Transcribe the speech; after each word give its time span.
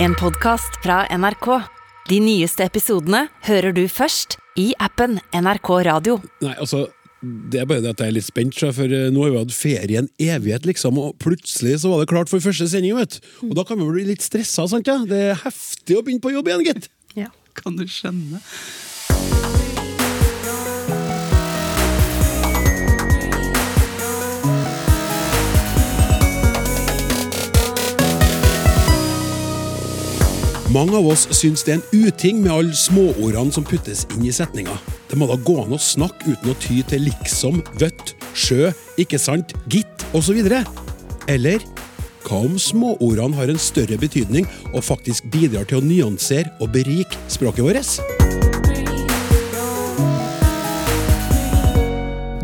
En 0.00 0.14
podcast 0.14 0.76
fra 0.82 1.00
NRK. 1.10 1.46
De 2.06 2.20
nyeste 2.22 2.62
episodene 2.62 3.24
hører 3.48 3.74
du 3.74 3.82
først 3.90 4.36
i 4.54 4.68
appen 4.78 5.16
NRK 5.34 5.70
Radio. 5.88 6.20
Nei, 6.44 6.52
altså, 6.54 6.84
det 7.18 7.64
er 7.64 7.66
bare 7.66 7.82
det 7.82 7.96
at 7.96 8.04
jeg 8.04 8.12
er 8.12 8.14
litt 8.14 8.28
spent, 8.28 8.54
for 8.76 8.94
eh, 8.94 9.08
nå 9.10 9.24
har 9.24 9.34
vi 9.34 9.40
hatt 9.42 9.56
ferie 9.56 10.04
en 10.04 10.10
evighet, 10.22 10.68
liksom, 10.70 11.00
og 11.02 11.18
plutselig 11.18 11.80
så 11.82 11.90
var 11.90 12.04
det 12.04 12.12
klart 12.14 12.30
for 12.30 12.44
første 12.44 12.70
sending, 12.70 12.94
vet. 12.94 13.18
Og 13.42 13.56
da 13.58 13.66
kan 13.66 13.82
vi 13.82 13.90
bli 13.90 14.06
litt 14.12 14.22
stressa, 14.22 14.68
sant 14.70 14.86
ja? 14.86 15.00
Det 15.02 15.22
er 15.32 15.42
heftig 15.42 15.98
å 15.98 16.04
begynne 16.06 16.22
på 16.22 16.36
jobb 16.36 16.52
igjen, 16.52 16.68
gitt. 16.70 16.92
Ja, 17.18 17.32
kan 17.58 17.74
du 17.74 17.82
skjønne. 17.90 18.38
Mange 30.68 30.98
av 30.98 31.06
oss 31.08 31.22
syns 31.32 31.62
det 31.64 31.72
er 31.72 31.78
en 31.78 32.04
uting 32.04 32.42
med 32.42 32.50
alle 32.52 32.76
småordene 32.76 33.54
som 33.56 33.64
puttes 33.64 34.02
inn 34.12 34.26
i 34.28 34.32
setninga. 34.36 34.74
Det 35.08 35.16
må 35.16 35.24
da 35.30 35.38
gå 35.40 35.54
an 35.62 35.72
å 35.72 35.80
snakke 35.80 36.34
uten 36.34 36.52
å 36.52 36.56
ty 36.60 36.82
til 36.90 37.06
liksom, 37.06 37.62
vøtt, 37.80 38.12
sjø, 38.36 38.68
ikke 39.00 39.16
sant, 39.16 39.56
gitt 39.72 40.04
osv. 40.12 40.36
Eller 41.24 41.64
hva 42.26 42.42
om 42.44 42.60
småordene 42.60 43.40
har 43.40 43.48
en 43.48 43.64
større 43.64 43.96
betydning 43.96 44.44
og 44.74 44.84
faktisk 44.84 45.32
bidrar 45.32 45.64
til 45.70 45.80
å 45.80 45.86
nyansere 45.88 46.52
og 46.60 46.76
berike 46.76 47.16
språket 47.32 47.64
vårt? 47.64 48.27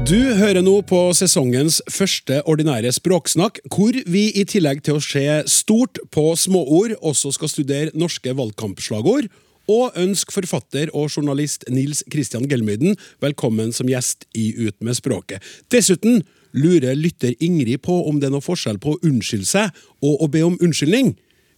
Du 0.04 0.18
hører 0.36 0.60
nå 0.60 0.82
på 0.84 0.98
sesongens 1.16 1.78
første 1.88 2.42
ordinære 2.44 2.90
språksnakk, 2.92 3.62
hvor 3.72 3.96
vi 4.04 4.26
i 4.36 4.42
tillegg 4.44 4.82
til 4.84 4.98
å 4.98 5.00
se 5.00 5.22
stort 5.48 5.96
på 6.12 6.26
småord, 6.36 6.92
også 7.00 7.32
skal 7.32 7.48
studere 7.48 7.94
norske 7.96 8.34
valgkampslagord, 8.36 9.30
og 9.64 9.96
ønske 9.96 10.34
forfatter 10.36 10.92
og 10.92 11.08
journalist 11.08 11.64
Nils 11.72 12.04
Kristian 12.12 12.44
Gelmyden 12.50 12.98
velkommen 13.24 13.72
som 13.72 13.88
gjest 13.88 14.28
i 14.36 14.50
Ut 14.66 14.76
med 14.84 14.98
språket. 15.00 15.40
Dessuten 15.72 16.20
lurer 16.52 17.00
lytter 17.00 17.32
Ingrid 17.40 17.80
på 17.88 18.02
om 18.04 18.20
det 18.20 18.28
er 18.28 18.36
noe 18.36 18.44
forskjell 18.44 18.76
på 18.84 18.98
å 18.98 19.00
unnskylde 19.08 19.48
seg 19.48 19.84
og 20.04 20.20
å 20.20 20.28
be 20.28 20.44
om 20.44 20.60
unnskyldning. 20.60 21.14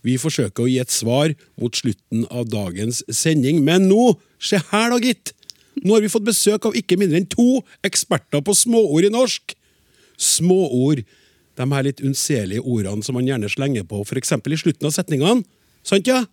Vi 0.07 0.21
forsøker 0.23 0.63
å 0.63 0.71
gi 0.71 0.79
et 0.79 0.95
svar 0.95 1.35
mot 1.59 1.75
slutten 1.75 2.29
av 2.31 2.47
dagens 2.53 3.03
sending, 3.11 3.65
men 3.67 3.91
nå, 3.91 4.13
se 4.39 4.63
her 4.71 4.95
da, 4.95 5.03
gitt! 5.03 5.35
Nå 5.85 5.97
har 5.97 6.05
vi 6.05 6.13
fått 6.13 6.27
besøk 6.27 6.69
av 6.69 6.77
ikke 6.79 6.99
mindre 7.01 7.21
enn 7.21 7.29
to 7.31 7.61
eksperter 7.87 8.43
på 8.45 8.55
småord 8.57 9.09
i 9.09 9.13
norsk. 9.13 9.55
Småord, 10.17 11.03
de 11.57 11.67
her 11.73 11.87
litt 11.87 12.03
unnselige 12.05 12.65
ordene 12.65 13.05
som 13.05 13.17
man 13.19 13.29
gjerne 13.29 13.51
slenger 13.53 13.85
på, 13.89 14.01
f.eks. 14.05 14.33
i 14.33 14.61
slutten 14.63 14.89
av 14.89 14.97
setningene. 14.97 15.45
Sant, 15.87 16.09
ja? 16.09 16.25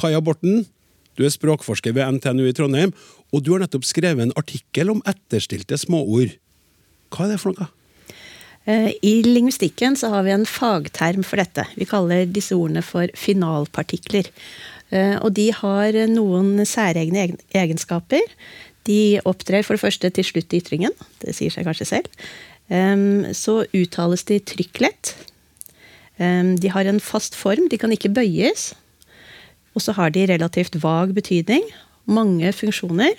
Kaja 0.00 0.20
Borten, 0.24 0.64
du 1.18 1.26
er 1.26 1.34
språkforsker 1.34 1.94
ved 1.96 2.18
NTNU 2.18 2.46
i 2.48 2.54
Trondheim, 2.56 2.94
og 3.30 3.44
du 3.44 3.52
har 3.54 3.62
nettopp 3.62 3.86
skrevet 3.86 4.26
en 4.26 4.36
artikkel 4.40 4.90
om 4.92 5.02
etterstilte 5.08 5.78
småord. 5.78 6.34
Hva 7.10 7.26
er 7.26 7.34
det 7.34 7.42
for 7.42 7.54
noe? 7.54 7.70
Eh, 8.68 8.90
I 9.02 9.14
lingvistikken 9.26 9.96
så 9.96 10.12
har 10.14 10.26
vi 10.26 10.34
en 10.34 10.46
fagterm 10.48 11.24
for 11.26 11.40
dette. 11.40 11.64
Vi 11.78 11.88
kaller 11.88 12.28
disse 12.28 12.56
ordene 12.56 12.82
for 12.86 13.10
finalpartikler. 13.18 14.28
Eh, 14.90 15.16
og 15.20 15.32
de 15.38 15.50
har 15.54 15.96
noen 16.10 16.64
særegne 16.66 17.28
egenskaper. 17.54 18.34
De 18.88 19.20
opptrer 19.28 19.64
for 19.66 19.76
det 19.76 19.84
første 19.84 20.10
til 20.16 20.26
slutt 20.26 20.54
i 20.54 20.62
ytringen. 20.62 20.94
Det 21.22 21.34
sier 21.36 21.52
seg 21.52 21.68
kanskje 21.68 21.88
selv. 21.88 22.22
Så 23.36 23.56
uttales 23.74 24.22
de 24.28 24.36
trykklett. 24.46 25.10
De 26.16 26.70
har 26.70 26.86
en 26.86 27.00
fast 27.02 27.34
form, 27.34 27.66
de 27.66 27.78
kan 27.82 27.90
ikke 27.90 28.12
bøyes. 28.14 28.68
Og 29.74 29.82
så 29.84 29.94
har 29.98 30.14
de 30.14 30.26
relativt 30.30 30.78
vag 30.82 31.14
betydning. 31.14 31.66
Mange 32.06 32.52
funksjoner. 32.54 33.18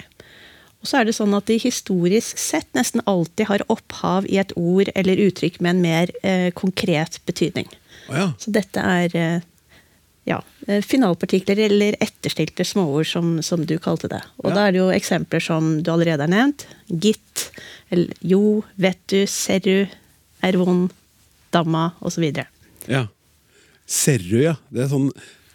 Og 0.82 0.90
så 0.90 0.98
er 0.98 1.08
det 1.08 1.14
sånn 1.16 1.36
at 1.38 1.46
de 1.46 1.60
historisk 1.62 2.40
sett 2.42 2.68
nesten 2.78 3.04
alltid 3.10 3.48
har 3.52 3.64
opphav 3.70 4.26
i 4.26 4.40
et 4.42 4.52
ord 4.58 4.90
eller 4.98 5.22
uttrykk 5.28 5.60
med 5.62 5.76
en 5.76 5.84
mer 5.84 6.14
eh, 6.26 6.50
konkret 6.58 7.20
betydning. 7.30 7.70
Oh, 8.10 8.18
ja. 8.18 8.28
Så 8.42 8.54
dette 8.56 8.82
er 8.82 9.16
eh, 9.18 9.46
ja, 10.30 10.38
finalpartikler 10.86 11.58
eller 11.66 11.96
etterstilte 12.04 12.66
småord, 12.68 13.08
som, 13.10 13.32
som 13.46 13.64
du 13.66 13.78
kalte 13.82 14.10
det. 14.12 14.22
Og 14.44 14.52
Ja. 14.52 14.56
da 14.56 14.66
er 14.68 14.76
det 14.76 14.82
jo 14.82 14.90
eksempler 14.94 15.42
som 15.44 15.82
du 15.82 15.92
allerede 15.92 16.22
har 16.28 16.32
nevnt. 16.32 16.68
Gitt, 16.88 17.48
eller 17.90 18.14
jo, 18.22 18.64
vet 18.78 19.02
du, 19.10 19.24
serru, 19.26 19.88
ervon, 20.46 20.86
er 20.90 20.98
damma, 21.52 21.92
osv. 22.02 22.24
Ja. 22.88 23.08
Serru, 23.86 24.40
ja. 24.44 24.56
Det 24.72 24.86
er 24.86 24.92
sånn 24.94 25.10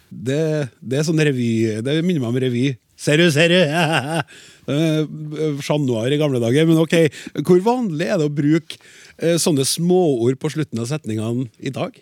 det, 0.07 0.69
det 0.79 1.01
er 1.01 1.03
sånn 1.03 1.19
revy 1.19 1.81
Det 1.83 1.97
minner 1.99 2.21
meg 2.23 2.29
om 2.29 2.37
revy. 2.39 2.67
Serru, 2.97 3.27
serru! 3.33 3.59
Chat 5.61 5.81
Noir 5.85 6.13
i 6.13 6.19
gamle 6.19 6.39
dager. 6.41 6.67
Men 6.69 6.79
ok, 6.81 6.95
hvor 7.45 7.59
vanlig 7.65 8.07
er 8.07 8.17
det 8.19 8.27
å 8.29 8.33
bruke 8.33 8.79
eh, 9.17 9.37
sånne 9.41 9.65
småord 9.67 10.39
på 10.41 10.51
slutten 10.53 10.81
av 10.81 10.89
setningene 10.89 11.47
i 11.59 11.73
dag? 11.75 11.97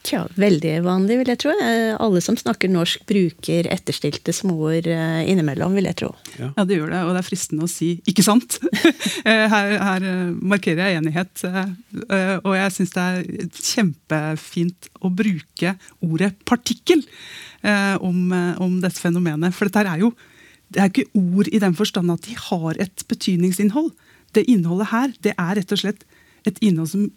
Tja, 0.00 0.22
veldig 0.40 0.78
vanlig, 0.80 1.18
vil 1.20 1.28
jeg 1.28 1.40
tro. 1.42 1.52
Eh, 1.60 1.92
Alle 2.00 2.22
som 2.24 2.36
snakker 2.38 2.70
norsk, 2.72 3.02
bruker 3.08 3.66
etterstilte 3.68 4.32
småord 4.32 4.88
eh, 4.88 5.20
innimellom, 5.28 5.74
vil 5.76 5.90
jeg 5.90 5.98
tro. 6.00 6.08
Ja, 6.38 6.64
det 6.64 6.78
gjør 6.78 6.94
det, 6.94 7.02
og 7.04 7.12
det 7.12 7.20
er 7.20 7.26
fristende 7.26 7.66
å 7.66 7.70
si 7.70 7.92
'ikke 8.08 8.24
sant'. 8.24 8.58
Eh, 9.20 9.46
her, 9.52 9.74
her 9.84 10.04
markerer 10.40 10.88
jeg 10.88 10.96
enighet. 10.96 11.42
Og 12.40 12.54
jeg 12.56 12.72
syns 12.72 12.92
det 12.94 13.02
er 13.04 13.48
kjempefint 13.52 14.88
å 15.04 15.10
bruke 15.12 15.74
ordet 16.00 16.32
'partikkel' 16.48 17.04
eh, 17.04 17.96
om, 18.00 18.32
om 18.64 18.78
dette 18.80 18.96
fenomenet. 19.02 19.52
For 19.52 19.68
dette 19.68 19.84
er 19.84 20.00
jo 20.06 20.14
det 20.72 20.80
er 20.80 20.88
ikke 20.88 21.10
ord 21.18 21.50
i 21.50 21.60
den 21.60 21.74
forstand 21.74 22.12
at 22.14 22.24
de 22.24 22.36
har 22.38 22.78
et 22.80 23.04
betydningsinnhold. 23.10 23.90
Det 24.32 24.46
innholdet 24.48 24.88
her 24.94 25.12
det 25.20 25.34
er 25.36 25.56
rett 25.58 25.72
og 25.74 25.82
slett 25.82 26.06
et 26.48 26.58
innhold 26.64 26.88
som 26.88 27.08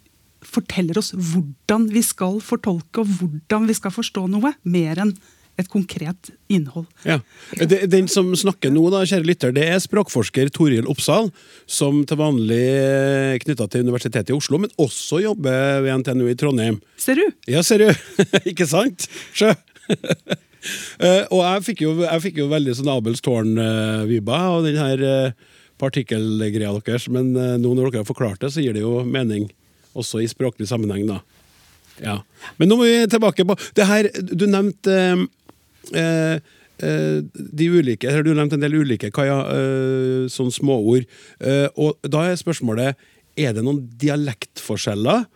forteller 0.47 0.99
oss 0.99 1.13
hvordan 1.13 1.87
vi 1.93 2.03
skal 2.05 2.39
fortolke 2.43 3.03
og 3.03 3.15
hvordan 3.19 3.69
vi 3.69 3.77
skal 3.77 3.93
forstå 3.95 4.27
noe, 4.33 4.53
mer 4.63 5.01
enn 5.03 5.15
et 5.61 5.69
konkret 5.69 6.31
innhold. 6.49 6.87
Ja. 7.05 7.19
Den 7.61 8.07
som 8.09 8.31
snakker 8.37 8.71
nå, 8.73 8.87
da, 8.93 9.03
kjære 9.05 9.27
lytter, 9.27 9.53
det 9.53 9.67
er 9.69 9.81
språkforsker 9.83 10.49
Toril 10.53 10.87
Oppsal, 10.89 11.29
som 11.69 12.01
til 12.09 12.19
vanlig 12.19 12.61
er 12.73 13.37
knytta 13.43 13.67
til 13.69 13.85
Universitetet 13.85 14.33
i 14.33 14.37
Oslo, 14.37 14.57
men 14.63 14.73
også 14.81 15.21
jobber 15.21 15.83
ved 15.85 16.01
NTNU 16.01 16.25
i 16.31 16.37
Trondheim. 16.39 16.79
Ser 16.97 17.21
du? 17.21 17.27
Ja, 17.49 17.61
ser 17.65 17.85
du. 17.85 17.91
Ikke 18.49 18.69
sant? 18.69 19.09
Sjø. 19.33 19.53
Eh, 21.03 21.25
og 21.27 21.41
jeg 21.43 21.63
fikk 21.65 21.81
jo, 21.83 21.89
jeg 22.05 22.21
fikk 22.23 22.37
jo 22.39 22.45
veldig 22.47 22.71
sånn 22.77 22.87
Abels 22.93 23.19
tårn-vibber 23.25 24.45
av 24.47 24.61
den 24.63 24.77
her 24.79 25.01
eh, 25.03 25.33
partikkelgreia 25.81 26.71
deres, 26.77 27.09
men 27.11 27.33
eh, 27.35 27.57
nå 27.59 27.73
når 27.73 27.89
dere 27.89 28.05
har 28.05 28.07
forklart 28.07 28.39
det, 28.45 28.53
så 28.53 28.63
gir 28.63 28.71
det 28.71 28.85
jo 28.85 29.01
mening 29.03 29.49
også 29.97 30.21
i 30.23 30.29
språklig 30.31 30.67
sammenheng, 30.69 31.05
da. 31.09 31.21
Ja. 32.01 32.17
Men 32.57 32.71
nå 32.71 32.77
må 32.79 32.87
vi 32.87 33.05
tilbake 33.05 33.45
på 33.45 33.53
det 33.77 33.85
her 33.85 34.07
Du 34.25 34.47
nevnte 34.49 34.95
eh, 35.93 36.39
eh, 36.81 37.19
de 37.21 37.67
ulike 37.69 38.09
eller 38.09 38.25
Du 38.25 38.31
nevnte 38.33 38.57
en 38.57 38.65
del 38.65 38.79
ulike 38.81 39.11
Kaja, 39.13 39.43
eh, 39.53 40.25
sånne 40.33 40.55
småord. 40.55 41.05
Eh, 41.37 41.67
og 41.77 42.01
da 42.01 42.25
er 42.31 42.39
spørsmålet 42.41 42.97
Er 43.37 43.53
det 43.53 43.65
noen 43.65 43.83
dialektforskjeller 44.01 45.27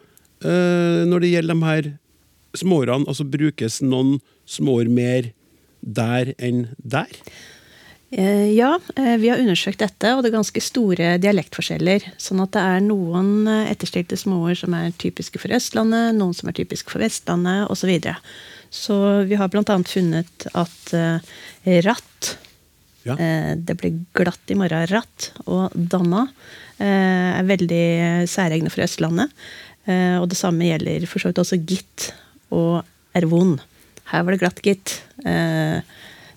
eh, 0.42 1.06
når 1.10 1.24
det 1.24 1.34
gjelder 1.36 1.62
de 1.62 1.70
her 1.70 1.92
småordene? 2.58 3.06
Altså 3.06 3.28
brukes 3.30 3.82
noen 3.86 4.18
småord 4.50 4.90
mer 4.90 5.32
der 5.82 6.34
enn 6.42 6.66
der? 6.82 7.14
Eh, 8.12 8.56
Ja, 8.56 8.80
eh, 8.96 9.18
vi 9.18 9.30
har 9.30 9.40
undersøkt 9.40 9.82
dette, 9.84 10.14
og 10.16 10.24
det 10.24 10.32
er 10.32 10.38
ganske 10.38 10.62
store 10.64 11.10
dialektforskjeller. 11.20 12.06
Sånn 12.22 12.40
at 12.44 12.54
det 12.56 12.64
er 12.64 12.84
noen 12.86 13.48
eh, 13.52 13.72
etterstilte 13.74 14.16
småord 14.20 14.62
som 14.62 14.76
er 14.78 14.96
typiske 14.96 15.42
for 15.42 15.52
Østlandet, 15.52 16.16
noen 16.16 16.36
som 16.38 16.48
er 16.48 16.56
typiske 16.56 16.94
for 16.94 17.04
Vestlandet, 17.04 17.68
osv. 17.68 17.84
Så, 17.84 17.90
videre. 17.92 18.16
så 18.72 18.98
vi 19.28 19.40
har 19.40 19.52
bl.a. 19.52 19.80
funnet 19.88 20.50
at 20.54 20.94
ratt 21.88 22.36
Ja. 23.08 23.16
Det 23.56 23.78
blir 23.80 24.02
glatt 24.12 24.52
i 24.52 24.56
morgen. 24.60 24.84
Ratt 24.92 25.30
og 25.46 25.72
danna 25.72 26.26
er 26.84 27.46
veldig 27.48 28.28
særegne 28.28 28.68
for 28.68 28.84
Østlandet. 28.84 29.32
Og 30.20 30.26
det 30.28 30.36
samme 30.36 30.68
gjelder 30.68 31.06
for 31.08 31.24
så 31.24 31.32
vidt 31.32 31.40
også 31.40 31.62
gitt 31.64 32.10
og 32.52 32.84
ervon. 33.16 33.56
Her 34.12 34.24
var 34.24 34.36
det 34.36 34.42
glatt, 34.42 34.60
gitt. 34.64 34.98
Eh, 35.24 35.80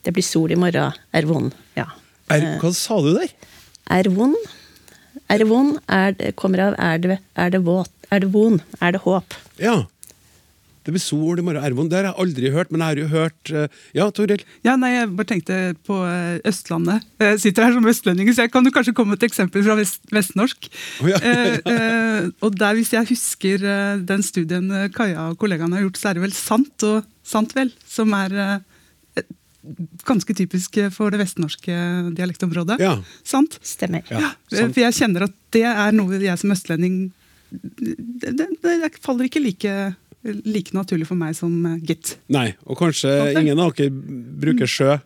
det 0.06 0.14
blir 0.16 0.26
sol 0.26 0.52
i 0.52 0.58
morgen, 0.58 0.96
er 1.12 1.28
vond. 1.28 1.54
Ja. 1.78 1.86
Er, 2.30 2.46
hva 2.62 2.72
sa 2.76 3.00
du 3.04 3.12
der? 3.16 3.32
Er 3.90 4.10
vond. 4.14 4.36
Er 5.30 5.44
vond 5.46 5.78
er 5.90 6.14
kommer 6.38 6.68
av 6.68 6.76
er 6.78 7.00
det, 7.02 7.18
er 7.38 7.54
det 7.54 7.64
våt. 7.66 7.90
Er 8.10 8.22
det 8.24 8.32
vond? 8.34 8.62
Er 8.80 8.94
det 8.96 9.02
håp? 9.06 9.34
Ja. 9.62 9.80
Det 10.80 10.94
blir 10.94 11.02
sol 11.02 11.38
i 11.38 11.42
morgen, 11.44 11.60
Ervon. 11.60 11.88
Det 11.90 11.98
har 11.98 12.06
jeg 12.08 12.18
aldri 12.22 12.50
hørt, 12.54 12.70
men 12.72 12.80
jeg 12.80 12.88
har 12.88 13.00
jo 13.02 13.08
hørt 13.12 13.50
eh, 13.52 13.80
Ja, 13.94 14.06
Toril? 14.16 14.40
Ja, 14.64 14.78
nei, 14.80 14.94
Jeg 14.94 15.10
bare 15.18 15.28
tenkte 15.28 15.58
på 15.86 15.98
eh, 16.08 16.40
Østlandet. 16.48 17.04
Jeg 17.20 17.42
sitter 17.42 17.66
her 17.66 17.76
som 17.76 17.90
østlending, 17.92 18.30
så 18.32 18.46
jeg 18.46 18.52
kan 18.54 18.64
jo 18.64 18.72
kanskje 18.72 18.94
komme 18.96 19.12
med 19.12 19.20
et 19.20 19.28
eksempel 19.28 19.62
fra 19.66 19.76
vest, 19.78 20.00
vestnorsk. 20.10 20.70
Oh, 21.04 21.10
ja. 21.12 21.20
Eh, 21.20 21.60
eh, 21.60 22.30
og 22.40 22.56
der, 22.56 22.78
Hvis 22.80 22.94
jeg 22.96 23.10
husker 23.12 23.66
eh, 23.74 24.00
den 24.08 24.24
studien 24.24 24.72
eh, 24.72 24.88
Kaja 24.94 25.28
og 25.30 25.38
kollegaene 25.42 25.76
har 25.76 25.84
gjort, 25.84 26.00
så 26.00 26.10
er 26.10 26.18
det 26.18 26.24
vel 26.24 26.36
sant 26.36 26.88
og 26.88 27.04
sant 27.28 27.52
vel 27.54 27.74
som 27.86 28.16
er 28.16 28.34
eh, 28.40 28.56
ganske 30.08 30.34
typisk 30.36 30.78
for 30.94 31.12
det 31.12 31.20
vestnorske 31.20 31.76
dialektområdet. 32.16 32.78
Ja. 32.80 32.96
Sant? 33.26 33.58
Stemmer. 33.66 34.04
Ja, 34.08 34.32
sant. 34.48 34.74
For 34.74 34.84
jeg 34.84 34.96
kjenner 34.96 35.28
at 35.28 35.36
det 35.54 35.66
er 35.68 35.96
noe 35.96 36.20
jeg 36.20 36.40
som 36.40 36.54
østlending 36.54 37.02
det, 37.50 38.30
det, 38.36 38.46
det 38.62 38.90
faller 39.02 39.26
ikke 39.26 39.42
like, 39.42 39.72
like 40.46 40.76
naturlig 40.76 41.08
for 41.08 41.18
meg 41.18 41.34
som 41.38 41.54
eh, 41.66 41.80
gitt. 41.88 42.14
Nei, 42.30 42.52
og 42.62 42.78
kanskje 42.78 43.10
okay. 43.10 43.40
ingen 43.42 43.62
av 43.62 43.74
dere 43.74 43.90
bruker 43.90 44.70
sjø 44.70 45.00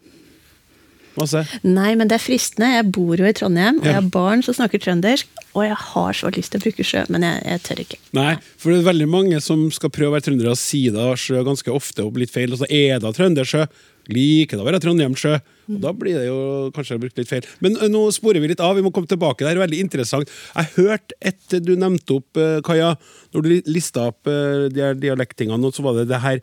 masse? 1.14 1.44
Nei, 1.62 1.94
men 1.98 2.10
det 2.10 2.18
er 2.18 2.24
fristende. 2.24 2.72
Jeg 2.74 2.90
bor 2.94 3.18
jo 3.20 3.26
i 3.28 3.34
Trondheim, 3.36 3.78
og 3.78 3.86
Ja. 3.86 3.92
jeg 3.92 4.00
har 4.02 4.10
barn 4.10 4.42
som 4.42 4.56
snakker 4.56 4.82
trøndersk. 4.82 5.30
Og 5.54 5.62
jeg 5.62 5.76
har 5.78 6.12
så 6.12 6.30
lyst 6.34 6.50
til 6.50 6.58
å 6.58 6.64
bruke 6.64 6.82
sjø, 6.82 7.04
men 7.14 7.22
jeg, 7.22 7.42
jeg 7.46 7.62
tør 7.62 7.80
ikke. 7.84 7.98
Nei, 8.18 8.34
for 8.58 8.72
det 8.72 8.80
er 8.80 8.88
veldig 8.90 9.06
mange 9.06 9.40
som 9.40 9.70
skal 9.70 9.92
prøve 9.94 10.10
å 10.10 10.14
være 10.16 10.26
trøndere 10.26 10.50
og 10.50 10.58
si 10.58 10.88
da 10.90 11.12
sjø 11.14 11.44
ganske 11.46 11.70
ofte 11.70 12.02
og 12.02 12.18
litt 12.18 12.34
feil, 12.34 12.50
og 12.52 12.58
så 12.64 12.66
er 12.66 12.98
det 12.98 13.12
trøndersjø. 13.14 13.68
Liker 14.12 14.58
det 14.58 14.64
å 14.64 14.66
være 14.68 14.80
trondheimsjø. 14.84 15.34
Og 15.72 15.78
da 15.80 15.92
blir 15.96 16.18
det 16.18 16.26
jo 16.26 16.38
kanskje 16.76 16.98
brukt 17.00 17.16
litt 17.16 17.30
feil. 17.30 17.46
Men 17.64 17.78
nå 17.88 18.02
sporer 18.12 18.42
vi 18.42 18.50
litt 18.50 18.60
av, 18.60 18.74
vi 18.76 18.82
må 18.84 18.90
komme 18.92 19.08
tilbake. 19.08 19.40
Det 19.46 19.54
er 19.54 19.62
veldig 19.62 19.78
interessant. 19.80 20.28
Jeg 20.54 20.68
hørte 20.76 21.16
et 21.24 21.56
du 21.64 21.72
nevnte 21.80 22.18
opp, 22.18 22.36
eh, 22.36 22.58
Kaja, 22.66 22.90
når 23.32 23.42
du 23.42 23.48
li- 23.48 23.62
lista 23.78 24.08
opp 24.10 24.28
eh, 24.28 24.66
de 24.68 24.82
her 24.84 24.94
dialektingene, 24.94 25.72
så 25.72 25.82
var 25.86 25.96
det 26.02 26.08
det 26.12 26.20
her 26.20 26.42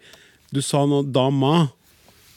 Du 0.52 0.60
sa 0.66 0.82
noe 0.90 1.06
dama. 1.06 1.70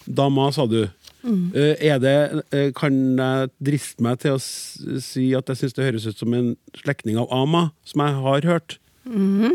Dama, 0.06 0.50
sa 0.52 0.66
du. 0.68 0.82
Mm. 1.24 1.50
Er 1.80 1.98
det, 1.98 2.44
eh, 2.52 2.68
kan 2.76 2.92
jeg 3.16 3.50
driste 3.64 4.04
meg 4.04 4.18
til 4.20 4.36
å 4.36 4.40
si 5.00 5.30
at 5.34 5.48
jeg 5.48 5.56
syns 5.62 5.72
det 5.74 5.86
høres 5.88 6.06
ut 6.06 6.18
som 6.20 6.34
en 6.36 6.50
slektning 6.76 7.16
av 7.18 7.32
ama, 7.32 7.70
som 7.88 8.04
jeg 8.04 8.14
har 8.20 8.40
hørt? 8.52 8.76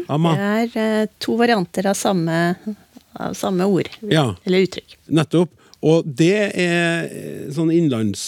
Ama. 0.09 0.33
Det 0.33 0.49
er 0.73 0.81
eh, 0.81 1.05
to 1.21 1.37
varianter 1.37 1.87
av 1.89 1.95
samme, 1.97 2.39
av 3.15 3.37
samme 3.37 3.65
ord. 3.69 3.87
Ja. 4.01 4.31
Eller 4.45 4.65
uttrykk. 4.65 4.97
Nettopp. 5.13 5.53
Og 5.85 6.03
det 6.05 6.35
er 6.59 7.09
eh, 7.09 7.49
sånn 7.55 7.71
innlands... 7.73 8.23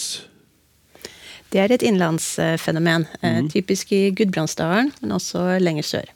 Det 1.52 1.60
er 1.60 1.72
et 1.74 1.82
innlandsfenomen. 1.84 3.04
Mm. 3.20 3.50
Typisk 3.52 3.90
i 3.92 4.06
Gudbrandsdalen, 4.16 4.88
men 5.02 5.10
også 5.12 5.58
lenger 5.60 5.84
sør. 5.84 6.06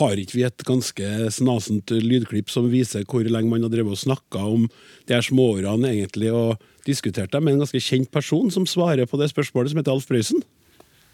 Har 0.00 0.18
ikke 0.18 0.34
vi 0.34 0.42
et 0.48 0.64
ganske 0.66 1.10
snasent 1.30 1.94
lydklipp 1.94 2.50
som 2.50 2.66
viser 2.72 3.06
hvor 3.06 3.22
lenge 3.22 3.52
man 3.52 3.62
har 3.62 3.70
drevet 3.70 3.94
og 3.94 4.00
snakka 4.02 4.42
om 4.50 4.66
de 5.06 5.14
her 5.14 5.22
småårene 5.22 5.92
egentlig, 5.94 6.32
og 6.34 6.58
diskutert 6.88 7.30
dem 7.32 7.46
med 7.46 7.54
en 7.54 7.62
ganske 7.62 7.80
kjent 7.86 8.10
person 8.10 8.50
som 8.50 8.66
svarer 8.66 9.06
på 9.06 9.20
det 9.22 9.30
spørsmålet, 9.30 9.70
som 9.70 9.78
heter 9.78 9.94
Alf 9.94 10.10
Prøysen? 10.10 10.42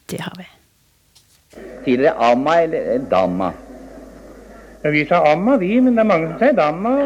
Det 0.08 0.24
har 0.24 0.40
vi. 0.40 0.48
Sier 1.84 2.00
dere 2.00 2.16
amma 2.32 2.56
eller 2.64 3.04
Dama? 3.12 3.52
Ja, 4.82 4.90
vi 4.90 5.04
sa 5.08 5.20
amma, 5.30 5.60
vi, 5.60 5.76
men 5.84 5.94
det 5.94 6.02
er 6.02 6.08
mange 6.08 6.32
som 6.32 6.40
sier 6.40 6.56
damma. 6.56 6.96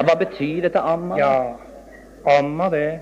Ja, 0.00 0.04
Hva 0.08 0.14
betyr 0.16 0.62
dette 0.64 0.80
amma? 0.80 1.16
Ja, 1.20 1.32
amma 2.38 2.70
det. 2.72 3.00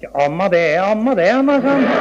Ja, 0.00 0.08
amma 0.24 0.46
det 0.48 0.60
er 0.72 0.86
amma 0.88 1.12
det, 1.18 1.28
amma 1.28 1.58
sa 1.60 1.74
han. 1.76 1.84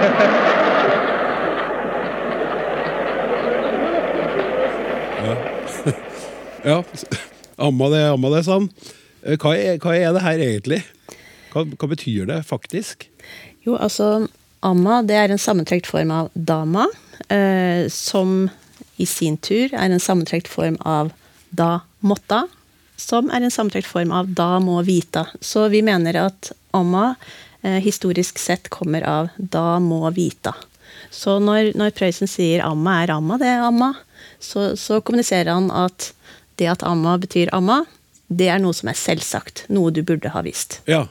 Ja, 6.67 6.83
amma 7.57 7.89
det, 7.91 8.01
amma 8.11 8.29
det, 8.31 8.43
sa 8.47 8.57
han. 8.57 8.69
Eh, 9.23 9.35
Hva 9.35 9.53
er, 9.55 9.77
hva 9.83 9.93
er 9.95 10.15
det 10.15 10.23
her 10.23 10.41
egentlig? 10.43 10.79
Hva, 11.51 11.63
hva 11.67 11.89
betyr 11.91 12.25
det 12.27 12.41
faktisk? 12.47 13.09
Jo, 13.67 13.75
altså 13.75 14.27
Amma 14.65 15.01
det 15.05 15.15
er 15.15 15.31
en 15.31 15.39
sammentrekt 15.39 15.87
form 15.87 16.09
av 16.11 16.31
dama, 16.33 16.87
eh, 17.29 17.85
som 17.93 18.47
i 18.97 19.05
sin 19.05 19.37
tur 19.37 19.69
er 19.69 19.85
en 19.91 20.01
sammentrekt 20.01 20.47
form 20.49 20.79
av 20.81 21.11
da 21.55 21.81
måtta, 22.01 22.47
som 22.97 23.29
er 23.31 23.45
en 23.45 23.53
sammentrekt 23.53 23.88
form 23.89 24.11
av 24.15 24.29
da 24.35 24.57
må 24.63 24.79
vita. 24.88 25.27
Så 25.41 25.67
vi 25.73 25.83
mener 25.85 26.17
at 26.25 26.51
amma 26.75 27.11
eh, 27.61 27.77
historisk 27.85 28.39
sett 28.41 28.69
kommer 28.73 29.05
av 29.07 29.29
da 29.38 29.77
må 29.83 30.01
vita. 30.15 30.55
Så 31.13 31.38
når, 31.39 31.71
når 31.77 31.94
Prøysen 31.95 32.27
sier 32.29 32.63
amma 32.65 32.97
er 33.03 33.13
amma, 33.15 33.38
det 33.41 33.47
er 33.53 33.61
amma, 33.67 33.94
så, 34.44 34.71
så 34.77 34.99
kommuniserer 35.01 35.53
han 35.53 35.69
at 35.71 36.11
det 36.57 36.67
at 36.73 36.83
amma 36.85 37.15
betyr 37.21 37.51
amma, 37.55 37.83
det 38.27 38.49
er 38.51 38.59
noe 38.59 38.75
som 38.75 38.89
er 38.91 38.97
selvsagt. 38.97 39.67
Noe 39.71 39.94
du 39.94 40.01
burde 40.03 40.33
ha 40.33 40.41
visst. 40.44 40.81
Ja. 40.89 41.05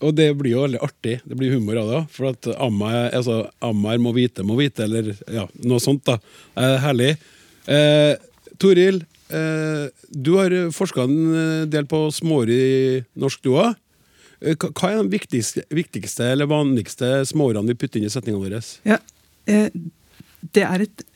Og 0.00 0.14
det 0.16 0.30
blir 0.38 0.54
jo 0.54 0.62
veldig 0.62 0.78
artig. 0.84 1.18
Det 1.28 1.36
blir 1.36 1.52
humor 1.56 1.80
av 1.82 1.88
det. 1.90 1.98
For 2.14 2.30
at 2.30 2.46
amma, 2.56 2.92
er- 3.06 3.16
altså, 3.18 3.40
ammaer 3.66 3.98
må 4.00 4.12
vite, 4.16 4.44
må 4.46 4.54
vite, 4.60 4.84
eller 4.86 5.10
ja, 5.28 5.48
noe 5.64 5.80
sånt. 5.82 6.04
da. 6.08 6.14
Eh, 6.56 6.76
herlig. 6.84 7.10
Eh, 7.68 8.14
Toril, 8.60 9.02
du 9.30 10.32
har 10.36 10.56
forska 10.74 11.06
en 11.06 11.18
eh, 11.34 11.68
del 11.70 11.86
på 11.90 12.02
småre 12.14 12.56
i 12.56 12.98
norsk, 13.14 13.42
du 13.44 13.54
òg. 13.54 13.78
Hva 14.40 14.88
er 14.88 15.02
de 15.02 15.12
viktigste, 15.12 15.66
viktigste 15.68 16.30
eller 16.32 16.48
vanligste 16.48 17.20
småårene 17.28 17.74
vi 17.74 17.78
putter 17.78 18.00
inn 18.00 18.08
i 18.08 18.12
setningene 18.12 18.42
våre? 18.42 18.62
Ja, 18.88 18.98
eh, 19.50 19.68
det 20.56 20.64
er 20.64 20.86
et 20.86 21.06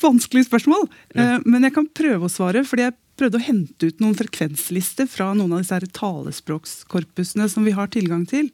vanskelig 0.00 0.46
spørsmål, 0.46 0.84
ja. 1.18 1.40
men 1.42 1.66
jeg 1.66 1.74
kan 1.74 1.88
prøve 1.90 2.28
å 2.28 2.32
svare. 2.32 2.62
fordi 2.64 2.86
jeg 2.86 2.94
prøvde 3.20 3.40
å 3.40 3.44
hente 3.44 3.90
ut 3.90 4.00
noen 4.00 4.16
frekvenslister 4.16 5.08
fra 5.10 5.32
noen 5.36 5.52
av 5.56 5.64
disse 5.64 5.76
her 5.76 5.86
talespråkskorpusene 5.98 7.48
som 7.52 7.66
vi 7.66 7.74
har 7.76 7.90
tilgang 7.92 8.24
til. 8.28 8.48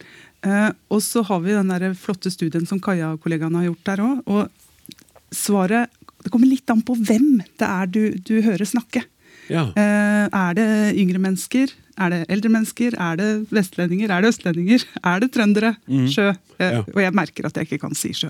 Eh, 0.47 0.71
og 0.91 1.03
så 1.05 1.23
har 1.27 1.43
vi 1.45 1.55
den 1.55 1.71
der 1.73 1.95
flotte 1.99 2.33
studien 2.33 2.67
som 2.69 2.81
Kaja 2.83 3.15
og 3.15 3.23
kollegaene 3.25 3.63
har 3.63 3.71
gjort 3.71 3.87
der 3.91 4.05
òg. 4.07 4.25
Og 4.27 5.35
svaret 5.35 5.93
Det 6.25 6.33
kommer 6.33 6.49
litt 6.51 6.71
an 6.73 6.81
på 6.87 6.97
hvem 6.99 7.43
det 7.59 7.67
er 7.69 7.87
du, 7.87 8.01
du 8.27 8.41
hører 8.43 8.67
snakke. 8.67 9.05
Ja. 9.53 9.69
Eh, 9.79 10.27
er 10.35 10.57
det 10.59 10.69
yngre 10.99 11.21
mennesker? 11.23 11.71
Er 11.97 12.11
det 12.13 12.23
eldre 12.35 12.51
mennesker? 12.53 12.97
Er 13.01 13.17
det 13.21 13.29
vestlendinger? 13.55 14.11
Er 14.11 14.25
det 14.25 14.33
østlendinger? 14.35 14.83
Er 15.07 15.21
det 15.23 15.31
trøndere? 15.37 15.75
Sjø? 16.11 16.33
Eh, 16.59 16.73
Ja. 16.73 16.81
Og 16.83 16.99
jeg 17.01 17.15
merker 17.15 17.47
at 17.47 17.55
jeg 17.61 17.69
ikke 17.69 17.79
kan 17.87 17.95
si 17.95 18.11
sjø. 18.17 18.29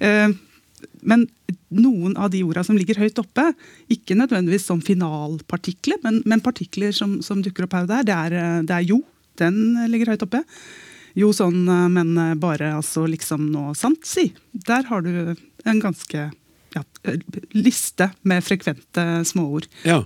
Eh, 0.00 0.32
men 1.06 1.26
noen 1.70 2.16
av 2.20 2.30
de 2.32 2.42
orda 2.44 2.64
som 2.66 2.76
ligger 2.76 2.98
høyt 3.00 3.18
oppe, 3.22 3.46
ikke 3.92 4.16
nødvendigvis 4.18 4.66
som 4.68 4.80
finalpartikler, 4.84 5.98
men, 6.04 6.20
men 6.26 6.42
partikler 6.44 6.92
som, 6.92 7.18
som 7.22 7.40
dukker 7.44 7.64
opp 7.66 7.76
her 7.78 7.86
og 7.86 7.92
der, 7.92 8.04
det 8.08 8.16
er, 8.16 8.62
det 8.66 8.74
er 8.76 8.84
jo. 8.90 9.00
Den 9.40 9.56
ligger 9.92 10.12
høyt 10.14 10.24
oppe. 10.26 10.42
Jo 11.16 11.30
sånn, 11.32 11.62
men 11.92 12.10
bare 12.40 12.74
altså 12.76 13.06
liksom 13.08 13.46
nå 13.52 13.70
sant, 13.78 14.04
si. 14.04 14.28
Der 14.68 14.84
har 14.90 15.00
du 15.04 15.32
en 15.64 15.80
ganske 15.80 16.26
liste 17.54 18.10
med 18.24 18.44
frekvente 18.44 19.06
småord. 19.28 19.66
ja. 19.84 20.02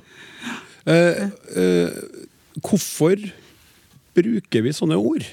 Eh, 0.89 1.27
eh, 1.61 1.91
hvorfor 2.65 3.21
bruker 4.17 4.63
vi 4.65 4.73
sånne 4.75 4.97
ord? 4.97 5.27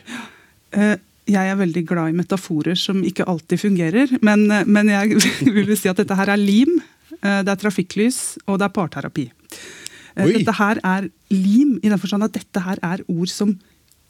Eh, 0.76 0.98
Jeg 1.28 1.50
er 1.52 1.56
veldig 1.60 1.82
glad 1.88 2.10
i 2.12 2.16
metaforer 2.16 2.76
som 2.80 3.02
ikke 3.04 3.26
alltid 3.28 3.60
fungerer. 3.60 4.12
Men, 4.22 4.46
eh, 4.52 4.64
men 4.68 4.88
jeg 4.92 5.18
vil 5.56 5.72
si 5.80 5.90
at 5.90 5.98
dette 5.98 6.16
her 6.16 6.30
er 6.36 6.38
lim, 6.38 6.78
eh, 7.24 7.42
det 7.44 7.52
er 7.52 7.62
trafikklys 7.64 8.38
og 8.46 8.60
det 8.60 8.68
er 8.68 8.76
parterapi. 8.76 9.26
Eh, 10.16 10.26
Oi. 10.26 10.34
Dette 10.38 10.54
her 10.60 10.80
er 10.84 11.10
lim 11.32 11.80
i 11.82 11.90
den 11.90 12.00
forstand 12.00 12.28
at 12.28 12.36
dette 12.38 12.64
her 12.64 12.80
er 12.84 13.04
ord 13.08 13.32
som 13.32 13.56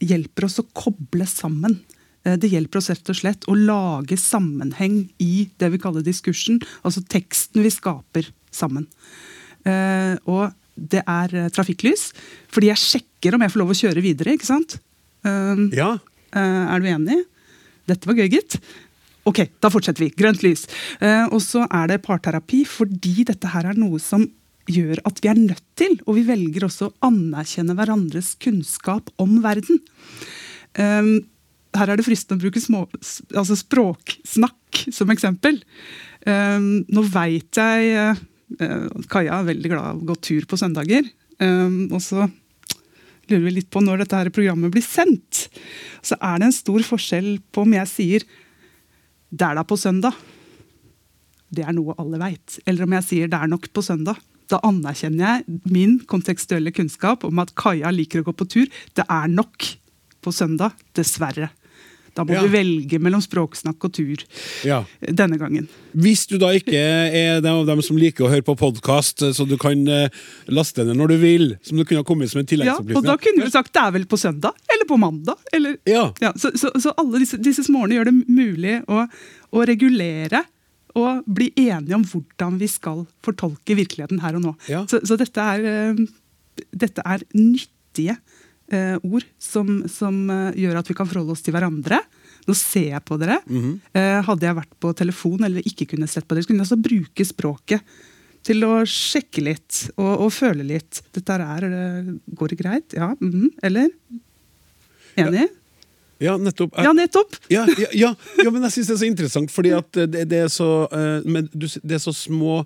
hjelper 0.01 0.45
oss 0.49 0.59
å 0.61 0.65
koble 0.77 1.25
sammen. 1.29 1.79
Eh, 2.27 2.35
Det 2.37 2.49
hjelper 2.51 2.81
oss 2.81 2.89
rett 2.91 3.09
og 3.13 3.17
slett 3.21 3.47
å 3.47 3.55
lage 3.55 4.17
sammenheng 4.19 5.05
i 5.23 5.47
det 5.57 5.71
vi 5.73 5.79
kaller 5.81 6.03
diskursen. 6.05 6.59
Altså 6.83 7.03
teksten 7.07 7.63
vi 7.63 7.71
skaper 7.73 8.27
sammen. 8.51 8.87
Eh, 9.65 10.17
Og 10.27 10.51
det 10.77 11.01
er 11.07 11.33
eh, 11.33 11.49
trafikklys, 11.49 12.11
fordi 12.53 12.69
jeg 12.69 12.83
sjekker 12.83 13.33
om 13.37 13.41
jeg 13.45 13.53
får 13.55 13.61
lov 13.63 13.71
å 13.73 13.79
kjøre 13.79 14.03
videre. 14.03 14.35
ikke 14.35 14.45
sant? 14.51 14.79
Eh, 15.25 15.69
Ja. 15.73 15.97
Er 16.37 16.79
du 16.83 16.85
enig? 16.91 17.23
Dette 17.87 18.05
var 18.05 18.13
gøy, 18.19 18.27
gitt. 18.29 18.59
Ok, 19.25 19.47
da 19.63 19.69
fortsetter 19.69 20.03
vi. 20.03 20.09
Grønt 20.11 20.43
lys. 20.43 20.67
Og 21.31 21.39
så 21.41 21.63
er 21.71 21.87
det 21.87 22.01
parterapi, 22.03 22.65
fordi 22.67 23.23
dette 23.25 23.47
her 23.47 23.65
er 23.65 23.73
noe 23.79 23.97
som 23.97 24.27
gjør 24.67 24.99
at 25.07 25.19
vi 25.23 25.29
er 25.31 25.39
nødt 25.39 25.63
til, 25.79 25.95
og 26.05 26.15
vi 26.19 26.23
velger 26.27 26.67
også 26.67 26.89
å 26.91 26.93
anerkjenne 27.07 27.73
hverandres 27.79 28.35
kunnskap 28.43 29.09
om 29.17 29.41
verden. 29.41 29.79
Eh, 30.75 31.23
her 31.79 31.91
er 31.91 31.99
det 31.99 32.05
fristende 32.07 32.41
å 32.41 32.45
bruke 32.45 32.61
små, 32.63 32.85
altså 33.33 33.57
språksnakk 33.57 34.83
som 34.93 35.13
eksempel. 35.13 35.59
Um, 36.27 36.83
nå 36.91 37.03
veit 37.07 37.59
jeg 37.59 38.17
uh, 38.59 39.05
Kaja 39.11 39.39
er 39.39 39.49
veldig 39.51 39.71
glad 39.71 39.87
i 39.87 40.01
å 40.01 40.09
gå 40.09 40.17
tur 40.23 40.47
på 40.49 40.59
søndager. 40.59 41.07
Um, 41.39 41.87
og 41.91 42.01
så 42.03 42.27
lurer 43.27 43.43
vi 43.45 43.55
litt 43.57 43.69
på 43.73 43.83
når 43.83 44.03
dette 44.03 44.21
her 44.21 44.31
programmet 44.33 44.73
blir 44.73 44.85
sendt. 44.85 45.47
Så 46.05 46.17
er 46.19 46.39
det 46.39 46.49
en 46.49 46.55
stor 46.55 46.85
forskjell 46.87 47.37
på 47.51 47.65
om 47.67 47.75
jeg 47.75 47.91
sier 47.91 48.27
'det 49.27 49.43
er 49.43 49.55
da 49.55 49.63
på 49.67 49.75
søndag'. 49.75 50.15
Det 51.51 51.63
er 51.63 51.73
noe 51.75 51.95
alle 51.99 52.19
veit. 52.19 52.59
Eller 52.65 52.83
om 52.83 52.93
jeg 52.93 53.03
sier 53.03 53.27
'det 53.27 53.39
er 53.39 53.47
nok 53.47 53.67
på 53.73 53.83
søndag'. 53.83 54.19
Da 54.47 54.59
anerkjenner 54.63 55.43
jeg 55.43 55.59
min 55.67 55.99
kontekstuelle 56.07 56.71
kunnskap 56.71 57.25
om 57.27 57.39
at 57.39 57.53
Kaja 57.55 57.91
liker 57.91 58.21
å 58.21 58.27
gå 58.29 58.33
på 58.33 58.47
tur. 58.47 58.67
Det 58.95 59.03
er 59.03 59.27
nok 59.27 59.77
på 60.23 60.31
søndag, 60.31 60.71
dessverre. 60.95 61.49
Da 62.17 62.23
må 62.25 62.33
Ja. 62.33 62.41
vi 62.41 62.49
velge 62.49 62.97
mellom 62.99 63.21
språksnakk 63.21 63.83
og 63.85 63.93
tur 63.93 64.23
Ja. 64.65 64.83
denne 65.01 65.37
gangen. 65.37 65.67
Hvis 65.95 66.25
du 66.27 66.37
da 66.41 66.47
ikke 66.57 66.73
er 66.73 67.37
en 67.37 67.45
av 67.45 67.65
dem 67.67 67.81
som 67.85 67.97
liker 67.97 68.25
å 68.25 68.31
høre 68.31 68.41
på 68.45 68.55
podkast, 68.57 69.21
så 69.37 69.47
du 69.47 69.55
kan 69.61 69.87
eh, 69.87 70.09
laste 70.49 70.83
ned 70.83 70.97
når 70.97 71.07
du 71.13 71.17
vil, 71.21 71.45
som 71.61 71.77
du 71.77 71.85
kunne 71.85 72.01
ha 72.01 72.07
kommet 72.07 72.29
som 72.31 72.41
en 72.41 72.47
Ja, 72.47 72.77
og 72.79 73.03
da 73.05 73.17
kunne 73.17 73.43
du 73.45 73.51
sagt 73.51 73.73
det 73.73 73.81
er 73.83 73.91
vel 73.91 74.05
på 74.05 74.17
søndag, 74.17 74.53
eller 74.71 74.85
på 74.89 74.97
mandag. 74.97 75.37
Eller, 75.53 75.77
Ja. 75.85 76.11
så, 76.35 76.49
så, 76.57 76.71
så 76.79 76.93
alle 76.97 77.19
disse, 77.19 77.37
disse 77.37 77.63
småårene 77.67 77.99
gjør 77.99 78.05
det 78.05 78.27
mulig 78.27 78.75
å, 78.87 79.07
å 79.53 79.65
regulere 79.67 80.43
og 80.95 81.23
bli 81.29 81.51
enige 81.55 81.93
om 81.93 82.03
hvordan 82.03 82.57
vi 82.57 82.67
skal 82.71 83.05
fortolke 83.21 83.75
virkeligheten 83.77 84.21
her 84.23 84.35
og 84.39 84.41
nå. 84.47 84.55
Ja. 84.67 84.85
Så, 84.89 85.03
så 85.05 85.17
dette, 85.19 85.37
er, 85.37 85.65
eh, 85.65 86.63
dette 86.73 87.03
er 87.05 87.21
nyttige 87.35 88.17
eh, 88.73 88.97
ord 89.03 89.25
som, 89.41 89.83
som 89.91 90.19
eh, 90.33 90.59
gjør 90.63 90.79
at 90.81 90.91
vi 90.91 90.97
kan 90.97 91.09
forholde 91.09 91.35
oss 91.35 91.45
til 91.45 91.55
hverandre. 91.55 92.01
Nå 92.47 92.55
ser 92.57 92.93
jeg 92.93 93.05
på 93.07 93.17
dere. 93.21 93.39
Mhm. 93.47 93.73
Eh, 93.97 94.19
hadde 94.27 94.47
jeg 94.47 94.59
vært 94.59 94.77
på 94.83 94.93
telefon 94.97 95.47
eller 95.47 95.65
ikke 95.67 95.89
kunne 95.93 96.09
sett 96.11 96.27
på 96.27 96.35
dere, 96.35 96.45
så 96.45 96.51
kunne 96.51 96.63
jeg 96.63 96.69
altså 96.69 96.81
bruke 96.89 97.27
språket 97.27 97.97
til 98.47 98.63
å 98.63 98.73
sjekke 98.87 99.43
litt 99.43 99.83
og, 99.97 100.27
og 100.27 100.33
føle 100.35 100.65
litt. 100.67 101.01
Dette 101.15 101.37
er, 101.43 101.67
eh, 101.67 102.11
går 102.39 102.53
det 102.53 102.59
greit? 102.61 102.97
Ja? 102.97 103.13
mhm, 103.19 103.51
Eller? 103.65 103.91
Enig? 105.17 105.47
Ja, 106.21 106.33
nettopp. 106.41 106.73
Ja, 106.81 106.93
nettopp! 106.97 107.35
Ja, 107.53 107.65
ja, 107.77 107.89
ja, 107.93 108.09
ja, 108.41 108.49
men 108.49 108.63
jeg 108.65 108.73
syns 108.73 108.89
det 108.89 108.95
er 108.95 109.01
så 109.03 109.09
interessant, 109.09 109.53
fordi 109.53 109.73
at 109.77 109.99
det, 110.09 110.23
det, 110.31 110.39
er, 110.47 110.49
så, 110.49 110.87
eh, 110.89 111.27
men 111.29 111.49
du, 111.53 111.67
det 111.67 111.99
er 111.99 112.01
så 112.01 112.13
små, 112.15 112.63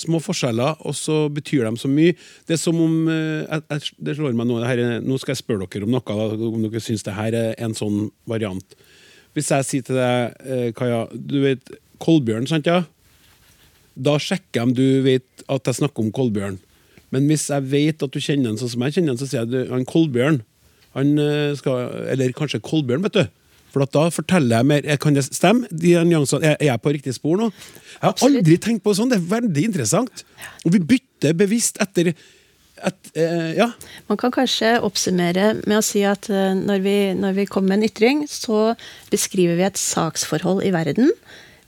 små 0.00 0.18
forskjeller, 0.24 0.78
og 0.86 0.94
så 0.96 1.26
betyr 1.32 1.66
de 1.68 1.72
så 1.80 1.88
mye. 1.90 2.14
Det 2.48 2.56
er 2.56 2.60
som 2.62 2.78
om 2.80 2.94
eh, 3.12 3.44
jeg, 3.44 3.62
jeg, 3.70 3.92
Det 4.08 4.14
slår 4.18 4.36
meg 4.38 4.48
nå 4.48 4.58
her, 4.64 4.78
er- 4.82 5.04
Nå 5.04 5.18
skal 5.20 5.34
jeg 5.36 5.42
spørre 5.44 5.68
dere 5.70 5.84
om 5.88 5.92
noe, 5.94 6.02
da, 6.06 6.48
om 6.48 6.64
dere 6.66 6.82
syns 6.84 7.04
det 7.06 7.14
her 7.18 7.36
er 7.36 7.52
en 7.62 7.76
sånn 7.76 8.08
variant. 8.30 8.74
Hvis 9.36 9.52
jeg 9.52 9.68
sier 9.68 9.84
til 9.86 10.00
deg, 10.00 10.40
eh, 10.42 10.70
Kaja, 10.76 11.04
du 11.14 11.36
vet 11.44 11.70
Kolbjørn, 12.02 12.48
sant 12.50 12.66
ja? 12.66 12.80
Da 14.00 14.16
sjekker 14.22 14.60
jeg 14.62 14.68
om 14.70 14.74
du 14.76 14.84
vet 15.04 15.44
at 15.50 15.66
jeg 15.68 15.80
snakker 15.82 16.02
om 16.06 16.12
Kolbjørn. 16.14 16.56
Men 17.12 17.26
hvis 17.28 17.48
jeg 17.50 17.66
vet 17.68 18.02
at 18.06 18.14
du 18.14 18.20
kjenner 18.22 18.52
han 18.52 18.58
sånn 18.60 18.70
som 18.72 18.82
jeg 18.86 18.94
kjenner 18.96 19.12
han, 19.14 19.20
så 19.20 19.26
sier 19.28 19.44
jeg 19.50 19.68
han 19.72 19.84
Kolbjørn. 19.88 20.40
Han 20.96 21.12
eh, 21.22 21.52
skal, 21.58 21.90
eller 22.14 22.32
kanskje 22.38 22.62
Kolbjørn, 22.64 23.02
vet 23.06 23.18
du. 23.18 23.24
For 23.70 23.84
at 23.84 23.92
da 23.94 24.08
forteller 24.14 24.60
jeg 24.60 24.66
mer. 24.66 24.88
Kan 25.02 25.14
det 25.14 25.26
stemme? 25.28 25.68
De 25.70 25.94
nyansene, 26.04 26.54
er, 26.54 26.56
jeg 26.70 26.82
på 26.82 26.92
riktig 26.96 27.14
spor 27.16 27.38
nå? 27.38 27.50
Jeg 27.52 28.02
har 28.02 28.14
Absolutt. 28.14 28.42
aldri 28.42 28.58
tenkt 28.58 28.84
på 28.86 28.94
sånn. 28.96 29.12
Det 29.12 29.20
er 29.20 29.30
veldig 29.36 29.64
interessant. 29.70 30.24
Og 30.64 30.74
vi 30.74 30.82
bytter 30.94 31.36
bevisst 31.38 31.80
etter 31.82 32.12
et, 32.12 33.10
eh, 33.14 33.52
Ja. 33.58 33.72
Man 34.08 34.16
kan 34.16 34.32
kanskje 34.32 34.80
oppsummere 34.80 35.66
med 35.66 35.78
å 35.78 35.84
si 35.84 36.02
at 36.02 36.30
eh, 36.30 36.54
når 36.56 36.80
vi, 36.82 36.96
når 37.14 37.34
vi 37.36 37.46
kommer 37.46 37.74
med 37.74 37.78
en 37.82 37.90
ytring, 37.90 38.24
så 38.28 38.74
beskriver 39.10 39.56
vi 39.56 39.68
et 39.68 39.78
saksforhold 39.78 40.64
i 40.64 40.72
verden. 40.72 41.12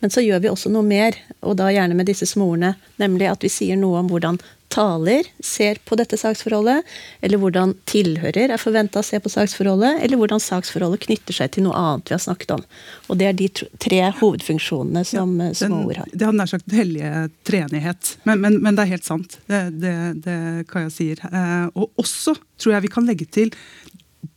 Men 0.01 0.11
så 0.11 0.25
gjør 0.25 0.41
vi 0.43 0.51
også 0.51 0.71
noe 0.73 0.83
mer, 0.83 1.15
og 1.43 1.57
da 1.61 1.69
gjerne 1.71 1.95
med 1.95 2.09
disse 2.11 2.27
småordene. 2.27 2.75
Nemlig 2.99 3.29
at 3.31 3.45
vi 3.45 3.49
sier 3.53 3.77
noe 3.79 4.01
om 4.01 4.09
hvordan 4.11 4.41
taler 4.73 5.29
ser 5.45 5.79
på 5.85 5.97
dette 6.01 6.17
saksforholdet, 6.21 6.89
eller 7.21 7.41
hvordan 7.41 7.75
tilhører 7.89 8.55
er 8.55 8.61
forventa 8.61 9.03
å 9.03 9.07
se 9.07 9.21
på 9.23 9.33
saksforholdet, 9.33 10.01
eller 10.05 10.21
hvordan 10.21 10.43
saksforholdet 10.43 11.05
knytter 11.05 11.37
seg 11.37 11.53
til 11.55 11.67
noe 11.67 11.77
annet 11.79 12.11
vi 12.11 12.17
har 12.17 12.25
snakket 12.25 12.55
om. 12.57 12.65
Og 13.13 13.21
det 13.21 13.29
er 13.29 13.39
de 13.39 13.49
tre 13.83 14.01
hovedfunksjonene 14.21 15.05
som 15.09 15.35
eh, 15.45 15.55
små 15.59 15.85
ord 15.91 16.03
har. 16.03 16.13
Det 16.13 16.29
hadde 16.29 16.41
nær 16.41 16.53
sagt 16.53 16.77
hellige 16.77 17.27
treenighet. 17.49 18.15
Men, 18.29 18.43
men, 18.45 18.61
men 18.65 18.79
det 18.79 18.87
er 18.87 18.95
helt 18.97 19.09
sant, 19.09 19.39
det, 19.51 19.65
det, 19.83 19.97
det 20.25 20.39
Kaja 20.73 20.93
sier. 20.93 21.21
Eh, 21.29 21.67
og 21.77 21.93
også 22.01 22.37
tror 22.61 22.77
jeg 22.77 22.87
vi 22.87 22.95
kan 22.97 23.09
legge 23.09 23.29
til 23.29 23.53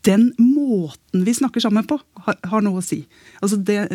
den 0.06 0.32
måten 0.38 1.24
vi 1.25 1.34
snakker 1.34 1.63
sammen 1.63 1.86
på, 1.88 1.98
har, 2.25 2.38
har 2.50 2.63
noe 2.65 2.82
å 2.82 2.86
si. 2.86 3.04
Altså 3.42 3.58
det, 3.62 3.86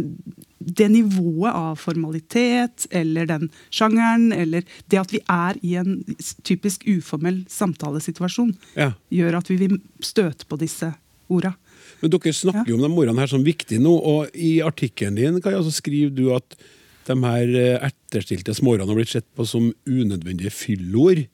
det 0.60 0.90
nivået 0.92 1.54
av 1.56 1.76
formalitet, 1.80 2.86
eller 2.92 3.26
den 3.26 3.46
sjangeren, 3.72 4.28
eller 4.36 4.62
det 4.92 4.98
at 5.00 5.12
vi 5.14 5.20
er 5.32 5.56
i 5.64 5.74
en 5.80 6.02
typisk 6.44 6.84
uformell 6.86 7.42
samtalesituasjon, 7.48 8.54
Ja. 8.76 8.92
gjør 9.10 9.38
at 9.38 9.48
vi 9.48 9.56
vil 9.56 9.78
støte 10.00 10.44
på 10.46 10.58
disse 10.60 10.92
orda. 11.30 11.54
Men 12.02 12.10
dere 12.10 12.32
snakker 12.32 12.68
jo 12.68 12.76
om 12.76 12.82
de 12.84 12.92
ordene 12.92 13.20
her 13.20 13.26
som 13.32 13.44
viktige 13.44 13.80
nå, 13.80 13.92
og 14.04 14.28
i 14.34 14.60
artikkelen 14.60 15.16
din 15.16 15.40
Kaja, 15.40 15.62
så 15.62 15.72
skriver 15.72 16.14
du 16.14 16.30
at 16.34 16.56
de 17.08 17.16
her 17.24 17.54
eh, 17.56 17.88
etterstilte 17.90 18.52
småordene 18.54 18.88
har 18.92 18.96
blitt 19.00 19.08
sett 19.16 19.26
på 19.34 19.46
som 19.48 19.72
unødvendige 19.88 20.52
fyllord. 20.52 21.24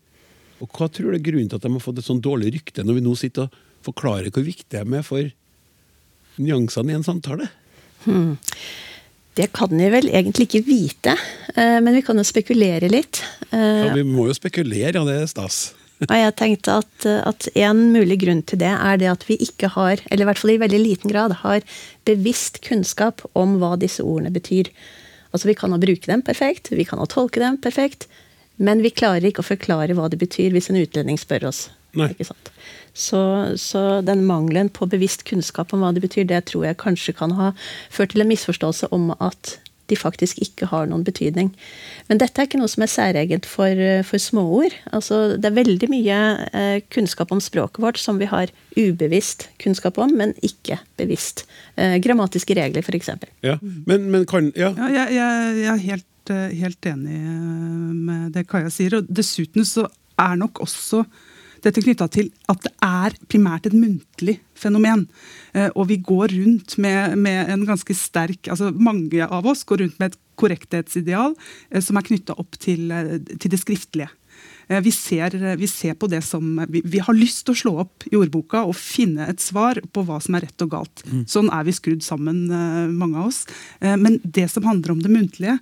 Og 0.63 0.69
hva 0.73 0.87
tror 0.89 1.11
du 1.13 1.19
er 1.19 1.25
grunnen 1.27 1.49
til 1.51 1.57
at 1.59 1.63
de 1.67 1.73
har 1.75 1.83
fått 1.85 1.99
et 1.99 2.07
sånn 2.07 2.23
dårlig 2.23 2.55
rykte, 2.55 2.85
når 2.87 2.95
vi 2.95 3.05
nå 3.05 3.15
sitter 3.19 3.51
og 3.51 3.59
forklarer 3.91 4.31
hvor 4.31 4.47
viktig 4.47 4.71
de 4.71 4.97
er 4.97 5.03
for 5.07 5.27
nyansene 6.39 6.95
i 6.95 6.97
en 6.97 7.05
samtale? 7.07 7.51
Det 9.37 9.51
kan 9.53 9.69
vi 9.77 9.89
vel 9.93 10.09
egentlig 10.09 10.47
ikke 10.49 10.63
vite, 10.65 11.13
eh, 11.55 11.79
men 11.85 11.93
vi 11.99 12.03
kan 12.05 12.17
jo 12.17 12.25
spekulere 12.25 12.89
litt. 12.89 13.21
Eh, 13.51 13.83
Ja, 13.85 13.91
vi 13.95 14.05
må 14.09 14.29
jo 14.31 14.37
spekulere, 14.37 14.95
ja, 14.97 15.05
det 15.05 15.17
er 15.23 15.27
stas. 15.29 15.75
Og 16.11 16.13
jeg 16.13 16.35
tenkte 16.37 16.79
at, 16.83 17.07
at 17.25 17.49
en 17.57 17.79
mulig 17.95 18.19
grunn 18.21 18.43
til 18.45 18.61
det 18.61 18.73
er 18.73 18.99
det 19.01 19.09
at 19.09 19.25
vi 19.29 19.39
ikke 19.41 19.71
har, 19.77 20.01
eller 20.11 20.25
i 20.25 20.29
hvert 20.29 20.41
fall 20.41 20.53
i 20.57 20.61
veldig 20.61 20.81
liten 20.83 21.13
grad, 21.13 21.39
har 21.45 21.65
bevisst 22.09 22.61
kunnskap 22.65 23.25
om 23.37 23.57
hva 23.61 23.75
disse 23.81 24.05
ordene 24.05 24.33
betyr. 24.33 24.69
Altså 25.33 25.49
Vi 25.49 25.57
kan 25.57 25.73
jo 25.73 25.81
bruke 25.81 26.09
dem 26.09 26.25
perfekt, 26.25 26.73
vi 26.73 26.85
kan 26.89 27.01
jo 27.01 27.09
tolke 27.09 27.41
dem 27.41 27.57
perfekt, 27.61 28.09
men 28.57 28.81
vi 28.85 28.93
klarer 28.93 29.25
ikke 29.29 29.45
å 29.45 29.51
forklare 29.53 29.97
hva 29.97 30.09
det 30.13 30.21
betyr 30.21 30.53
hvis 30.57 30.71
en 30.73 30.81
utlending 30.81 31.21
spør 31.21 31.49
oss. 31.49 31.67
Nei. 31.97 32.11
Ikke 32.13 32.29
sant? 32.29 32.53
Så, 32.97 33.21
så 33.61 34.01
den 34.01 34.25
mangelen 34.25 34.71
på 34.73 34.89
bevisst 34.89 35.27
kunnskap 35.29 35.75
om 35.77 35.85
hva 35.85 35.93
det 35.93 36.01
betyr, 36.07 36.25
det 36.29 36.47
tror 36.49 36.65
jeg 36.65 36.81
kanskje 36.81 37.13
kan 37.19 37.37
ha 37.37 37.53
ført 37.93 38.15
til 38.15 38.25
en 38.25 38.31
misforståelse 38.31 38.89
om 38.97 39.11
at 39.21 39.59
de 39.91 39.97
faktisk 39.99 40.41
ikke 40.43 40.69
har 40.71 40.89
noen 40.91 41.05
betydning. 41.07 41.53
Men 42.09 42.19
dette 42.19 42.41
er 42.41 42.49
ikke 42.49 42.59
noe 42.59 42.71
som 42.71 42.83
er 42.83 42.91
særegent 42.91 43.47
for, 43.47 43.83
for 44.09 44.23
småord. 44.23 44.75
Altså, 44.97 45.37
det 45.39 45.51
er 45.51 45.59
veldig 45.59 45.91
mye 45.93 46.17
eh, 46.51 46.79
kunnskap 46.91 47.31
om 47.35 47.43
språket 47.43 47.83
vårt 47.85 48.01
som 48.03 48.19
vi 48.19 48.27
har 48.31 48.51
ubevisst 48.75 49.49
kunnskap 49.63 50.01
om, 50.03 50.17
men 50.19 50.35
ikke 50.47 50.81
bevisst. 50.99 51.45
Eh, 51.79 51.99
grammatiske 52.03 52.57
regler, 52.59 52.83
f.eks. 52.83 53.13
Ja. 53.47 53.59
Men, 53.63 54.11
men 54.11 54.27
kan 54.27 54.51
Ja. 54.57 54.73
Ja, 54.77 54.91
jeg, 54.91 55.15
jeg, 55.21 55.55
jeg 55.61 55.71
er 55.73 55.85
helt, 55.85 56.35
helt 56.59 56.87
enig 56.91 57.21
med 58.09 58.35
det 58.35 58.47
Kaja 58.51 58.71
sier. 58.73 58.99
Og 58.99 59.09
dessuten 59.11 59.67
så 59.69 59.87
er 60.19 60.39
nok 60.41 60.63
også 60.65 61.05
dette 61.67 61.83
knytta 61.83 62.09
til 62.13 62.31
at 62.51 62.63
det 62.65 62.73
er 62.85 63.17
primært 63.31 63.69
et 63.69 63.77
muntlig 63.77 64.39
fenomen. 64.59 65.07
Eh, 65.55 65.71
Og 65.75 65.89
vi 65.91 65.99
går 65.99 66.35
rundt 66.37 66.77
med, 66.79 67.17
med 67.19 67.51
en 67.53 67.67
ganske 67.67 67.95
sterk 67.97 68.49
altså 68.53 68.71
Mange 68.73 69.27
av 69.27 69.47
oss 69.47 69.65
går 69.67 69.85
rundt 69.85 69.99
med 70.01 70.13
et 70.13 70.21
korrekthetsideal 70.37 71.35
eh, 71.71 71.83
som 71.83 71.97
er 71.99 72.07
knytta 72.07 72.37
opp 72.39 72.59
til, 72.63 72.91
eh, 72.93 73.19
til 73.37 73.53
det 73.53 73.61
skriftlige. 73.63 74.13
Vi 74.83 74.91
ser, 74.91 75.31
vi 75.57 75.67
ser 75.71 75.95
på 75.95 76.09
det 76.11 76.25
som 76.27 76.43
vi, 76.69 76.81
vi 76.83 76.99
har 76.99 77.15
lyst 77.15 77.45
til 77.47 77.55
å 77.55 77.59
slå 77.61 77.73
opp 77.85 78.03
i 78.11 78.17
ordboka 78.19 78.65
og 78.67 78.75
finne 78.75 79.29
et 79.31 79.39
svar 79.39 79.79
på 79.95 80.03
hva 80.03 80.17
som 80.19 80.35
er 80.35 80.43
rett 80.43 80.65
og 80.67 80.73
galt. 80.73 81.05
Sånn 81.31 81.53
er 81.55 81.63
vi 81.69 81.75
skrudd 81.77 82.03
sammen, 82.03 82.49
mange 82.99 83.15
av 83.15 83.29
oss. 83.31 83.45
Men 83.79 84.19
det 84.25 84.49
som 84.51 84.67
handler 84.67 84.97
om 84.97 85.05
det 85.05 85.13
muntlige, 85.15 85.55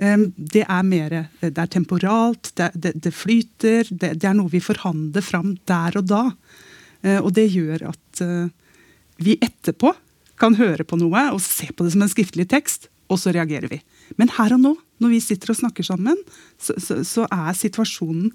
det 0.00 0.62
er 0.64 0.84
mer 0.86 1.14
Det 1.40 1.58
er 1.58 1.68
temporalt, 1.68 2.52
det, 2.56 2.70
det, 2.74 2.94
det 3.04 3.12
flyter, 3.12 3.84
det, 3.90 4.14
det 4.16 4.28
er 4.28 4.36
noe 4.38 4.48
vi 4.48 4.62
forhandler 4.64 5.24
fram 5.24 5.58
der 5.68 5.98
og 6.00 6.06
da. 6.08 6.22
Eh, 7.02 7.20
Og 7.20 7.34
det 7.36 7.50
gjør 7.52 7.90
at 7.90 8.22
eh, 8.24 8.48
vi 9.20 9.36
etterpå 9.40 9.92
kan 10.40 10.56
høre 10.56 10.86
på 10.88 10.96
noe 10.96 11.26
og 11.34 11.42
se 11.44 11.68
på 11.68 11.84
det 11.84 11.92
som 11.92 12.06
en 12.06 12.12
skriftlig 12.12 12.48
tekst, 12.48 12.88
og 13.12 13.20
så 13.20 13.34
reagerer 13.34 13.68
vi. 13.68 13.80
Men 14.16 14.32
her 14.38 14.54
og 14.56 14.62
nå, 14.62 14.72
når 15.02 15.12
vi 15.12 15.20
sitter 15.20 15.52
og 15.52 15.60
snakker 15.60 15.84
sammen, 15.84 16.16
så, 16.56 16.76
så, 16.80 17.02
så 17.04 17.26
er 17.28 17.52
situasjonen 17.58 18.30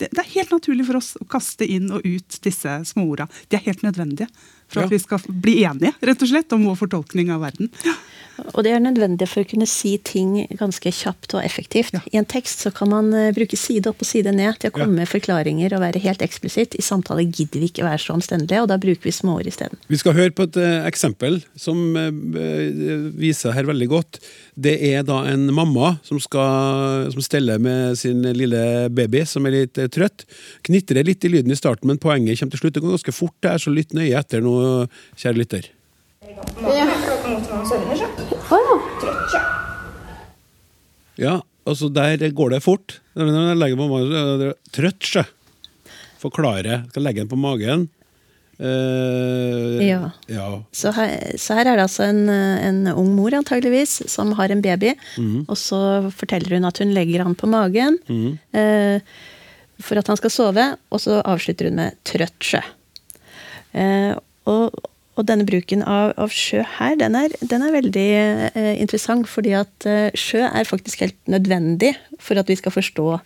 det, 0.00 0.08
det 0.14 0.22
er 0.22 0.32
helt 0.32 0.54
naturlig 0.54 0.86
for 0.88 0.96
oss 0.96 1.10
å 1.20 1.26
kaste 1.28 1.66
inn 1.68 1.90
og 1.92 2.06
ut 2.06 2.38
disse 2.46 2.78
småorda. 2.88 3.26
De 3.52 3.58
er 3.58 3.66
helt 3.66 3.84
nødvendige 3.84 4.30
for 4.70 4.84
at 4.84 4.88
Ja. 4.90 4.94
vi 4.94 5.02
skal 5.02 5.18
bli 5.28 5.58
enige 5.66 5.92
rett 6.00 6.22
og 6.22 6.30
slett, 6.30 6.52
om 6.56 6.64
vår 6.70 6.78
fortolkning 6.86 7.30
av 7.34 7.42
verden. 7.42 7.70
Og 8.54 8.64
det 8.64 8.70
er 8.72 8.80
nødvendig 8.80 9.26
for 9.28 9.44
å 9.44 9.48
kunne 9.50 9.66
si 9.68 9.98
ting 9.98 10.46
ganske 10.56 10.88
kjapt 10.96 11.34
og 11.36 11.42
effektivt. 11.44 11.92
Ja. 11.92 12.00
I 12.08 12.16
en 12.22 12.24
tekst 12.30 12.62
så 12.64 12.70
kan 12.72 12.88
man 12.88 13.12
eh, 13.12 13.34
bruke 13.36 13.58
side 13.58 13.90
opp 13.90 14.00
og 14.00 14.08
side 14.08 14.32
ned 14.32 14.56
til 14.62 14.70
å 14.70 14.76
komme 14.78 14.96
med 15.02 15.10
forklaringer 15.10 15.74
og 15.76 15.82
være 15.84 16.00
helt 16.00 16.22
eksplisitt. 16.24 16.72
I 16.78 16.84
samtale 16.86 17.26
gidder 17.28 17.60
vi 17.60 17.68
ikke 17.68 17.84
være 17.84 18.00
så 18.00 18.14
omstendelige, 18.16 18.62
og 18.64 18.70
da 18.72 18.78
bruker 18.80 19.04
vi 19.10 19.12
småord 19.12 19.50
isteden. 19.50 19.76
Vi 19.92 20.00
skal 20.00 20.16
høre 20.16 20.32
på 20.32 20.46
et 20.48 20.56
eh, 20.56 20.86
eksempel 20.88 21.42
som 21.60 21.82
eh, 22.00 22.08
viser 23.20 23.52
her 23.52 23.68
veldig 23.68 23.90
godt. 23.92 24.22
Det 24.60 24.74
er 24.90 25.04
da 25.08 25.22
en 25.30 25.46
mamma 25.56 25.94
som, 26.04 26.20
skal, 26.20 27.08
som 27.14 27.24
steller 27.24 27.60
med 27.62 27.96
sin 28.00 28.20
lille 28.36 28.62
baby 28.92 29.24
som 29.28 29.48
er 29.48 29.56
litt 29.56 29.80
eh, 29.80 29.88
trøtt. 29.92 30.26
Knitrer 30.68 31.06
litt 31.06 31.24
i 31.24 31.32
lyden 31.32 31.54
i 31.54 31.58
starten, 31.58 31.88
men 31.88 32.00
poenget 32.02 32.40
kommer 32.40 32.56
til 32.56 32.64
slutt. 32.64 32.76
Det 32.76 32.84
går 32.84 32.96
ganske 32.98 33.16
fort, 33.16 33.36
det 33.40 33.54
er 33.54 33.62
så 33.64 33.72
lytt 33.72 33.96
nøye 33.96 34.20
etter 34.20 34.44
nå, 34.44 34.56
kjære 35.20 35.40
lytter. 35.40 35.70
Ja, 41.20 41.40
Altså, 41.68 41.90
der 41.92 42.30
går 42.34 42.54
det 42.54 42.62
fort. 42.64 43.00
Når 43.14 43.30
jeg 43.50 43.58
legger 43.60 43.78
på 43.78 43.88
magen, 43.90 44.10
så 44.10 44.20
er 44.20 44.40
det 44.40 44.50
trøtt, 44.74 45.06
sjø. 45.06 45.24
Forklare. 46.20 46.84
Skal 46.90 47.04
legge 47.06 47.22
den 47.22 47.30
på 47.30 47.38
magen. 47.40 47.88
Eh, 48.60 49.88
Ja. 49.88 50.10
ja. 50.28 50.46
Så 50.72 50.92
her, 50.92 51.14
så 51.40 51.54
her 51.56 51.66
er 51.70 51.76
det 51.78 51.86
altså 51.86 52.04
en, 52.10 52.28
en 52.28 52.80
ung 52.92 53.14
mor 53.16 53.32
antageligvis 53.34 54.02
som 54.10 54.32
har 54.36 54.52
en 54.52 54.60
baby, 54.62 54.92
og 55.48 55.56
så 55.56 56.10
forteller 56.12 56.58
hun 56.58 56.68
at 56.68 56.78
hun 56.78 56.92
legger 56.92 57.24
han 57.24 57.34
på 57.34 57.48
magen 57.48 57.96
eh, 58.52 59.00
for 59.80 59.96
at 59.96 60.06
han 60.12 60.16
skal 60.20 60.30
sove, 60.30 60.66
og 60.92 61.00
så 61.00 61.22
avslutter 61.24 61.70
hun 61.70 61.76
med 61.80 61.96
'trøtt 62.04 62.36
sjø'. 62.44 62.60
Eh, 63.72 64.14
og, 64.44 64.74
og 65.16 65.26
denne 65.26 65.46
bruken 65.48 65.82
av, 65.82 66.12
av 66.18 66.28
sjø 66.28 66.60
her, 66.78 66.96
den 67.00 67.14
er, 67.16 67.28
den 67.40 67.62
er 67.62 67.72
veldig 67.72 68.08
interessant, 68.80 69.28
fordi 69.28 69.52
at 69.56 69.86
sjø 70.14 70.44
er 70.44 70.64
faktisk 70.68 71.00
helt 71.00 71.16
nødvendig 71.28 71.94
for 72.18 72.36
at 72.36 72.48
vi 72.48 72.56
skal 72.56 72.72
forstå 72.72 73.20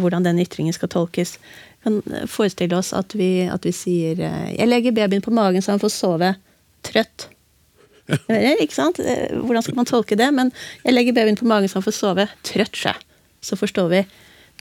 hvordan 0.00 0.22
den 0.24 0.38
ytringen 0.38 0.72
skal 0.76 0.88
tolkes. 0.92 1.38
Kan 1.82 2.00
forestille 2.30 2.76
oss 2.78 2.92
at 2.94 3.14
vi, 3.18 3.44
at 3.50 3.64
vi 3.66 3.72
sier 3.74 4.20
eh, 4.22 4.54
'Jeg 4.54 4.68
legger 4.68 4.94
babyen 4.96 5.22
på 5.24 5.34
magen 5.34 5.62
så 5.62 5.74
han 5.74 5.82
får 5.82 5.94
sove'. 5.98 6.34
Trøtt. 6.82 7.28
Eh, 8.28 8.58
Ikke 8.60 8.74
sant? 8.74 8.98
Eh, 8.98 9.30
Hvordan 9.30 9.62
skal 9.62 9.76
man 9.78 9.86
tolke 9.86 10.16
det? 10.18 10.26
Men 10.34 10.50
jeg 10.84 10.92
legger 10.92 11.14
babyen 11.14 11.38
på 11.38 11.46
magen 11.46 11.68
så 11.70 11.78
han 11.78 11.86
får 11.86 11.94
sove. 11.96 12.26
Trøtt 12.44 12.76
sjø. 12.76 12.92
Så 13.40 13.56
forstår 13.56 13.88
vi. 13.88 14.00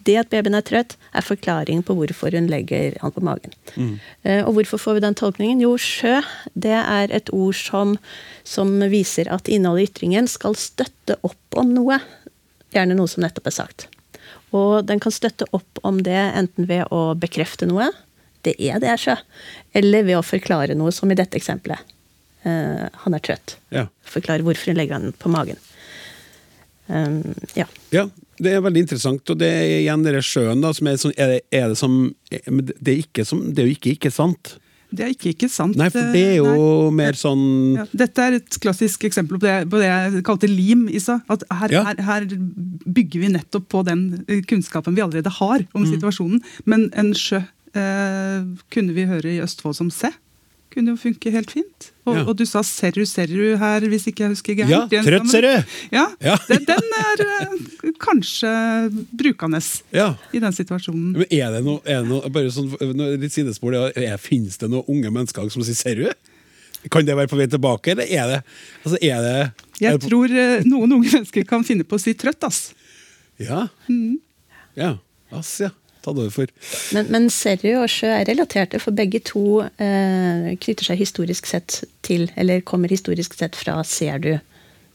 Det 0.05 0.15
at 0.17 0.29
babyen 0.29 0.55
er 0.55 0.61
trøtt, 0.65 0.95
er 1.13 1.25
forklaringen 1.25 1.83
på 1.83 1.93
hvorfor 1.97 2.33
hun 2.37 2.47
legger 2.47 2.95
han 3.01 3.11
på 3.11 3.21
magen. 3.21 3.53
Mm. 3.75 3.99
Og 4.47 4.53
hvorfor 4.55 4.77
får 4.81 4.93
vi 4.97 5.03
den 5.03 5.17
tolkningen? 5.17 5.61
Jo, 5.61 5.75
sjø 5.77 6.21
det 6.53 6.73
er 6.73 7.11
et 7.13 7.29
ord 7.33 7.57
som, 7.57 7.97
som 8.43 8.71
viser 8.89 9.29
at 9.29 9.51
innholdet 9.51 9.83
i 9.83 9.89
ytringen 9.91 10.29
skal 10.31 10.55
støtte 10.57 11.19
opp 11.27 11.59
om 11.59 11.73
noe. 11.75 11.99
Gjerne 12.73 12.97
noe 12.97 13.09
som 13.11 13.21
nettopp 13.25 13.51
er 13.51 13.57
sagt. 13.57 13.89
Og 14.57 14.85
den 14.87 14.99
kan 14.99 15.13
støtte 15.15 15.47
opp 15.55 15.79
om 15.87 16.01
det 16.03 16.17
enten 16.17 16.67
ved 16.69 16.91
å 16.91 17.11
bekrefte 17.19 17.67
noe, 17.69 17.89
det 18.45 18.55
er 18.57 18.81
det 18.81 18.89
er 18.89 18.99
sjø, 18.99 19.15
eller 19.77 20.05
ved 20.07 20.17
å 20.17 20.25
forklare 20.25 20.75
noe, 20.77 20.91
som 20.95 21.11
i 21.13 21.17
dette 21.17 21.37
eksempelet. 21.37 21.93
Uh, 22.41 22.87
han 23.03 23.13
er 23.13 23.21
trøtt. 23.21 23.55
Ja. 23.69 23.85
Forklare 24.07 24.43
hvorfor 24.45 24.71
hun 24.71 24.79
legger 24.79 24.97
han 24.97 25.13
på 25.13 25.29
magen. 25.31 25.61
Um, 26.87 27.35
ja. 27.55 27.67
ja. 27.93 28.07
Det 28.41 28.55
er 28.55 28.63
veldig 28.65 28.81
interessant, 28.81 29.21
og 29.29 29.37
det 29.37 29.47
er 29.53 29.67
igjen 29.83 30.03
denne 30.03 30.23
sjøen, 30.25 30.63
da, 30.63 30.71
som 30.73 30.87
er 30.89 30.97
sånn 30.97 31.13
Er 31.13 31.35
det, 31.35 31.41
er 31.53 31.67
det 31.69 31.77
som 31.77 31.99
men 32.49 32.63
det 32.71 32.89
er, 32.89 33.03
ikke 33.03 33.25
som 33.27 33.43
det 33.45 33.61
er 33.61 33.69
jo 33.69 33.75
ikke 33.77 33.93
ikke 33.93 34.11
sant. 34.13 34.55
Det 34.91 35.05
er 35.05 35.11
ikke 35.13 35.29
ikke 35.33 35.47
sant. 35.49 35.77
Nei, 35.79 35.87
for 35.89 36.11
det 36.11 36.21
er 36.33 36.35
jo 36.41 36.47
Nei. 36.51 36.95
mer 36.99 37.13
sånn 37.13 37.43
Ja, 37.77 37.85
dette 37.95 38.25
er 38.27 38.33
et 38.41 38.57
klassisk 38.59 39.05
eksempel 39.07 39.39
på 39.39 39.45
det, 39.45 39.69
på 39.71 39.79
det 39.79 39.87
jeg 39.87 40.23
kalte 40.27 40.49
lim 40.51 40.87
i 40.91 40.99
stad. 40.99 41.21
At 41.31 41.43
her, 41.49 41.71
Ja. 41.71 41.83
her, 41.87 42.01
her 42.03 42.25
bygger 42.27 43.19
vi 43.23 43.29
nettopp 43.31 43.69
på 43.71 43.85
den 43.87 44.25
eh, 44.27 44.41
kunnskapen 44.41 44.93
vi 44.95 45.01
allerede 45.01 45.31
har 45.31 45.65
om 45.73 45.83
Mm. 45.85 45.91
situasjonen. 45.95 46.41
Men 46.65 46.89
en 46.93 47.13
sjø 47.13 47.39
eh, 47.73 48.43
kunne 48.69 48.93
vi 48.93 49.05
høre 49.07 49.31
i 49.31 49.39
Østfold 49.41 49.75
som 49.75 49.89
se. 49.89 50.11
Kunne 50.71 50.93
jo 50.93 50.95
funke 50.95 51.31
helt 51.33 51.51
fint. 51.51 51.89
Og, 52.07 52.15
Ja. 52.15 52.21
og 52.23 52.35
du 52.37 52.45
sa 52.45 52.61
'serru 52.63 53.03
serru' 53.05 53.57
her, 53.59 53.81
hvis 53.91 54.07
ikke 54.07 54.23
jeg 54.23 54.29
husker 54.31 54.55
gærent. 54.55 54.69
Ja, 54.71 55.01
i 55.01 55.03
trøtt 55.03 55.27
ser 55.29 55.41
du! 55.41 55.65
Ja, 55.91 56.05
Ja. 56.21 56.37
Den, 56.47 56.63
den 56.65 56.95
er 56.99 57.21
eh, 57.25 57.91
kanskje 57.99 58.47
brukende 59.11 59.59
Ja. 59.93 60.15
i 60.33 60.39
den 60.39 60.51
situasjonen. 60.51 61.11
Men 61.11 61.25
er 61.29 61.51
det 61.51 61.63
noe, 61.65 61.81
er 61.85 62.01
det 62.01 62.07
noe 62.09 62.29
bare 62.29 62.47
sånn, 62.49 62.71
litt 63.19 63.31
sidespor, 63.33 63.75
er, 63.95 64.17
Finnes 64.17 64.57
det 64.57 64.69
noen 64.69 64.85
unge 64.87 65.11
mennesker 65.11 65.49
som 65.51 65.61
sier 65.61 65.75
'ser 65.75 65.95
du'? 65.95 66.13
Kan 66.89 67.05
det 67.05 67.15
være 67.15 67.27
på 67.27 67.37
vei 67.37 67.45
tilbake, 67.47 67.91
eller 67.91 68.07
er 68.09 68.27
det 68.27 68.43
altså 68.85 68.97
er 69.01 69.21
det, 69.21 69.35
er 69.35 69.51
Jeg 69.81 69.99
det 69.99 70.09
tror 70.09 70.25
eh, 70.31 70.63
noen 70.65 70.91
unge 70.93 71.11
mennesker 71.11 71.43
kan 71.45 71.63
finne 71.63 71.83
på 71.83 71.95
å 71.95 71.99
si 71.99 72.13
'trøtt', 72.13 72.43
ass. 72.47 72.73
Ja. 73.37 73.67
Ja. 74.75 74.97
Ass, 75.31 75.59
ja. 75.59 75.69
Ta 76.01 76.13
det 76.13 76.23
over 76.25 76.33
for. 76.33 76.51
Men, 76.95 77.09
men 77.13 77.27
serru 77.33 77.75
og 77.83 77.89
sjø 77.91 78.09
er 78.09 78.25
relaterte, 78.29 78.79
for 78.81 78.95
begge 78.97 79.21
to 79.27 79.61
eh, 79.61 80.51
knytter 80.61 80.89
seg 80.89 81.01
historisk 81.01 81.49
sett 81.49 81.83
til, 82.05 82.29
eller 82.35 82.63
kommer 82.65 82.91
historisk 82.91 83.37
sett 83.37 83.57
fra 83.59 83.79
'ser 83.85 84.19
du'. 84.23 84.39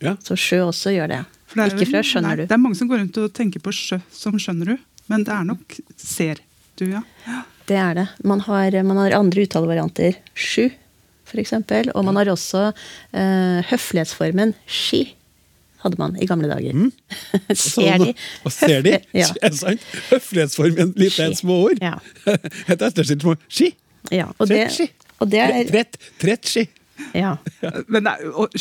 Ja. 0.02 0.16
Så 0.22 0.36
sjø 0.36 0.64
også 0.66 0.92
gjør 0.92 1.12
det. 1.14 1.22
For 1.46 1.60
det 1.60 1.66
er 1.66 1.76
Ikke 1.76 1.90
fra 1.92 2.02
'skjønner 2.02 2.34
nei, 2.34 2.42
du'. 2.42 2.48
Det 2.48 2.56
er 2.58 2.64
mange 2.64 2.76
som 2.76 2.88
går 2.88 3.02
rundt 3.04 3.20
og 3.22 3.32
tenker 3.32 3.62
på 3.62 3.72
sjø 3.72 4.00
som 4.10 4.38
skjønner 4.38 4.74
du, 4.74 4.76
men 5.06 5.24
det 5.24 5.32
er 5.32 5.44
nok 5.46 5.78
ser 5.96 6.42
du, 6.76 6.90
ja. 6.90 7.02
Det 7.66 7.76
er 7.76 7.94
det. 7.94 8.08
Man 8.22 8.40
har, 8.46 8.82
man 8.82 8.98
har 9.00 9.14
andre 9.16 9.46
uttalevarianter. 9.46 10.18
Sju, 10.34 10.70
eksempel. 11.34 11.90
Og 11.94 12.04
man 12.06 12.16
har 12.20 12.30
også 12.30 12.68
eh, 13.12 13.62
høflighetsformen 13.70 14.54
ski. 14.66 15.16
Hadde 15.86 16.00
man 16.02 16.16
i 16.18 16.26
gamle 16.26 16.48
dager. 16.50 16.74
ser 17.54 18.00
de? 18.02 18.12
Og 18.44 18.52
ser 18.54 18.82
de? 18.86 18.96
Ja. 19.22 19.28
Er 19.40 19.52
det 19.54 19.58
sant? 19.60 19.84
Høflighetsformen, 20.10 20.94
lite 20.98 21.28
et 21.30 21.38
små 21.38 21.60
ord. 21.68 21.78
Ja. 21.82 21.96
Et 22.72 22.80
etterstilt 22.82 23.22
små 23.22 23.36
ski. 23.46 23.70
ja. 24.10 24.26
Og 24.40 24.50
det, 24.50 24.64
Trett 24.66 24.74
ski. 24.80 24.88
og 25.22 25.30
det 25.30 25.40
er 25.44 25.54
Trett, 25.70 26.00
trett 26.22 26.50
ski. 26.50 26.64
ja. 27.14 27.36
Men 27.92 28.06
nei, 28.08 28.16
og, 28.32 28.54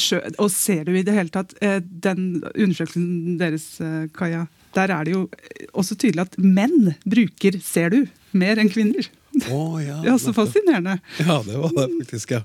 og 0.43 0.49
ser 0.51 0.83
du 0.87 0.93
i 0.99 1.03
det 1.07 1.13
hele 1.15 1.31
tatt 1.33 1.53
eh, 1.63 1.79
den 1.81 2.43
undersøkelsen 2.51 3.37
deres, 3.39 3.67
eh, 3.81 4.05
Kaja, 4.15 4.45
der 4.75 4.91
er 4.91 5.07
det 5.07 5.13
jo 5.15 5.21
eh, 5.31 5.65
også 5.73 5.95
tydelig 5.95 6.25
at 6.27 6.35
menn 6.41 6.93
bruker 7.07 7.55
'ser 7.63 7.93
du' 7.95 8.03
mer 8.35 8.59
enn 8.59 8.69
kvinner. 8.69 9.07
Å, 9.47 9.61
ja, 9.83 9.97
Det 10.03 10.09
er 10.11 10.13
også 10.17 10.33
fascinerende. 10.35 10.97
Ja, 11.23 11.41
det 11.47 11.57
var 11.59 11.71
det 11.75 11.87
faktisk, 12.03 12.35
ja. 12.37 12.43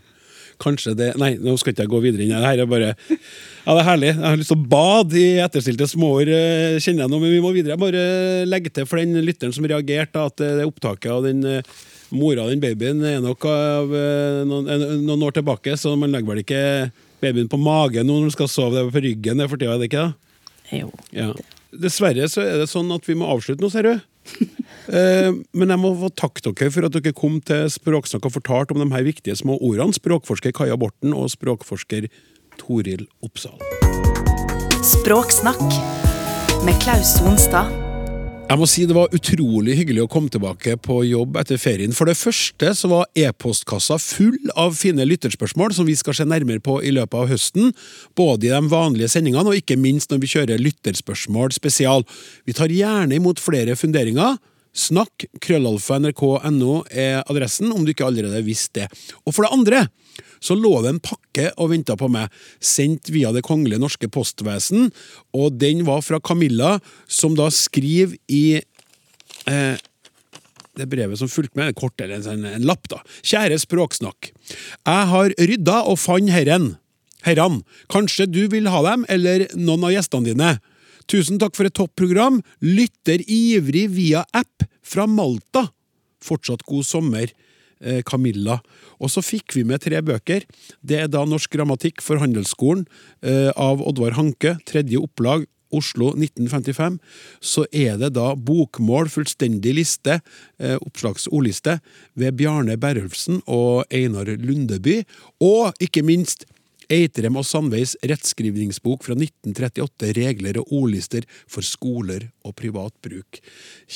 Kanskje 0.61 0.95
det 0.99 1.11
Nei, 1.21 1.35
nå 1.41 1.57
skal 1.61 1.75
ikke 1.75 1.87
jeg 1.87 1.93
gå 1.93 2.01
videre 2.05 2.25
inn 2.25 2.33
i 2.33 2.37
Det 2.37 2.47
her 2.47 2.63
er 2.65 2.71
bare 2.71 2.91
Ja, 2.91 3.75
det 3.75 3.81
er 3.83 3.87
herlig. 3.87 4.11
Jeg 4.15 4.25
har 4.25 4.41
lyst 4.41 4.53
til 4.53 4.59
å 4.59 4.69
bade 4.73 5.19
i 5.21 5.27
etterstilte 5.45 5.87
småår, 5.91 6.31
eh, 6.33 6.79
kjenner 6.81 7.05
jeg 7.05 7.13
nå, 7.13 7.19
men 7.21 7.35
vi 7.35 7.43
må 7.45 7.51
videre. 7.53 7.75
Jeg 7.77 7.83
bare 7.83 8.05
legge 8.49 8.73
til 8.73 8.87
for 8.89 8.99
den 8.99 9.21
lytteren 9.21 9.53
som 9.55 9.67
reagerte, 9.69 10.23
at 10.31 10.41
eh, 10.41 10.55
det 10.59 10.65
opptaket 10.67 11.11
av 11.13 11.27
den 11.29 11.45
eh, 11.45 11.75
mora 12.17 12.47
og 12.47 12.55
den 12.55 12.63
babyen 12.63 13.05
er 13.05 13.21
nok 13.23 13.45
av 13.47 13.93
noen, 14.49 14.71
noen 15.05 15.27
år 15.29 15.37
tilbake, 15.37 15.77
så 15.79 15.93
man 16.01 16.11
legger 16.11 16.33
vel 16.33 16.43
ikke 16.43 16.65
babyen 17.21 17.53
på 17.53 17.61
magen 17.61 18.09
nå 18.09 18.17
når 18.17 18.31
man 18.31 18.35
skal 18.35 18.51
sove. 18.51 18.75
Det 18.75 18.83
er 18.83 18.93
på 18.97 19.05
ryggen 19.05 19.39
det 19.39 19.47
er 19.47 19.53
for 19.53 19.61
tida, 19.61 19.77
er 19.77 19.85
det 19.85 19.91
ikke? 19.93 20.07
Jo. 20.81 20.91
Ja. 21.15 21.31
Dessverre 21.85 22.27
så 22.33 22.43
er 22.43 22.65
det 22.65 22.71
sånn 22.73 22.91
at 22.97 23.07
vi 23.07 23.19
må 23.19 23.29
avslutte 23.31 23.63
nå, 23.63 23.71
ser 23.71 23.87
du. 23.87 23.93
Eh, 24.89 25.31
men 25.53 25.75
jeg 25.75 25.83
må 25.83 25.93
få 26.01 26.11
takke 26.17 26.45
dere 26.47 26.71
for 26.73 26.89
at 26.89 26.97
dere 26.97 27.17
kom 27.17 27.41
til 27.45 27.69
Språksnakk 27.73 28.27
og 28.27 28.37
fortalte 28.39 28.77
om 28.77 28.83
de 28.83 28.89
her 28.95 29.07
viktige 29.07 29.37
små 29.37 29.59
ordene. 29.59 29.97
Språkforsker 29.97 30.55
Kaja 30.57 30.79
Borten 30.81 31.15
og 31.17 31.31
språkforsker 31.35 32.09
Toril 32.61 33.07
Oppsal. 33.25 33.61
Språksnakk 34.81 35.63
med 36.65 36.77
Klaus 36.83 37.19
Sonstad. 37.19 37.69
Jeg 38.51 38.59
må 38.59 38.67
si 38.67 38.83
Det 38.83 38.97
var 38.97 39.13
utrolig 39.15 39.77
hyggelig 39.79 40.03
å 40.03 40.09
komme 40.11 40.31
tilbake 40.33 40.73
på 40.83 40.97
jobb 41.07 41.37
etter 41.39 41.61
ferien. 41.61 41.93
For 41.95 42.11
det 42.11 42.17
første 42.19 42.73
så 42.75 42.89
var 42.91 43.07
e-postkassa 43.15 43.95
full 44.03 44.51
av 44.59 44.75
fine 44.75 45.07
lytterspørsmål 45.07 45.77
som 45.77 45.87
vi 45.87 45.95
skal 45.95 46.17
se 46.19 46.27
nærmere 46.27 46.59
på 46.59 46.81
i 46.83 46.91
løpet 46.97 47.15
av 47.15 47.31
høsten. 47.31 47.71
Både 48.19 48.49
i 48.49 48.51
de 48.51 48.73
vanlige 48.73 49.13
sendingene 49.13 49.53
og 49.53 49.61
ikke 49.61 49.79
minst 49.79 50.11
når 50.11 50.25
vi 50.25 50.33
kjører 50.33 50.65
lytterspørsmål 50.67 51.55
spesial. 51.55 52.03
Vi 52.43 52.57
tar 52.59 52.75
gjerne 52.75 53.21
imot 53.21 53.39
flere 53.39 53.79
funderinger. 53.79 54.41
Snakk 54.77 55.25
krøllalfa 55.43 55.99
nrk.no 55.99 56.75
er 56.91 57.25
adressen, 57.25 57.73
om 57.75 57.83
du 57.85 57.91
ikke 57.93 58.07
allerede 58.07 58.43
visste 58.47 58.85
det. 58.85 58.89
Og 59.27 59.35
for 59.35 59.47
det 59.47 59.53
andre 59.57 59.83
så 60.41 60.55
lå 60.57 60.73
det 60.85 60.95
en 60.95 61.03
pakke 61.05 61.51
og 61.61 61.71
venta 61.73 61.97
på 62.01 62.09
meg, 62.13 62.31
sendt 62.63 63.11
via 63.13 63.33
Det 63.35 63.43
kongelige 63.45 63.81
norske 63.83 64.09
postvesen, 64.13 64.89
og 65.37 65.59
den 65.61 65.83
var 65.89 66.01
fra 66.07 66.21
Camilla, 66.21 66.79
som 67.09 67.35
da 67.37 67.51
skriver 67.53 68.17
i 68.33 68.61
eh, 68.61 69.77
det 70.81 70.87
brevet 70.89 71.21
som 71.21 71.29
fulgte 71.29 71.61
med, 71.61 71.77
kort 71.77 72.01
eller 72.01 72.19
en, 72.21 72.25
sånn- 72.25 72.49
en 72.55 72.65
lapp, 72.69 72.89
da. 72.89 73.03
Kjære 73.21 73.59
Språksnakk. 73.61 74.31
Jeg 74.87 75.11
har 75.13 75.35
rydda 75.37 75.83
og 75.91 75.99
fant 76.01 76.33
herren. 76.33 76.75
Herran. 77.27 77.61
Kanskje 77.93 78.25
du 78.31 78.47
vil 78.49 78.71
ha 78.73 78.81
dem, 78.87 79.05
eller 79.13 79.45
noen 79.59 79.85
av 79.91 79.93
gjestene 79.93 80.31
dine. 80.33 80.55
Tusen 81.11 81.41
takk 81.43 81.57
for 81.59 81.67
et 81.67 81.75
topp 81.75 81.97
program. 81.99 82.39
Lytter 82.63 83.25
ivrig 83.27 83.89
via 83.91 84.23
app 84.31 84.63
fra 84.87 85.09
Malta. 85.11 85.67
Fortsatt 86.23 86.63
god 86.69 86.87
sommer. 86.87 87.33
eh, 87.83 88.03
Camilla. 88.03 88.61
Og 89.01 89.09
så 89.09 89.23
fikk 89.25 89.55
vi 89.57 89.65
med 89.65 89.81
tre 89.81 90.03
bøker. 90.05 90.45
Det 90.85 90.99
er 91.01 91.09
da 91.09 91.25
Norsk 91.25 91.51
grammatikk 91.51 92.03
for 92.05 92.21
handelsskolen 92.21 92.85
eh, 93.25 93.49
av 93.57 93.81
Oddvar 93.81 94.19
Hanke, 94.19 94.59
tredje 94.69 95.01
opplag, 95.01 95.47
Oslo 95.73 96.11
1955. 96.13 96.99
Så 97.41 97.65
er 97.73 97.97
det 97.97 98.13
da 98.19 98.35
bokmål, 98.37 99.09
fullstendig 99.09 99.73
liste, 99.79 100.21
eh, 100.61 100.77
oppslagsordliste, 100.77 101.79
ved 102.15 102.37
Bjarne 102.37 102.77
Berulfsen 102.77 103.41
og 103.47 103.87
Einar 103.89 104.29
Lundeby. 104.29 105.01
Og 105.41 105.73
ikke 105.81 106.05
minst 106.05 106.45
Eitrem 106.91 107.39
og 107.39 107.47
Sandveis 107.47 107.95
rettskrivningsbok 108.03 109.05
fra 109.07 109.15
1938, 109.15 110.11
regler 110.19 110.59
og 110.61 110.73
ordlister 110.81 111.27
for 111.51 111.67
skoler 111.67 112.29
og 112.47 112.57
privat 112.59 112.95
bruk. 113.05 113.41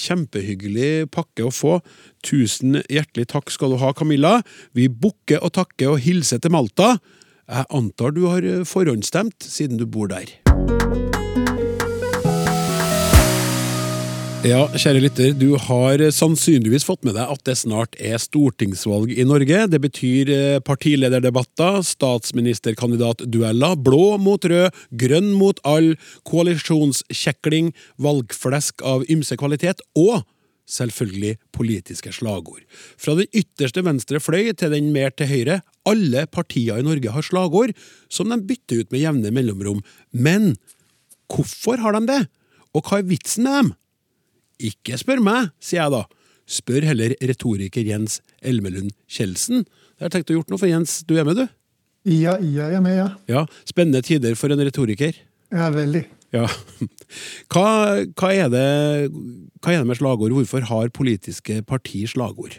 Kjempehyggelig 0.05 1.11
pakke 1.15 1.49
å 1.49 1.53
få. 1.55 1.81
Tusen 2.25 2.81
hjertelig 2.87 3.29
takk 3.35 3.53
skal 3.55 3.75
du 3.75 3.81
ha, 3.83 3.93
Camilla. 3.97 4.39
Vi 4.73 4.89
bukker 4.89 5.43
og 5.43 5.57
takker 5.59 5.97
og 5.97 6.01
hilser 6.07 6.43
til 6.43 6.55
Malta. 6.55 6.95
Jeg 7.51 7.69
antar 7.77 8.15
du 8.17 8.25
har 8.31 8.47
forhåndsstemt, 8.69 9.43
siden 9.43 9.83
du 9.83 9.85
bor 9.91 10.09
der. 10.13 10.39
Ja, 14.45 14.67
kjære 14.77 15.01
lytter, 15.01 15.31
du 15.41 15.55
har 15.57 16.03
sannsynligvis 16.13 16.85
fått 16.85 17.01
med 17.07 17.15
deg 17.17 17.31
at 17.33 17.41
det 17.49 17.55
snart 17.57 17.95
er 17.97 18.21
stortingsvalg 18.21 19.09
i 19.17 19.25
Norge. 19.25 19.63
Det 19.73 19.79
betyr 19.81 20.29
eh, 20.35 20.57
partilederdebatter, 20.61 21.79
statsministerkandidatdueller, 21.89 23.79
blå 23.81 24.19
mot 24.21 24.45
rød, 24.45 24.69
grønn 25.01 25.31
mot 25.33 25.63
all, 25.65 25.95
koalisjonskjekling, 26.29 27.71
valgflesk 28.05 28.85
av 28.85 29.07
ymse 29.15 29.39
kvalitet 29.41 29.81
og 29.97 30.27
selvfølgelig 30.69 31.39
politiske 31.57 32.13
slagord. 32.13 32.61
Fra 33.01 33.17
den 33.17 33.31
ytterste 33.33 33.81
venstre 33.87 34.21
fløy 34.21 34.51
til 34.53 34.77
den 34.77 34.91
mer 34.93 35.15
til 35.17 35.31
høyre, 35.31 35.63
alle 35.89 36.27
partier 36.29 36.83
i 36.83 36.85
Norge 36.85 37.15
har 37.17 37.25
slagord 37.25 37.73
som 38.13 38.29
de 38.29 38.37
bytter 38.45 38.85
ut 38.85 38.93
med 38.93 39.07
jevne 39.07 39.33
mellomrom. 39.41 39.81
Men 40.13 40.53
hvorfor 41.33 41.81
har 41.81 41.97
de 41.97 42.05
det? 42.13 42.21
Og 42.77 42.85
hva 42.85 43.01
er 43.01 43.09
vitsen 43.09 43.49
med 43.49 43.57
dem? 43.63 43.73
Ikke 44.63 44.99
spør 45.01 45.23
meg, 45.25 45.51
sier 45.63 45.83
jeg 45.83 45.95
da. 45.95 46.05
Spør 46.45 46.85
heller 46.85 47.15
retoriker 47.25 47.87
Jens 47.89 48.21
Elmelund 48.45 48.93
Kjeldsen. 49.11 49.65
Jeg 49.99 50.07
har 50.07 50.13
tenkt 50.13 50.31
å 50.31 50.39
gjort 50.39 50.53
noe 50.53 50.61
for 50.61 50.71
Jens. 50.71 51.01
Du 51.09 51.17
er 51.19 51.27
med, 51.27 51.41
du? 51.41 51.47
Ja, 52.11 52.37
jeg 52.37 52.77
er 52.77 52.83
med, 52.85 52.99
ja. 52.99 53.09
Ja, 53.31 53.47
Spennende 53.65 54.05
tider 54.05 54.37
for 54.37 54.53
en 54.53 54.61
retoriker. 54.61 55.17
Ja, 55.55 55.71
veldig. 55.73 56.05
Ja. 56.35 56.49
Hva, 57.53 57.69
hva, 58.19 58.29
er 58.35 58.49
det, 58.51 58.69
hva 59.63 59.73
er 59.73 59.83
det 59.83 59.89
med 59.89 59.99
slagord? 60.01 60.35
Hvorfor 60.35 60.67
har 60.69 60.93
politiske 60.93 61.61
partier 61.63 62.11
slagord? 62.11 62.59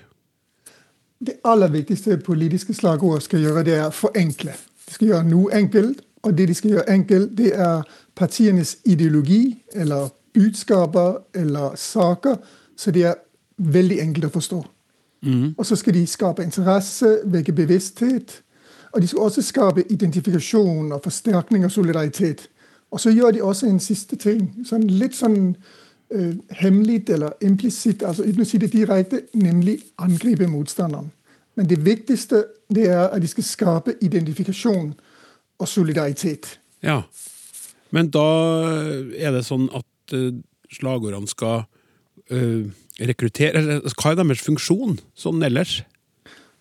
Det 1.25 1.37
aller 1.47 1.71
viktigste 1.73 2.17
politiske 2.23 2.73
slagordet 2.73 3.25
skal 3.27 3.43
gjøre, 3.43 3.65
det 3.67 3.75
er 3.79 3.93
forenkle. 3.93 4.55
De 4.85 4.95
skal 4.95 5.11
gjøre 5.11 5.27
noe 5.27 5.51
enkelt, 5.57 6.01
og 6.25 6.37
det 6.37 6.47
de 6.49 6.55
skal 6.57 6.75
gjøre 6.75 6.95
enkelt, 6.95 7.33
det 7.37 7.51
er 7.53 7.83
partienes 8.15 8.77
ideologi, 8.85 9.57
eller 9.75 10.09
budskaper 10.35 11.21
eller 11.33 11.75
saker, 11.75 12.35
så 12.77 12.91
de 12.91 13.07
er 13.09 13.21
veldig 13.57 13.99
enkle 14.03 14.27
å 14.29 14.35
forstå. 14.35 14.61
Mm. 15.25 15.53
Og 15.57 15.65
så 15.65 15.75
skal 15.75 15.93
de 15.93 16.07
skape 16.07 16.43
interesse, 16.43 17.19
vekke 17.25 17.53
bevissthet. 17.55 18.41
Og 18.93 19.01
de 19.01 19.07
skal 19.07 19.19
også 19.19 19.41
skape 19.41 19.83
identifikasjon 19.89 20.91
og 20.91 21.01
forsterkning 21.03 21.65
av 21.65 21.73
solidaritet. 21.73 22.49
Og 22.91 22.99
så 22.99 23.09
gjør 23.09 23.31
de 23.31 23.43
også 23.43 23.67
en 23.67 23.79
siste 23.79 24.15
ting, 24.15 24.45
sånn 24.65 24.85
litt 24.87 25.15
sånn 25.17 25.55
uh, 26.13 26.33
hemmelig 26.61 27.09
eller 27.09 27.33
implisitt, 27.43 28.03
altså 28.03 28.23
uten 28.23 28.45
å 28.45 28.47
si 28.47 28.61
det 28.61 28.71
direkte, 28.71 29.25
nemlig 29.33 29.79
angripe 29.97 30.47
motstanderen. 30.47 31.09
Men 31.55 31.67
det 31.69 31.81
viktigste 31.85 32.45
det 32.71 32.87
er 32.91 33.07
at 33.07 33.21
de 33.21 33.27
skal 33.31 33.47
skape 33.47 33.95
identifikasjon 34.01 34.93
og 35.59 35.67
solidaritet. 35.67 36.59
Ja, 36.83 37.01
men 37.95 38.09
da 38.11 38.29
er 39.15 39.35
det 39.35 39.45
sånn 39.47 39.69
at 39.73 39.85
uh, 40.13 40.31
slagordene 40.73 41.27
skal 41.27 41.65
uh, 42.31 42.65
rekruttere 42.99 43.61
eller, 43.61 43.81
Hva 43.95 44.11
er 44.11 44.21
deres 44.21 44.43
funksjon 44.45 44.99
sånn 45.17 45.43
ellers? 45.43 45.83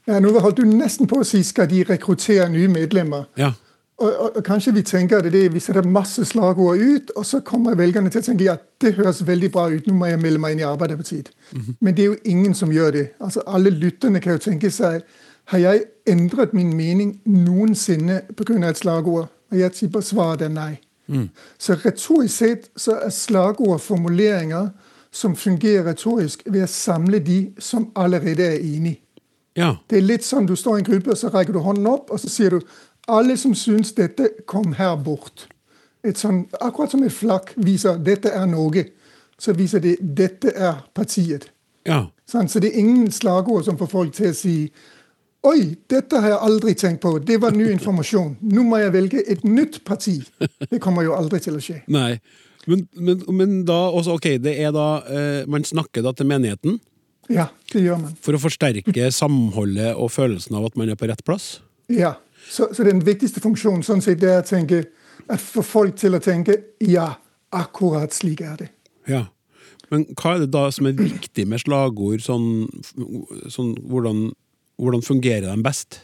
Ja, 0.06 0.20
Nå 0.20 0.34
holdt 0.38 0.60
du 0.60 0.68
nesten 0.68 1.08
på 1.08 1.20
å 1.22 1.26
si 1.26 1.42
skal 1.44 1.68
de 1.70 1.82
rekruttere 1.88 2.48
nye 2.52 2.68
medlemmer. 2.68 3.28
Ja. 3.40 3.54
Og, 3.96 4.10
og, 4.10 4.36
og, 4.36 4.40
kanskje 4.44 4.72
vi 4.74 4.82
tenker 4.82 5.22
det, 5.22 5.30
det, 5.32 5.44
vi 5.54 5.60
setter 5.62 5.86
masse 5.86 6.24
slagord 6.26 6.80
ut, 6.82 7.12
og 7.16 7.26
så 7.26 7.38
kommer 7.46 7.76
velgerne 7.78 8.10
til 8.10 8.20
å 8.20 8.26
tenke 8.26 8.48
ja, 8.48 8.56
det 8.82 8.96
høres 8.98 9.22
veldig 9.26 9.52
bra 9.54 9.68
ut, 9.70 9.86
nå 9.86 9.94
må 9.94 10.10
jeg 10.10 10.20
melde 10.20 10.42
meg 10.42 10.56
inn 10.56 10.64
i 10.64 10.66
Arbeiderpartiet. 10.66 11.30
Mm 11.52 11.60
-hmm. 11.60 11.76
Men 11.80 11.94
det 11.94 12.02
er 12.02 12.06
jo 12.06 12.16
ingen 12.24 12.54
som 12.54 12.72
gjør 12.72 12.90
det. 12.90 13.06
Altså 13.20 13.42
Alle 13.46 13.70
lytterne 13.70 14.20
kan 14.20 14.32
jo 14.32 14.38
tenke 14.38 14.70
seg 14.70 15.02
har 15.44 15.58
jeg 15.58 15.84
endret 16.06 16.54
min 16.54 16.76
mening 16.76 17.20
noensinne 17.24 18.22
pga. 18.36 18.68
et 18.68 18.78
slagord? 18.78 19.28
Og 19.50 19.58
jeg 19.58 19.72
tipper 19.72 20.00
svaret 20.00 20.42
er 20.42 20.48
nei. 20.48 20.80
Mm. 21.06 21.28
Så 21.58 21.76
retorisk 21.84 22.34
sett 22.36 22.68
så 22.76 22.98
er 23.04 23.12
slagord 23.12 23.80
formuleringer 23.80 24.70
som 25.14 25.36
fungerer 25.36 25.84
retorisk 25.86 26.42
ved 26.46 26.64
å 26.64 26.70
samle 26.70 27.20
de 27.22 27.38
som 27.62 27.90
allerede 27.94 28.46
er 28.46 28.58
enige. 28.58 29.00
Ja. 29.54 29.76
Det 29.86 30.00
er 30.00 30.06
litt 30.08 30.24
sånn 30.26 30.48
du 30.48 30.56
står 30.58 30.80
i 30.80 30.82
en 30.82 30.88
gruppe, 30.88 31.12
og 31.14 31.18
så 31.20 31.30
rekker 31.30 31.54
du 31.54 31.60
hånden 31.62 31.86
opp, 31.86 32.10
og 32.10 32.18
så 32.18 32.30
sier 32.32 32.56
du 32.56 32.64
alle 33.06 33.36
som 33.38 33.54
syns 33.54 33.92
dette, 33.94 34.30
kom 34.50 34.74
her 34.78 34.96
bort. 34.96 35.46
Et 36.04 36.18
sånn, 36.18 36.44
akkurat 36.60 36.90
som 36.92 37.04
et 37.06 37.14
flagg 37.14 37.52
viser 37.56 38.00
dette 38.02 38.32
er 38.34 38.48
Norge, 38.50 38.88
så 39.38 39.54
viser 39.54 39.82
det 39.84 39.96
dette 40.00 40.50
er 40.50 40.82
partiet. 40.96 41.46
Ja. 41.86 42.06
Sånn, 42.26 42.48
så 42.48 42.60
det 42.60 42.72
er 42.72 42.80
ingen 42.80 43.12
slagord 43.12 43.66
som 43.66 43.78
får 43.78 43.90
folk 43.92 44.14
til 44.16 44.32
å 44.32 44.36
si 44.36 44.56
Oi, 45.44 45.74
dette 45.92 46.20
har 46.24 46.30
jeg 46.32 46.40
aldri 46.46 46.72
tenkt 46.80 47.02
på. 47.02 47.18
Det 47.20 47.36
var 47.42 47.52
ny 47.52 47.66
informasjon. 47.74 48.30
Nå 48.48 48.62
må 48.64 48.78
jeg 48.80 48.92
velge 48.94 49.20
et 49.28 49.42
nytt 49.44 49.82
parti. 49.84 50.14
Det 50.70 50.80
kommer 50.80 51.04
jo 51.04 51.12
aldri 51.16 51.40
til 51.44 51.58
å 51.58 51.62
skje. 51.62 51.82
Nei, 51.92 52.16
Men, 52.66 52.86
men, 52.96 53.20
men 53.36 53.50
da 53.68 53.76
også, 53.92 54.14
ok, 54.16 54.26
det 54.40 54.54
er 54.64 54.70
da 54.72 54.84
eh, 55.12 55.42
Man 55.52 55.66
snakker 55.68 56.00
da 56.00 56.14
til 56.16 56.24
menigheten 56.30 56.78
Ja, 57.28 57.50
det 57.74 57.82
gjør 57.84 57.98
man. 58.00 58.14
for 58.24 58.38
å 58.38 58.40
forsterke 58.40 59.10
samholdet 59.12 59.90
og 60.00 60.08
følelsen 60.14 60.56
av 60.56 60.70
at 60.70 60.78
man 60.80 60.88
er 60.88 60.96
på 60.96 61.04
rett 61.10 61.20
plass? 61.28 61.58
Ja, 61.92 62.14
Så, 62.48 62.70
så 62.72 62.84
den 62.88 63.02
viktigste 63.04 63.40
funksjonen 63.44 63.84
sånn 63.84 64.00
sett, 64.04 64.22
det 64.24 64.30
er 64.32 64.40
å 64.40 64.48
tenke, 64.48 64.80
at 65.28 65.40
få 65.44 65.60
folk 65.64 65.96
til 66.00 66.16
å 66.16 66.22
tenke 66.24 66.56
ja, 66.80 67.10
akkurat 67.52 68.12
slik 68.16 68.40
er 68.44 68.56
det. 68.62 68.70
Ja. 69.08 69.26
Men 69.92 70.06
hva 70.16 70.34
er 70.38 70.46
det 70.46 70.50
da 70.56 70.64
som 70.72 70.88
er 70.88 70.96
viktig 70.96 71.44
med 71.48 71.60
slagord? 71.60 72.24
Sånn, 72.24 72.64
sånn 73.52 73.74
hvordan, 73.92 74.30
hvordan 74.78 75.02
fungerer 75.02 75.56
de 75.56 75.62
best? 75.62 76.02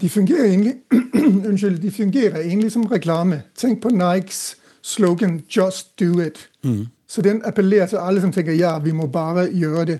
De 0.00 0.08
fungerer 0.08 0.44
egentlig 0.44 0.74
Unnskyld, 1.48 1.78
de 1.78 1.90
fungerer 1.90 2.40
egentlig 2.40 2.72
som 2.72 2.86
reklame. 2.86 3.42
Tenk 3.56 3.82
på 3.82 3.88
Nikes 3.88 4.56
slogan 4.82 5.42
'Just 5.48 6.00
do 6.00 6.20
it'. 6.20 6.48
Så 7.08 7.22
den 7.22 7.42
appellerer 7.44 7.86
til 7.86 7.96
alle 7.96 8.20
som 8.20 8.32
tenker 8.32 8.52
ja, 8.52 8.78
vi 8.78 8.92
må 8.92 9.06
bare 9.06 9.48
gjøre 9.52 9.84
det. 9.84 9.98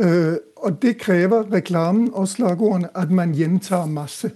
Uh, 0.00 0.34
og 0.56 0.82
det 0.82 0.98
krever 0.98 1.52
reklamen 1.52 2.10
og 2.14 2.28
slagordene 2.28 2.88
at 2.94 3.10
man 3.10 3.34
gjentar 3.34 3.86
masse. 3.86 4.30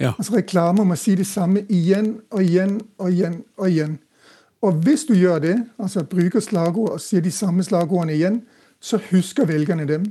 Ja. 0.00 0.12
Altså 0.18 0.36
Reklamer 0.36 0.84
må 0.84 0.96
si 0.96 1.14
det 1.14 1.26
samme 1.26 1.62
igjen 1.68 2.20
og 2.30 2.42
igjen 2.42 2.80
og 2.98 3.10
igjen 3.10 3.44
og 3.56 3.70
igjen. 3.70 3.98
Og 4.62 4.72
hvis 4.72 5.04
du 5.04 5.14
gjør 5.14 5.38
det, 5.38 5.64
altså 5.78 6.04
bruker 6.04 6.40
slagord 6.40 6.90
og 6.90 7.00
sier 7.00 7.20
de 7.20 7.30
samme 7.30 7.62
slagordene 7.62 8.14
igjen, 8.14 8.42
så 8.80 9.00
husker 9.10 9.46
velgerne 9.46 9.88
dem. 9.88 10.04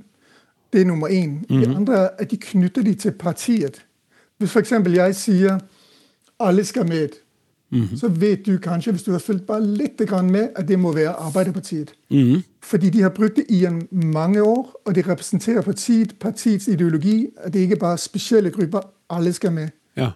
Det 0.73 0.81
er 0.81 0.85
nummer 0.85 1.07
én. 1.07 1.45
Det 1.49 1.75
andre 1.75 1.93
er 1.93 2.09
at 2.19 2.31
de 2.31 2.37
knytter 2.37 2.81
de 2.81 2.93
til 2.93 3.11
partiet. 3.11 3.85
Hvis 4.37 4.51
f.eks. 4.51 4.71
jeg 4.71 5.15
sier 5.15 5.59
'alle 6.39 6.63
skal 6.65 6.87
med', 6.87 7.19
så 7.95 8.07
vet 8.07 8.45
du 8.45 8.57
kanskje, 8.57 8.91
hvis 8.91 9.03
du 9.03 9.11
har 9.11 9.19
fulgt 9.19 9.45
bare 9.45 9.65
litt 9.65 10.01
med, 10.23 10.49
at 10.55 10.67
det 10.67 10.79
må 10.79 10.91
være 10.91 11.09
Arbeiderpartiet. 11.09 11.93
Fordi 12.61 12.89
de 12.89 13.01
har 13.01 13.09
brukt 13.09 13.35
det 13.35 13.45
i 13.49 13.65
en 13.65 13.87
mange 13.91 14.43
år, 14.43 14.81
og 14.85 14.95
det 14.95 15.07
representerer 15.07 15.61
partiet, 15.61 16.19
partiets 16.19 16.67
ideologi. 16.67 17.27
at 17.37 17.53
Det 17.53 17.59
ikke 17.59 17.75
bare 17.75 17.93
er 17.93 17.97
spesielle 17.97 18.51
grupper. 18.51 18.79
Alle 19.09 19.33
skal 19.33 19.51
med. 19.51 19.67
Ja. 19.97 20.09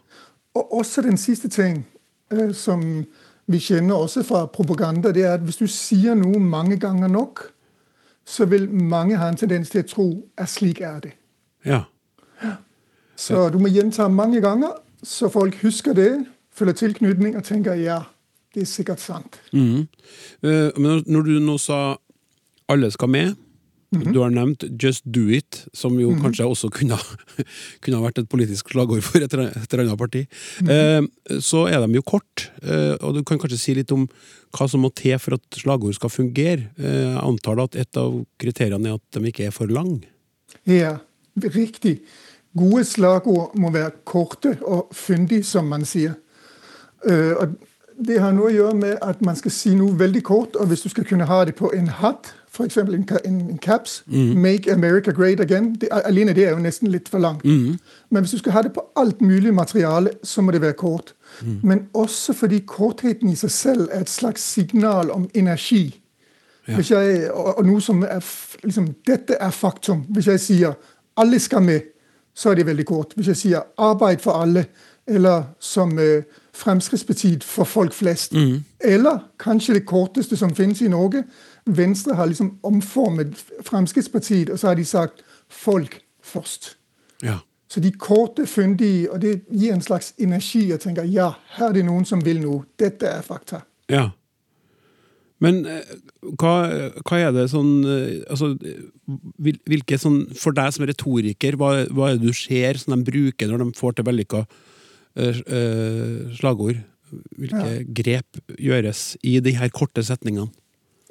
Og 0.55 0.73
også 0.73 1.01
den 1.01 1.17
siste 1.17 1.47
ting, 1.47 1.87
eh, 2.31 2.53
som 2.53 3.05
vi 3.47 3.57
kjenner 3.59 3.95
også 3.95 4.23
fra 4.23 4.45
propaganda, 4.45 5.11
det 5.11 5.23
er 5.23 5.33
at 5.33 5.39
hvis 5.39 5.57
du 5.57 5.67
sier 5.67 6.13
noe 6.13 6.39
mange 6.39 6.77
ganger 6.79 7.07
nok, 7.07 7.52
så 8.25 8.45
vil 8.45 8.69
mange 8.71 9.17
ha 9.17 9.27
en 9.29 9.37
tendens 9.37 9.69
til 9.69 9.83
å 9.83 9.87
tro 9.87 10.07
at 10.37 10.49
slik 10.49 10.81
er 10.81 10.99
det. 10.99 11.13
ja. 11.65 11.83
Så 13.15 13.49
du 13.53 13.59
må 13.61 13.69
gjenta 13.69 14.07
mange 14.09 14.41
ganger, 14.41 14.71
så 15.03 15.29
folk 15.29 15.55
husker 15.61 15.93
det, 15.93 16.25
føler 16.51 16.73
tilknytning 16.73 17.37
og 17.37 17.43
tenker 17.45 17.77
ja, 17.77 17.99
det 18.55 18.61
er 18.61 18.65
sikkert 18.65 18.99
sant. 18.99 19.37
Mm. 19.53 19.87
Eh, 20.43 20.71
Men 20.81 21.03
når 21.05 21.21
du 21.21 21.39
nå 21.39 21.57
sa 21.57 21.97
alle 22.69 22.89
skal 22.91 23.09
med, 23.09 23.35
du 23.93 24.19
har 24.21 24.31
nevnt 24.33 24.63
Just 24.81 25.03
Do 25.05 25.27
It, 25.29 25.63
som 25.73 25.95
jo 26.01 26.13
kanskje 26.21 26.45
også 26.49 26.69
kunne, 26.73 26.97
kunne 27.83 28.01
vært 28.03 28.21
et 28.23 28.29
politisk 28.31 28.71
slagord 28.73 29.03
for 29.05 29.21
et, 29.21 29.33
et 29.33 29.73
eller 29.73 29.83
annet 29.85 29.99
parti. 29.99 30.23
Eh, 30.65 31.01
Så 31.39 31.65
er 31.69 31.79
de 31.85 31.99
jo 31.99 32.01
kort, 32.05 32.47
eh, 32.63 32.95
og 33.01 33.15
du 33.17 33.23
kan 33.23 33.39
kanskje 33.41 33.59
si 33.61 33.75
litt 33.77 33.91
om 33.95 34.07
hva 34.53 34.67
som 34.69 34.83
må 34.85 34.91
til 34.93 35.17
for 35.21 35.37
at 35.37 35.59
slagord 35.61 35.95
skal 35.97 36.09
fungere. 36.13 36.69
Eh, 36.77 36.99
Jeg 37.13 37.21
antar 37.23 37.57
da 37.59 37.63
at 37.69 37.75
et 37.85 37.97
av 38.01 38.19
kriteriene 38.41 38.89
er 38.93 38.99
at 38.99 39.19
de 39.19 39.29
ikke 39.31 39.47
er 39.47 39.55
for 39.55 39.67
lang. 39.71 40.03
Ja, 40.69 40.97
riktig. 41.39 41.99
Gode 42.57 42.83
slagord 42.85 43.55
må 43.57 43.71
være 43.73 43.91
korte 44.05 44.57
og 44.61 44.91
fyndige, 44.93 45.43
som 45.43 45.65
man 45.69 45.85
sier. 45.89 46.15
Eh, 47.05 47.33
og 47.33 47.55
det 47.97 48.19
har 48.21 48.33
noe 48.33 48.49
å 48.49 48.53
gjøre 48.53 48.77
med 48.77 48.97
at 49.05 49.21
man 49.25 49.35
skal 49.37 49.53
si 49.53 49.73
noe 49.77 49.93
veldig 49.97 50.21
kort, 50.25 50.55
og 50.57 50.69
hvis 50.69 50.81
du 50.85 50.89
skal 50.93 51.05
kunne 51.05 51.25
ha 51.29 51.43
det 51.45 51.55
på 51.57 51.69
en 51.77 51.87
hatt, 52.01 52.31
f.eks. 52.53 52.77
En, 52.77 53.09
en, 53.25 53.49
en 53.49 53.57
caps, 53.57 54.03
'Make 54.07 54.71
America 54.71 55.11
Great 55.11 55.39
Again', 55.39 55.75
det, 55.81 55.87
alene 55.91 56.33
det 56.33 56.45
er 56.45 56.51
jo 56.51 56.59
nesten 56.59 56.87
litt 56.91 57.09
for 57.09 57.19
langt. 57.19 57.43
Men 58.09 58.21
hvis 58.21 58.31
du 58.31 58.37
skal 58.37 58.51
ha 58.51 58.61
det 58.61 58.73
på 58.73 58.83
alt 58.95 59.21
mulig 59.21 59.53
materiale, 59.53 60.09
så 60.23 60.41
må 60.41 60.51
det 60.51 60.61
være 60.61 60.73
kort. 60.73 61.15
Men 61.63 61.87
også 61.93 62.33
fordi 62.33 62.59
kortheten 62.59 63.29
i 63.29 63.35
seg 63.35 63.51
selv 63.51 63.89
er 63.91 64.01
et 64.01 64.09
slags 64.09 64.41
signal 64.41 65.11
om 65.11 65.29
energi. 65.33 65.99
Hvis 66.75 66.91
jeg, 66.91 67.31
og, 67.31 67.57
og 67.57 67.65
noe 67.65 67.81
som 67.81 68.03
er 68.03 68.21
liksom, 68.63 68.93
Dette 69.07 69.33
er 69.39 69.49
faktum. 69.49 70.05
Hvis 70.09 70.27
jeg 70.27 70.39
sier 70.39 70.73
'alle 71.17 71.39
skal 71.39 71.61
med', 71.61 71.81
så 72.35 72.49
er 72.49 72.55
det 72.55 72.65
veldig 72.65 72.85
kort. 72.85 73.13
Hvis 73.15 73.27
jeg 73.27 73.37
sier 73.37 73.59
'arbeid 73.77 74.17
for 74.19 74.31
alle', 74.31 74.65
eller 75.07 75.43
som 75.59 75.97
uh, 75.97 76.23
Fremskrittspartiet 76.53 77.43
for 77.43 77.65
folk 77.65 77.93
flest. 77.93 78.35
Eller 78.79 79.19
kanskje 79.39 79.73
det 79.73 79.85
korteste 79.89 80.37
som 80.37 80.53
finnes 80.55 80.81
i 80.81 80.87
Norge. 80.87 81.23
Venstre 81.65 82.15
har 82.15 82.29
liksom 82.29 82.57
omformet 82.63 83.33
Fremskrittspartiet, 83.65 84.49
og 84.49 84.59
så 84.59 84.67
har 84.67 84.75
de 84.75 84.85
sagt 84.85 85.23
'folk 85.49 86.01
først'. 86.23 86.75
Ja. 87.23 87.37
Så 87.67 87.79
de 87.79 87.91
korte, 87.91 88.45
fyndige, 88.45 89.11
og 89.11 89.21
det 89.21 89.41
gir 89.49 89.73
en 89.73 89.81
slags 89.81 90.13
energi. 90.17 90.71
og 90.71 90.79
tenker 90.79 91.03
ja, 91.03 91.31
her 91.57 91.69
er 91.69 91.73
det 91.73 91.85
noen 91.85 92.05
som 92.05 92.25
vil 92.25 92.41
noe. 92.41 92.63
Dette 92.79 93.07
er 93.07 93.21
fakta. 93.21 93.63
Ja. 93.89 94.09
Men 95.43 95.65
eh, 95.65 95.81
hva, 96.39 96.53
hva 97.03 97.17
er 97.19 97.33
det 97.35 97.49
sånn 97.51 97.83
eh, 97.83 98.21
altså, 98.29 98.53
hvilke 99.41 99.97
sånn, 99.99 100.27
For 100.39 100.55
deg 100.55 100.69
som 100.75 100.85
retoriker, 100.85 101.57
hva, 101.59 101.85
hva 101.91 102.11
er 102.11 102.21
det 102.21 102.29
du 102.29 102.37
ser 102.37 102.79
som 102.79 102.95
de 102.95 103.11
bruker 103.11 103.47
når 103.49 103.65
de 103.65 103.79
får 103.79 103.97
til 103.97 104.07
vellykka 104.07 104.45
slagord? 106.37 106.79
Hvilke 107.37 107.83
grep 107.93 108.39
gjøres 108.57 109.13
i 109.21 109.35
de 109.43 109.51
her 109.53 109.69
korte 109.69 110.01
setningene? 110.01 110.49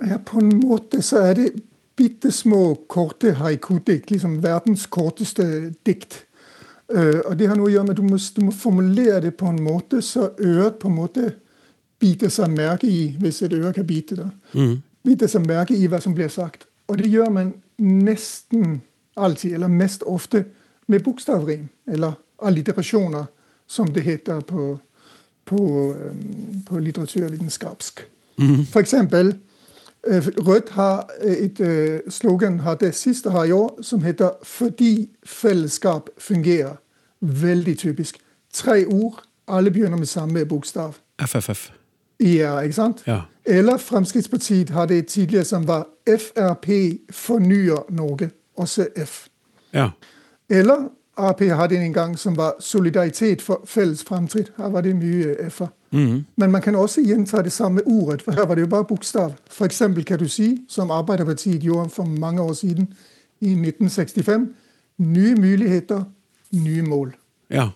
Ja, 0.02 0.16
på 0.18 0.40
en 0.40 0.50
måte 0.58 1.02
så 1.04 1.20
er 1.28 1.36
det 1.38 1.50
bitte 1.96 2.32
små, 2.34 2.74
korte 2.90 3.36
haiku-dikt. 3.38 4.10
Liksom 4.10 4.40
verdens 4.42 4.86
korteste 4.90 5.44
dikt. 5.86 6.24
Eh, 6.92 7.20
og 7.26 7.36
det 7.38 7.48
har 7.48 7.58
noe 7.58 7.70
å 7.70 7.72
gjøre 7.72 7.86
med 7.86 7.94
at 7.94 8.00
du 8.00 8.08
må, 8.08 8.18
du 8.18 8.42
må 8.48 8.54
formulere 8.56 9.20
det 9.26 9.34
på 9.38 9.50
en 9.52 9.60
måte 9.62 10.02
så 10.04 10.30
øret 10.40 10.80
på 10.82 10.90
en 10.90 10.98
måte 10.98 11.28
biter 12.02 12.32
seg 12.32 12.50
merke 12.50 12.88
i, 12.90 13.12
hvis 13.20 13.44
et 13.44 13.54
øre 13.54 13.72
kan 13.76 13.86
bite 13.86 14.18
det. 14.18 14.30
Biter 15.06 15.30
seg 15.30 15.46
merke 15.46 15.76
i 15.76 15.86
hva 15.86 16.00
som 16.02 16.16
blir 16.16 16.32
sagt. 16.32 16.66
Og 16.90 16.98
det 16.98 17.10
gjør 17.12 17.30
man 17.30 17.52
nesten 17.78 18.80
alltid, 19.14 19.54
eller 19.54 19.70
mest 19.70 20.02
ofte, 20.02 20.44
med 20.90 21.04
bokstavrim. 21.04 21.68
Eller 21.86 22.16
alliterasjoner, 22.42 23.28
som 23.66 23.88
det 23.88 24.02
heter 24.02 24.40
på, 24.40 24.78
på, 25.44 25.94
eh, 25.98 26.16
på 26.66 26.78
litteraturvitenskapsk. 26.78 28.08
For 28.72 28.80
eksempel 28.80 29.34
Øh, 30.06 30.26
Rødt 30.46 30.70
har 30.70 31.10
et 31.22 31.60
øh, 31.60 32.00
slogan 32.10 32.60
har 32.60 32.74
det 32.74 32.94
siste 32.94 33.30
har 33.30 33.44
i 33.44 33.52
år 33.52 33.78
som 33.82 34.02
heter 34.02 34.30
'Fordi 34.42 35.10
fellesskap 35.24 36.08
fungerer'. 36.18 36.76
Veldig 37.20 37.78
typisk. 37.78 38.16
Tre 38.52 38.86
ord. 38.86 39.22
Alle 39.48 39.70
begynner 39.70 39.96
med 39.96 40.06
samme 40.06 40.44
bokstav. 40.44 40.94
FFF. 41.26 41.70
Ja, 42.20 42.60
ikke 42.60 42.74
sant? 42.74 43.02
Ja. 43.06 43.20
Eller 43.44 43.76
Fremskrittspartiet 43.76 44.70
har 44.70 44.86
det 44.86 45.06
tidligere 45.06 45.44
som 45.44 45.68
var 45.68 45.86
'Frp 46.08 46.66
fornyer 47.10 47.76
Norge'. 47.90 48.52
Også 48.56 48.86
F. 49.06 49.26
Ja. 49.74 49.90
Eller 50.48 50.88
Ap 51.16 51.40
hadde 51.40 51.76
en 51.76 51.92
gang 51.92 52.18
som 52.18 52.36
var 52.36 52.54
'Solidaritet 52.60 53.42
for 53.42 53.60
felles 53.66 54.04
fremtid'. 54.04 54.50
Her 54.56 54.68
var 54.68 54.80
det 54.80 54.96
mye 54.96 55.36
F-er. 55.50 55.68
Men 56.36 56.50
man 56.50 56.62
kan 56.62 56.74
også 56.74 57.02
gjenta 57.04 57.42
det 57.42 57.52
samme 57.52 57.80
ordet, 57.86 58.22
for 58.22 58.32
her 58.32 58.46
var 58.46 58.54
det 58.54 58.62
jo 58.62 58.66
bare 58.66 58.84
bokstav. 58.84 59.32
Eksempel 59.60 60.04
kan 60.04 60.18
du 60.18 60.28
si, 60.28 60.64
som 60.68 60.90
Arbeiderpartiet 60.90 61.62
gjorde 61.62 61.90
for 61.90 62.04
mange 62.04 62.42
år 62.42 62.52
siden, 62.52 62.94
i 63.40 63.54
1965, 63.54 64.54
nye 64.98 65.34
muligheter, 65.34 66.04
nye 66.52 66.82
mål. 66.82 67.12
ja. 67.50 67.68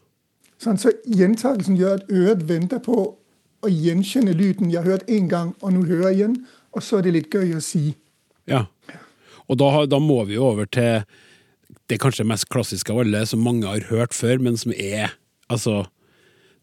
Sånn, 0.58 0.78
så 0.78 0.90
gjentakelsen 1.06 1.76
gjør 1.76 1.94
at 1.94 2.04
øret 2.10 2.48
venter 2.48 2.78
på 2.78 2.94
å 3.62 3.68
gjenkjenne 3.68 4.32
lyden. 4.32 4.70
Jeg 4.70 4.82
har 4.82 4.90
hørt 4.90 5.10
én 5.10 5.28
gang, 5.28 5.54
og 5.60 5.72
nå 5.72 5.84
hører 5.84 6.08
jeg 6.08 6.16
igjen. 6.16 6.36
Og 6.72 6.82
så 6.82 6.96
er 6.96 7.02
det 7.02 7.12
litt 7.12 7.34
gøy 7.34 7.56
å 7.56 7.60
si. 7.60 7.94
Ja. 8.48 8.64
Og 9.48 9.58
da, 9.58 9.86
da 9.86 9.98
må 9.98 10.24
vi 10.24 10.34
jo 10.38 10.46
over 10.48 10.64
til 10.64 11.04
det 11.88 12.00
kanskje 12.02 12.24
mest 12.26 12.48
klassiske 12.50 12.92
av 12.92 12.98
alle, 13.04 13.24
som 13.26 13.40
mange 13.44 13.66
har 13.66 13.84
hørt 13.90 14.14
før, 14.14 14.38
men 14.42 14.56
som 14.58 14.72
er 14.76 15.12
altså 15.50 15.84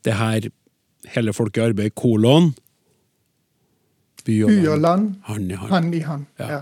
det 0.03 0.13
her 0.19 0.49
hele 1.15 1.33
folket 1.33 1.61
i 1.61 1.65
arbeid, 1.69 1.95
kolon 1.95 2.53
By 4.25 4.37
og 4.71 4.79
land, 4.79 5.15
Hand 5.27 5.51
i 5.51 5.55
hand. 5.55 5.71
hand 5.73 5.95
i 5.95 5.99
hand. 5.99 6.25
Ja. 6.39 6.47
Ja. 6.51 6.59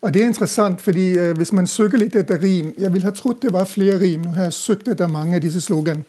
Og 0.00 0.14
det 0.14 0.22
er 0.22 0.26
interessant, 0.30 0.80
fordi 0.80 1.18
eh, 1.18 1.32
hvis 1.36 1.52
man 1.52 1.66
søker 1.66 1.98
litt 1.98 2.14
etter 2.16 2.38
rim 2.42 2.70
Jeg 2.78 2.92
ville 2.94 3.04
ha 3.04 3.10
trodd 3.12 3.40
det 3.42 3.52
var 3.52 3.64
flere 3.66 3.98
rim. 4.00 4.22
Nå 4.24 4.30
har 4.36 4.44
jeg 4.48 4.52
søkt 4.56 4.88
etter 4.88 5.06
mange 5.10 5.36
av 5.36 5.42
disse 5.42 5.60
slogan. 5.60 6.04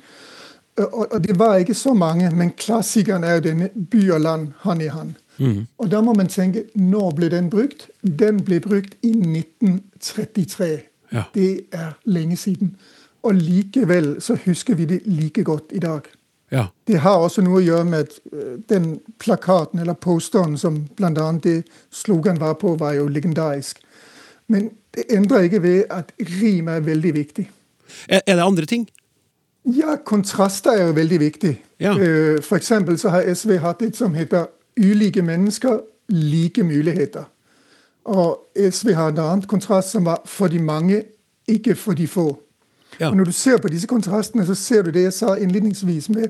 Eh, 0.77 0.83
Og, 0.85 1.07
og 1.13 1.23
det 1.23 1.35
var 1.39 1.57
ikke 1.59 1.73
så 1.75 1.93
mange, 1.93 2.29
men 2.31 2.51
klassikeren 2.55 3.23
er 3.23 3.39
jo 3.39 3.43
denne 3.49 3.69
by 3.91 4.03
og 4.15 4.21
land, 4.21 4.47
hand 4.61 4.81
i 4.81 4.87
hand. 4.87 5.15
Og 5.77 5.87
da 5.91 6.01
må 6.03 6.13
man 6.13 6.27
tenke 6.27 6.65
når 6.75 7.11
ble 7.15 7.29
den 7.31 7.49
brukt? 7.49 7.87
Den 8.03 8.41
ble 8.43 8.59
brukt 8.59 8.95
i 9.03 9.11
1933. 9.15 10.67
Ja. 11.11 11.23
Det 11.33 11.61
er 11.71 11.91
lenge 12.05 12.37
siden. 12.37 12.75
Og 13.23 13.35
likevel 13.35 14.15
så 14.21 14.37
husker 14.45 14.75
vi 14.75 14.85
det 14.85 15.01
like 15.05 15.43
godt 15.43 15.71
i 15.71 15.79
dag. 15.79 16.01
Ja. 16.51 16.65
Det 16.87 16.99
har 16.99 17.21
også 17.21 17.43
noe 17.45 17.59
å 17.59 17.63
gjøre 17.63 17.85
med 17.85 18.07
at 18.07 18.15
øh, 18.33 18.57
den 18.69 18.99
plakaten 19.19 19.79
eller 19.79 19.93
posteren 19.93 20.57
som 20.57 20.87
bl.a. 20.97 21.31
det 21.43 21.63
slogan 21.91 22.39
var 22.39 22.55
på, 22.61 22.75
var 22.75 22.93
jo 22.97 23.07
legendarisk. 23.07 23.79
Men 24.47 24.71
det 24.95 25.05
endrer 25.13 25.45
ikke 25.45 25.63
ved 25.63 25.83
at 25.93 26.11
rim 26.41 26.67
er 26.67 26.79
veldig 26.79 27.13
viktig. 27.13 27.45
Er, 28.07 28.21
er 28.25 28.35
det 28.35 28.45
andre 28.45 28.65
ting? 28.65 28.87
Ja, 29.65 29.95
kontraster 30.05 30.71
er 30.71 30.87
jo 30.87 30.95
veldig 30.97 31.19
viktig. 31.19 31.53
Ja. 31.79 31.97
Øh, 31.97 32.41
For 32.43 32.55
eksempel 32.55 32.97
så 32.97 33.09
har 33.09 33.33
SV 33.33 33.57
hatt 33.61 33.81
et 33.81 33.97
som 33.97 34.13
heter 34.13 34.45
'Ulike 34.79 35.21
mennesker, 35.21 35.79
like 36.09 36.63
muligheter'. 36.63 37.23
Og 38.05 38.39
SV 38.55 38.93
har 38.93 39.09
en 39.09 39.19
annen 39.19 39.41
kontrast 39.41 39.91
som 39.91 40.05
var 40.05 40.21
'for 40.25 40.47
de 40.47 40.59
mange, 40.59 41.03
ikke 41.47 41.75
for 41.75 41.93
de 41.93 42.07
få'. 42.07 42.37
Ja. 42.99 43.09
Og 43.09 43.17
Når 43.17 43.23
du 43.23 43.31
ser 43.31 43.57
på 43.57 43.67
disse 43.67 43.87
kontrastene, 43.87 44.45
så 44.45 44.55
ser 44.55 44.81
du 44.81 44.91
det 44.91 45.03
jeg 45.03 45.13
sa 45.13 45.35
innledningsvis 45.35 46.09
med 46.09 46.27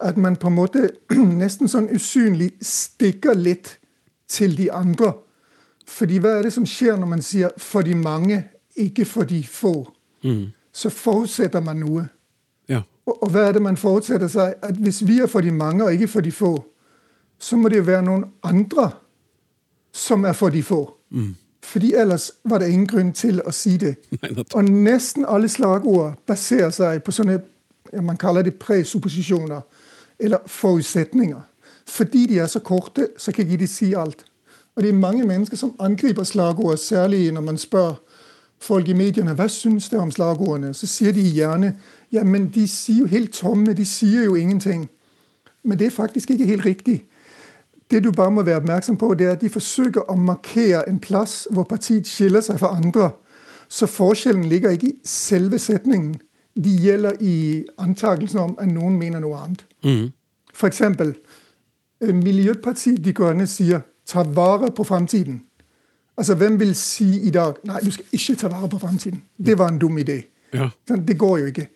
at 0.00 0.16
man 0.16 0.36
på 0.36 0.46
en 0.46 0.54
måte 0.54 0.90
nesten 1.42 1.68
sånn 1.68 1.88
usynlig 1.94 2.52
stikker 2.62 3.34
litt 3.34 3.78
til 4.28 4.56
de 4.56 4.72
andre. 4.72 5.12
Fordi 5.86 6.18
hva 6.18 6.28
er 6.28 6.42
det 6.42 6.52
som 6.52 6.66
skjer 6.66 6.96
når 6.96 7.06
man 7.06 7.22
sier 7.22 7.50
'for 7.56 7.82
de 7.82 7.94
mange, 7.94 8.44
ikke 8.76 9.04
for 9.04 9.22
de 9.22 9.42
få'? 9.42 9.90
Så 10.72 10.90
forutsetter 10.90 11.60
man 11.60 11.76
noe. 11.76 12.08
Ja. 12.68 12.82
Og, 13.06 13.22
og 13.22 13.30
hva 13.30 13.48
er 13.48 13.52
det 13.52 13.62
man 13.62 13.76
forutsetter 13.76 14.28
seg? 14.28 14.54
At 14.62 14.74
hvis 14.74 15.06
vi 15.06 15.20
er 15.20 15.26
for 15.26 15.40
de 15.40 15.52
mange 15.52 15.84
og 15.84 15.92
ikke 15.92 16.08
for 16.08 16.20
de 16.20 16.32
få, 16.32 16.64
så 17.38 17.56
må 17.56 17.68
det 17.68 17.76
jo 17.76 17.82
være 17.82 18.02
noen 18.02 18.24
andre 18.42 18.90
som 19.92 20.24
er 20.24 20.32
for 20.32 20.48
de 20.50 20.62
få. 20.62 20.80
Fordi 21.64 21.94
ellers 21.94 22.32
var 22.44 22.58
det 22.58 22.68
ingen 22.68 22.86
grunn 22.86 23.12
til 23.12 23.40
å 23.46 23.50
si 23.50 23.76
det. 23.76 23.94
Og 24.54 24.64
nesten 24.64 25.24
alle 25.28 25.48
slagord 25.48 26.18
baserer 26.26 26.70
seg 26.70 27.02
på 27.02 27.12
sånne 27.12 27.38
man 28.02 28.16
kaller 28.16 28.42
det 28.42 28.54
presupposisjoner, 28.58 29.60
eller 30.18 30.38
forutsetninger. 30.46 31.40
Fordi 31.86 32.26
de 32.26 32.38
er 32.38 32.46
så 32.46 32.58
korte, 32.58 33.08
så 33.18 33.32
kan 33.32 33.44
ikke 33.46 33.56
de 33.56 33.66
si 33.66 33.92
alt. 33.92 34.24
Og 34.76 34.82
det 34.82 34.88
er 34.88 34.98
mange 34.98 35.26
mennesker 35.26 35.56
som 35.56 35.74
angriper 35.78 36.24
slagord, 36.24 36.76
særlig 36.76 37.32
når 37.32 37.40
man 37.40 37.58
spør 37.58 37.94
folk 38.58 38.88
i 38.88 38.96
mediene 38.96 39.34
hva 39.34 39.46
syns 39.48 39.88
de 39.88 39.98
om 40.00 40.10
slagordene. 40.10 40.74
Så 40.74 40.86
sier 40.86 41.12
de 41.12 41.22
gjerne 41.22 41.74
ja, 42.12 42.24
men 42.24 42.48
de 42.54 42.68
sier 42.68 43.04
jo 43.04 43.06
helt 43.10 43.32
tomme, 43.34 43.74
de 43.74 43.84
sier 43.84 44.24
jo 44.24 44.34
ingenting. 44.34 44.88
Men 45.64 45.78
det 45.78 45.86
er 45.86 45.90
faktisk 45.90 46.30
ikke 46.30 46.46
helt 46.46 46.64
riktig. 46.64 47.04
Det 47.90 48.04
du 48.04 48.12
bare 48.12 48.30
må 48.30 48.42
være 48.42 48.56
oppmerksom 48.56 48.96
på, 48.96 49.14
det 49.14 49.26
er 49.26 49.32
at 49.32 49.40
de 49.40 49.50
forsøker 49.52 50.10
å 50.10 50.16
markere 50.16 50.88
en 50.88 51.00
plass 51.00 51.48
hvor 51.50 51.66
partiet 51.68 52.08
skiller 52.08 52.40
seg 52.40 52.58
fra 52.58 52.72
andre. 52.76 53.10
Så 53.68 53.86
forskjellen 53.86 54.44
ligger 54.48 54.70
ikke 54.70 54.88
i 54.88 54.96
selve 55.04 55.58
setningen. 55.58 56.14
De 56.64 56.70
gjelder 56.70 57.12
i 57.20 57.64
antakelsen 57.78 58.38
om 58.38 58.54
at 58.58 58.68
noen 58.68 58.98
mener 58.98 59.20
noe 59.20 59.38
annet. 59.38 59.64
For 60.54 60.66
eksempel, 60.66 61.14
eh, 62.00 62.14
Miljøpartiet 62.14 63.04
De 63.04 63.12
Grønne 63.12 63.46
sier 63.46 63.80
'ta 64.06 64.22
vare 64.22 64.70
på 64.70 64.84
framtiden'. 64.84 65.40
Altså, 66.16 66.34
Hvem 66.34 66.60
vil 66.60 66.74
si 66.74 67.20
i 67.26 67.30
dag 67.30 67.54
'nei, 67.64 67.80
du 67.80 67.90
skal 67.90 68.04
ikke 68.12 68.34
ta 68.34 68.48
vare 68.48 68.68
på 68.68 68.78
framtiden'? 68.78 69.20
Det 69.46 69.58
var 69.58 69.68
en 69.68 69.78
dum 69.78 69.98
idé. 69.98 70.22
Ja. 70.52 70.70
Det 70.88 71.18
går 71.18 71.38
jo 71.38 71.44
ikke. 71.44 71.68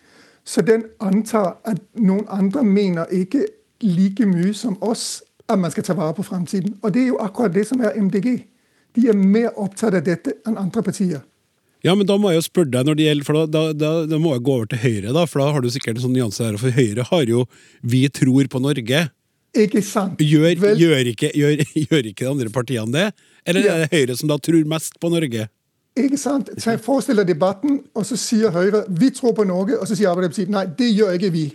Så 0.45 0.63
den 0.63 0.85
antar 1.01 1.61
at 1.65 1.79
noen 1.95 2.25
andre 2.29 2.65
mener 2.65 3.05
ikke 3.05 3.47
like 3.81 4.27
mye 4.27 4.55
som 4.55 4.83
oss 4.83 5.23
at 5.49 5.59
man 5.59 5.71
skal 5.73 5.85
ta 5.87 5.97
vare 5.97 6.15
på 6.15 6.23
fremtiden. 6.27 6.77
Og 6.83 6.93
det 6.95 7.03
er 7.03 7.11
jo 7.13 7.19
akkurat 7.25 7.55
det 7.55 7.67
som 7.69 7.81
er 7.81 7.97
MDG. 7.97 8.45
De 8.97 9.09
er 9.09 9.17
mer 9.17 9.51
opptatt 9.57 9.97
av 9.97 10.05
dette 10.05 10.35
enn 10.47 10.59
andre 10.61 10.83
partier. 10.85 11.21
Ja, 11.87 11.95
men 11.95 12.09
da 12.09 12.17
må 12.19 12.33
jeg 12.33 12.41
jo 12.41 12.47
spørre 12.49 12.73
deg 12.73 12.89
når 12.89 12.97
det 12.99 13.05
gjelder, 13.07 13.27
for 13.29 13.47
da, 13.47 13.61
da, 13.73 13.91
da, 14.11 14.19
må 14.19 14.33
jeg 14.35 14.43
gå 14.49 14.55
over 14.57 14.67
til 14.73 14.81
Høyre, 14.83 15.13
da, 15.15 15.23
for 15.31 15.43
da 15.45 15.53
har 15.55 15.63
du 15.63 15.69
sikkert 15.71 16.01
en 16.01 16.09
sånn 16.09 16.17
nyanse 16.17 16.43
der. 16.43 16.59
For 16.59 16.75
Høyre 16.75 17.07
har 17.11 17.31
jo 17.31 17.45
'Vi 17.83 18.09
tror 18.09 18.49
på 18.51 18.59
Norge'. 18.59 19.11
Ikke 19.55 19.83
sant? 19.83 20.19
Gjør, 20.19 20.75
gjør, 20.77 21.07
ikke, 21.15 21.31
gjør, 21.35 21.63
gjør 21.89 22.11
ikke 22.11 22.25
de 22.25 22.31
andre 22.31 22.51
partiene 22.51 22.93
det? 22.93 23.13
Eller 23.47 23.65
Ja. 23.65 23.75
er 23.75 23.87
det 23.87 23.93
Høyre 23.95 24.17
som 24.17 24.29
da 24.29 24.37
tror 24.39 24.65
mest 24.67 24.99
på 25.01 25.09
Norge? 25.11 25.49
ikke 25.99 26.19
sant? 26.19 26.51
Så 26.59 26.71
jeg 26.71 26.81
forestiller 26.81 27.25
debatten, 27.25 27.81
og 27.95 28.07
så 28.07 28.17
sier 28.17 28.51
Høyre 28.51 28.85
'vi 28.89 29.11
tror 29.11 29.33
på 29.33 29.45
Norge', 29.45 29.79
og 29.81 29.87
så 29.89 29.95
sier 29.97 30.11
Arbeiderpartiet 30.11 30.49
'nei, 30.49 30.67
det 30.67 30.95
gjør 30.97 31.13
ikke 31.19 31.31
vi'. 31.31 31.53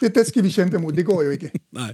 Dette 0.00 0.24
skal 0.24 0.42
vi 0.42 0.48
kjempe 0.48 0.78
mot. 0.78 0.96
Det 0.96 1.06
går 1.06 1.22
jo 1.24 1.30
ikke. 1.30 1.50
Nei. 1.72 1.92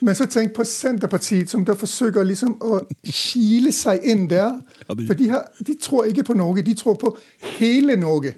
Men 0.00 0.14
så 0.14 0.26
tenk 0.26 0.52
på 0.54 0.64
Senterpartiet, 0.64 1.50
som 1.50 1.64
da 1.64 1.74
forsøker 1.74 2.22
liksom 2.22 2.56
å 2.62 2.80
kile 3.04 3.72
seg 3.72 4.04
inn 4.06 4.28
der. 4.30 4.60
For 4.86 5.14
de, 5.18 5.28
har, 5.32 5.48
de 5.66 5.74
tror 5.74 6.04
ikke 6.06 6.24
på 6.24 6.36
Norge, 6.38 6.62
de 6.62 6.74
tror 6.74 6.94
på 6.94 7.16
hele 7.58 7.96
Norge. 7.96 8.34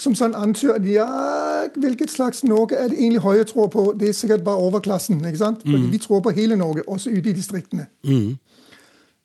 som 0.00 0.14
sånn 0.16 0.32
antyder 0.34 0.86
ja, 0.88 1.06
hvilket 1.76 2.10
slags 2.10 2.44
Norge 2.44 2.78
er 2.80 2.88
det 2.88 2.96
egentlig 2.96 3.20
Høyre 3.20 3.44
tror 3.44 3.68
på? 3.68 3.92
Det 4.00 4.08
er 4.08 4.12
sikkert 4.16 4.44
bare 4.44 4.56
overklassen. 4.56 5.20
ikke 5.26 5.38
sant? 5.38 5.60
Fordi 5.66 5.90
vi 5.92 5.98
tror 5.98 6.20
på 6.24 6.30
hele 6.30 6.56
Norge, 6.56 6.88
også 6.88 7.10
ute 7.10 7.30
i 7.30 7.36
distriktene. 7.36 7.86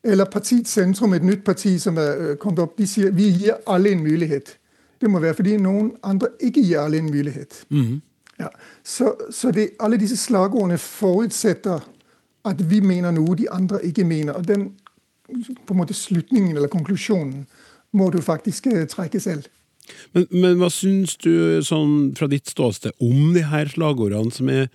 Eller 0.04 0.26
Partiet 0.26 0.68
Sentrum, 0.68 1.13
et 1.13 1.24
nytt 1.24 1.44
parti 1.44 1.80
som 1.82 1.98
er 1.98 2.18
øh, 2.20 2.36
kommet 2.38 2.60
opp, 2.60 2.76
de 2.78 2.88
sier 2.88 3.12
vi 3.12 3.32
gir 3.32 3.56
alle 3.68 3.91
en 3.96 4.04
mulighet. 4.04 4.58
Det 5.02 5.10
må 5.10 5.20
være 5.20 5.34
fordi 5.34 5.58
noen 5.58 5.91
andre 6.04 6.28
ikke 6.39 6.62
gir 6.62 6.80
alle 6.80 6.98
en 6.98 7.10
mulighet. 7.10 7.63
Ja. 8.39 8.50
Så, 8.84 9.13
så 9.32 9.52
det, 9.56 9.76
alle 9.80 10.00
disse 10.02 10.17
slagordene 10.19 10.78
forutsetter 10.82 11.86
at 12.45 12.62
vi 12.69 12.82
mener 12.84 13.15
noe 13.15 13.38
de 13.38 13.48
andre 13.52 13.82
ikke 13.88 14.06
mener. 14.06 14.36
Og 14.38 14.48
den 14.48 14.71
på 15.65 15.74
en 15.74 15.80
måte 15.82 15.98
slutningen 15.98 16.56
eller 16.56 16.69
konklusjonen 16.71 17.45
må 17.95 18.10
du 18.13 18.19
faktisk 18.21 18.67
eh, 18.69 18.86
trekke 18.91 19.21
selv. 19.24 19.48
Men, 20.13 20.28
men 20.34 20.60
hva 20.60 20.69
syns 20.74 21.15
du 21.21 21.62
sånn 21.65 22.13
fra 22.17 22.28
ditt 22.30 22.50
ståsted 22.50 22.95
om 23.04 23.34
de 23.36 23.45
her 23.45 23.69
slagordene 23.71 24.34
som 24.34 24.50
er 24.50 24.69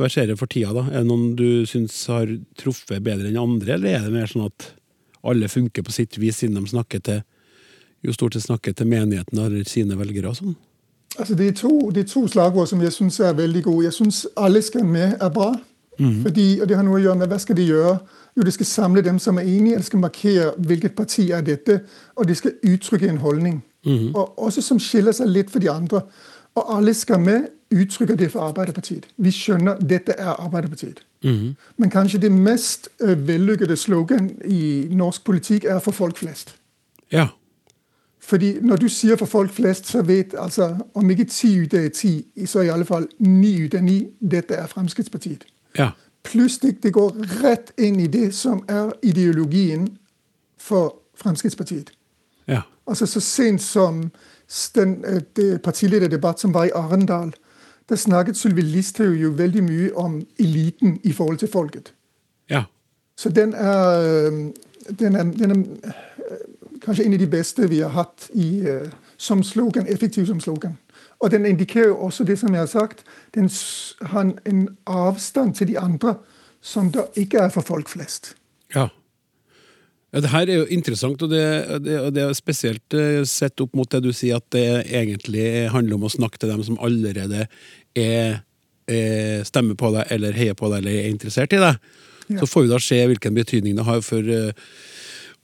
verserer 0.00 0.38
for 0.38 0.50
tida? 0.50 0.72
da? 0.76 0.86
Er 0.90 1.02
det 1.02 1.08
noen 1.10 1.34
du 1.36 1.66
syns 1.68 1.96
har 2.12 2.30
truffet 2.60 3.02
bedre 3.04 3.30
enn 3.30 3.40
andre, 3.40 3.76
eller 3.76 3.96
er 3.96 4.06
det 4.06 4.14
mer 4.14 4.30
sånn 4.30 4.48
at 4.48 4.70
alle 5.26 5.50
funker 5.52 5.84
på 5.84 5.92
sitt 5.92 6.16
vis, 6.20 6.40
siden 6.40 6.56
de 6.56 6.72
snakker 6.72 7.02
til 7.04 7.22
jo 8.06 8.14
stort 8.16 8.36
sett 8.36 8.46
snakker 8.46 8.72
til 8.76 8.88
menigheten 8.88 9.40
eller 9.40 9.66
sine 9.68 9.98
velgere 10.00 10.30
og 10.30 10.38
sånn? 10.38 10.54
Altså, 11.18 11.34
det, 11.34 11.48
er 11.48 11.52
to, 11.52 11.90
det 11.94 12.04
er 12.04 12.08
to 12.08 12.26
slagord 12.28 12.66
som 12.66 12.82
jeg 12.82 12.92
syns 12.92 13.20
er 13.20 13.32
veldig 13.32 13.62
gode. 13.64 13.84
Jeg 13.84 13.92
syns 13.92 14.26
'alle 14.36 14.62
skal 14.62 14.84
med' 14.84 15.16
er 15.20 15.28
bra. 15.28 15.54
Fordi, 16.22 16.60
og 16.60 16.68
Det 16.68 16.76
har 16.76 16.82
noe 16.84 16.94
å 16.94 17.02
gjøre 17.02 17.18
med 17.18 17.28
hva 17.28 17.38
skal 17.38 17.56
de 17.56 17.66
gjøre. 17.66 17.98
Jo, 18.36 18.42
Det 18.42 18.52
skal 18.52 18.66
samle 18.66 19.02
dem 19.02 19.18
som 19.18 19.38
er 19.38 19.42
enige, 19.42 19.76
det 19.76 19.84
skal 19.84 19.98
markere 19.98 20.52
hvilket 20.58 20.94
parti 20.96 21.30
er 21.30 21.40
dette, 21.40 21.80
og 22.16 22.28
det 22.28 22.36
skal 22.36 22.52
uttrykke 22.64 23.08
en 23.08 23.16
holdning. 23.16 23.62
Og 24.14 24.38
Også 24.38 24.62
som 24.62 24.78
skiller 24.78 25.12
seg 25.12 25.28
litt 25.28 25.50
for 25.50 25.58
de 25.58 25.70
andre. 25.70 26.00
Og 26.54 26.76
'alle 26.76 26.94
skal 26.94 27.20
med' 27.20 27.48
uttrykker 27.74 28.16
det 28.16 28.32
for 28.32 28.40
Arbeiderpartiet. 28.40 29.06
Vi 29.16 29.30
skjønner 29.30 29.78
dette 29.78 30.12
er 30.12 30.40
Arbeiderpartiet. 30.40 31.02
Men 31.76 31.90
kanskje 31.90 32.18
det 32.18 32.32
mest 32.32 32.88
eh, 33.00 33.28
vellykkede 33.28 33.76
slogan 33.76 34.30
i 34.44 34.86
norsk 34.90 35.24
politikk 35.24 35.64
er 35.64 35.78
'for 35.78 35.92
folk 35.92 36.18
flest'. 36.18 36.54
Ja. 37.12 37.28
Fordi 38.30 38.60
når 38.62 38.76
du 38.76 38.88
sier 38.88 39.16
for 39.16 39.26
folk 39.26 39.50
flest, 39.50 39.86
så 39.86 40.02
vet 40.02 40.34
altså 40.38 40.76
om 40.94 41.10
ikke 41.10 41.24
ti 41.24 41.48
ut 41.58 41.74
av 41.74 41.88
ti, 41.90 42.12
så 42.46 42.62
i 42.62 42.68
alle 42.70 42.86
fall 42.86 43.08
ni 43.18 43.56
ut 43.64 43.74
av 43.74 43.82
ni 43.82 44.04
dette 44.20 44.54
er 44.54 44.68
Fremskrittspartiet. 44.70 45.42
Ja. 45.78 45.88
Pluss 46.22 46.60
det, 46.62 46.92
går 46.92 47.16
rett 47.42 47.72
inn 47.78 47.98
i 48.00 48.06
det 48.06 48.28
som 48.34 48.62
er 48.68 48.92
ideologien 49.02 49.88
for 50.58 51.00
Fremskrittspartiet. 51.18 51.90
Ja. 52.46 52.62
Altså 52.86 53.06
Så 53.06 53.20
sent 53.20 53.62
som 53.62 54.10
den 54.74 55.04
øh, 55.04 55.20
det 55.36 55.62
partilederdebatt 55.62 56.40
som 56.40 56.54
var 56.54 56.64
i 56.64 56.70
Arendal, 56.74 57.34
der 57.88 57.96
snakket 57.96 58.36
Sylvi 58.36 58.60
Listhaug 58.60 59.16
jo 59.22 59.30
veldig 59.30 59.64
mye 59.64 59.96
om 59.96 60.22
eliten 60.38 61.00
i 61.04 61.12
forhold 61.12 61.38
til 61.38 61.50
folket. 61.50 61.94
Ja. 62.50 62.62
Så 63.16 63.28
den 63.28 63.54
er, 63.54 63.98
øh, 63.98 64.32
den 64.98 65.16
er, 65.16 65.22
den 65.22 65.50
er 65.50 65.92
kanskje 66.84 67.04
en 67.06 67.14
av 67.16 67.18
de 67.22 67.26
beste 67.30 67.68
vi 67.70 67.80
har 67.80 67.92
hatt 67.94 68.30
i, 68.34 68.60
øh, 68.68 68.90
som 69.18 69.42
slogan, 69.42 69.86
effektiv 69.86 70.26
som 70.26 70.40
slogan. 70.40 70.78
Og 71.20 71.30
den 71.30 71.46
indikerer 71.46 71.90
jo 71.92 71.96
også 72.06 72.24
det 72.24 72.38
som 72.40 72.54
jeg 72.54 72.60
har 72.60 72.70
sagt, 72.70 73.04
den 73.34 73.50
har 74.02 74.32
en- 74.46 74.68
avstand 74.86 75.54
til 75.54 75.68
de 75.68 75.78
andre 75.78 76.14
som 76.62 76.90
da 76.90 77.04
ikke 77.16 77.38
er 77.38 77.48
for 77.48 77.60
folk 77.60 77.88
flest. 77.88 78.34
Ja. 78.74 78.88
Ja, 80.12 80.20
det 80.20 80.30
her 80.30 80.48
er 80.48 80.54
jo 80.54 80.66
interessant, 80.74 81.22
og 81.22 81.30
det, 81.30 81.42
det, 81.84 82.14
det 82.14 82.22
er 82.22 82.32
spesielt 82.34 82.94
eh, 82.98 83.22
sett 83.24 83.60
opp 83.62 83.76
mot 83.78 83.90
det 83.90 84.02
du 84.02 84.10
sier, 84.12 84.40
at 84.40 84.46
det 84.50 84.86
egentlig 84.90 85.70
handler 85.70 85.94
om 85.94 86.08
å 86.08 86.10
snakke 86.10 86.38
til 86.38 86.50
dem 86.50 86.62
som 86.66 86.78
allerede 86.82 87.44
er, 87.94 88.40
er 88.90 89.44
stemmer 89.46 89.78
på 89.78 89.92
deg, 89.94 90.08
eller 90.10 90.32
heier 90.34 90.54
på 90.58 90.66
deg, 90.72 90.82
eller 90.82 90.90
er 90.98 91.12
interessert 91.12 91.54
i 91.54 91.62
deg. 91.62 91.78
Ja. 92.26 92.40
Så 92.40 92.46
får 92.50 92.66
vi 92.66 92.72
da 92.72 92.80
se 92.82 92.98
hvilken 93.06 93.38
betydning 93.38 93.78
det 93.78 93.86
har 93.86 94.02
for 94.02 94.18
eh, 94.34 94.50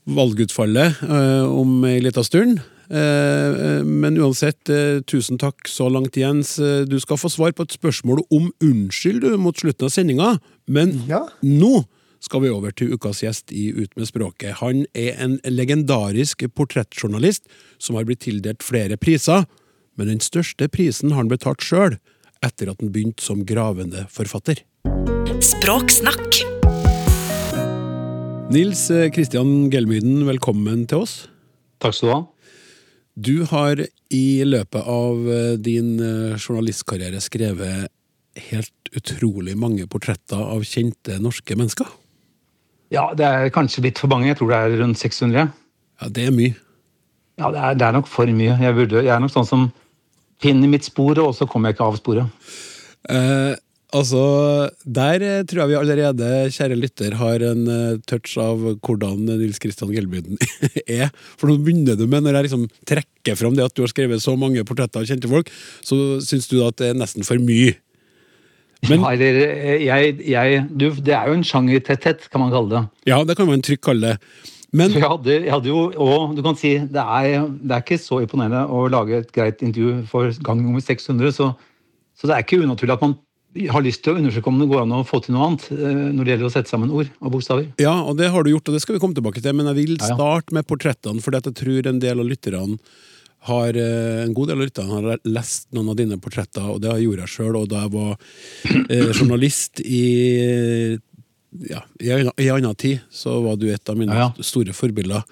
valgutfallet 0.07 1.03
eh, 1.03 1.45
om 1.51 1.85
ei 1.89 1.99
lita 2.01 2.25
stund. 2.25 2.61
Eh, 2.87 2.97
eh, 2.99 3.83
men 3.83 4.19
uansett, 4.21 4.71
tusen 5.11 5.41
takk 5.43 5.69
så 5.69 5.89
langt, 5.91 6.17
Jens. 6.17 6.57
Du 6.87 6.97
skal 7.03 7.19
få 7.21 7.31
svar 7.33 7.55
på 7.57 7.67
et 7.67 7.77
spørsmål 7.77 8.23
om 8.31 8.51
unnskyld 8.63 9.25
du, 9.27 9.31
mot 9.41 9.59
slutten 9.59 9.89
av 9.89 9.95
sendinga, 9.95 10.33
men 10.67 11.03
Ja. 11.09 11.27
nå 11.43 11.85
skal 12.21 12.43
vi 12.43 12.51
over 12.51 12.73
til 12.73 12.95
ukas 12.95 13.23
gjest 13.23 13.53
i 13.53 13.69
Ut 13.71 13.93
med 13.97 14.09
språket. 14.09 14.59
Han 14.63 14.87
er 14.95 15.15
en 15.19 15.39
legendarisk 15.45 16.47
portrettjournalist 16.55 17.45
som 17.79 17.97
har 17.97 18.05
blitt 18.05 18.25
tildelt 18.25 18.63
flere 18.63 18.97
priser, 18.97 19.47
men 19.97 20.09
den 20.09 20.21
største 20.21 20.69
prisen 20.69 21.11
har 21.11 21.23
han 21.23 21.29
betalt 21.29 21.63
sjøl, 21.63 21.99
etter 22.43 22.71
at 22.71 22.81
han 22.81 22.93
begynte 22.93 23.23
som 23.23 23.45
gravende 23.45 24.07
forfatter. 24.11 24.63
Språksnakk 25.41 26.56
Nils 28.47 28.91
eh, 28.95 29.09
Kristian 29.11 29.67
Gelmyden, 29.73 30.21
velkommen 30.29 30.85
til 30.87 31.03
oss. 31.03 31.15
Takk 31.83 31.97
skal 31.97 32.09
du 32.09 32.13
ha. 32.15 32.19
Du 33.17 33.33
har 33.51 33.81
i 34.15 34.27
løpet 34.47 34.87
av 34.87 35.27
eh, 35.35 35.57
din 35.59 35.97
eh, 35.99 36.37
journalistkarriere 36.39 37.19
skrevet 37.25 37.91
helt 38.53 38.91
utrolig 38.95 39.57
mange 39.59 39.89
portretter 39.91 40.39
av 40.39 40.63
kjente 40.63 41.19
norske 41.19 41.59
mennesker. 41.59 41.91
Ja, 42.95 43.09
det 43.19 43.27
er 43.27 43.51
kanskje 43.51 43.83
litt 43.89 43.99
for 43.99 44.13
mange. 44.13 44.31
Jeg 44.31 44.39
tror 44.39 44.55
det 44.55 44.63
er 44.63 44.79
rundt 44.85 45.03
600. 45.03 45.51
Ja, 45.51 46.13
det 46.15 46.29
er 46.29 46.39
mye. 46.39 46.55
Ja, 47.43 47.51
det 47.51 47.61
er, 47.61 47.77
det 47.83 47.89
er 47.89 47.99
nok 47.99 48.09
for 48.09 48.31
mye. 48.31 48.55
Jeg, 48.63 48.79
burde, 48.79 49.03
jeg 49.03 49.15
er 49.17 49.27
nok 49.27 49.35
sånn 49.35 49.49
som 49.49 49.69
finner 50.43 50.71
mitt 50.71 50.87
spor, 50.87 51.19
og 51.19 51.35
så 51.35 51.51
kommer 51.51 51.73
jeg 51.73 51.81
ikke 51.81 51.91
av 51.91 51.99
sporet. 51.99 52.53
Eh, 53.11 53.59
altså, 53.97 54.21
der 54.85 55.23
eh, 55.25 55.43
tror 55.49 55.63
jeg 55.65 55.71
vi 55.73 55.79
allerede, 55.81 56.29
kjære 56.55 56.77
lytter, 56.79 57.17
har 57.21 57.45
en 57.49 57.63
eh, 57.73 57.99
touch 58.09 58.37
av 58.43 58.61
hvordan 58.85 59.25
Nils 59.29 59.59
Kristian 59.63 59.93
Gelbyden 59.95 60.39
er. 61.01 61.11
For 61.41 61.51
nå 61.51 61.59
begynner 61.65 61.99
du 61.99 62.05
med, 62.07 62.25
når 62.27 62.39
jeg 62.41 62.49
liksom 62.49 62.67
trekker 62.89 63.39
fram 63.41 63.57
det 63.59 63.67
at 63.67 63.75
du 63.77 63.83
har 63.85 63.93
skrevet 63.93 64.23
så 64.23 64.37
mange 64.39 64.65
portretter 64.69 65.03
av 65.03 65.09
kjente 65.09 65.31
folk, 65.31 65.51
så 65.87 66.21
syns 66.25 66.49
du 66.53 66.61
at 66.67 66.79
det 66.81 66.93
er 66.93 67.01
nesten 67.01 67.27
for 67.27 67.41
mye. 67.43 67.75
Men- 68.87 69.01
ja, 69.03 69.13
eller, 69.17 69.41
eh, 69.47 69.87
jeg, 69.87 70.19
jeg, 70.31 70.67
du, 70.71 70.91
det 71.01 71.15
er 71.17 71.31
jo 71.31 71.39
en 71.39 71.47
sjangertetthet, 71.47 72.29
kan 72.31 72.45
man 72.45 72.53
kalle 72.55 72.73
det. 72.75 72.85
Ja, 73.11 73.23
det 73.27 73.37
kan 73.39 73.49
man 73.49 73.65
trygt 73.65 73.85
kalle 73.89 74.13
det. 74.15 74.19
Men 74.77 74.91
jeg 74.93 75.07
hadde, 75.07 75.31
jeg 75.47 75.53
hadde 75.55 75.71
jo, 75.71 75.87
og 76.05 76.35
du 76.37 76.43
kan 76.45 76.57
si, 76.59 76.75
det 76.93 77.01
er, 77.01 77.47
det 77.49 77.73
er 77.73 77.85
ikke 77.85 77.97
så 78.03 78.19
imponerende 78.21 78.67
å 78.69 78.83
lage 78.93 79.23
et 79.23 79.31
greit 79.33 79.63
intervju 79.65 80.03
for 80.11 80.35
gang 80.45 80.61
nummer 80.61 80.83
600, 80.85 81.33
så, 81.33 81.53
så 82.19 82.29
det 82.29 82.35
er 82.35 82.45
ikke 82.45 82.59
unaturlig 82.61 82.97
at 82.97 83.05
man 83.07 83.15
har 83.73 83.85
lyst 83.85 84.05
til 84.05 84.15
å 84.15 84.21
undersøke 84.21 84.51
om 84.51 84.61
det 84.61 84.69
går 84.71 84.85
an 84.85 84.95
å 84.99 85.03
få 85.07 85.21
til 85.25 85.37
noe 85.37 85.49
annet 85.49 85.67
eh, 85.73 85.99
når 86.13 86.23
det 86.23 86.33
gjelder 86.35 86.49
å 86.49 86.53
sette 86.55 86.73
sammen 86.73 86.93
ord 86.95 87.11
og 87.21 87.35
bokstaver. 87.35 87.67
Ja, 87.83 87.97
og 88.03 88.21
det 88.21 88.31
har 88.35 88.45
du 88.45 88.53
gjort, 88.53 88.69
og 88.69 88.77
det 88.77 88.85
skal 88.85 88.97
vi 88.97 89.03
komme 89.03 89.17
tilbake 89.17 89.43
til, 89.43 89.57
men 89.57 89.71
jeg 89.73 89.81
vil 89.81 89.99
starte 90.03 90.57
med 90.57 90.69
portrettene, 90.69 91.23
for 91.25 91.37
jeg 91.37 91.57
tror 91.57 91.91
en 91.91 92.01
del 92.03 92.23
av 92.23 92.29
lytterne 92.29 92.79
har, 93.47 93.77
eh, 93.79 94.23
en 94.25 94.35
god 94.35 94.49
del 94.51 94.61
av 94.61 94.67
lytterne 94.67 94.95
har 94.95 95.21
lest 95.25 95.69
noen 95.77 95.93
av 95.93 95.99
dine 95.99 96.19
portretter, 96.23 96.67
og 96.73 96.81
det 96.83 96.97
gjorde 97.03 97.27
jeg 97.27 97.35
sjøl, 97.37 97.61
og 97.61 97.69
da 97.71 97.85
jeg 97.85 97.95
var 97.95 98.17
eh, 98.91 99.13
journalist 99.13 99.83
i 99.85 100.99
ja, 101.57 101.81
i 102.03 102.11
en 102.11 102.33
annen 102.59 102.75
tid, 102.77 103.01
så 103.11 103.39
var 103.41 103.57
du 103.57 103.69
et 103.73 103.89
av 103.89 103.97
mine 103.97 104.13
Ja, 104.13 104.29
ja. 104.37 104.45
store 104.45 104.75
forbilder. 104.77 105.23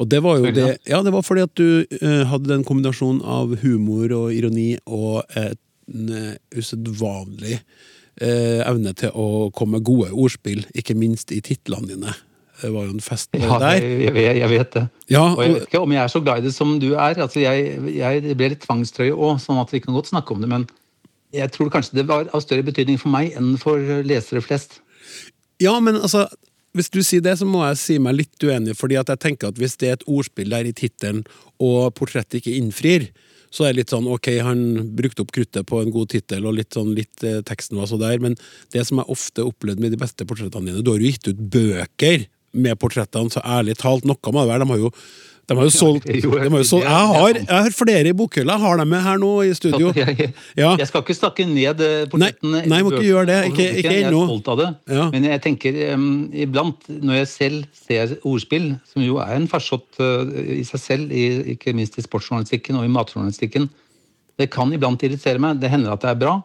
Og 0.00 0.08
det 0.08 0.22
var 0.24 0.40
jo 0.40 0.50
det, 0.56 0.78
ja, 0.88 1.02
det 1.04 1.12
var 1.12 1.22
fordi 1.22 1.44
at 1.44 1.52
du 1.60 1.84
eh, 2.00 2.22
hadde 2.26 2.54
en 2.56 2.64
kombinasjon 2.66 3.20
av 3.22 3.52
humor 3.62 4.10
og 4.16 4.32
ironi 4.34 4.72
og 4.86 5.20
en 5.90 6.08
eh, 6.16 6.34
usedvanlig 6.56 7.58
eh, 8.20 8.60
evne 8.66 8.92
til 8.98 9.12
å 9.14 9.50
komme 9.56 9.78
med 9.78 9.86
gode 9.88 10.10
ordspill, 10.12 10.64
ikke 10.74 10.96
minst 10.98 11.32
i 11.34 11.40
titlene 11.44 11.90
dine. 11.94 12.16
Det 12.60 12.68
var 12.74 12.84
jo 12.84 12.92
en 12.92 13.00
fest 13.00 13.30
Ja, 13.40 13.56
der. 13.62 13.78
jeg, 13.80 14.10
jeg, 14.12 14.36
jeg 14.42 14.50
vet 14.52 14.74
det. 14.74 14.82
Ja, 15.08 15.22
Og 15.32 15.40
jeg 15.46 15.54
vet 15.54 15.62
ikke 15.70 15.80
om 15.80 15.94
jeg 15.94 16.02
er 16.02 16.10
så 16.12 16.20
glad 16.20 16.42
i 16.42 16.44
det 16.44 16.52
som 16.52 16.74
du 16.82 16.90
er. 16.92 17.16
Altså, 17.16 17.40
jeg, 17.40 17.78
jeg 17.96 18.34
ble 18.36 18.50
litt 18.52 18.60
tvangstrøye 18.66 19.14
òg, 19.16 19.38
sånn 19.40 19.62
at 19.62 19.72
vi 19.72 19.80
kan 19.80 19.96
godt 19.96 20.10
snakke 20.12 20.34
om 20.36 20.42
det. 20.44 20.50
Men 20.52 20.66
jeg 21.32 21.48
tror 21.54 21.70
kanskje 21.72 21.96
det 22.02 22.04
var 22.10 22.28
av 22.36 22.42
større 22.44 22.66
betydning 22.66 22.98
for 23.00 23.08
meg 23.14 23.32
enn 23.38 23.54
for 23.62 23.80
lesere 24.04 24.42
flest. 24.44 24.80
ja, 25.62 25.72
men 25.80 25.96
altså 26.02 26.26
hvis 26.76 26.90
du 26.92 27.00
sier 27.02 27.22
det, 27.24 27.32
så 27.40 27.46
må 27.48 27.64
jeg 27.66 27.78
si 27.80 27.96
meg 27.98 28.14
litt 28.14 28.44
uenig, 28.46 28.76
fordi 28.78 28.94
at 29.00 29.08
jeg 29.10 29.18
tenker 29.24 29.48
at 29.50 29.56
hvis 29.58 29.72
det 29.80 29.88
er 29.88 29.96
et 29.96 30.04
ordspill 30.06 30.52
der 30.52 30.68
i 30.68 30.74
tittelen, 30.76 31.24
og 31.58 31.88
portrettet 31.98 32.38
ikke 32.38 32.52
innfrir, 32.60 33.08
så 33.50 33.66
er 33.66 33.72
det 33.72 33.82
litt 33.82 33.94
sånn 33.94 34.08
ok, 34.10 34.28
han 34.46 34.60
brukte 34.96 35.24
opp 35.24 35.32
kruttet 35.34 35.66
på 35.66 35.80
en 35.82 35.90
god 35.94 36.12
tittel, 36.12 36.46
og 36.46 36.58
litt 36.58 36.76
sånn 36.76 36.92
litt 36.96 37.24
eh, 37.26 37.40
teksten 37.46 37.80
var 37.80 37.90
så 37.90 37.98
der, 38.00 38.20
men 38.22 38.36
det 38.74 38.84
som 38.86 39.02
jeg 39.02 39.10
ofte 39.10 39.46
opplevde 39.46 39.82
med 39.82 39.94
de 39.94 40.00
beste 40.00 40.26
portrettene 40.28 40.70
dine, 40.70 40.84
du 40.84 40.92
har 40.92 41.02
jo 41.02 41.10
gitt 41.10 41.32
ut 41.32 41.42
bøker 41.56 42.28
med 42.52 42.78
portrettene, 42.82 43.30
så 43.32 43.42
ærlig 43.46 43.76
talt, 43.78 44.06
noe 44.08 44.34
må 44.34 44.42
det 44.42 44.50
være. 44.50 44.64
De 44.64 44.72
har 44.72 44.80
jo 44.80 44.92
de 45.50 45.56
har 45.58 45.66
jo 45.66 45.72
solgt, 45.74 46.06
jo, 46.22 46.30
de 46.30 46.46
har 46.46 46.60
jo 46.62 46.66
solgt 46.68 46.86
jeg, 46.86 47.06
har, 47.10 47.38
jeg 47.40 47.64
har 47.66 47.74
flere 47.74 48.12
i 48.12 48.14
bokhylla, 48.14 48.54
jeg 48.54 48.62
har 48.62 48.80
dem 48.80 48.90
med 48.94 49.02
her 49.02 49.18
nå 49.18 49.30
i 49.48 49.50
studio. 49.58 49.90
Jeg, 49.98 50.28
Ja. 50.56 50.70
jeg 50.78 50.86
skal 50.88 51.02
ikke 51.02 51.16
snakke 51.18 51.44
ned 51.50 51.82
eh, 51.82 52.04
portrettene. 52.12 52.60
Nei, 52.60 52.70
nei, 52.70 52.78
må 52.86 52.92
ikke 52.94 53.02
gjøre 53.08 53.26
det. 53.28 53.38
Ikke- 53.50 53.66
ikke 53.82 53.92
Jeg 53.96 54.06
er 54.06 54.14
stolt 54.14 54.48
av 54.54 54.60
det. 54.62 54.68
Ja. 54.94 55.08
Men 55.10 55.26
jeg 55.26 55.42
tenker 55.44 55.78
um, 55.96 56.06
iblant, 56.46 56.86
når 56.88 57.18
jeg 57.20 57.28
selv 57.34 57.64
ser 57.74 58.14
ordspill, 58.22 58.70
som 58.92 59.02
jo 59.02 59.18
er 59.22 59.34
en 59.36 59.48
farsott 59.50 59.98
uh, 60.00 60.30
i 60.54 60.62
seg 60.68 60.80
selv, 60.86 61.12
i, 61.12 61.26
ikke 61.56 61.74
minst 61.76 61.98
i 61.98 62.06
sportsjournalistikken 62.06 62.78
og 62.80 62.86
i 62.88 62.92
matjournalistikken, 62.94 63.68
Det 64.40 64.46
kan 64.54 64.70
iblant 64.72 65.02
irritere 65.04 65.36
meg. 65.42 65.58
Det 65.60 65.68
hender 65.68 65.92
at 65.92 66.00
det 66.00 66.14
er 66.14 66.20
bra. 66.22 66.38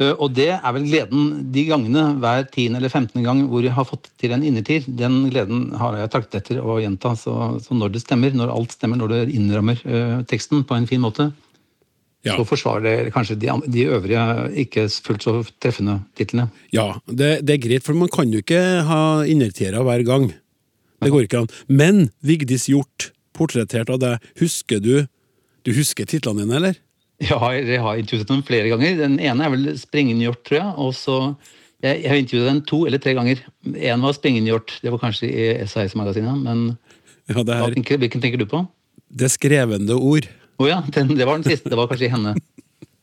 Eh, 0.00 0.14
Og 0.18 0.32
det 0.34 0.48
er 0.54 0.72
vel 0.72 0.86
gleden 0.88 1.52
de 1.52 1.64
gangene 1.68 2.04
hver 2.22 2.46
10. 2.50 2.76
eller 2.78 2.88
15. 2.88 3.22
gang 3.22 3.44
hvor 3.50 3.62
jeg 3.62 3.72
har 3.76 3.84
fått 3.84 4.08
til 4.18 4.32
en 4.32 4.42
innertier. 4.42 4.84
Den 4.88 5.28
gleden 5.30 5.72
har 5.78 5.96
jeg 6.00 6.10
traktet 6.14 6.40
etter 6.42 6.62
å 6.64 6.78
gjenta. 6.80 7.14
Så, 7.18 7.34
så 7.62 7.74
når 7.76 7.92
det 7.94 8.02
stemmer, 8.02 8.32
når 8.34 8.50
alt 8.54 8.72
stemmer, 8.72 8.96
når 8.96 9.08
det 9.14 9.22
innrammer 9.36 9.78
uh, 9.86 10.22
teksten 10.24 10.64
på 10.64 10.74
en 10.78 10.86
fin 10.90 11.00
måte, 11.02 11.32
Ja. 12.24 12.36
så 12.38 12.44
forsvarer 12.46 12.84
det 13.06 13.12
kanskje 13.12 13.34
de, 13.34 13.48
de 13.66 13.82
øvrige 13.90 14.22
ikke 14.62 14.84
fullt 15.02 15.24
så 15.26 15.32
treffende 15.58 15.96
titlene. 16.14 16.44
Ja, 16.70 17.00
det, 17.10 17.42
det 17.42 17.56
er 17.56 17.62
greit, 17.64 17.82
for 17.82 17.98
man 17.98 18.06
kan 18.14 18.30
jo 18.30 18.38
ikke 18.38 18.60
ha 18.86 19.24
innertiere 19.26 19.82
hver 19.82 20.04
gang. 20.06 20.28
Det 21.02 21.10
går 21.10 21.26
ikke 21.26 21.40
an. 21.42 21.48
Men 21.66 22.04
Vigdis 22.22 22.68
Hjort, 22.70 23.08
portrettert 23.34 23.90
av 23.90 23.98
deg, 23.98 24.22
husker 24.38 24.78
du 24.78 25.08
Du 25.66 25.72
husker 25.74 26.06
titlene 26.06 26.42
dine, 26.46 26.54
eller? 26.60 26.78
Har, 27.28 27.52
jeg 27.54 27.80
har 27.80 27.98
intervjuet 28.00 28.28
dem 28.28 28.42
flere 28.42 28.68
ganger. 28.72 28.96
Den 28.98 29.18
ene 29.20 29.44
er 29.46 29.52
vel 29.52 29.66
Springende 29.78 30.24
hjort, 30.26 30.40
tror 30.48 30.58
jeg. 30.58 30.72
Og 30.82 30.94
så 30.96 31.16
jeg, 31.82 32.02
har 32.08 32.18
intervjuet 32.18 32.48
den 32.48 32.60
to 32.66 32.84
eller 32.88 32.98
tre 33.02 33.14
ganger. 33.18 33.42
En 33.74 34.02
var 34.02 34.14
Springende 34.16 34.50
hjort. 34.52 34.74
Det 34.82 34.90
var 34.94 35.02
kanskje 35.02 35.28
i 35.30 35.46
SAS-magasinet. 35.66 36.38
Men 36.42 36.64
Ja, 37.30 37.42
det 37.46 37.54
her, 37.60 37.74
tenker, 37.76 38.00
hvilken 38.02 38.22
tenker 38.24 38.38
du 38.42 38.46
på? 38.50 38.64
det 39.12 39.28
skrevende 39.28 39.92
ord. 40.00 40.24
Å 40.56 40.66
ja, 40.70 40.78
den, 40.94 41.10
det 41.18 41.26
var 41.28 41.36
den 41.36 41.44
siste. 41.44 41.68
Det 41.68 41.76
var 41.78 41.90
kanskje 41.90 42.08
henne. 42.12 42.34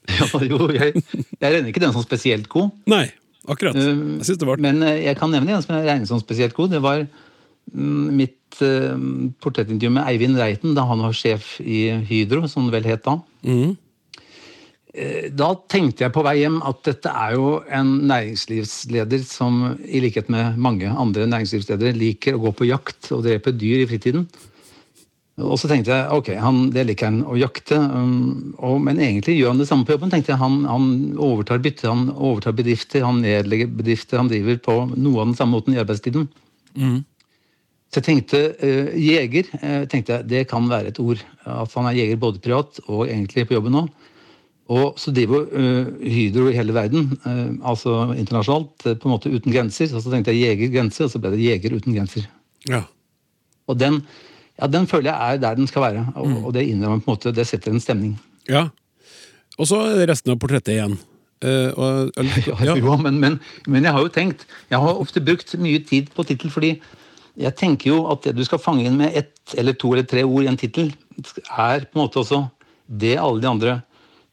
Ja, 0.09 0.25
jo, 0.41 0.71
jeg, 0.73 0.95
jeg 1.37 1.51
regner 1.53 1.67
ikke 1.69 1.83
den 1.83 1.91
som 1.93 2.01
spesielt 2.01 2.47
god. 2.49 2.71
Nei, 2.89 3.03
akkurat. 3.45 3.75
Eh, 3.77 3.91
Jeg 4.17 4.25
synes 4.25 4.39
det 4.41 4.47
var 4.49 4.57
Men 4.57 4.79
eh, 4.81 5.03
jeg 5.05 5.19
kan 5.19 5.29
nevne 5.29 5.53
en 5.53 5.61
som 5.61 5.75
jeg 5.75 5.85
regner 5.85 6.09
som 6.09 6.17
spesielt 6.23 6.55
god. 6.57 6.71
Det 6.73 6.79
var 6.81 7.03
mm, 7.05 8.07
mitt 8.17 8.57
eh, 8.65 8.95
portrettintervju 9.45 9.91
med 9.99 10.09
Eivind 10.09 10.39
Reiten 10.41 10.73
da 10.73 10.87
han 10.89 11.03
var 11.05 11.13
sjef 11.13 11.59
i 11.61 11.83
Hydro, 12.09 12.47
som 12.49 12.65
det 12.65 12.73
vel 12.79 12.89
het 12.89 13.05
da. 13.05 13.19
Mhm. 13.45 13.75
Eh, 14.93 15.29
Da 15.31 15.53
tenkte 15.69 16.05
jeg 16.05 16.13
på 16.15 16.23
vei 16.25 16.39
hjem 16.41 16.61
at 16.65 16.83
dette 16.87 17.11
er 17.13 17.35
jo 17.37 17.49
en 17.69 18.07
næringslivsleder 18.09 19.25
som 19.27 19.77
i 19.85 20.01
likhet 20.01 20.29
med 20.33 20.57
mange 20.57 20.89
andre 20.89 21.27
næringslivsledere 21.29 21.97
liker 21.97 22.37
å 22.37 22.43
gå 22.47 22.53
på 22.57 22.69
jakt 22.69 23.11
og 23.13 23.25
drepe 23.27 23.53
dyr 23.53 23.83
i 23.83 23.89
fritiden. 23.89 24.25
Og 25.39 25.55
så 25.55 25.69
tenkte 25.71 25.93
jeg 25.95 26.11
ok, 26.11 26.33
han, 26.41 26.57
det 26.75 26.83
liker 26.89 27.07
han 27.07 27.21
å 27.23 27.37
jakte, 27.39 27.77
um, 27.79 28.55
og, 28.57 28.81
men 28.83 28.99
egentlig 28.99 29.37
gjør 29.37 29.53
han 29.53 29.61
det 29.61 29.69
samme 29.69 29.85
på 29.87 29.95
jobben. 29.95 30.11
tenkte 30.11 30.33
jeg, 30.33 30.39
Han, 30.41 30.65
han 30.67 30.89
overtar 31.15 31.61
bytte, 31.63 31.87
han 31.87 32.09
overtar 32.11 32.57
bedrifter, 32.57 33.05
han 33.07 33.21
nedlegger 33.23 33.71
bedrifter, 33.71 34.19
han 34.19 34.27
driver 34.27 34.59
på 34.65 34.75
noe 34.97 35.21
av 35.21 35.29
den 35.29 35.37
samme 35.39 35.55
måten 35.55 35.77
i 35.77 35.79
arbeidstiden. 35.79 36.27
Så 37.89 38.01
jeg 38.01 38.07
tenkte 38.09 38.41
uh, 38.59 38.91
jeger, 38.99 39.47
eh, 39.61 39.85
tenkte 39.89 40.17
jeg, 40.17 40.27
det 40.29 40.43
kan 40.49 40.67
være 40.69 40.91
et 40.91 40.99
ord. 40.99 41.23
At 41.47 41.71
han 41.77 41.87
er 41.87 42.01
jeger 42.01 42.19
både 42.21 42.43
privat 42.43 42.81
og 42.87 43.07
egentlig 43.07 43.47
på 43.47 43.55
jobben 43.55 43.77
nå. 43.79 43.87
Og 44.69 44.99
så 45.01 45.11
driver 45.13 45.47
eh, 45.49 45.87
Hydro 46.13 46.49
i 46.51 46.55
hele 46.57 46.73
verden, 46.75 47.07
eh, 47.25 47.45
altså 47.65 48.11
internasjonalt, 48.13 48.85
eh, 48.85 48.97
på 48.99 49.09
en 49.09 49.15
måte 49.15 49.31
uten 49.33 49.53
grenser. 49.53 49.89
Og 49.95 50.03
så 50.03 50.13
tenkte 50.13 50.35
jeg 50.35 50.45
jeger 50.45 50.73
grenser, 50.75 51.07
og 51.07 51.13
så 51.13 51.21
ble 51.21 51.33
det 51.33 51.41
jeger 51.47 51.73
uten 51.73 51.95
grenser. 51.95 52.27
Ja. 52.69 52.83
Og 53.69 53.79
den, 53.81 54.03
ja, 54.59 54.69
den 54.69 54.85
føler 54.89 55.09
jeg 55.09 55.17
er 55.37 55.41
der 55.41 55.57
den 55.57 55.69
skal 55.69 55.87
være. 55.87 56.05
Og, 56.21 56.35
og 56.43 56.53
det 56.53 56.67
innrømmer 56.69 57.01
på 57.01 57.09
en 57.09 57.17
måte, 57.17 57.33
det 57.33 57.47
setter 57.49 57.73
en 57.73 57.83
stemning. 57.83 58.19
ja. 58.49 58.69
Og 59.59 59.67
så 59.67 59.75
resten 60.07 60.31
av 60.31 60.37
portrettet 60.39 60.71
igjen. 60.71 60.93
Uh, 61.43 61.71
og, 61.75 62.21
Ja, 62.63 62.77
jo, 62.79 62.93
men, 62.99 63.17
men, 63.19 63.33
men 63.67 63.83
jeg 63.83 63.95
har 63.95 64.03
jo 64.03 64.09
tenkt 64.11 64.41
Jeg 64.67 64.79
har 64.83 64.97
ofte 64.99 65.21
brukt 65.23 65.53
mye 65.59 65.79
tid 65.87 66.09
på 66.11 66.25
tittel 66.27 66.51
fordi 66.51 66.73
jeg 67.39 67.55
tenker 67.55 67.93
jo 67.93 67.99
at 68.11 68.25
det 68.27 68.33
du 68.35 68.41
skal 68.43 68.59
fange 68.59 68.83
inn 68.83 68.97
med 68.99 69.15
ett 69.15 69.53
eller 69.59 69.77
to 69.79 69.93
eller 69.93 70.07
tre 70.07 70.25
ord 70.27 70.43
i 70.43 70.49
en 70.51 70.57
tittel, 70.59 70.89
er 71.55 71.85
på 71.87 71.95
en 71.95 72.01
måte 72.01 72.19
også 72.19 72.41
det 72.87 73.13
alle 73.15 73.39
de 73.39 73.47
andre 73.47 73.75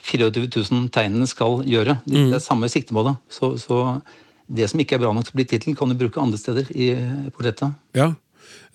24 0.07 0.47
000 0.71 0.89
tegnene 0.95 1.29
skal 1.31 1.61
gjøre. 1.67 1.99
Det 2.07 2.39
er 2.39 2.43
samme 2.45 2.71
siktemålet. 2.71 3.19
Så, 3.33 3.55
så 3.59 4.01
det 4.47 4.69
som 4.71 4.81
ikke 4.83 4.97
er 4.97 5.03
bra 5.03 5.13
nok 5.15 5.27
til 5.27 5.35
å 5.35 5.41
bli 5.41 5.49
tittel, 5.51 5.77
kan 5.79 5.91
du 5.91 5.99
bruke 5.99 6.23
andre 6.23 6.39
steder 6.41 6.71
i 6.75 6.93
portrettet. 7.35 7.75
Ja. 7.99 8.13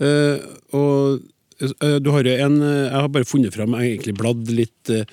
uh, 0.03 0.37
og 0.75 1.21
eh, 1.61 1.99
du 2.03 2.09
har 2.11 2.25
jo 2.27 2.33
en 2.33 2.57
eh, 2.59 2.89
Jeg 2.89 2.97
har 2.97 3.11
bare 3.13 3.27
funnet 3.29 3.55
fram, 3.55 3.77
egentlig 3.77 4.17
bladd 4.17 4.49
litt 4.51 4.91
eh, 4.91 5.05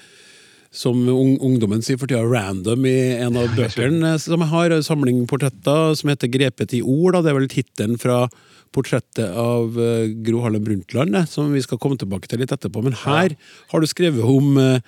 som 0.74 1.00
ungdommen 1.08 1.80
sier 1.84 1.98
for 2.00 2.10
tida, 2.10 2.24
random 2.28 2.84
i 2.88 2.96
en 3.22 3.38
av 3.40 3.54
bøkene 3.56 4.14
eh, 4.14 4.20
som 4.20 4.42
jeg 4.44 4.52
har. 4.52 4.74
Samling 4.84 5.24
portretter 5.30 5.94
som 5.96 6.12
heter 6.12 6.28
'Grepet 6.28 6.74
i 6.76 6.82
ord'. 6.82 7.22
Det 7.22 7.32
er 7.32 7.38
vel 7.38 7.52
tittelen 7.52 8.00
fra 8.00 8.26
portrettet 8.74 9.32
av 9.32 9.78
eh, 9.80 10.10
Gro 10.24 10.42
Harlem 10.44 10.64
Brundtland, 10.64 11.16
eh, 11.16 11.28
som 11.28 11.52
vi 11.52 11.62
skal 11.64 11.80
komme 11.80 11.98
tilbake 12.00 12.28
til 12.28 12.42
litt 12.42 12.52
etterpå. 12.52 12.84
Men 12.84 12.96
her 13.04 13.36
har 13.72 13.80
du 13.80 13.88
skrevet 13.88 14.24
om, 14.24 14.58
eh, 14.60 14.80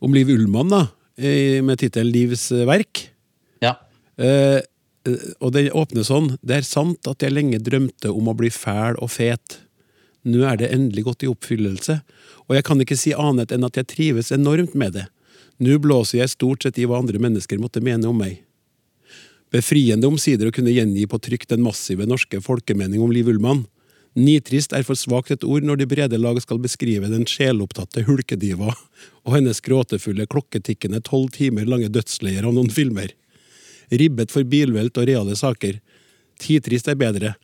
om 0.00 0.14
Liv 0.14 0.30
Ullmann, 0.34 0.72
da, 0.72 0.86
med 1.16 1.78
tittelen 1.78 2.12
'Livs 2.12 2.50
verk'. 2.66 3.08
Ja. 3.62 3.76
Eh, 4.18 4.60
eh, 5.06 5.26
og 5.40 5.52
den 5.54 5.72
åpner 5.74 6.06
sånn. 6.06 6.34
Det 6.42 6.60
er 6.60 6.66
sant 6.66 7.08
at 7.10 7.22
jeg 7.22 7.34
lenge 7.34 7.62
drømte 7.62 8.12
om 8.12 8.30
å 8.30 8.36
bli 8.36 8.50
fæl 8.52 8.98
og 9.02 9.12
fet. 9.14 9.58
Nå 10.24 10.44
er 10.48 10.60
det 10.60 10.72
endelig 10.72 11.04
gått 11.04 11.26
i 11.26 11.28
oppfyllelse, 11.28 11.98
og 12.48 12.56
jeg 12.56 12.64
kan 12.64 12.80
ikke 12.80 12.96
si 12.96 13.12
annet 13.12 13.52
enn 13.52 13.66
at 13.66 13.76
jeg 13.76 13.90
trives 13.92 14.32
enormt 14.32 14.74
med 14.74 14.96
det. 14.96 15.06
Nå 15.60 15.76
blåser 15.78 16.22
jeg 16.22 16.32
stort 16.32 16.64
sett 16.64 16.80
i 16.80 16.86
hva 16.88 16.98
andre 16.98 17.20
mennesker 17.20 17.60
måtte 17.60 17.82
mene 17.84 18.08
om 18.08 18.16
meg. 18.18 18.40
Befriende 19.52 20.08
omsider 20.08 20.48
å 20.48 20.54
kunne 20.54 20.72
gjengi 20.72 21.04
på 21.06 21.20
trykk 21.22 21.46
den 21.52 21.62
massive 21.62 22.08
norske 22.08 22.40
folkemening 22.42 23.04
om 23.04 23.12
Liv 23.14 23.28
Ullmann. 23.30 23.66
Nitrist 24.14 24.72
er 24.72 24.84
for 24.86 24.98
svakt 24.98 25.32
et 25.34 25.44
ord 25.44 25.64
når 25.66 25.80
de 25.80 25.86
brede 25.90 26.18
lag 26.20 26.38
skal 26.42 26.60
beskrive 26.62 27.10
den 27.10 27.26
sjelopptatte 27.26 28.04
hulkediva 28.06 28.70
og 28.70 29.32
hennes 29.34 29.58
gråtefulle, 29.64 30.28
klokketikkende 30.30 31.02
tolv 31.02 31.32
timer 31.34 31.66
lange 31.66 31.90
dødsleier 31.90 32.46
av 32.46 32.54
noen 32.54 32.70
filmer. 32.70 33.10
Ribbet 33.90 34.30
for 34.30 34.46
bilvelt 34.46 34.96
og 35.00 35.08
reale 35.10 35.34
saker. 35.38 35.80
Titrist 36.38 36.88
er 36.90 37.00
bedre. 37.00 37.34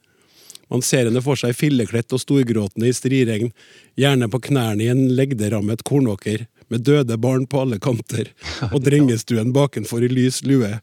Man 0.71 0.85
ser 0.87 1.09
henne 1.09 1.23
for 1.25 1.39
seg 1.39 1.57
filleklett 1.59 2.14
og 2.14 2.23
storgråtende 2.23 2.87
i 2.87 2.95
striregn, 2.95 3.51
gjerne 3.99 4.31
på 4.31 4.39
knærne 4.47 4.87
i 4.87 4.91
en 4.93 5.09
legderammet 5.18 5.83
kornåker, 5.87 6.47
med 6.71 6.85
døde 6.87 7.16
barn 7.18 7.49
på 7.51 7.64
alle 7.64 7.81
kanter, 7.83 8.31
og 8.75 8.79
drengestuen 8.87 9.51
bakenfor 9.57 10.07
i 10.07 10.12
lys 10.12 10.45
lue. 10.47 10.77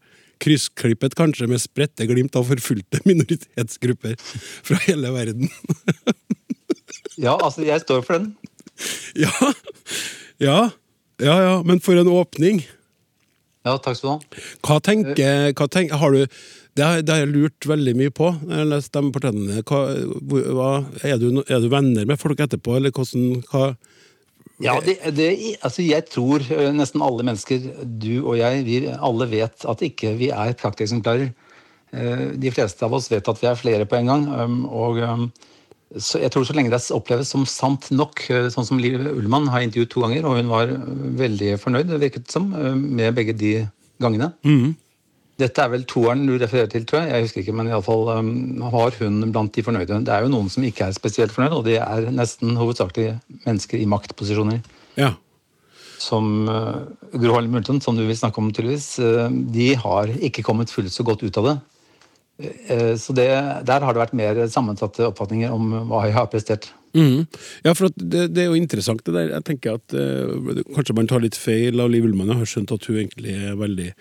Kryssklippet 0.44 1.16
kanskje 1.18 1.50
med 1.50 1.62
spredte 1.64 2.08
glimt 2.10 2.36
av 2.38 2.48
forfulgte 2.50 3.02
minoritetsgrupper 3.10 4.18
fra 4.20 4.80
hele 4.88 5.14
verden. 5.16 5.50
ja, 7.26 7.36
altså, 7.36 7.66
jeg 7.68 7.84
står 7.86 8.06
for 8.08 8.20
den. 8.20 8.32
Ja, 9.18 9.34
ja, 10.38 10.60
ja, 11.18 11.38
ja, 11.42 11.56
men 11.66 11.82
for 11.82 11.98
en 11.98 12.12
åpning. 12.14 12.62
Ja, 13.66 13.76
takk 13.82 13.98
skal 13.98 14.08
du 14.08 14.14
ha. 14.14 14.46
Hva 14.64 14.78
tenker, 14.86 15.52
hva 15.58 15.68
tenker 15.68 16.00
Har 16.00 16.14
du 16.14 16.24
det 16.78 16.86
har, 16.86 17.02
det 17.02 17.10
har 17.10 17.24
jeg 17.24 17.32
lurt 17.34 17.66
veldig 17.66 17.94
mye 17.98 18.14
på. 18.14 18.28
Jeg 18.46 18.54
har 18.54 18.68
lest 18.70 18.94
de 18.94 19.02
portrettene. 19.10 19.64
Hva, 19.66 19.80
hva, 20.54 20.68
er, 21.02 21.16
du, 21.18 21.42
er 21.42 21.64
du 21.64 21.72
venner 21.74 22.06
med 22.06 22.22
folk 22.22 22.44
etterpå, 22.44 22.76
eller 22.78 22.94
hvordan 22.94 23.40
hva, 23.50 23.72
Ja, 24.64 24.80
det, 24.82 24.98
det, 25.14 25.28
altså 25.62 25.84
jeg 25.86 26.08
tror 26.10 26.42
eh, 26.42 26.72
nesten 26.74 27.04
alle 27.06 27.26
mennesker, 27.28 27.62
du 27.86 28.24
og 28.24 28.40
jeg, 28.40 28.64
vi 28.66 28.80
alle 28.90 29.28
vet 29.30 29.68
at 29.70 29.84
ikke 29.86 30.16
vi 30.18 30.32
er 30.34 30.56
prakteksemplarer. 30.58 31.30
Eh, 31.94 32.24
De 32.42 32.54
fleste 32.54 32.82
av 32.86 32.96
oss 32.98 33.12
vet 33.12 33.30
at 33.30 33.44
vi 33.44 33.50
er 33.52 33.60
flere 33.60 33.86
på 33.86 34.00
en 34.00 34.10
gang. 34.10 34.26
um, 34.34 34.58
og 34.66 34.98
um, 34.98 35.28
jeg 35.94 36.32
tror 36.34 36.44
så 36.44 36.56
lenge 36.58 36.74
det 36.74 36.82
oppleves 36.92 37.30
som 37.32 37.46
sant 37.48 37.92
nok, 37.94 38.26
eh, 38.34 38.50
sånn 38.54 38.66
som 38.66 38.82
Liv 38.82 38.98
Ullmann 38.98 39.48
har 39.54 39.62
intervjuet 39.62 39.94
to 39.94 40.04
ganger, 40.04 40.26
og 40.26 40.42
hun 40.42 40.50
var 40.52 40.74
veldig 41.22 41.54
fornøyd, 41.62 41.94
virket 42.02 42.34
som, 42.34 42.50
med 42.50 43.14
begge 43.16 43.38
de 43.38 43.54
gangene. 44.02 44.34
Dette 45.38 45.62
er 45.62 45.70
vel 45.70 45.84
toeren 45.86 46.24
du 46.26 46.34
refererer 46.34 46.70
til, 46.72 46.86
tror 46.88 47.04
jeg. 47.04 47.12
Jeg 47.14 47.28
husker 47.28 47.44
ikke, 47.44 47.54
men 47.60 47.70
iallfall 47.70 48.08
um, 48.10 48.32
var 48.74 48.96
hun 48.98 49.20
blant 49.30 49.54
de 49.54 49.64
fornøyde. 49.66 50.00
Det 50.08 50.14
er 50.14 50.26
jo 50.26 50.34
noen 50.34 50.50
som 50.50 50.66
ikke 50.66 50.88
er 50.88 50.98
spesielt 50.98 51.34
fornøyd, 51.36 51.54
og 51.60 51.68
det 51.68 51.78
er 51.84 52.10
nesten 52.14 52.58
hovedsakelig 52.58 53.12
mennesker 53.46 53.78
i 53.78 53.90
maktposisjoner. 53.90 54.64
Ja. 54.98 55.12
Som 56.02 56.50
uh, 56.50 56.88
Gro 57.14 57.36
Harlem 57.36 57.54
Brundtland, 57.54 57.84
som 57.86 57.98
du 57.98 58.02
vil 58.08 58.18
snakke 58.18 58.42
om 58.42 58.50
tydeligvis, 58.50 58.96
uh, 58.98 59.28
de 59.30 59.76
har 59.78 60.14
ikke 60.18 60.46
kommet 60.48 60.74
fullt 60.74 60.96
så 60.96 61.06
godt 61.06 61.22
ut 61.28 61.38
av 61.44 61.52
det. 61.52 61.56
Uh, 62.42 62.96
så 62.98 63.14
det, 63.18 63.30
der 63.70 63.86
har 63.86 63.94
det 63.94 64.02
vært 64.08 64.18
mer 64.18 64.42
sammensatte 64.50 65.06
oppfatninger 65.12 65.54
om 65.54 65.70
hva 65.92 66.08
jeg 66.08 66.18
har 66.18 66.32
prestert. 66.34 66.72
Mm. 66.98 67.28
Ja, 67.62 67.76
for 67.78 67.94
det, 67.94 68.32
det 68.34 68.42
er 68.42 68.50
jo 68.50 68.58
interessant 68.58 69.06
det 69.06 69.14
der. 69.14 69.36
Jeg 69.36 69.46
tenker 69.52 69.78
at 69.78 69.94
uh, 69.94 70.64
Kanskje 70.74 70.98
man 70.98 71.10
tar 71.14 71.22
litt 71.22 71.38
feil 71.38 71.78
av 71.84 71.94
Liv 71.94 72.10
Ullmann. 72.10 72.34
Jeg 72.34 72.42
har 72.42 72.52
skjønt 72.56 72.74
at 72.74 72.90
hun 72.90 72.98
egentlig 73.04 73.38
er 73.38 73.54
veldig 73.60 73.92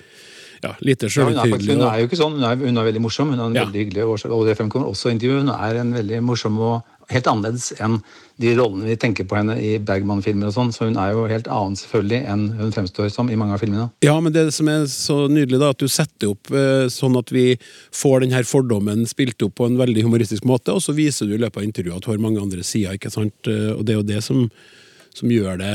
ja, 0.66 0.74
lite 0.82 1.08
Ja, 1.10 1.24
hun, 1.30 1.36
hun 1.36 1.86
er 1.86 2.02
jo 2.02 2.10
ikke 2.10 2.18
sånn, 2.20 2.36
hun 2.40 2.44
er, 2.50 2.58
hun 2.60 2.82
er 2.82 2.90
veldig 2.90 3.02
morsom. 3.06 3.32
Hun 3.34 3.40
er 3.40 3.54
Ja. 3.60 3.64
veldig 3.64 3.80
hyggelig, 3.86 4.04
og, 4.30 4.44
det 4.46 4.58
fremkommer 4.58 4.90
også 4.90 5.10
i 5.10 5.16
intervjuet. 5.16 5.46
Hun 5.46 5.54
er 5.56 5.80
en 5.80 5.94
veldig 5.94 6.22
morsom 6.26 6.58
og 6.58 6.82
helt 7.08 7.28
annerledes 7.30 7.68
enn 7.78 8.00
de 8.42 8.50
rollene 8.58 8.88
vi 8.90 8.96
tenker 8.98 9.24
på 9.30 9.36
henne 9.38 9.54
i 9.62 9.76
Bergman-filmer 9.78 10.48
og 10.50 10.54
sånn. 10.56 10.72
Så 10.74 10.88
hun 10.88 10.96
er 10.98 11.12
jo 11.14 11.26
helt 11.30 11.46
annen 11.46 11.76
selvfølgelig 11.78 12.20
enn 12.32 12.42
hun 12.58 12.72
fremstår 12.74 13.12
som 13.14 13.30
i 13.30 13.36
mange 13.38 13.54
av 13.54 13.62
filmene. 13.62 13.88
Ja, 14.02 14.16
men 14.20 14.34
det 14.34 14.48
som 14.56 14.68
er 14.72 14.88
så 14.90 15.28
nydelig, 15.30 15.60
da, 15.62 15.70
at 15.70 15.78
du 15.78 15.86
setter 15.86 16.32
opp 16.34 16.50
eh, 16.50 16.88
sånn 16.92 17.16
at 17.16 17.30
vi 17.30 17.56
får 17.94 18.26
den 18.26 18.34
her 18.34 18.42
fordommen 18.42 19.06
spilt 19.06 19.40
opp 19.46 19.54
på 19.60 19.68
en 19.70 19.78
veldig 19.78 20.02
humoristisk 20.02 20.44
måte, 20.44 20.74
og 20.74 20.82
så 20.82 20.92
viser 20.98 21.30
du 21.30 21.36
i 21.36 21.42
løpet 21.44 21.62
av 21.62 21.68
intervjuet 21.68 21.96
at 21.96 22.02
du 22.08 22.10
har 22.10 22.18
mange 22.26 22.42
andre 22.42 22.66
sider, 22.66 22.98
ikke 22.98 23.12
sant? 23.14 23.34
Eh, 23.46 23.70
Og 23.76 23.84
det 23.86 23.94
er 23.94 24.00
jo 24.02 24.08
det 24.10 24.22
som, 24.26 24.50
som 25.14 25.30
gjør 25.30 25.58
det 25.62 25.74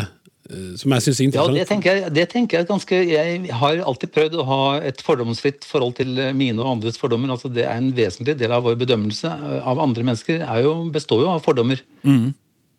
som 0.76 0.92
jeg 0.92 1.04
syns 1.06 1.20
er 1.20 1.24
Ja, 1.24 1.30
interessant. 1.30 1.56
det 1.56 1.68
tenker 1.70 1.96
jeg, 1.96 2.14
det 2.14 2.26
tenker 2.32 2.58
jeg 2.58 2.68
ganske 2.68 2.98
Jeg 3.08 3.52
har 3.62 3.82
alltid 3.88 4.12
prøvd 4.12 4.36
å 4.42 4.46
ha 4.50 4.62
et 4.82 5.02
fordomsfritt 5.06 5.64
forhold 5.68 5.96
til 6.02 6.18
eh, 6.20 6.34
mine 6.34 6.60
og 6.60 6.78
andres 6.78 6.98
fordommer. 6.98 7.30
altså 7.32 7.48
Det 7.54 7.64
er 7.64 7.78
en 7.78 7.92
vesentlig 7.96 8.38
del 8.39 8.52
av 8.52 8.64
vår 8.66 8.76
bedømmelse 8.82 9.28
eh, 9.32 9.68
av 9.68 9.80
andre 9.80 10.04
mennesker. 10.04 10.42
Er 10.42 10.64
jo, 10.66 10.74
består 10.92 11.22
jo 11.24 11.30
av 11.36 11.44
fordommer. 11.46 11.80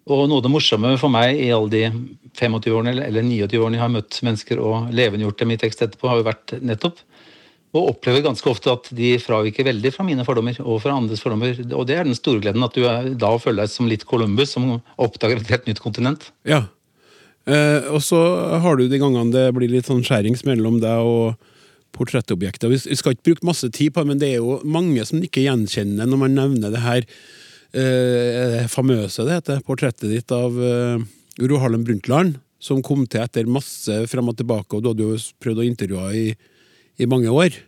Og 0.03 0.25
noe 0.27 0.41
av 0.41 0.43
det 0.43 0.51
morsomme 0.51 0.97
for 0.99 1.09
meg 1.15 1.39
i 1.39 1.53
alle 1.55 1.71
de 1.71 1.83
25-årene 2.35 2.91
eller, 2.91 3.07
eller 3.07 3.23
29-årene 3.23 3.79
jeg 3.79 3.85
har 3.85 3.93
møtt 3.95 4.19
mennesker 4.27 4.59
og 4.59 4.91
levendegjort 4.91 5.39
dem 5.45 5.53
i 5.55 5.59
tekst 5.63 5.85
etterpå, 5.87 6.09
har 6.11 6.19
jo 6.19 6.27
vært 6.27 6.57
nettopp 6.61 6.99
og 7.73 7.87
opplever 7.95 8.21
ganske 8.21 8.45
ofte 8.51 8.69
at 8.69 8.91
de 8.93 9.15
fraviker 9.23 9.65
veldig 9.65 9.93
fra 9.95 10.05
mine 10.05 10.27
fordommer 10.29 10.59
og 10.61 10.83
fra 10.83 10.93
andres 10.93 11.23
fordommer. 11.25 11.55
Og 11.73 11.87
det 11.89 11.95
er 11.97 12.05
den 12.05 12.19
store 12.19 12.43
gleden, 12.43 12.67
at 12.67 12.75
du 12.77 12.83
da 13.17 13.31
føler 13.41 13.63
deg 13.63 13.71
som 13.73 13.89
litt 13.89 14.05
Columbus, 14.05 14.51
som 14.53 14.75
oppdager 15.01 15.41
et 15.41 15.49
helt 15.55 15.71
nytt 15.71 15.81
kontinent. 15.81 16.27
Ja. 16.45 16.67
Eh, 17.43 17.89
og 17.91 18.03
så 18.07 18.19
har 18.63 18.79
du 18.79 18.87
de 18.87 19.01
gangene 19.03 19.35
det 19.35 19.49
blir 19.57 19.71
litt 19.73 19.89
sånn 19.89 20.05
skjærings 20.07 20.45
mellom 20.47 20.79
deg 20.83 21.07
og 21.07 21.49
portrettobjektet. 21.93 22.71
Vi 22.71 22.97
skal 22.97 23.17
ikke 23.17 23.33
bruke 23.33 23.49
masse 23.49 23.69
tid 23.75 23.93
på 23.93 24.03
det, 24.03 24.13
men 24.13 24.21
det 24.21 24.31
er 24.33 24.41
jo 24.41 24.61
mange 24.65 25.03
som 25.09 25.21
ikke 25.23 25.45
gjenkjenner 25.45 26.09
når 26.09 26.23
man 26.23 26.39
nevner 26.39 26.73
det 26.73 26.85
her 26.85 27.09
eh, 27.77 28.63
famøse 28.71 29.27
det 29.27 29.41
heter, 29.41 29.61
portrettet 29.67 30.09
ditt 30.13 30.33
av 30.35 30.57
eh, 30.57 31.03
Gro 31.43 31.59
Harlem 31.61 31.85
Brundtland, 31.89 32.39
som 32.63 32.83
kom 32.85 33.05
til 33.11 33.25
etter 33.25 33.51
masse 33.51 34.05
frem 34.09 34.31
og 34.31 34.39
tilbake, 34.39 34.77
og 34.77 34.85
du 34.85 34.93
hadde 34.93 35.09
jo 35.09 35.21
prøvd 35.43 35.63
å 35.65 35.69
intervjue 35.69 36.09
i, 36.15 36.27
i 37.03 37.11
mange 37.11 37.33
år. 37.33 37.59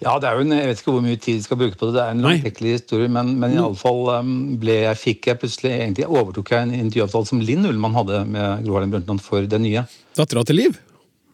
Ja, 0.00 0.14
det 0.20 0.28
er 0.30 0.38
jo 0.38 0.44
en, 0.46 0.52
Jeg 0.56 0.68
vet 0.70 0.78
ikke 0.80 0.92
hvor 0.94 1.02
mye 1.04 1.18
tid 1.20 1.36
vi 1.36 1.44
skal 1.44 1.58
bruke 1.60 1.76
på 1.76 1.88
det. 1.90 1.94
Det 1.98 2.02
er 2.06 2.14
en 2.14 2.22
langtekkelig 2.24 2.70
historie. 2.78 3.08
Men, 3.12 3.34
men 3.40 3.52
i 3.52 3.60
alle 3.60 3.76
fall 3.76 3.98
um, 4.22 4.30
ble 4.62 4.78
jeg, 4.86 4.96
fikk 4.96 5.28
jeg 5.28 5.40
plutselig 5.42 5.72
egentlig 5.76 6.06
overtok 6.08 6.52
jeg 6.54 6.66
en 6.68 6.76
intervjuavtale 6.78 7.28
som 7.28 7.42
Linn 7.44 7.66
Ullmann 7.68 7.98
hadde 7.98 8.22
med 8.32 8.64
Gro 8.64 8.78
Harlem 8.78 8.94
Brundtland 8.94 9.20
for 9.24 9.44
det 9.44 9.60
nye. 9.60 9.82
Dattera 10.16 10.44
til 10.48 10.56
Liv? 10.62 10.78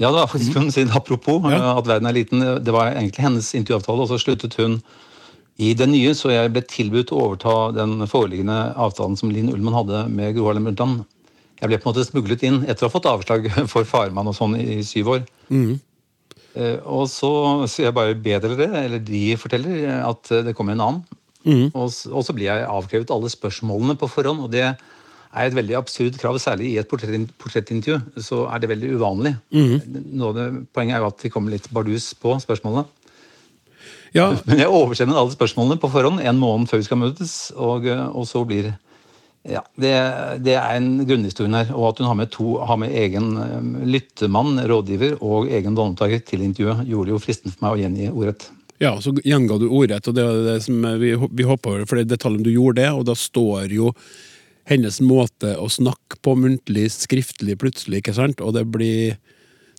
Ja, 0.02 0.10
det 0.10 0.18
var 0.18 0.28
faktisk 0.28 0.58
hun 0.58 0.72
sin 0.74 0.90
apropos 0.92 1.46
Ja. 1.46 1.60
uh, 1.62 1.78
at 1.78 1.86
verden 1.88 2.10
er 2.10 2.16
liten. 2.18 2.42
Det 2.66 2.74
var 2.74 2.90
egentlig 2.90 3.22
hennes 3.28 3.54
intervjuavtale, 3.54 4.02
og 4.02 4.10
så 4.10 4.18
sluttet 4.20 4.58
hun 4.58 4.80
i 5.62 5.70
det 5.72 5.86
nye, 5.88 6.10
så 6.12 6.28
jeg 6.34 6.50
ble 6.52 6.60
tilbudt 6.68 7.14
å 7.14 7.20
overta 7.30 7.52
den 7.72 8.02
foreliggende 8.10 8.74
avtalen 8.76 9.14
som 9.16 9.30
Linn 9.32 9.48
Ullmann 9.54 9.78
hadde 9.78 10.02
med 10.12 10.34
Gro 10.36 10.50
Harlem 10.50 10.66
Brundtland. 10.68 11.04
Jeg 11.62 11.70
ble 11.70 11.78
på 11.80 11.86
en 11.88 11.94
måte 11.94 12.04
smuglet 12.04 12.42
inn 12.44 12.58
etter 12.68 12.84
å 12.84 12.90
ha 12.90 12.92
fått 12.98 13.06
avslag 13.08 13.46
for 13.72 13.86
farmann 13.88 14.28
og 14.28 14.36
sånn 14.36 14.58
i 14.60 14.82
syv 14.84 15.14
år. 15.14 15.22
Eh, 15.54 15.76
Og 16.56 17.06
så 17.12 17.30
sier 17.68 17.90
jeg 17.90 17.96
bare 17.96 18.16
be 18.16 18.36
dere 18.40 18.58
det, 18.58 18.68
eller 18.84 19.02
de 19.02 19.22
forteller 19.40 19.84
eh, 19.84 20.02
at 20.06 20.32
eh, 20.32 20.44
det 20.46 20.56
kommer 20.56 20.76
en 20.76 20.84
annen. 20.86 21.06
Og, 21.46 21.92
og 22.10 22.22
så 22.26 22.34
blir 22.34 22.48
jeg 22.48 22.66
avkrevet 22.66 23.12
alle 23.14 23.30
spørsmålene 23.30 23.94
på 24.00 24.08
forhånd, 24.10 24.40
og 24.42 24.50
det 24.50 24.64
er 24.66 25.44
et 25.44 25.54
veldig 25.54 25.76
absurd 25.78 26.16
krav, 26.18 26.40
særlig 26.42 26.72
i 26.72 26.78
et 26.80 26.88
portrettintervju. 26.90 28.00
Så 28.24 28.46
er 28.50 28.62
det 28.62 28.70
veldig 28.72 28.94
uvanlig. 28.96 29.36
Av 30.26 30.32
det, 30.34 30.46
poenget 30.74 30.96
er 30.96 31.04
jo 31.04 31.10
at 31.12 31.22
vi 31.22 31.30
kommer 31.30 31.54
litt 31.54 31.68
bardus 31.70 32.10
på 32.18 32.34
spørsmålene. 32.42 32.86
Ja, 34.16 34.32
Men 34.48 34.62
jeg 34.64 34.72
oversender 34.72 35.20
alle 35.20 35.36
spørsmålene 35.36 35.78
på 35.82 35.92
forhånd 35.92 36.24
en 36.24 36.40
måned 36.40 36.70
før 36.70 36.82
vi 36.82 36.88
skal 36.88 37.02
møtes, 37.04 37.36
og, 37.54 37.86
eh, 37.90 38.06
og 38.10 38.26
så 38.26 38.42
blir 38.48 38.72
ja, 39.48 39.62
det, 39.78 39.92
det 40.44 40.54
er 40.58 40.76
en 40.76 40.90
grunnhistorien 41.06 41.56
her. 41.56 41.72
Og 41.76 41.90
at 41.90 42.02
hun 42.02 42.10
har 42.10 42.18
med 42.18 42.30
to, 42.34 42.56
har 42.66 42.78
med 42.80 42.94
egen 42.96 43.32
eh, 43.40 43.56
lyttemann, 43.96 44.60
rådgiver, 44.68 45.18
og 45.24 45.50
egen 45.52 45.76
båndopptaker 45.78 46.24
til 46.26 46.44
intervjuet, 46.46 46.86
gjorde 46.88 47.10
det 47.10 47.16
jo 47.16 47.22
fristende 47.22 47.54
for 47.54 47.66
meg 47.66 47.76
å 47.76 47.82
gjengi 47.84 48.12
ordrett. 48.12 48.48
Ja, 48.82 48.92
så 49.00 49.14
gjenga 49.24 49.56
du 49.60 49.70
ordrett, 49.70 50.08
og 50.10 50.16
det 50.18 50.24
er 50.24 50.42
det 50.50 50.56
som 50.66 50.82
vi, 51.00 51.14
vi 51.16 51.48
hoppa 51.48 51.72
over, 51.72 51.86
for 51.88 51.96
det 51.96 52.06
er 52.06 52.16
detaljen 52.16 52.44
du 52.44 52.52
gjorde 52.52 52.82
det, 52.82 52.90
og 52.92 53.06
da 53.08 53.14
står 53.16 53.72
jo 53.72 53.94
hennes 54.68 54.98
måte 55.00 55.54
å 55.56 55.68
snakke 55.70 56.18
på 56.26 56.34
muntlig, 56.36 56.90
skriftlig 56.92 57.56
plutselig, 57.62 58.02
ikke 58.02 58.16
sant? 58.16 58.42
Og 58.44 58.52
det 58.56 58.66
blir 58.68 59.16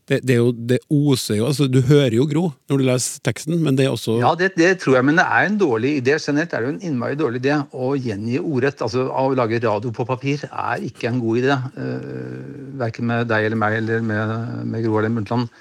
Det, 0.07 0.21
det 0.23 0.37
er 0.37 0.39
jo 0.39 0.51
Det 0.55 0.77
oser 0.93 1.35
jo 1.35 1.47
Altså, 1.49 1.65
du 1.67 1.81
hører 1.83 2.13
jo 2.15 2.25
Gro 2.29 2.43
når 2.71 2.79
du 2.79 2.83
leser 2.87 3.23
teksten, 3.27 3.57
men 3.63 3.75
det 3.75 3.87
er 3.87 3.91
også 3.91 4.17
Ja, 4.21 4.33
det, 4.39 4.53
det 4.55 4.69
tror 4.79 4.95
jeg, 4.99 5.07
men 5.09 5.19
det 5.19 5.25
er 5.27 5.47
en 5.49 5.57
dårlig 5.59 5.97
idé. 5.99 6.15
Generelt 6.23 6.53
er 6.53 6.63
det 6.63 6.69
jo 6.69 6.75
en 6.75 6.83
innmari 6.89 7.17
dårlig 7.19 7.41
idé 7.43 7.57
å 7.75 7.93
gjengi 7.99 8.39
ordrett. 8.39 8.83
Altså, 8.85 9.07
Å 9.11 9.25
lage 9.35 9.59
radio 9.63 9.91
på 9.91 10.05
papir 10.07 10.45
er 10.47 10.85
ikke 10.87 11.09
en 11.11 11.19
god 11.23 11.41
idé. 11.41 11.57
Uh, 11.75 12.77
verken 12.79 13.09
med 13.09 13.27
deg 13.31 13.49
eller 13.49 13.59
meg 13.59 13.79
eller 13.81 14.05
med, 14.05 14.37
med 14.71 14.85
Gro 14.85 15.01
eller 15.01 15.11
Muntland. 15.11 15.51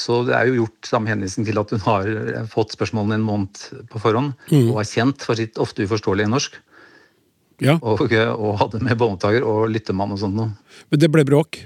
Så 0.00 0.22
det 0.24 0.36
er 0.36 0.48
jo 0.48 0.62
gjort 0.62 0.86
samme 0.86 1.10
henvisning 1.10 1.48
til 1.48 1.58
at 1.60 1.72
hun 1.74 1.82
har 1.82 2.06
eh, 2.08 2.44
fått 2.48 2.76
spørsmålene 2.76 3.16
en 3.18 3.24
måned 3.26 3.58
på 3.90 3.98
forhånd, 4.00 4.36
og 4.70 4.76
er 4.78 4.86
kjent 4.86 5.24
for 5.26 5.36
sitt 5.36 5.58
ofte 5.60 5.82
uforståelige 5.82 6.30
norsk. 6.30 6.60
Ja, 7.60 7.74
Og, 7.82 8.00
og 8.08 8.54
hadde 8.62 8.78
med 8.80 8.96
båndtaker 8.96 9.44
og 9.44 9.66
lyttemann 9.68 10.14
og 10.14 10.22
sånt 10.22 10.38
noe. 10.38 10.54
men 10.88 11.00
det 11.02 11.10
ble 11.12 11.26
bråk. 11.28 11.58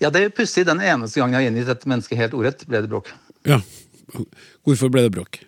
Ja, 0.00 0.10
det 0.10 0.22
er 0.24 0.30
pussig. 0.34 0.64
Den 0.68 0.80
eneste 0.80 1.20
gangen 1.20 1.36
jeg 1.36 1.42
har 1.42 1.50
gjengitt 1.50 1.68
et 1.74 1.86
menneske 1.90 2.16
helt 2.18 2.34
ordrett, 2.36 2.64
ble 2.68 2.80
det 2.84 2.90
bråk. 2.92 3.10
Ja. 3.46 3.60
Hvorfor 4.66 4.90
ble 4.92 5.02
det 5.06 5.12
bråk? 5.16 5.40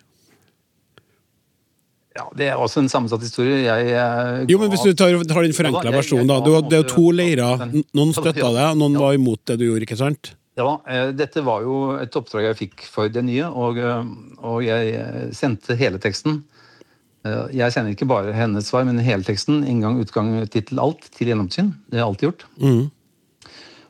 Ja, 2.19 2.25
Det 2.35 2.49
er 2.51 2.59
også 2.59 2.83
en 2.83 2.89
sammensatt 2.91 3.23
historie. 3.23 3.61
Jeg, 3.63 3.91
jeg, 3.93 4.47
Jo, 4.51 4.59
men 4.59 4.73
hvis 4.73 4.83
du 4.83 4.91
tar, 4.99 5.15
tar 5.31 5.47
den 5.47 5.55
forenkla 5.55 5.93
versjonen, 5.95 6.27
da. 6.31 6.41
Du, 6.43 6.51
det 6.67 6.81
er 6.81 6.83
jo 6.83 6.89
to 6.91 7.07
leirer. 7.15 7.63
Noen 7.95 8.13
støtta 8.17 8.51
deg, 8.57 8.77
noen 8.81 8.99
var 8.99 9.15
imot 9.15 9.45
det 9.47 9.59
du 9.61 9.69
gjorde, 9.69 9.87
ikke 9.87 9.99
sant? 10.01 10.33
Ja, 10.59 10.73
eh, 10.91 11.13
dette 11.15 11.45
var 11.47 11.63
jo 11.63 11.93
et 12.03 12.17
oppdrag 12.19 12.49
jeg 12.49 12.59
fikk 12.59 12.87
for 12.91 13.07
det 13.15 13.23
nye, 13.23 13.47
og, 13.47 13.79
eh, 13.79 14.09
og 14.43 14.65
jeg 14.67 14.97
eh, 14.99 15.29
sendte 15.37 15.77
hele 15.79 16.01
teksten. 16.03 16.41
Eh, 17.23 17.45
Jeg 17.61 17.71
sender 17.77 17.95
ikke 17.95 18.09
bare 18.11 18.35
hennes 18.35 18.67
svar, 18.67 18.83
men 18.89 18.99
hele 18.99 19.23
teksten. 19.23 19.63
Inngang, 19.71 20.01
utgang, 20.03 20.33
tittel, 20.51 20.81
alt 20.83 21.07
til 21.15 21.31
gjennomsyn. 21.31 21.71
Det 21.87 22.01
har 22.01 22.03
jeg 22.03 22.09
alltid 22.09 22.29
gjort. 22.33 22.45
Mhm. 22.59 22.87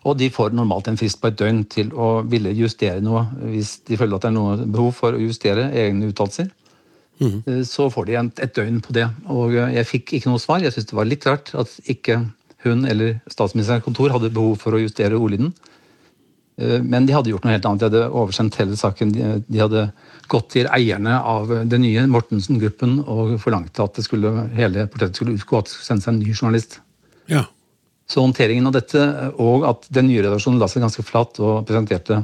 Og 0.09 0.17
de 0.17 0.31
får 0.33 0.55
normalt 0.57 0.89
en 0.89 0.97
frist 0.97 1.21
på 1.21 1.29
et 1.29 1.37
døgn 1.39 1.65
til 1.69 1.91
å 1.93 2.23
ville 2.29 2.55
justere 2.57 3.03
noe 3.05 3.27
hvis 3.43 3.79
de 3.89 3.99
føler 4.01 4.17
at 4.17 4.25
det 4.25 4.31
er 4.31 4.37
noe 4.39 4.57
behov 4.65 4.95
for 4.97 5.17
å 5.17 5.21
justere 5.21 5.69
egne 5.77 6.09
uttalelser. 6.13 6.49
Mm. 7.19 7.65
Så 7.67 7.89
får 7.91 8.07
de 8.09 8.19
et 8.19 8.55
døgn 8.57 8.79
på 8.85 8.95
det. 8.95 9.09
Og 9.35 9.57
eh, 9.59 9.75
jeg 9.79 9.91
fikk 9.91 10.13
ikke 10.19 10.31
noe 10.33 10.43
svar. 10.43 10.63
Jeg 10.63 10.75
syns 10.75 10.89
det 10.91 10.99
var 10.99 11.09
litt 11.09 11.27
rart 11.29 11.51
at 11.59 11.73
ikke 11.91 12.23
hun 12.65 12.87
eller 12.91 13.19
statsministerens 13.31 13.85
kontor 13.87 14.15
hadde 14.15 14.33
behov 14.35 14.57
for 14.63 14.75
å 14.75 14.83
justere 14.83 15.19
ordlyden. 15.19 15.53
Eh, 16.59 16.79
Men 16.83 17.07
de 17.07 17.17
hadde 17.17 17.35
gjort 17.35 17.47
noe 17.47 17.57
helt 17.57 17.67
annet. 17.67 17.83
De 17.83 17.91
hadde 17.91 18.05
oversendt 18.23 18.59
hele 18.63 18.79
saken. 18.79 19.13
De, 19.15 19.33
de 19.47 19.63
hadde 19.63 19.89
gått 20.31 20.51
til 20.55 20.71
eierne 20.75 21.19
av 21.19 21.53
det 21.67 21.83
nye, 21.83 22.07
Mortensen-gruppen, 22.11 23.01
og 23.09 23.39
forlangte 23.43 23.85
at 23.85 23.99
det 23.99 24.07
skulle, 24.07 24.49
hele 24.59 24.87
portrettet 24.91 25.21
skulle 25.21 25.37
utgå, 25.39 25.59
at 25.59 25.69
det 25.69 25.75
skulle 25.75 25.91
sendes 25.91 26.11
en 26.11 26.21
ny 26.23 26.35
journalist. 26.35 26.81
Ja. 27.31 27.47
Så 28.09 28.23
håndteringen 28.25 28.69
av 28.71 28.73
dette, 28.73 29.03
og 29.37 29.67
at 29.69 29.85
den 29.93 30.09
nye 30.09 30.23
redaksjonen 30.25 30.61
la 30.61 30.69
seg 30.71 30.85
ganske 30.85 31.05
flatt 31.05 31.41
og 31.45 31.67
presenterte 31.69 32.23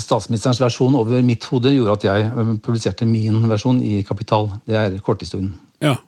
statsministerens 0.00 0.60
versjon 0.62 0.94
over 0.96 1.22
mitt 1.26 1.44
hode, 1.50 1.72
gjorde 1.74 1.98
at 1.98 2.06
jeg 2.06 2.26
eh, 2.30 2.52
publiserte 2.62 3.06
min 3.08 3.42
versjon 3.50 3.82
i 3.84 4.02
Kapital. 4.06 4.52
Det 4.68 4.78
er 4.78 4.98
korthistorien. 5.04 5.52
Ja. 5.82 5.98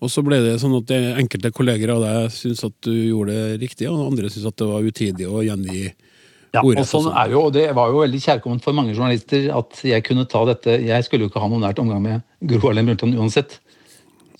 Og 0.00 0.08
så 0.08 0.24
ble 0.24 0.38
det 0.40 0.56
sånn 0.62 0.78
at 0.78 0.92
enkelte 1.20 1.50
kolleger 1.52 1.92
av 1.92 2.04
deg 2.04 2.30
syntes 2.32 2.64
at 2.64 2.76
du 2.86 2.92
gjorde 2.94 3.36
det 3.36 3.58
riktig, 3.60 3.88
og 3.90 4.06
andre 4.08 4.30
syntes 4.32 4.48
at 4.48 4.56
det 4.62 4.68
var 4.70 4.86
utidig 4.86 5.28
å 5.28 5.42
gjengi 5.44 5.90
Ja, 6.56 6.62
og 6.64 6.80
sånn 6.88 7.10
er 7.12 7.34
jo, 7.34 7.44
og 7.46 7.52
det 7.54 7.68
var 7.76 7.92
jo 7.92 8.00
veldig 8.00 8.20
kjærkomment 8.24 8.64
for 8.64 8.74
mange 8.74 8.94
journalister 8.96 9.50
at 9.54 9.82
jeg 9.86 10.02
kunne 10.08 10.24
ta 10.26 10.40
dette. 10.48 10.80
Jeg 10.82 11.04
skulle 11.06 11.28
jo 11.28 11.30
ikke 11.30 11.42
ha 11.44 11.50
noen 11.52 11.62
nært 11.68 11.78
omgang 11.82 12.00
med 12.02 12.24
Gro 12.40 12.62
Harlem 12.64 12.88
Brundtland 12.88 13.20
uansett. 13.20 13.60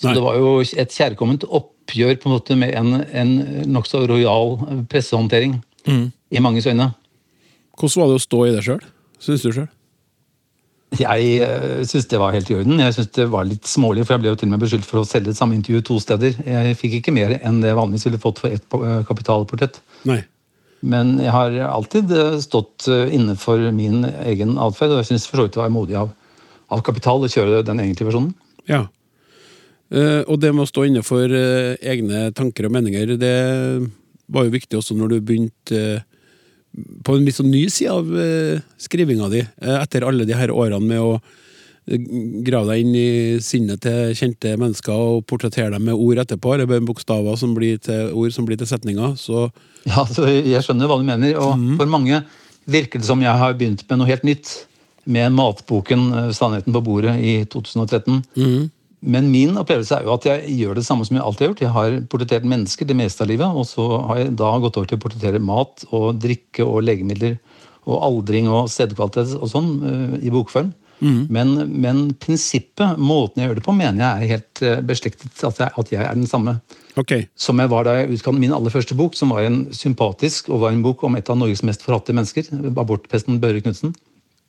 Så 0.01 0.09
Nei. 0.09 0.17
det 0.17 0.25
var 0.25 0.41
jo 0.41 0.57
et 0.65 0.97
kjærkomment 0.97 1.45
oppgjør 1.91 2.17
på 2.23 2.31
en 2.31 2.37
måte 2.37 2.57
med 2.59 2.73
en, 2.79 3.03
en 3.03 3.35
nokså 3.75 4.05
rojal 4.07 4.57
pressehåndtering. 4.91 5.59
Mm. 5.89 6.11
I 6.31 6.41
manges 6.41 6.67
øyne. 6.71 6.93
Hvordan 7.79 8.03
var 8.03 8.11
det 8.11 8.19
å 8.21 8.23
stå 8.23 8.41
i 8.47 8.55
det 8.55 8.65
sjøl, 8.65 8.83
syns 9.19 9.45
du 9.45 9.53
sjøl? 9.57 9.69
Jeg 10.99 11.47
uh, 11.47 11.81
syns 11.87 12.09
det 12.11 12.19
var 12.19 12.35
helt 12.35 12.51
i 12.51 12.57
orden. 12.59 12.83
Jeg 12.83 12.95
synes 12.97 13.13
det 13.15 13.27
var 13.31 13.47
litt 13.47 13.67
smålig, 13.71 14.05
for 14.05 14.17
jeg 14.17 14.25
ble 14.25 14.33
jo 14.33 14.39
til 14.41 14.51
og 14.51 14.53
med 14.55 14.65
beskyldt 14.65 14.89
for 14.89 15.01
å 15.01 15.07
selge 15.07 15.35
samme 15.39 15.57
intervju 15.57 15.83
to 15.87 15.99
steder. 16.03 16.35
Jeg 16.45 16.77
fikk 16.79 16.99
ikke 16.99 17.15
mer 17.15 17.37
enn 17.39 17.63
det 17.63 17.71
jeg 17.71 17.79
vanligvis 17.79 18.07
ville 18.09 18.23
fått 18.23 18.43
for 18.43 18.51
ett 18.51 18.67
eh, 18.75 19.01
kapitalportrett. 19.07 19.81
Nei. 20.11 20.21
Men 20.81 21.15
jeg 21.23 21.31
har 21.35 21.57
alltid 21.69 22.11
eh, 22.17 22.39
stått 22.43 22.89
innenfor 22.91 23.15
inne 23.17 23.37
for 23.39 23.71
min 23.77 24.03
egen 24.27 24.57
atferd, 24.59 24.97
og 24.97 25.03
jeg 25.03 25.13
syns 25.13 25.29
for 25.31 25.41
så 25.41 25.47
vidt 25.47 25.59
det 25.59 25.63
var 25.63 25.75
modig 25.75 25.99
av, 26.01 26.11
av 26.75 26.83
Kapital 26.87 27.23
å 27.23 27.31
kjøre 27.31 27.63
den 27.67 27.83
egentlige 27.85 28.11
versjonen. 28.11 28.35
Ja. 28.71 28.85
Eh, 29.91 30.23
og 30.31 30.39
det 30.39 30.53
med 30.55 30.65
å 30.65 30.71
stå 30.71 30.87
inne 30.87 31.03
for 31.03 31.27
eh, 31.35 31.75
egne 31.83 32.29
tanker 32.37 32.69
og 32.69 32.75
meninger, 32.77 33.17
det 33.19 33.35
var 34.31 34.47
jo 34.47 34.55
viktig 34.55 34.79
også 34.79 34.95
når 34.95 35.17
du 35.17 35.19
begynte 35.19 35.83
eh, 35.83 36.07
på 37.03 37.17
en 37.17 37.27
litt 37.27 37.35
sånn 37.35 37.51
ny 37.51 37.65
side 37.67 37.91
av 37.91 38.07
uh, 38.15 38.61
skrivinga 38.79 39.27
di, 39.33 39.41
etter 39.59 40.05
alle 40.07 40.23
de 40.23 40.37
her 40.39 40.53
årene 40.55 40.87
med 40.87 41.03
å 41.03 41.17
grave 42.47 42.69
deg 42.69 42.85
inn 42.85 42.93
i 42.95 43.41
sinnet 43.43 43.83
til 43.83 44.13
kjente 44.15 44.53
mennesker 44.55 44.95
og 44.95 45.25
portrettere 45.27 45.73
dem 45.75 45.89
med 45.89 45.99
ord 45.99 46.23
etterpå, 46.23 46.55
eller 46.55 46.87
bokstaver 46.87 47.35
som 47.41 47.57
blir 47.59 47.83
til 47.83 48.15
ord 48.15 48.31
som 48.31 48.47
blir 48.47 48.61
til 48.61 48.71
setninger. 48.71 49.19
Så 49.19 49.49
Ja, 49.91 50.07
så 50.07 50.31
Jeg 50.31 50.63
skjønner 50.63 50.87
hva 50.87 51.01
du 51.03 51.09
mener. 51.11 51.35
Og 51.43 51.59
for 51.81 51.91
mange 51.91 52.23
virker 52.71 53.03
det 53.03 53.11
som 53.11 53.27
jeg 53.27 53.35
har 53.43 53.59
begynt 53.59 53.83
med 53.91 53.99
noe 53.99 54.13
helt 54.13 54.29
nytt. 54.31 54.53
Med 55.11 55.35
matboken 55.35 56.31
'Sannheten 56.31 56.77
på 56.77 56.87
bordet' 56.87 57.19
i 57.19 57.41
2013. 57.51 58.23
Men 59.01 59.31
min 59.33 59.57
opplevelse 59.57 59.97
er 59.97 60.05
jo 60.05 60.13
at 60.13 60.27
jeg 60.29 60.57
gjør 60.59 60.77
det 60.77 60.85
samme 60.85 61.07
som 61.09 61.17
jeg 61.17 61.25
alltid 61.25 61.45
har 61.45 61.51
gjort. 61.51 61.63
Jeg 61.65 61.75
har 61.77 61.97
portrettert 62.13 62.49
mennesker 62.49 62.89
det 62.89 62.99
meste 62.99 63.25
av 63.25 63.31
livet, 63.31 63.49
og 63.49 63.65
så 63.69 63.87
har 64.11 64.21
jeg 64.21 64.35
da 64.37 64.51
gått 64.61 64.77
over 64.77 64.91
til 64.91 65.01
å 65.01 65.05
portrettere 65.07 65.41
mat 65.41 65.87
og 65.89 66.21
drikke 66.21 66.67
og 66.67 66.85
legemidler 66.85 67.39
og 67.89 68.05
aldring 68.05 68.51
og 68.53 68.69
stedkvalitet 68.69 69.39
og 69.39 69.49
sånn 69.49 69.71
eh, 69.89 70.17
i 70.29 70.33
bokform. 70.33 70.75
Men, 71.33 71.55
men 71.81 72.03
prinsippet, 72.21 72.99
måten 73.01 73.41
jeg 73.41 73.49
gjør 73.49 73.59
det 73.61 73.65
på, 73.65 73.73
mener 73.73 74.05
jeg 74.05 74.11
er 74.11 74.33
helt 74.35 74.63
eh, 74.67 74.83
beslektet. 74.85 75.33
At 75.49 75.63
jeg, 75.63 75.73
at 75.81 75.93
jeg 75.95 76.05
er 76.05 76.15
den 76.19 76.29
samme. 76.29 76.59
okay. 77.01 77.25
Som 77.41 77.63
jeg 77.63 77.73
var 77.73 77.89
da 77.89 77.97
jeg 77.97 78.19
utga 78.19 78.35
min 78.37 78.53
aller 78.53 78.75
første 78.75 78.97
bok, 78.99 79.17
som 79.17 79.33
var 79.33 79.49
en 79.49 79.63
sympatisk 79.73 80.53
og 80.53 80.67
var 80.67 80.77
en 80.77 80.85
bok 80.85 81.05
om 81.09 81.17
et 81.17 81.33
av 81.33 81.41
Norges 81.41 81.65
mest 81.65 81.87
forhatte 81.87 82.13
mennesker. 82.13 82.53
Abortpesten 82.77 83.41
Børre 83.41 83.65
Knutsen. 83.65 83.97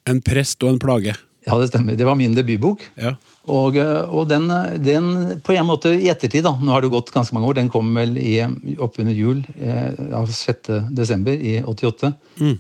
En 0.10 0.20
prest 0.26 0.60
og 0.66 0.76
en 0.76 0.82
plage. 0.82 1.16
Ja, 1.48 1.58
det 1.58 1.72
stemmer. 1.72 1.98
Det 1.98 2.06
var 2.06 2.18
min 2.20 2.36
debutbok. 2.38 2.84
Ja. 3.02 3.16
Og, 3.50 3.78
eh, 3.82 4.02
og 4.14 4.28
den, 4.30 4.46
den, 4.86 5.08
på 5.42 5.56
en 5.56 5.66
måte 5.66 5.94
i 5.96 6.10
ettertid, 6.12 6.46
da, 6.46 6.54
nå 6.54 6.74
har 6.76 6.84
det 6.84 6.92
gått 6.94 7.10
ganske 7.14 7.34
mange 7.34 7.50
år, 7.50 7.58
den 7.58 7.72
kom 7.74 7.90
vel 7.98 8.14
i, 8.22 8.36
oppunder 8.78 9.16
jul 9.18 9.42
eh, 9.58 9.90
av 10.18 10.30
6. 10.30 10.70
desember 10.94 11.34
i 11.34 11.58
88. 11.66 12.14
Mm. 12.42 12.60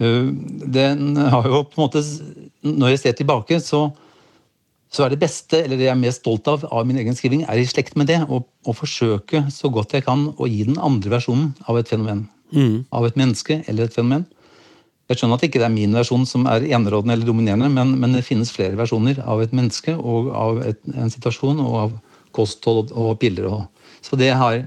Eh, 0.00 0.30
Den 0.78 1.16
har 1.16 1.50
jo 1.50 1.64
på 1.68 1.76
en 1.76 1.84
måte 1.84 2.02
Når 2.64 2.94
jeg 2.94 3.02
ser 3.02 3.18
tilbake, 3.18 3.60
så, 3.60 3.90
så 4.88 5.04
er 5.04 5.12
det 5.12 5.20
beste, 5.20 5.60
eller 5.60 5.76
det 5.76 5.90
jeg 5.90 5.94
er 5.94 6.00
mest 6.00 6.22
stolt 6.22 6.48
av 6.48 6.64
av 6.70 6.86
min 6.88 7.00
egen 7.02 7.16
skriving, 7.18 7.44
er 7.44 7.60
i 7.60 7.68
slekt 7.68 7.98
med 8.00 8.08
det. 8.08 8.22
Å, 8.24 8.40
å 8.40 8.76
forsøke 8.76 9.44
så 9.52 9.68
godt 9.68 9.92
jeg 9.92 10.06
kan 10.08 10.30
å 10.38 10.48
gi 10.48 10.64
den 10.68 10.80
andre 10.80 11.18
versjonen 11.18 11.52
av 11.68 11.80
et 11.80 11.92
fenomen. 11.92 12.30
Mm. 12.52 12.84
Av 12.92 13.04
et 13.08 13.18
menneske 13.20 13.60
eller 13.66 13.90
et 13.90 13.96
fenomen. 13.96 14.24
Jeg 15.12 15.20
skjønner 15.20 15.36
at 15.36 15.44
det 15.44 15.50
ikke 15.50 15.60
er 15.66 15.72
min 15.72 15.92
versjon 15.92 16.22
som 16.28 16.46
er 16.48 16.64
enerådende 16.64 17.18
eller 17.18 17.28
dominerende, 17.28 17.68
men, 17.68 17.96
men 18.00 18.16
det 18.16 18.24
finnes 18.24 18.52
flere 18.54 18.78
versjoner 18.80 19.18
av 19.28 19.42
et 19.44 19.52
menneske 19.52 19.92
og 19.98 20.30
av 20.32 20.62
et, 20.64 20.80
en 20.96 21.12
situasjon 21.12 21.60
og 21.60 21.74
av 21.82 21.98
kosthold 22.32 22.94
og 22.96 23.18
piller. 23.20 23.50
Og, 23.50 23.90
så 24.00 24.16
det, 24.16 24.30
har, 24.40 24.62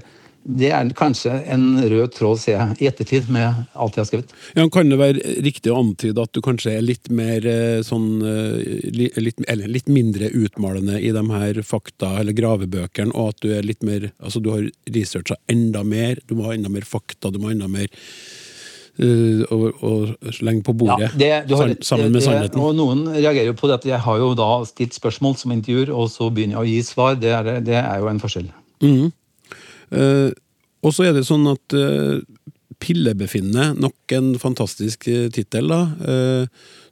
det 0.46 0.70
er 0.70 0.92
kanskje 0.94 1.32
en 1.50 1.66
rød 1.82 2.14
tråd, 2.14 2.38
ser 2.44 2.60
jeg, 2.60 2.78
i 2.78 2.88
ettertid 2.92 3.26
med 3.34 3.66
alt 3.74 3.98
jeg 3.98 4.04
har 4.04 4.08
skrevet. 4.12 4.36
Ja, 4.54 4.68
kan 4.70 4.94
det 4.94 5.00
være 5.02 5.34
riktig 5.48 5.74
å 5.74 5.80
antyde 5.82 6.22
at 6.22 6.38
du 6.38 6.42
kanskje 6.46 6.76
er 6.76 6.86
litt 6.86 7.10
mer 7.10 7.50
eh, 7.50 7.82
sånn 7.86 8.08
eh, 8.22 8.86
litt, 8.94 9.42
Eller 9.50 9.66
litt 9.66 9.90
mindre 9.90 10.30
utmalende 10.30 11.02
i 11.02 11.10
de 11.16 11.26
her 11.34 11.62
fakta- 11.66 12.14
eller 12.22 12.38
gravebøkene, 12.38 13.18
og 13.18 13.34
at 13.34 13.42
du 13.42 13.50
er 13.58 13.66
litt 13.66 13.82
mer 13.82 14.12
Altså, 14.22 14.38
du 14.38 14.52
har 14.54 14.70
researcha 14.94 15.40
enda 15.50 15.82
mer, 15.82 16.22
du 16.30 16.38
må 16.38 16.46
ha 16.46 16.54
enda 16.54 16.70
mer 16.70 16.86
fakta, 16.86 17.34
du 17.34 17.42
må 17.42 17.50
ha 17.50 17.58
enda 17.58 17.70
mer 17.70 17.90
eh, 18.98 19.42
å, 19.52 19.56
å 19.74 19.90
slenge 20.34 20.62
på 20.66 20.72
bordet 20.76 21.10
det, 21.18 21.48
du 21.48 21.54
har 21.58 21.68
sammen 21.80 22.10
med 22.10 22.20
Det- 22.20 22.26
sannheten. 22.28 22.60
Og 22.60 22.74
noen 22.78 23.00
reagerer 23.14 23.48
jo 23.52 23.58
på 23.58 23.66
det 23.70 23.76
at 23.80 23.86
jeg 23.92 24.00
har 24.06 24.16
jo 24.22 24.28
da 24.38 24.50
stilt 24.68 24.94
spørsmål 24.96 25.34
som 25.40 25.50
intervjuer, 25.52 25.88
og 25.92 26.06
så 26.12 26.24
begynner 26.30 26.54
jeg 26.58 26.64
å 26.64 26.70
gi 26.70 26.80
svar. 26.86 27.12
Det 27.20 27.32
er, 27.32 27.44
det 27.60 27.78
er 27.82 27.96
jo 28.00 28.06
en 28.10 28.22
forskjell. 28.22 28.48
Mm. 28.84 29.06
Eh, 29.92 30.30
og 30.86 30.90
så 30.94 31.00
er 31.08 31.12
det 31.16 31.24
sånn 31.26 31.46
at 31.50 31.66
uh, 31.74 32.16
Pillebefinne, 32.82 33.64
nok 33.80 34.12
en 34.14 34.38
fantastisk 34.38 35.08
uh, 35.08 35.28
tittel, 35.32 35.70
eh, 35.72 36.44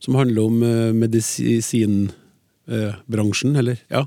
som 0.02 0.14
handler 0.18 0.42
om 0.48 0.62
uh, 0.64 0.92
medisinbransjen, 0.96 3.56
eller 3.60 3.76
ja, 3.92 4.02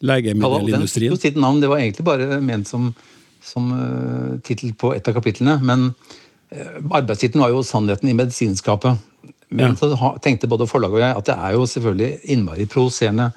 legemiddelindustrien. 0.00 0.72
den 0.80 0.88
fikk 0.88 1.12
jo 1.12 1.16
sitt 1.28 1.36
navn. 1.40 1.60
Det 1.62 1.68
var 1.70 1.78
egentlig 1.82 2.04
bare 2.08 2.40
ment 2.40 2.66
som, 2.70 2.82
som 3.44 3.64
tittel 4.46 4.70
på 4.78 4.94
et 4.96 5.08
av 5.10 5.14
kapitlene. 5.18 5.54
Men 5.60 5.80
arbeidstittelen 6.50 7.42
var 7.44 7.50
jo 7.52 7.62
'Sannheten 7.62 8.08
i 8.08 8.16
medisinskapet'. 8.16 8.96
Men 9.50 9.70
Ja. 9.70 9.74
så 9.74 10.18
tenkte 10.20 10.48
både 10.48 10.66
forlaget 10.66 10.94
og 10.94 11.00
jeg 11.00 11.16
at 11.16 11.24
det 11.26 11.34
er 11.34 11.52
jo 11.52 11.66
selvfølgelig 11.66 12.18
innmari 12.24 12.66
provoserende 12.66 13.32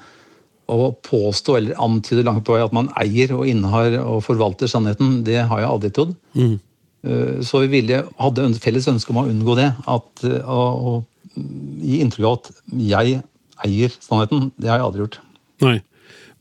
å 0.70 0.92
påstå 1.04 1.58
eller 1.58 1.80
antyde 1.80 2.24
langt 2.24 2.44
på 2.46 2.54
vei 2.54 2.64
at 2.64 2.74
man 2.74 2.90
eier 3.00 3.32
og 3.36 3.48
innehar 3.48 3.98
og 4.04 4.24
forvalter 4.24 4.68
sannheten. 4.68 5.24
Det 5.24 5.48
har 5.48 5.60
jeg 5.60 5.70
aldri 5.70 5.90
trodd. 5.92 6.16
Mm. 6.36 6.60
Uh, 7.04 7.42
Så 7.42 7.62
vi 7.62 7.68
ville, 7.82 8.04
hadde 8.20 8.46
en 8.46 8.54
felles 8.54 8.88
ønske 8.88 9.10
om 9.10 9.18
å 9.24 9.28
unngå 9.28 9.56
det. 9.56 9.74
At, 9.88 10.24
å, 10.24 10.60
å 10.92 11.06
gi 11.36 12.00
inntrykk 12.02 12.26
av 12.28 12.34
at 12.40 12.52
jeg 12.78 13.24
eier 13.66 13.90
sannheten. 14.00 14.52
Det 14.60 14.70
har 14.70 14.80
jeg 14.80 14.86
aldri 14.86 15.02
gjort. 15.06 15.20
Nei. 15.62 15.82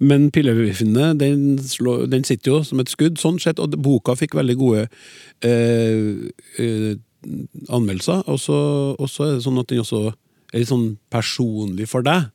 Men 0.01 0.31
Pillebefinne 0.33 1.11
den, 1.21 1.59
den 2.09 2.25
sitter 2.25 2.55
jo 2.55 2.59
som 2.65 2.81
et 2.81 2.89
skudd, 2.89 3.19
sånn 3.21 3.39
sett, 3.43 3.61
og 3.61 3.75
boka 3.85 4.15
fikk 4.17 4.35
veldig 4.39 4.57
gode 4.57 4.87
eh, 5.45 6.29
eh, 6.57 6.95
anmeldelser. 7.69 8.23
Og 8.33 8.41
så 8.41 9.27
er 9.27 9.35
det 9.37 9.45
sånn 9.45 9.61
at 9.61 9.69
den 9.69 9.83
også 9.85 10.07
er 10.11 10.63
litt 10.63 10.71
sånn 10.73 10.87
personlig 11.13 11.89
for 11.91 12.07
deg. 12.07 12.31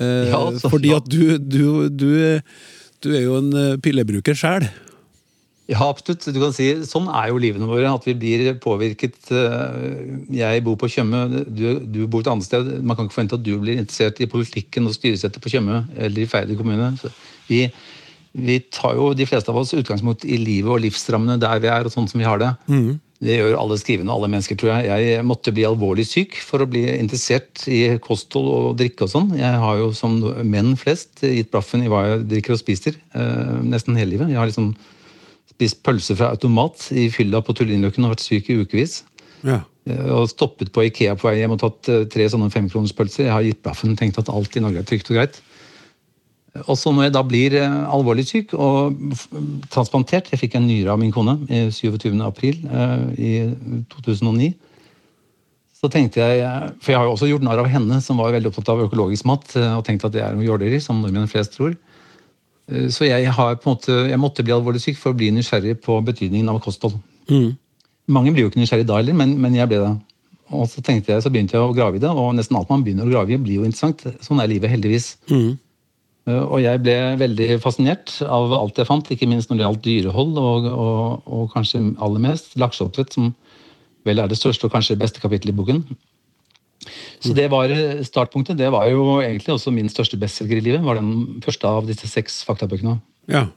Eh, 0.00 0.30
Ja, 0.32 0.40
altså, 0.48 0.70
fordi 0.72 0.94
at 0.96 1.08
du, 1.10 1.36
du, 1.38 1.88
du, 1.92 2.08
du 3.04 3.10
er 3.12 3.26
jo 3.26 3.36
en 3.42 3.52
eh, 3.52 3.76
pillebruker 3.84 4.38
sjæl. 4.38 4.70
Ja, 5.70 5.84
absolutt. 5.86 6.24
Du 6.34 6.40
kan 6.42 6.50
si, 6.56 6.66
Sånn 6.88 7.06
er 7.14 7.28
jo 7.30 7.38
livene 7.38 7.68
våre. 7.70 7.86
At 7.94 8.06
vi 8.08 8.14
blir 8.18 8.48
påvirket. 8.62 9.18
eh, 9.30 10.08
Jeg 10.34 10.64
bor 10.66 10.74
på 10.80 10.88
Tjøme, 10.90 11.20
du, 11.46 11.78
du 11.86 12.00
bor 12.10 12.24
et 12.24 12.30
annet 12.32 12.46
sted. 12.48 12.72
Man 12.82 12.96
kan 12.98 13.06
ikke 13.06 13.14
forvente 13.20 13.38
at 13.38 13.44
du 13.46 13.52
blir 13.62 13.78
interessert 13.78 14.18
i 14.20 14.26
politikken 14.30 14.88
og 14.90 14.96
styresettet 14.96 15.40
på 15.44 15.52
Tjøme 15.52 15.84
eller 15.96 16.24
i 16.24 16.26
Færder 16.30 16.58
kommune. 16.58 16.90
Vi, 17.46 17.68
vi 18.34 18.58
tar 18.70 18.98
jo 18.98 19.12
de 19.14 19.26
fleste 19.30 19.50
av 19.54 19.62
oss 19.62 19.70
utgangspunkt 19.78 20.26
i 20.26 20.36
livet 20.42 20.70
og 20.74 20.82
livsrammene 20.82 21.38
der 21.42 21.62
vi 21.62 21.70
er, 21.70 21.86
og 21.86 21.94
sånn 21.94 22.10
som 22.10 22.18
vi 22.22 22.26
har 22.26 22.42
det. 22.42 22.50
Det 23.20 23.34
gjør 23.36 23.58
alle 23.60 23.76
skrivende, 23.76 24.10
alle 24.14 24.30
mennesker, 24.32 24.56
tror 24.56 24.70
jeg. 24.80 24.86
Jeg 25.12 25.24
måtte 25.28 25.52
bli 25.52 25.66
alvorlig 25.68 26.06
syk 26.08 26.38
for 26.40 26.64
å 26.64 26.68
bli 26.70 26.86
interessert 26.96 27.66
i 27.68 27.98
kosthold 28.00 28.46
og 28.48 28.78
drikke 28.80 29.04
og 29.04 29.10
sånn. 29.12 29.34
Jeg 29.36 29.58
har 29.60 29.76
jo 29.82 29.90
som 29.94 30.18
menn 30.48 30.72
flest 30.80 31.20
gitt 31.20 31.50
blaffen 31.52 31.84
i 31.84 31.90
hva 31.92 32.06
jeg 32.06 32.22
drikker 32.30 32.56
og 32.56 32.62
spiser 32.62 32.96
eh, 33.14 33.58
nesten 33.70 33.98
hele 34.00 34.14
livet. 34.16 34.32
Jeg 34.32 34.40
har 34.40 34.48
liksom 34.48 34.72
spist 35.50 35.82
pølse 35.86 36.16
fra 36.18 36.30
automat 36.34 36.88
i 36.96 37.08
fylla 37.12 37.42
på 37.44 37.54
Tullinløkken 37.58 38.06
og 38.06 38.14
vært 38.14 38.24
syk 38.24 38.50
i 38.50 38.60
ukevis. 38.62 39.02
Ja. 39.46 39.62
Eh, 39.88 40.08
Og 40.14 40.28
stoppet 40.30 40.72
på 40.72 40.84
Ikea 40.88 41.16
på 41.18 41.28
vei 41.28 41.38
hjem 41.40 41.56
og 41.56 41.62
tatt 41.62 41.90
eh, 41.92 42.06
tre 42.10 42.26
sånne 42.30 42.50
femkronerspølser. 42.52 43.26
Jeg 43.26 43.34
har 43.34 43.46
gitt 43.46 43.62
blaffen 43.64 43.96
tenkt 43.98 44.20
at 44.20 44.32
alt 44.32 44.56
i 44.56 44.64
Norge 44.64 44.82
er 44.82 44.88
trygt 44.88 45.10
og 45.10 45.20
greit. 45.20 45.40
Og 46.66 46.74
så 46.74 46.90
når 46.90 47.06
jeg 47.06 47.14
da 47.14 47.22
blir 47.26 47.54
eh, 47.60 47.76
alvorlig 47.94 48.26
syk 48.26 48.56
og 48.58 48.96
transplantert 49.70 50.32
Jeg 50.32 50.40
fikk 50.40 50.56
en 50.58 50.66
nyre 50.66 50.96
av 50.96 50.98
min 50.98 51.12
kone 51.14 51.36
i 51.46 51.68
27. 51.70 52.10
april 52.26 52.58
i 53.16 53.34
2009. 53.92 54.50
Så 55.80 55.88
tenkte 55.88 56.20
jeg, 56.20 56.72
For 56.82 56.92
jeg 56.92 56.98
har 56.98 57.06
jo 57.08 57.14
også 57.14 57.28
gjort 57.30 57.44
narr 57.46 57.62
av 57.62 57.70
henne, 57.72 58.02
som 58.04 58.18
var 58.20 58.34
veldig 58.34 58.50
opptatt 58.50 58.68
av 58.74 58.82
økologisk 58.84 59.24
mat, 59.24 59.46
og 59.56 59.84
tenkte 59.86 60.10
at 60.10 60.12
det 60.12 60.20
er 60.20 60.34
noe 60.36 60.44
jåleri, 60.44 60.76
som 60.82 60.98
nordmenn 61.00 61.30
flest 61.30 61.54
tror. 61.56 61.72
Eh, 62.70 62.88
Så 62.88 63.04
jeg, 63.08 63.30
har 63.32 63.56
på 63.56 63.68
en 63.70 63.74
måte, 63.76 63.96
jeg 64.10 64.18
måtte 64.20 64.44
bli 64.46 64.54
alvorlig 64.54 64.80
syk 64.82 64.96
for 65.00 65.12
å 65.12 65.16
bli 65.18 65.30
nysgjerrig 65.34 65.80
på 65.84 65.98
betydningen 66.06 66.48
av 66.52 66.60
kosthold. 66.64 66.98
Mm. 67.30 67.56
Mange 68.10 68.32
blir 68.32 68.46
jo 68.46 68.50
ikke 68.50 68.60
nysgjerrig 68.62 68.86
da 68.88 68.96
heller, 69.00 69.14
men, 69.14 69.36
men 69.40 69.54
jeg 69.54 69.68
ble 69.70 69.80
det. 69.82 69.96
Og 70.50 70.66
så 70.66 70.82
tenkte 70.82 71.12
jeg, 71.12 71.22
så 71.22 71.30
begynte 71.30 71.54
jeg 71.54 71.62
å 71.62 71.74
grave 71.74 72.00
i 72.00 72.02
det, 72.02 72.10
og 72.10 72.32
nesten 72.34 72.56
alt 72.58 72.70
man 72.72 72.82
begynner 72.82 73.06
å 73.06 73.12
grave 73.12 73.36
i, 73.36 73.38
blir 73.38 73.60
jo 73.60 73.66
interessant. 73.68 74.02
Sånn 74.24 74.40
er 74.42 74.50
livet, 74.50 74.70
heldigvis. 74.72 75.12
Mm. 75.30 75.52
Eh, 76.26 76.42
Og 76.42 76.58
jeg 76.64 76.82
ble 76.82 76.96
veldig 77.20 77.60
fascinert 77.62 78.16
av 78.26 78.52
alt 78.58 78.78
jeg 78.78 78.88
fant, 78.88 79.10
ikke 79.14 79.28
minst 79.30 79.50
når 79.50 79.60
det 79.60 79.66
gjaldt 79.66 79.84
dyrehold, 79.86 80.38
og, 80.38 80.66
og, 80.72 81.22
og 81.26 81.52
kanskje 81.54 81.84
aller 82.02 82.24
mest 82.26 82.56
lakseoppdrett, 82.58 83.14
som 83.14 83.30
vel 84.08 84.18
er 84.18 84.30
det 84.32 84.38
største 84.40 84.66
og 84.66 84.72
kanskje 84.74 84.98
beste 84.98 85.20
kapittelet 85.22 85.54
i 85.54 85.58
boken. 85.60 85.84
Så 87.20 87.34
det 87.36 87.46
var 87.52 87.72
eh, 87.72 88.02
startpunktet. 88.06 88.58
Det 88.58 88.70
var 88.72 88.88
jo 88.88 89.20
egentlig 89.20 89.54
også 89.54 89.72
min 89.74 89.90
største 89.92 90.18
bestselger 90.20 90.60
i 90.60 90.64
livet. 90.64 90.84
var 90.84 91.00
den 91.00 91.40
første 91.44 91.68
av 91.68 91.88
disse 91.88 92.08
seks 92.08 92.42
faktabøkene. 92.48 93.00
ja. 93.28 93.48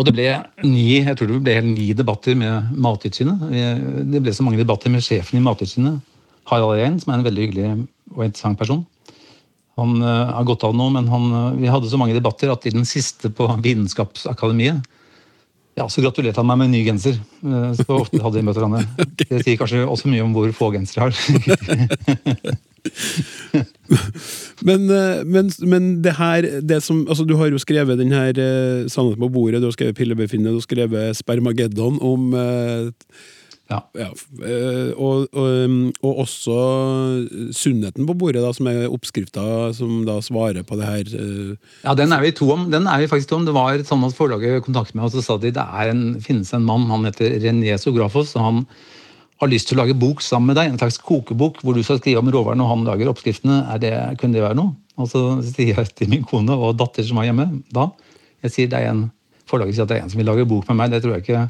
Og 0.00 0.06
det 0.08 0.14
ble 0.16 0.24
ni, 0.64 1.02
jeg 1.04 1.14
tror 1.18 1.28
det 1.28 1.42
ble 1.44 1.52
ni 1.66 1.90
debatter 1.92 2.34
med 2.34 2.70
Mattilsynet. 2.80 3.42
Det 4.08 4.22
ble 4.24 4.32
så 4.32 4.42
mange 4.42 4.58
debatter 4.58 4.90
med 4.90 5.04
sjefen 5.04 5.36
i 5.36 5.42
Mattilsynet, 5.44 6.00
Harald 6.48 6.80
Rein, 6.80 6.96
som 6.98 7.12
er 7.12 7.20
en 7.20 7.26
veldig 7.26 7.44
hyggelig 7.44 7.66
og 8.16 8.24
interessant 8.24 8.58
person. 8.58 8.80
Han 9.80 10.02
eh, 10.04 10.32
har 10.36 10.48
gått 10.48 10.64
av 10.66 10.74
nå, 10.76 10.88
men 10.96 11.08
han, 11.12 11.28
eh, 11.32 11.60
vi 11.62 11.70
hadde 11.72 11.90
så 11.90 12.00
mange 12.00 12.16
debatter 12.16 12.52
at 12.52 12.66
i 12.68 12.74
den 12.74 12.84
siste 12.88 13.30
på 13.32 13.48
Vitenskapsakademiet 13.64 14.82
ja, 15.82 15.88
så 15.90 16.04
gratulerte 16.04 16.40
han 16.40 16.48
meg 16.48 16.62
med 16.62 16.70
en 16.70 16.76
ny 16.78 16.82
genser. 16.86 17.18
eh, 17.42 17.70
Så 17.78 17.86
ofte 17.98 18.22
hadde 18.22 18.38
vi 18.38 18.46
møtt 18.46 18.58
hverandre. 18.60 18.86
Det 19.18 19.42
sier 19.42 19.58
kanskje 19.60 19.84
også 19.84 20.10
mye 20.12 20.24
om 20.24 20.34
hvor 20.36 20.52
få 20.56 20.72
gensere 20.76 21.10
jeg 21.10 21.12
har. 21.12 22.60
Men, 24.66 24.90
eh, 24.90 25.20
men, 25.24 25.50
men 25.66 26.02
det 26.02 26.16
her 26.18 26.46
det 26.62 26.80
som, 26.82 27.04
altså 27.08 27.24
Du 27.28 27.36
har 27.38 27.50
jo 27.50 27.60
skrevet 27.62 27.98
den 27.98 28.12
her 28.14 28.34
eh, 28.34 28.88
'Sannheten 28.88 29.22
på 29.22 29.28
bordet', 29.28 29.60
du 29.60 29.68
har 29.68 29.76
skrevet 29.76 29.96
'Pillebefinnet', 29.98 30.50
du 30.50 30.58
har 30.58 30.66
skrevet 30.66 31.16
'Spermageddon' 31.16 32.02
om 32.02 32.34
eh, 32.34 32.90
Ja. 33.72 33.78
ja, 33.96 34.08
eh, 34.44 34.92
og, 34.94 35.26
og, 35.32 35.48
um, 35.64 35.76
og 36.04 36.22
også 36.26 36.56
'Sunnheten 37.56 38.06
på 38.08 38.16
bordet', 38.18 38.44
da, 38.44 38.52
som 38.52 38.68
er 38.68 38.90
oppskrifta 38.92 39.72
som 39.76 40.04
da 40.08 40.18
svarer 40.20 40.66
på 40.68 40.76
det 40.78 40.88
her. 40.90 41.12
eh, 41.16 41.56
Ja, 41.84 41.94
den 41.98 42.12
er 42.12 42.20
vi 42.20 42.34
to 42.36 42.50
om. 42.52 42.68
Den 42.70 42.86
er 42.86 43.00
vi 43.00 43.08
faktisk 43.08 43.30
to 43.30 43.40
om. 43.40 43.46
Det 43.48 43.56
var 43.56 43.80
sånn 43.88 44.04
at 44.04 44.16
Forlaget 44.16 44.64
kontaktet 44.66 44.94
meg 44.98 45.08
og 45.08 45.14
så 45.16 45.24
sa 45.24 45.38
de 45.40 45.50
det 45.50 45.64
en, 45.88 46.20
finnes 46.20 46.52
en 46.52 46.66
mann, 46.68 46.90
han 46.92 47.08
heter 47.08 47.40
René 47.40 47.78
Sografos, 47.80 48.36
og 48.36 48.42
han 48.42 48.66
har 49.40 49.48
lyst 49.48 49.68
til 49.68 49.78
å 49.78 49.82
lage 49.82 49.98
bok 49.98 50.20
sammen 50.22 50.52
med 50.52 50.56
deg. 50.60 50.70
En 50.70 50.78
slags 50.78 50.98
kokebok 50.98 51.62
hvor 51.62 51.74
du 51.74 51.82
skal 51.82 51.98
skrive 51.98 52.22
om 52.22 52.30
råvarene 52.30 52.62
og 52.62 52.76
han 52.76 52.84
lager 52.86 53.10
oppskriftene. 53.10 53.64
Er 53.72 53.78
det, 53.82 54.18
kunne 54.20 54.36
det 54.36 54.44
være 54.44 54.58
noe? 54.60 54.76
Og 55.00 55.08
så 55.08 55.42
sier 55.42 55.74
jeg 55.74 55.94
til 55.96 56.08
min 56.12 56.22
kone 56.22 56.52
og 56.52 56.76
datter 56.76 57.02
som 57.02 57.16
var 57.16 57.24
hjemme 57.24 57.62
da 57.72 57.88
jeg 58.42 58.52
sier 58.54 58.70
det 58.70 58.80
er 58.82 58.92
en 58.92 59.10
Forlaget 59.50 59.76
sier 59.76 59.84
at 59.84 59.90
det 59.90 59.96
er 59.98 60.04
en 60.06 60.10
som 60.12 60.20
vil 60.20 60.28
lage 60.30 60.46
bok 60.48 60.68
med 60.70 60.78
meg. 60.78 60.92
Det 60.92 61.02
tror 61.02 61.16
jeg 61.16 61.24
ikke 61.24 61.40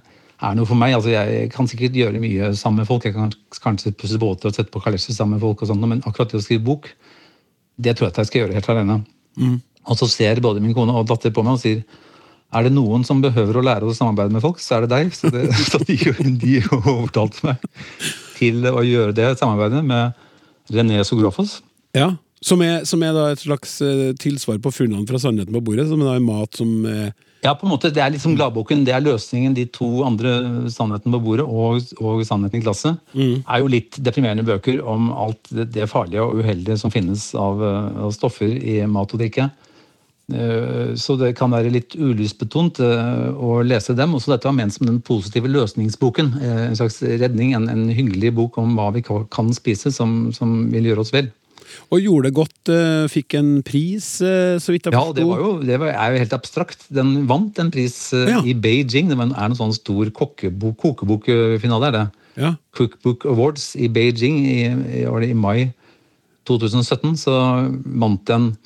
er 0.43 0.59
noe 0.59 0.69
for 0.69 0.79
meg. 0.79 0.95
Altså, 0.97 1.13
Jeg 1.15 1.51
kan 1.55 1.69
sikkert 1.71 1.97
gjøre 1.97 2.23
mye 2.23 2.53
sammen 2.59 2.83
med 2.83 2.91
folk. 2.91 3.07
Jeg 3.07 3.17
kan 3.17 3.33
kanskje 3.63 3.95
pusse 3.97 4.21
båter 4.21 4.51
og 4.51 4.57
sette 4.57 4.73
på 4.75 4.83
kalesjer 4.83 5.15
sammen 5.17 5.39
med 5.39 5.45
folk, 5.45 5.63
og 5.63 5.71
sånt, 5.71 5.87
men 5.89 6.03
akkurat 6.07 6.33
det 6.33 6.41
å 6.41 6.45
skrive 6.45 6.65
bok, 6.67 6.89
det 7.83 7.97
tror 7.97 8.09
jeg 8.09 8.15
at 8.15 8.23
jeg 8.23 8.31
skal 8.31 8.43
gjøre 8.43 8.59
helt 8.59 8.73
alene. 8.73 8.99
Og 9.89 9.99
så 9.99 10.09
ser 10.11 10.43
både 10.45 10.63
min 10.63 10.75
kone 10.77 10.95
og 10.95 11.09
datter 11.11 11.33
på 11.35 11.45
meg 11.47 11.59
og 11.59 11.63
sier 11.63 11.83
er 12.53 12.67
det 12.67 12.75
noen 12.75 13.01
som 13.09 13.23
behøver 13.25 13.57
å 13.57 13.63
lære 13.65 13.89
å 13.89 13.95
samarbeide 13.97 14.35
med 14.35 14.43
folk, 14.45 14.59
så 14.61 14.77
er 14.77 14.85
det 14.85 14.91
deg. 14.93 15.15
Så, 15.17 15.31
det, 15.33 15.47
så 15.71 15.81
de, 15.81 15.97
de 16.43 16.59
overtalte 16.83 17.47
meg 17.47 17.65
til 18.37 18.67
å 18.69 18.83
gjøre 18.85 19.17
det 19.17 19.31
samarbeidet 19.41 19.81
med 19.87 20.13
René 20.73 21.01
Sografos. 21.09 21.61
Ja, 21.97 22.13
som 22.45 22.63
er, 22.65 22.83
som 22.89 23.03
er 23.07 23.15
da 23.17 23.29
et 23.33 23.43
slags 23.43 23.77
eh, 23.85 24.11
tilsvar 24.21 24.59
på 24.63 24.73
funnene 24.75 25.07
fra 25.09 25.21
Sannheten 25.23 25.55
på 25.55 25.63
bordet, 25.65 25.87
som 25.89 26.03
er 26.05 26.25
mat 26.25 26.59
som 26.59 26.73
eh, 26.91 27.13
Ja, 27.43 27.55
på 27.59 27.67
en 27.67 27.73
måte, 27.73 27.91
Det 27.91 27.99
er 28.01 28.13
liksom 28.15 28.37
gladboken, 28.39 28.85
det 28.87 28.93
er 28.95 29.03
løsningen. 29.03 29.55
De 29.55 29.65
to 29.67 30.05
andre, 30.07 30.69
Sannheten 30.71 31.11
på 31.11 31.19
bordet 31.25 31.43
og, 31.47 31.83
og 31.99 32.23
Sannheten 32.25 32.61
i 32.61 32.63
glasset, 32.63 33.01
er 33.49 33.59
jo 33.59 33.67
litt 33.73 33.99
deprimerende 33.99 34.45
bøker 34.47 34.79
om 34.87 35.11
alt 35.11 35.51
det, 35.51 35.89
farlige 35.91 36.23
og 36.23 36.39
uheldige 36.39 36.79
som 36.79 36.91
finnes 36.95 37.35
av, 37.35 37.59
eh, 37.63 37.99
av 38.07 38.13
stoffer 38.15 38.47
i 38.47 38.87
mat 38.87 39.11
og 39.13 39.19
drikke. 39.25 39.51
Eh, 40.33 40.95
Så 40.95 41.19
det 41.19 41.35
kan 41.37 41.51
være 41.51 41.73
litt 41.75 41.97
ulystbetont 41.99 42.79
eh, 42.79 43.35
å 43.35 43.59
lese 43.67 43.97
dem. 43.99 44.15
Også 44.15 44.31
dette 44.31 44.47
var 44.47 44.55
ment 44.55 44.73
som 44.73 44.87
den 44.87 45.01
positive 45.03 45.51
løsningsboken. 45.51 46.35
En 46.71 46.77
slags 46.79 47.03
redning, 47.03 47.55
en, 47.59 47.69
en 47.69 47.89
hyggelig 47.91 48.33
bok 48.39 48.59
om 48.63 48.77
hva 48.79 48.93
vi 48.95 49.03
kan 49.03 49.51
spise 49.53 49.91
som, 49.91 50.31
som 50.33 50.71
vil 50.71 50.85
gjøre 50.93 51.01
oss 51.03 51.13
vel. 51.13 51.33
Og 51.93 52.01
gjorde 52.01 52.29
det 52.29 52.35
godt, 52.37 52.69
eh, 52.73 53.07
fikk 53.13 53.35
en 53.39 53.51
pris, 53.63 54.07
eh, 54.25 54.57
så 54.63 54.73
vidt 54.75 54.85
jeg 54.89 54.93
Ja, 54.97 55.05
det, 55.13 55.25
var 55.29 55.39
jo, 55.43 55.51
det 55.63 55.79
var, 55.81 55.89
er 55.93 56.13
jo 56.15 56.23
helt 56.25 56.33
abstrakt. 56.37 56.87
Den 56.93 57.27
vant 57.31 57.59
en 57.59 57.71
pris 57.71 58.13
eh, 58.13 58.29
Ja. 58.29 58.41
i 58.45 58.55
Beijing. 58.55 59.09
Det 59.09 59.17
var 59.19 59.27
en- 59.27 59.37
er 59.37 59.49
noen 59.49 59.57
sånn 59.61 59.75
stor 59.77 60.11
kokebokfinale, 60.11 61.87
er 61.89 61.93
det. 61.97 62.05
Ja. 62.37 62.55
Cookbook 62.73 63.25
Awards 63.29 63.75
i 63.77 63.89
Beijing 63.89 64.39
i, 64.47 64.59
i, 65.03 65.05
var 65.05 65.21
det 65.21 65.31
i 65.31 65.35
mai 65.37 65.73
2017. 66.49 67.17
Så 67.21 67.33
vant 68.01 68.25
den 68.27 68.57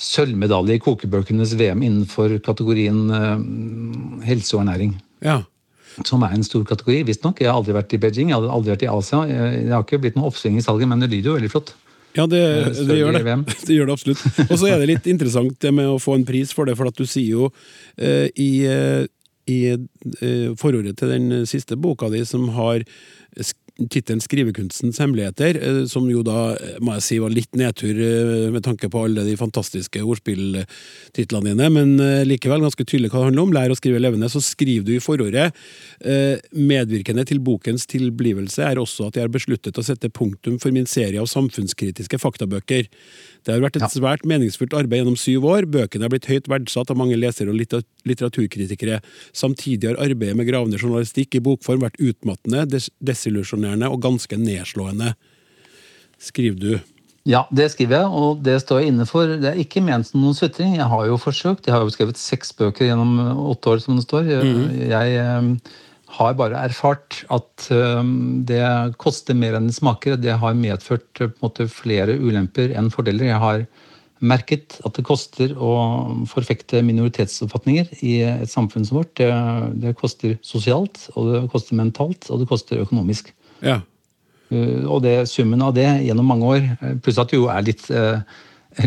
sølvmedalje 0.00 0.78
i 0.78 0.82
kokebøkenes 0.82 1.54
VM 1.60 1.82
innenfor 1.84 2.38
kategorien 2.40 3.10
uh, 3.10 4.24
helse 4.24 4.54
og 4.56 4.62
ernæring. 4.66 4.94
ja. 5.22 5.42
Som 6.06 6.22
er 6.22 6.30
en 6.32 6.44
stor 6.46 6.62
kategori, 6.64 7.00
visstnok. 7.04 7.40
Jeg 7.42 7.50
har 7.50 7.56
aldri 7.58 7.74
vært 7.74 7.92
i 7.92 7.98
Beijing, 7.98 8.28
jeg 8.30 8.38
har 8.38 8.46
aldri 8.54 8.70
vært 8.72 8.84
i 8.86 8.88
Asia. 8.88 9.24
Det 9.26 9.72
har 9.74 9.82
ikke 9.82 9.98
blitt 10.00 10.14
noe 10.16 10.30
oppsving 10.30 10.56
i 10.56 10.62
salget, 10.62 10.86
men 10.88 11.00
det 11.02 11.10
lyder 11.10 11.32
jo 11.32 11.34
veldig 11.34 11.50
flott. 11.50 11.72
Ja, 12.16 12.26
det, 12.26 12.40
det, 12.88 12.98
gjør 12.98 13.14
det. 13.14 13.36
Det 13.66 13.76
gjør 13.76 13.90
det 13.90 13.94
absolutt. 13.94 14.24
Og 14.48 14.56
så 14.58 14.70
er 14.70 14.82
det 14.82 14.90
litt 14.90 15.08
interessant 15.10 15.54
det 15.62 15.72
med 15.74 15.88
å 15.92 16.00
få 16.02 16.16
en 16.18 16.26
pris 16.26 16.52
for 16.54 16.66
det, 16.66 16.76
for 16.78 16.90
at 16.90 16.98
du 16.98 17.06
sier 17.06 17.36
jo 17.38 17.50
eh, 17.96 18.26
i, 18.34 18.50
eh, 18.66 19.04
i 19.50 19.60
eh, 19.74 20.50
forordet 20.58 20.96
til 20.98 21.14
den 21.14 21.46
siste 21.50 21.78
boka 21.78 22.10
di, 22.10 22.24
som 22.26 22.48
har 22.56 22.82
tittelen 23.88 24.20
'Skrivekunstens 24.20 24.98
hemmeligheter', 24.98 25.56
eh, 25.56 25.86
som 25.86 26.08
jo 26.10 26.22
da, 26.22 26.52
eh, 26.54 26.78
må 26.80 26.94
jeg 26.98 27.02
si, 27.02 27.18
var 27.18 27.30
litt 27.30 27.52
nedtur 27.56 27.94
eh, 27.94 28.50
med 28.50 28.62
tanke 28.62 28.90
på 28.90 29.04
alle 29.04 29.24
de 29.24 29.36
fantastiske 29.36 30.02
ordspilltitlene 30.02 31.54
dine, 31.54 31.70
men 31.70 31.96
likevel 32.26 32.60
ganske 32.60 32.84
tydelig 32.84 33.10
hva 33.10 33.20
det 33.20 33.28
handler 33.30 33.42
om. 33.42 33.52
Lær 33.52 33.70
å 33.70 33.78
skrive 33.78 34.00
levende. 34.00 34.28
Så 34.30 34.42
skriver 34.42 34.84
du 34.84 34.94
i 34.96 35.00
forordet 35.02 35.52
medvirkende 36.52 37.24
til 37.26 37.40
bokens 37.40 37.86
tilblivelse 37.86 38.62
er 38.64 38.76
også 38.76 39.08
at 39.08 39.14
jeg 39.14 39.24
har 39.24 39.32
besluttet 39.32 39.78
å 39.78 39.84
sette 39.84 40.08
punktum 40.08 40.58
for 40.60 40.70
min 40.72 40.86
serie 40.86 41.20
av 41.20 41.28
samfunnskritiske 41.28 42.18
faktabøker. 42.18 42.88
Det 43.44 43.54
har 43.54 43.62
vært 43.64 43.78
et 43.80 43.92
svært 43.92 44.26
meningsfullt 44.28 44.76
arbeid 44.76 45.02
gjennom 45.02 45.18
syv 45.18 45.46
år. 45.48 45.66
Bøkene 45.70 46.06
er 46.06 46.12
blitt 46.12 46.28
høyt 46.30 46.48
verdsatt 46.50 46.92
av 46.92 46.98
mange 47.00 47.18
lesere 47.18 47.52
og 47.52 47.58
litteraturkritikere. 47.58 49.00
Samtidig 49.36 49.92
har 49.92 50.00
arbeidet 50.02 50.36
med 50.38 50.48
gravende 50.50 50.80
journalistikk 50.80 51.38
i 51.38 51.42
bokform 51.44 51.84
vært 51.86 52.00
utmattende, 52.00 52.66
des 52.68 52.90
desillusjonerende 53.00 53.90
og 53.90 54.02
ganske 54.04 54.40
nedslående. 54.40 55.14
Skriver 56.20 56.60
du. 56.60 56.72
Ja, 57.28 57.44
det 57.52 57.68
skriver 57.74 57.98
jeg, 57.98 58.12
og 58.16 58.40
det 58.44 58.56
står 58.62 58.80
jeg 58.80 58.92
inne 58.94 59.06
for. 59.08 59.28
Det 59.40 59.50
er 59.50 59.60
ikke 59.60 59.82
ment 59.84 60.08
som 60.08 60.22
noen 60.22 60.36
sutring. 60.36 60.78
Jeg 60.78 60.88
har 60.88 61.06
jo 61.08 61.18
forsøkt. 61.20 61.68
Jeg 61.68 61.76
har 61.76 61.84
jo 61.84 61.92
skrevet 61.92 62.20
seks 62.20 62.54
bøker 62.56 62.88
gjennom 62.88 63.18
åtte 63.52 63.74
år, 63.74 63.82
som 63.84 63.98
det 63.98 64.06
står. 64.06 64.30
Jeg, 64.30 64.54
jeg 64.88 65.18
eh, 65.20 65.50
har 66.10 66.36
bare 66.38 66.58
erfart 66.66 67.22
at 67.30 67.68
eh, 67.74 68.00
det 68.48 68.62
koster 69.00 69.36
mer 69.38 69.56
enn 69.58 69.68
det 69.70 69.76
smaker. 69.76 70.18
Det 70.18 70.38
har 70.42 70.58
medført 70.58 71.06
eh, 71.20 71.30
på 71.30 71.38
en 71.38 71.46
måte 71.46 71.68
flere 71.70 72.16
ulemper 72.18 72.74
enn 72.76 72.90
fordeler. 72.92 73.30
Jeg 73.30 73.42
har 73.42 73.64
merket 74.20 74.76
at 74.84 74.98
det 74.98 75.06
koster 75.06 75.54
å 75.56 75.70
forfekte 76.28 76.82
minoritetsoppfatninger 76.84 78.02
i 78.04 78.18
et 78.26 78.50
samfunn 78.52 78.84
som 78.88 79.00
vårt. 79.00 79.14
Det, 79.20 79.30
det 79.80 79.94
koster 80.00 80.36
sosialt, 80.44 81.06
og 81.14 81.30
det 81.30 81.44
koster 81.54 81.78
mentalt, 81.78 82.28
og 82.28 82.42
det 82.42 82.50
koster 82.50 82.82
økonomisk. 82.82 83.32
Ja. 83.64 83.80
Uh, 84.50 84.84
og 84.90 85.04
det, 85.06 85.14
summen 85.30 85.62
av 85.62 85.76
det 85.76 85.86
gjennom 86.04 86.26
mange 86.26 86.52
år, 86.56 86.68
pluss 87.04 87.20
at 87.22 87.30
det 87.30 87.38
jo 87.38 87.46
er 87.52 87.64
litt, 87.64 87.86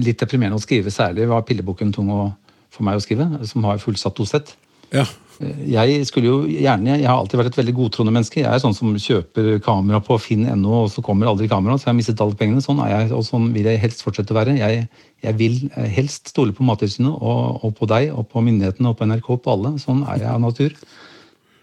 litt 0.03 0.19
deprimerende 0.19 0.59
å 0.59 0.63
skrive, 0.63 0.91
særlig 0.93 1.29
var 1.31 1.47
pilleboken 1.47 1.95
tung 1.95 2.11
å, 2.13 2.27
for 2.73 2.85
meg 2.85 2.99
å 2.99 3.05
skrive, 3.05 3.29
som 3.47 3.65
har 3.65 3.81
fullsatt 3.81 4.19
dosett. 4.19 4.53
Ja. 4.93 5.07
Jeg 5.41 6.03
skulle 6.07 6.29
jo 6.29 6.35
gjerne, 6.45 6.97
jeg 6.99 7.07
har 7.09 7.17
alltid 7.17 7.39
vært 7.39 7.53
et 7.53 7.59
veldig 7.61 7.75
godtroende 7.77 8.13
menneske. 8.13 8.41
Jeg 8.43 8.49
er 8.49 8.61
sånn 8.61 8.75
som 8.77 8.91
kjøper 8.93 9.57
kamera 9.65 10.01
på 10.03 10.17
finn.no, 10.21 10.83
og 10.83 10.91
så 10.93 11.03
kommer 11.05 11.31
aldri 11.31 11.49
kameraet, 11.51 11.81
så 11.81 11.89
jeg 11.89 11.93
har 11.93 11.97
mistet 11.97 12.21
alle 12.23 12.37
pengene. 12.39 12.63
Sånn 12.63 12.81
er 12.83 12.93
jeg, 12.93 13.09
og 13.17 13.25
sånn 13.27 13.49
vil 13.55 13.69
jeg 13.71 13.81
helst 13.81 14.05
fortsette 14.05 14.35
å 14.35 14.37
være. 14.37 14.57
Jeg, 14.59 14.85
jeg 15.25 15.39
vil 15.39 15.57
eh, 15.71 15.89
helst 15.97 16.33
stole 16.33 16.55
på 16.55 16.65
Mattilsynet 16.67 17.15
og, 17.15 17.63
og 17.65 17.73
på 17.79 17.89
deg 17.89 18.13
og 18.13 18.27
på 18.31 18.43
myndighetene 18.45 18.93
og 18.93 18.99
på 18.99 19.09
NRK, 19.09 19.33
på 19.43 19.55
alle. 19.55 19.73
Sånn 19.81 20.05
er 20.05 20.21
jeg 20.21 20.31
av 20.35 20.43
natur. 20.43 20.77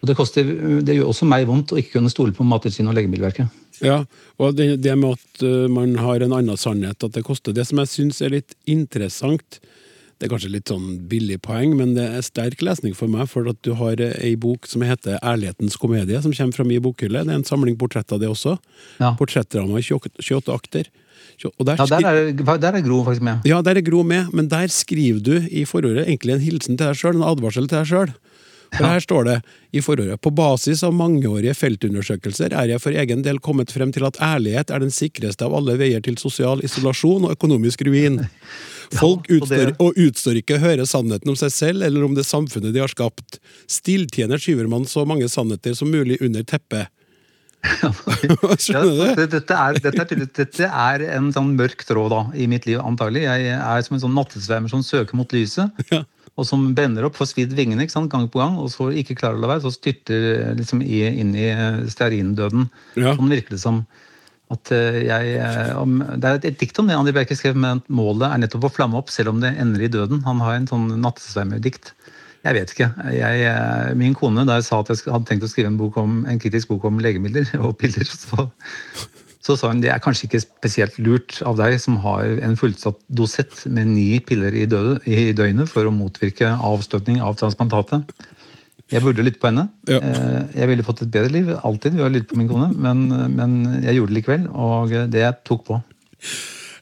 Og 0.00 0.08
det, 0.08 0.16
koster, 0.16 0.54
det 0.84 0.96
gjør 0.96 1.10
også 1.12 1.28
meg 1.28 1.44
vondt 1.48 1.74
å 1.74 1.80
ikke 1.80 1.98
kunne 1.98 2.12
stole 2.12 2.34
på 2.36 2.46
Mattilsynet 2.48 2.90
og 2.92 2.96
Legemiddelverket. 2.96 3.58
Ja, 3.84 4.02
og 4.40 4.56
det, 4.56 4.74
det 4.84 4.96
med 4.98 5.16
at 5.16 5.44
uh, 5.44 5.68
man 5.72 5.92
har 6.00 6.24
en 6.24 6.34
annen 6.36 6.58
sannhet, 6.60 7.04
at 7.04 7.16
det 7.16 7.24
koster. 7.26 7.54
Det 7.56 7.66
som 7.68 7.80
jeg 7.82 7.92
syns 7.92 8.20
er 8.24 8.34
litt 8.34 8.56
interessant, 8.68 9.60
det 10.20 10.28
er 10.28 10.32
kanskje 10.34 10.50
litt 10.52 10.68
sånn 10.68 10.98
billig 11.08 11.38
poeng, 11.40 11.72
men 11.78 11.94
det 11.96 12.04
er 12.04 12.24
sterk 12.24 12.60
lesning 12.60 12.92
for 12.96 13.08
meg, 13.08 13.24
for 13.32 13.48
at 13.48 13.56
du 13.64 13.72
har 13.78 13.96
ei 14.04 14.34
bok 14.36 14.68
som 14.68 14.84
heter 14.84 15.16
'Ærlighetens 15.18 15.78
komedie', 15.80 16.20
som 16.20 16.32
kommer 16.32 16.52
fra 16.52 16.64
min 16.64 16.82
bokhylle. 16.82 17.24
Det 17.24 17.32
er 17.32 17.40
en 17.40 17.44
samling 17.44 17.78
portrett 17.80 18.12
av 18.12 18.20
det 18.20 18.28
også. 18.28 18.58
Ja. 19.00 19.14
Portrettdrama 19.16 19.78
i 19.80 19.82
28, 19.82 20.20
28 20.20 20.52
akter. 20.52 20.84
Og 21.58 21.64
der 21.64 21.76
Ja, 21.76 21.86
der 21.86 22.04
er, 22.04 22.58
der 22.58 22.72
er 22.76 22.82
Gro 22.84 23.02
faktisk 23.02 23.22
med. 23.22 23.40
ja, 23.46 23.62
der 23.62 23.76
er 23.76 23.80
Gro 23.80 24.02
med, 24.02 24.28
men 24.34 24.48
der 24.48 24.68
skriver 24.68 25.22
du 25.22 25.40
i 25.50 25.64
forordet 25.64 26.06
egentlig 26.06 26.34
en 26.34 26.40
hilsen 26.40 26.76
til 26.76 26.86
deg 26.86 26.96
sjøl, 26.96 27.16
en 27.16 27.22
advarsel 27.24 27.66
til 27.66 27.78
deg 27.78 27.86
sjøl. 27.86 28.12
For 28.76 28.84
her 28.86 29.00
står 29.00 29.24
det 29.24 29.42
i 29.72 29.80
forordet 29.80 30.20
på 30.20 30.30
basis 30.30 30.84
av 30.86 30.92
mangeårige 30.94 31.54
feltundersøkelser 31.58 32.52
er 32.52 32.68
jeg 32.68 32.80
for 32.80 32.90
egen 32.92 33.22
del 33.22 33.40
kommet 33.42 33.72
frem 33.72 33.90
til 33.90 34.04
at 34.06 34.20
ærlighet 34.22 34.70
er 34.70 34.78
den 34.84 34.90
sikreste 34.94 35.42
av 35.42 35.54
alle 35.54 35.74
veier 35.80 36.00
til 36.04 36.16
sosial 36.16 36.62
isolasjon 36.62 37.24
og 37.24 37.32
økonomisk 37.32 37.82
ruin. 37.88 38.20
Folk 38.98 39.28
ja, 39.30 39.38
utstår, 39.38 39.74
og 39.78 39.98
utstår 40.00 40.40
ikke 40.40 40.56
å 40.56 40.62
høre 40.64 40.86
sannheten 40.88 41.30
om 41.30 41.36
seg 41.38 41.52
selv 41.54 41.86
eller 41.86 42.06
om 42.06 42.16
det 42.16 42.24
samfunnet 42.26 42.74
de 42.74 42.82
har 42.82 42.90
skapt. 42.90 43.38
Stilltiende 43.70 44.38
skyver 44.40 44.70
man 44.70 44.88
så 44.90 45.04
mange 45.06 45.28
sannheter 45.30 45.76
som 45.78 45.92
mulig 45.92 46.18
under 46.24 46.42
teppet. 46.42 46.90
Skjønner 48.64 48.94
du? 48.96 49.02
Ja, 49.04 49.14
dette, 49.20 49.56
er, 49.56 49.78
dette, 49.84 50.04
er, 50.06 50.24
dette 50.40 50.68
er 50.68 51.04
en 51.18 51.28
sånn 51.34 51.52
mørk 51.58 51.84
tråd 51.86 52.12
da, 52.12 52.22
i 52.34 52.48
mitt 52.50 52.66
liv, 52.66 52.80
antagelig. 52.80 53.26
Jeg 53.26 53.52
er 53.58 53.84
som 53.84 53.98
en 53.98 54.02
sånn 54.06 54.16
nattesvermer 54.16 54.72
som 54.72 54.84
søker 54.86 55.18
mot 55.18 55.36
lyset. 55.36 55.84
Ja. 55.92 56.02
Og 56.38 56.46
som 56.48 56.70
bender 56.76 57.04
opp, 57.04 57.18
får 57.18 57.34
svidd 57.34 57.54
vingene 57.58 57.84
ikke 57.84 57.98
sant, 57.98 58.10
gang 58.12 58.26
på 58.32 58.40
gang, 58.40 58.56
og 58.62 58.70
så 58.72 58.88
ikke 58.96 59.18
klarer 59.18 59.36
å 59.36 59.44
la 59.44 59.52
være. 59.52 59.64
Så 59.66 59.74
styrter 59.76 60.54
liksom 60.58 60.80
inn 60.82 61.34
i 61.36 61.50
stearindøden. 61.92 62.70
Ja. 62.96 63.14
Sånn 63.18 63.32
virker 63.32 63.56
det 63.56 63.62
som. 63.62 63.84
At 64.50 64.72
eh, 64.74 65.02
jeg, 65.06 65.34
eh, 65.38 65.72
om, 65.78 66.00
det 66.18 66.26
er 66.26 66.40
et, 66.40 66.58
dikt 66.58 66.78
om 66.82 66.88
det 66.90 66.96
Andi 66.98 67.14
Bjerke 67.14 67.36
skrev, 67.38 67.58
men 67.58 67.82
målet 67.86 68.26
er 68.26 68.40
nettopp 68.42 68.66
å 68.66 68.72
flamme 68.74 68.98
opp, 68.98 69.12
selv 69.14 69.34
om 69.34 69.42
det 69.42 69.52
ender 69.62 69.84
i 69.86 69.90
døden. 69.92 70.24
Han 70.26 70.42
har 70.42 70.58
en 70.58 70.66
sånn 70.70 70.88
nattesvermerdikt. 71.04 71.92
Jeg 72.40 72.56
vet 72.56 72.72
ikke. 72.72 72.88
Jeg, 73.14 73.44
eh, 73.46 73.92
min 74.00 74.16
kone, 74.16 74.46
da 74.48 74.58
jeg 74.58 74.66
sa 74.66 74.80
at 74.82 74.90
jeg 74.90 75.04
hadde 75.06 75.28
tenkt 75.28 75.46
å 75.46 75.50
skrive 75.52 75.70
en, 75.70 75.78
bok 75.78 76.00
om, 76.00 76.22
en 76.26 76.40
kritisk 76.42 76.72
bok 76.72 76.88
om 76.88 76.98
legemidler 77.02 77.46
og 77.64 77.76
piller, 77.78 78.08
så, 78.10 78.48
så 79.44 79.58
sa 79.60 79.70
hun 79.70 79.84
det 79.84 79.92
er 79.94 80.02
kanskje 80.02 80.26
ikke 80.26 80.42
spesielt 80.42 80.98
lurt 80.98 81.38
av 81.46 81.60
deg 81.60 81.78
som 81.82 82.00
har 82.02 82.42
en 82.42 82.58
fullsatt 82.58 82.98
dosett 83.06 83.62
med 83.70 83.92
ni 83.92 84.08
piller 84.24 84.56
i, 84.56 84.66
døde, 84.70 84.98
i 85.06 85.30
døgnet 85.36 85.70
for 85.70 85.86
å 85.86 85.94
motvirke 85.94 86.56
avstøtning 86.58 87.22
av 87.22 87.38
transplantatet. 87.38 88.08
Jeg 88.90 89.02
burde 89.04 89.22
lytte 89.26 89.38
på 89.42 89.50
henne. 89.50 89.68
Ja. 89.88 89.98
Eh, 90.02 90.60
Jeg 90.60 90.68
ville 90.72 90.82
fått 90.86 91.02
et 91.02 91.10
bedre 91.14 91.30
liv 91.32 91.50
alltid 91.62 91.94
ved 91.98 92.06
å 92.06 92.12
lytte 92.12 92.32
på 92.32 92.38
min 92.40 92.48
kone, 92.50 92.70
men, 92.74 93.06
men 93.36 93.82
jeg 93.84 93.96
gjorde 93.98 94.12
det 94.14 94.18
likevel, 94.20 94.48
og 94.50 94.90
det 95.12 95.28
tok 95.46 95.64
på. 95.68 95.82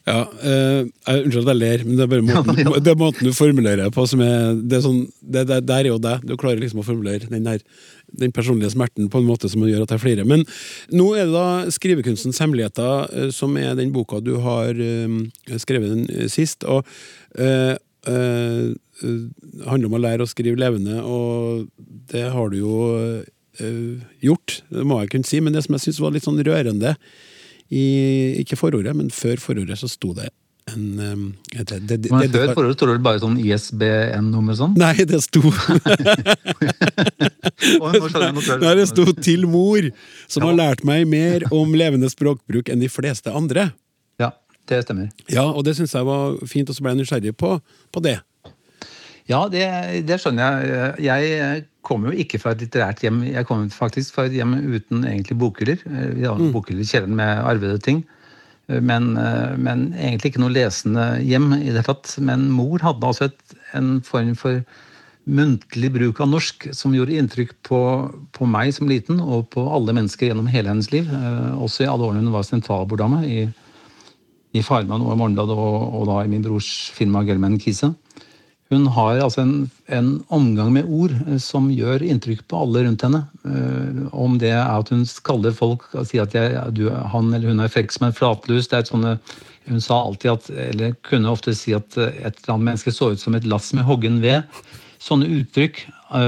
Ja, 0.09 0.22
eh, 0.40 0.86
jeg- 1.06 1.24
Unnskyld 1.26 1.44
at 1.44 1.52
jeg 1.52 1.59
ler, 1.61 1.84
men 1.84 1.96
det 1.96 2.04
er 2.04 2.11
bare 2.14 2.22
måten, 2.28 2.56
Ja, 2.59 2.70
ja. 2.72 2.80
det 2.80 2.92
er 2.94 2.96
måten 2.96 3.28
du 3.28 3.32
formulerer 3.36 3.84
det 3.84 3.92
på 3.92 4.06
som 4.09 4.22
er 4.24 4.54
det 4.56 4.78
er 4.78 4.84
sånn, 4.86 5.02
det, 5.20 5.42
det, 5.50 5.59
Der 5.68 5.82
er 5.84 5.90
jo 5.90 5.98
deg. 5.98 6.24
Du 6.24 6.36
klarer 6.40 6.61
liksom 6.62 6.80
å 6.80 6.86
formulere 6.86 7.28
den, 7.28 7.44
der, 7.44 7.61
den 8.16 8.32
personlige 8.32 8.72
smerten 8.72 9.11
på 9.12 9.20
en 9.20 9.28
måte 9.28 9.50
som 9.52 9.61
gjør 9.68 9.84
at 9.84 9.92
jeg 9.96 10.00
flirer. 10.06 10.24
Men 10.28 10.46
nå 10.92 11.11
er 11.14 11.26
det 11.28 11.34
da 11.36 11.48
'Skrivekunstens 11.68 12.40
hemmeligheter', 12.40 13.12
eh, 13.12 13.30
som 13.30 13.56
er 13.61 13.74
den 13.76 13.92
boka 13.92 14.20
du 14.24 14.38
har 14.40 14.70
eh, 14.72 15.59
skrevet 15.61 15.92
den 15.92 16.06
eh, 16.09 16.28
sist. 16.28 16.64
og 16.64 16.86
Øh 17.38 17.76
eh, 17.76 17.76
eh, 18.09 18.74
handler 19.03 19.86
om 19.88 19.96
å 19.99 20.03
lære 20.03 20.24
å 20.24 20.30
skrive 20.30 20.59
levende, 20.61 20.99
og 21.03 21.68
det 22.11 22.24
har 22.34 22.51
du 22.51 22.59
jo 22.59 22.74
eh, 23.61 24.03
gjort, 24.24 24.61
det 24.70 24.84
må 24.88 25.01
jeg 25.03 25.12
kunne 25.14 25.28
si. 25.28 25.40
Men 25.44 25.55
det 25.57 25.64
som 25.66 25.76
jeg 25.76 25.86
syns 25.86 26.01
var 26.03 26.14
litt 26.16 26.26
sånn 26.26 26.42
rørende, 26.46 26.96
i, 27.68 27.84
ikke 28.40 28.57
forordet, 28.57 28.94
men 28.96 29.11
før 29.12 29.36
forordet 29.42 29.76
så 29.78 29.90
sto 29.92 30.14
det 30.16 30.30
en 30.68 30.84
det, 31.53 31.61
et, 31.61 31.70
det, 31.88 31.96
det, 32.05 32.11
Men 32.12 32.28
før 32.32 32.51
forrige 32.57 32.76
står 32.76 32.90
det 32.92 33.03
bare 33.05 33.20
sånn 33.22 33.36
ISBN-nummer 33.40 34.57
sånn? 34.57 34.74
Nei, 34.76 34.94
det 35.09 35.20
sto 35.24 35.40
Nei, 38.61 38.74
det 38.76 38.86
sto 38.90 39.05
'til 39.12 39.46
mor', 39.49 39.90
som 40.28 40.42
Ja. 40.42 40.49
har 40.49 40.57
lært 40.57 40.84
meg 40.84 41.07
mer 41.09 41.44
om 41.59 41.72
levende 41.74 42.11
språkbruk 42.11 42.68
enn 42.68 42.80
de 42.80 42.88
fleste 42.88 43.32
andre. 43.32 43.72
Ja, 44.20 44.32
det 44.68 44.82
stemmer. 44.84 45.09
Ja, 45.28 45.44
og 45.49 45.64
det 45.64 45.76
syns 45.76 45.94
jeg 45.94 46.05
var 46.05 46.36
fint, 46.46 46.68
og 46.68 46.76
så 46.76 46.82
ble 46.82 46.92
jeg 46.94 47.01
nysgjerrig 47.03 47.36
på, 47.36 47.61
på 47.92 48.03
det. 48.05 48.18
Ja, 49.29 49.43
det, 49.53 49.64
det 50.09 50.16
skjønner 50.22 50.62
jeg. 50.64 51.05
Jeg 51.05 51.64
kommer 51.85 52.12
jo 52.12 52.22
ikke 52.24 52.41
fra 52.41 52.55
et 52.55 52.62
litterært 52.64 53.03
hjem. 53.05 53.22
Jeg 53.29 53.45
kommer 53.49 53.68
faktisk 53.72 54.16
fra 54.16 54.24
et 54.29 54.37
hjem 54.39 54.55
uten 54.57 55.05
egentlig 55.05 55.37
bokhyller. 55.41 55.83
Vi 56.16 56.24
har 56.24 56.41
bokhyller 56.55 56.85
i 56.85 56.89
kjelleren 56.89 57.18
med 57.18 57.43
arvede 57.45 57.76
ting. 57.85 58.03
Men, 58.68 59.14
men 59.61 59.87
egentlig 59.97 60.33
ikke 60.33 60.43
noe 60.43 60.53
lesende 60.53 61.05
hjem 61.24 61.53
i 61.57 61.68
det 61.68 61.74
hele 61.74 61.87
tatt. 61.91 62.14
Men 62.24 62.49
mor 62.53 62.81
hadde 62.85 63.09
altså 63.09 63.29
et, 63.29 63.57
en 63.76 63.99
form 64.05 64.33
for 64.37 64.62
muntlig 65.29 65.91
bruk 65.93 66.20
av 66.24 66.31
norsk 66.33 66.70
som 66.76 66.95
gjorde 66.97 67.16
inntrykk 67.20 67.53
på, 67.68 67.79
på 68.33 68.49
meg 68.49 68.72
som 68.76 68.89
liten, 68.89 69.20
og 69.20 69.51
på 69.53 69.64
alle 69.68 69.95
mennesker 69.97 70.31
gjennom 70.31 70.49
hele 70.51 70.72
hennes 70.72 70.91
liv. 70.95 71.09
Eh, 71.12 71.53
Også 71.61 71.85
i 71.85 71.91
alle 71.91 72.09
årene 72.09 72.24
hun 72.24 72.33
var 72.35 72.47
sentralborddame 72.49 73.22
i, 73.29 73.43
i 74.57 74.64
Farmann 74.64 75.05
og 75.05 75.18
Morgenbladet, 75.20 75.57
og, 75.57 75.97
og 76.01 76.09
da 76.09 76.22
i 76.24 76.33
min 76.33 76.45
brors 76.45 76.70
firma 76.97 77.24
Gelman 77.29 77.59
Kise. 77.61 77.93
Hun 78.69 78.85
har 78.93 79.16
altså 79.16 79.41
en, 79.41 79.53
en 79.89 80.09
omgang 80.29 80.73
med 80.75 80.89
ord 80.93 81.14
eh, 81.27 81.39
som 81.41 81.71
gjør 81.73 82.05
inntrykk 82.05 82.43
på 82.49 82.62
alle 82.64 82.85
rundt 82.85 83.05
henne. 83.07 83.23
Eh, 83.49 84.01
om 84.12 84.37
det 84.41 84.51
er 84.53 84.66
at 84.66 84.91
hun 84.93 85.07
kaller 85.25 85.55
folk 85.57 85.87
og 85.95 86.09
sier 86.09 86.27
at 86.27 86.37
jeg, 86.37 86.57
du, 86.77 86.89
han 86.93 87.33
eller 87.33 87.55
hun 87.55 87.64
er 87.64 87.73
frekk 87.73 87.95
som 87.95 88.09
en 88.09 88.16
flatlus. 88.16 88.69
Det 88.69 88.77
er 88.77 88.85
et 88.85 88.91
sånne, 88.93 89.14
hun 89.71 89.85
sa 89.85 90.03
alltid 90.03 90.35
at, 90.35 90.51
eller 90.69 90.99
kunne 91.09 91.33
ofte 91.33 91.57
si 91.57 91.73
at 91.77 91.97
eh, 91.97 92.12
et 92.21 92.43
eller 92.43 92.59
annet 92.59 92.69
menneske 92.73 92.93
så 92.93 93.14
ut 93.14 93.25
som 93.25 93.39
et 93.39 93.49
lass 93.49 93.73
med 93.77 93.89
hoggen 93.89 94.21
ved. 94.25 94.45
Sånne 95.01 95.31
uttrykk 95.39 95.85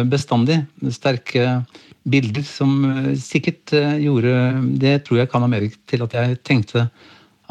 bestandig. 0.09 0.61
Sterke 0.95 1.65
bilder 2.09 2.45
som 2.47 2.85
sikkert 3.19 3.73
gjorde 4.01 4.35
Det 4.81 4.93
tror 5.07 5.19
jeg 5.19 5.31
kan 5.33 5.43
ha 5.43 5.49
medvirket 5.51 5.81
til 5.91 6.05
at 6.05 6.15
jeg 6.17 6.37
tenkte 6.47 6.85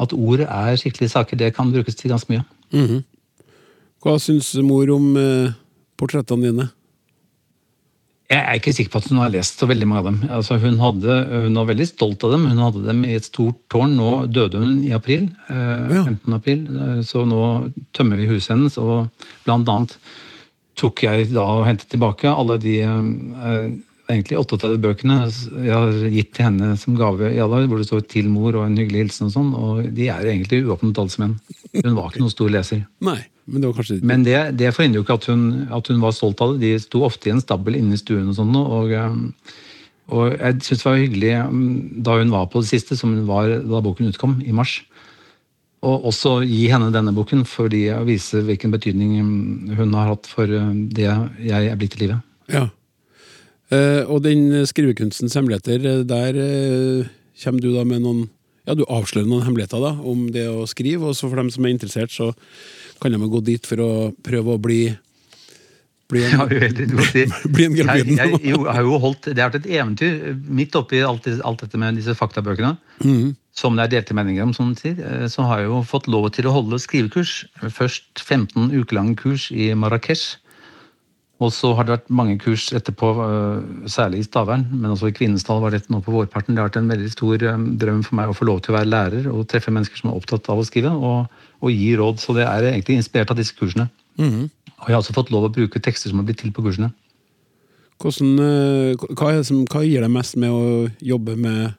at 0.00 0.14
ord 0.16 0.46
er 0.46 0.78
skikkelige 0.80 1.12
saker. 1.12 1.36
Det 1.36 1.52
kan 1.54 1.70
brukes 1.74 1.98
til 1.98 2.14
ganske 2.14 2.32
mye. 2.32 2.46
Hva 4.00 4.14
syns 4.22 4.52
mor 4.64 4.88
om 4.94 5.10
eh, 5.20 5.50
portrettene 6.00 6.48
dine? 6.50 6.68
Jeg 8.30 8.44
er 8.46 8.58
ikke 8.60 8.72
sikker 8.76 8.92
på 8.94 9.00
at 9.02 9.08
hun 9.10 9.18
har 9.18 9.32
lest 9.34 9.58
så 9.58 9.66
veldig 9.66 9.86
mange 9.90 10.00
av 10.04 10.06
dem. 10.06 10.18
Altså, 10.30 10.54
hun, 10.62 10.76
hadde, 10.78 11.14
hun 11.48 11.56
var 11.58 11.66
veldig 11.72 11.86
stolt 11.90 12.22
av 12.28 12.36
dem. 12.36 12.44
Hun 12.46 12.60
hadde 12.62 12.84
dem 12.86 13.00
i 13.08 13.16
et 13.18 13.26
stort 13.26 13.58
tårn. 13.74 13.96
Nå 13.98 14.10
døde 14.30 14.60
hun 14.62 14.76
i 14.86 14.92
april. 14.94 15.26
Eh, 15.50 15.90
Ja. 15.96 16.04
15. 16.06 16.36
april. 16.38 16.60
Eh, 16.70 17.00
Så 17.02 17.24
nå 17.26 17.40
tømmer 17.92 18.16
vi 18.22 18.28
huset 18.30 18.54
hennes, 18.54 18.78
og 18.78 19.10
blant 19.44 19.68
annet 19.68 19.96
tok 20.78 21.02
jeg 21.02 21.26
da 21.34 21.42
og 21.58 21.66
hentet 21.66 21.90
tilbake 21.90 22.30
alle 22.30 22.56
de 22.62 22.76
eh, 22.86 23.66
egentlig 24.10 24.38
38 24.40 24.78
bøkene 24.82 25.16
jeg 25.28 25.72
har 25.72 25.98
gitt 26.12 26.32
til 26.36 26.46
henne 26.48 26.70
som 26.80 26.96
gave 26.98 27.30
i 27.32 27.40
alle 27.42 27.62
år, 27.62 27.68
hvor 27.70 27.80
det 27.80 27.88
står 27.88 28.04
'til 28.06 28.28
mor' 28.32 28.58
og 28.58 28.66
en 28.66 28.76
hyggelig 28.76 29.04
hilsen 29.04 29.28
og 29.28 29.34
sånn, 29.34 29.50
og 29.54 29.94
de 29.94 30.08
er 30.08 30.26
egentlig 30.26 30.64
uåpnet 30.66 30.98
sammen. 31.10 31.38
Hun 31.74 31.94
var 31.94 32.10
ikke 32.10 32.24
noen 32.24 32.34
stor 32.34 32.50
leser. 32.50 32.86
Nei, 33.00 33.20
men 33.46 33.60
det 33.60 33.70
var 33.70 33.78
kanskje 33.78 34.02
Men 34.02 34.24
det, 34.24 34.56
det 34.58 34.74
forhindrer 34.74 35.00
jo 35.00 35.04
ikke 35.06 35.18
at 35.18 35.26
hun, 35.30 35.42
at 35.70 35.88
hun 35.88 36.00
var 36.00 36.12
stolt 36.12 36.40
av 36.40 36.54
det. 36.54 36.60
De 36.60 36.78
sto 36.82 37.02
ofte 37.06 37.30
i 37.30 37.34
en 37.34 37.42
stabel 37.42 37.78
inne 37.78 37.94
i 37.94 38.00
stuen 38.00 38.28
og 38.30 38.36
sånn. 38.38 38.54
Og, 38.56 38.94
og 40.10 40.36
jeg 40.36 40.62
syns 40.66 40.82
det 40.82 40.88
var 40.88 41.00
hyggelig 41.00 41.34
um, 41.48 41.66
da 42.06 42.18
hun 42.18 42.30
var 42.30 42.46
på 42.50 42.62
det 42.62 42.70
siste, 42.70 42.96
som 42.98 43.14
hun 43.14 43.26
var 43.26 43.50
da 43.62 43.82
boken 43.82 44.10
utkom, 44.10 44.40
i 44.46 44.52
mars. 44.52 44.80
Og 45.86 46.10
også 46.10 46.40
gi 46.44 46.66
henne 46.68 46.90
denne 46.92 47.14
boken 47.16 47.46
for 47.48 47.70
å 47.70 48.02
vise 48.04 48.42
hvilken 48.44 48.74
betydning 48.74 49.16
um, 49.22 49.70
hun 49.78 49.94
har 49.96 50.12
hatt 50.12 50.28
for 50.30 50.50
um, 50.50 50.88
det 50.92 51.08
jeg 51.08 51.70
er 51.70 51.78
blitt 51.80 51.96
i 51.98 52.04
livet. 52.04 52.26
Ja. 52.50 52.68
Eh, 53.70 54.02
og 54.10 54.24
den 54.26 54.66
skrivekunstens 54.66 55.36
hemmeligheter, 55.38 55.84
eh, 55.86 56.02
der 56.02 56.38
eh, 56.42 57.10
kommer 57.42 57.62
du 57.62 57.72
da 57.76 57.86
med 57.86 58.02
noen 58.02 58.28
Ja, 58.68 58.74
du 58.76 58.82
avslører 58.84 59.26
noen 59.26 59.46
hemmeligheter 59.46 59.80
da, 59.80 59.94
om 60.04 60.26
det 60.30 60.44
å 60.50 60.66
skrive, 60.68 61.08
og 61.08 61.14
så 61.16 61.30
for 61.30 61.40
dem 61.40 61.48
som 61.50 61.64
er 61.64 61.72
interessert, 61.72 62.12
så 62.12 62.28
kan 63.00 63.10
de 63.14 63.30
gå 63.32 63.40
dit 63.42 63.64
for 63.66 63.80
å 63.80 63.92
prøve 64.22 64.52
å 64.54 64.60
bli 64.60 64.82
bli 66.10 66.24
en, 66.26 66.34
Ja. 66.34 66.46
Bli 67.54 67.64
en 67.64 67.76
jeg, 67.78 67.86
Gelbiden. 67.86 68.18
jeg, 68.18 68.58
har 68.66 68.82
jo 68.82 68.98
holdt, 68.98 69.30
det 69.30 69.40
har 69.40 69.52
vært 69.52 69.64
et 69.64 69.70
eventyr 69.78 70.34
midt 70.50 70.74
oppi 70.76 71.00
alt, 71.06 71.26
alt 71.46 71.62
dette 71.64 71.78
med 71.78 71.98
disse 71.98 72.14
faktabøkene. 72.18 72.74
Som 73.54 73.78
det 73.78 73.86
er 73.86 73.94
delte 73.94 74.16
meninger 74.18 74.42
om, 74.42 74.52
som 74.54 74.74
sier. 74.78 74.98
Så 75.30 75.46
har 75.46 75.62
jeg 75.62 75.70
jo 75.70 75.80
fått 75.86 76.10
lov 76.10 76.28
til 76.34 76.50
å 76.50 76.54
holde 76.54 76.82
skrivekurs. 76.82 77.44
Først 77.62 78.22
15 78.22 78.74
ukelange 78.74 79.16
kurs 79.22 79.48
i 79.54 79.70
Marrakech. 79.78 80.39
Og 81.40 81.52
så 81.56 81.70
har 81.72 81.86
det 81.86 81.94
vært 81.94 82.10
mange 82.12 82.36
kurs 82.40 82.66
etterpå, 82.76 83.10
eh, 83.24 83.86
særlig 83.88 84.20
i 84.20 84.26
Stavern, 84.26 84.66
men 84.72 84.92
også 84.92 85.08
i 85.08 85.14
Kvinesdal 85.16 85.62
var 85.62 85.72
det 85.72 85.86
nå 85.88 86.02
på 86.04 86.12
vårparten. 86.12 86.52
Det 86.52 86.60
har 86.60 86.68
vært 86.68 86.80
en 86.82 86.92
veldig 86.92 87.12
stor 87.14 87.42
eh, 87.48 87.62
drøm 87.80 88.02
for 88.04 88.18
meg 88.18 88.28
å 88.28 88.36
få 88.36 88.48
lov 88.48 88.60
til 88.60 88.74
å 88.74 88.78
være 88.78 88.92
lærer 88.92 89.30
og 89.32 89.46
treffe 89.48 89.72
mennesker 89.72 90.02
som 90.02 90.10
er 90.10 90.18
opptatt 90.20 90.50
av 90.52 90.60
å 90.60 90.66
skrive, 90.68 90.92
og, 90.92 91.30
og 91.64 91.72
gi 91.72 91.94
råd. 91.96 92.20
Så 92.20 92.36
det 92.36 92.44
er 92.44 92.68
egentlig 92.74 93.00
inspirert 93.00 93.32
av 93.32 93.40
disse 93.40 93.56
kursene. 93.56 93.88
Og 94.20 94.88
jeg 94.88 94.94
har 94.94 95.00
også 95.00 95.16
fått 95.16 95.32
lov 95.32 95.48
å 95.48 95.52
bruke 95.52 95.80
tekster 95.80 96.12
som 96.12 96.20
har 96.20 96.28
blitt 96.28 96.40
til 96.42 96.52
på 96.52 96.64
kursene. 96.64 96.90
Hvordan, 98.00 98.36
eh, 98.40 99.06
hva, 99.12 99.34
det 99.36 99.44
som, 99.48 99.64
hva 99.68 99.82
gir 99.84 100.00
deg 100.00 100.12
mest 100.12 100.38
med 100.40 100.52
å 100.52 100.88
jobbe 101.04 101.36
med 101.36 101.74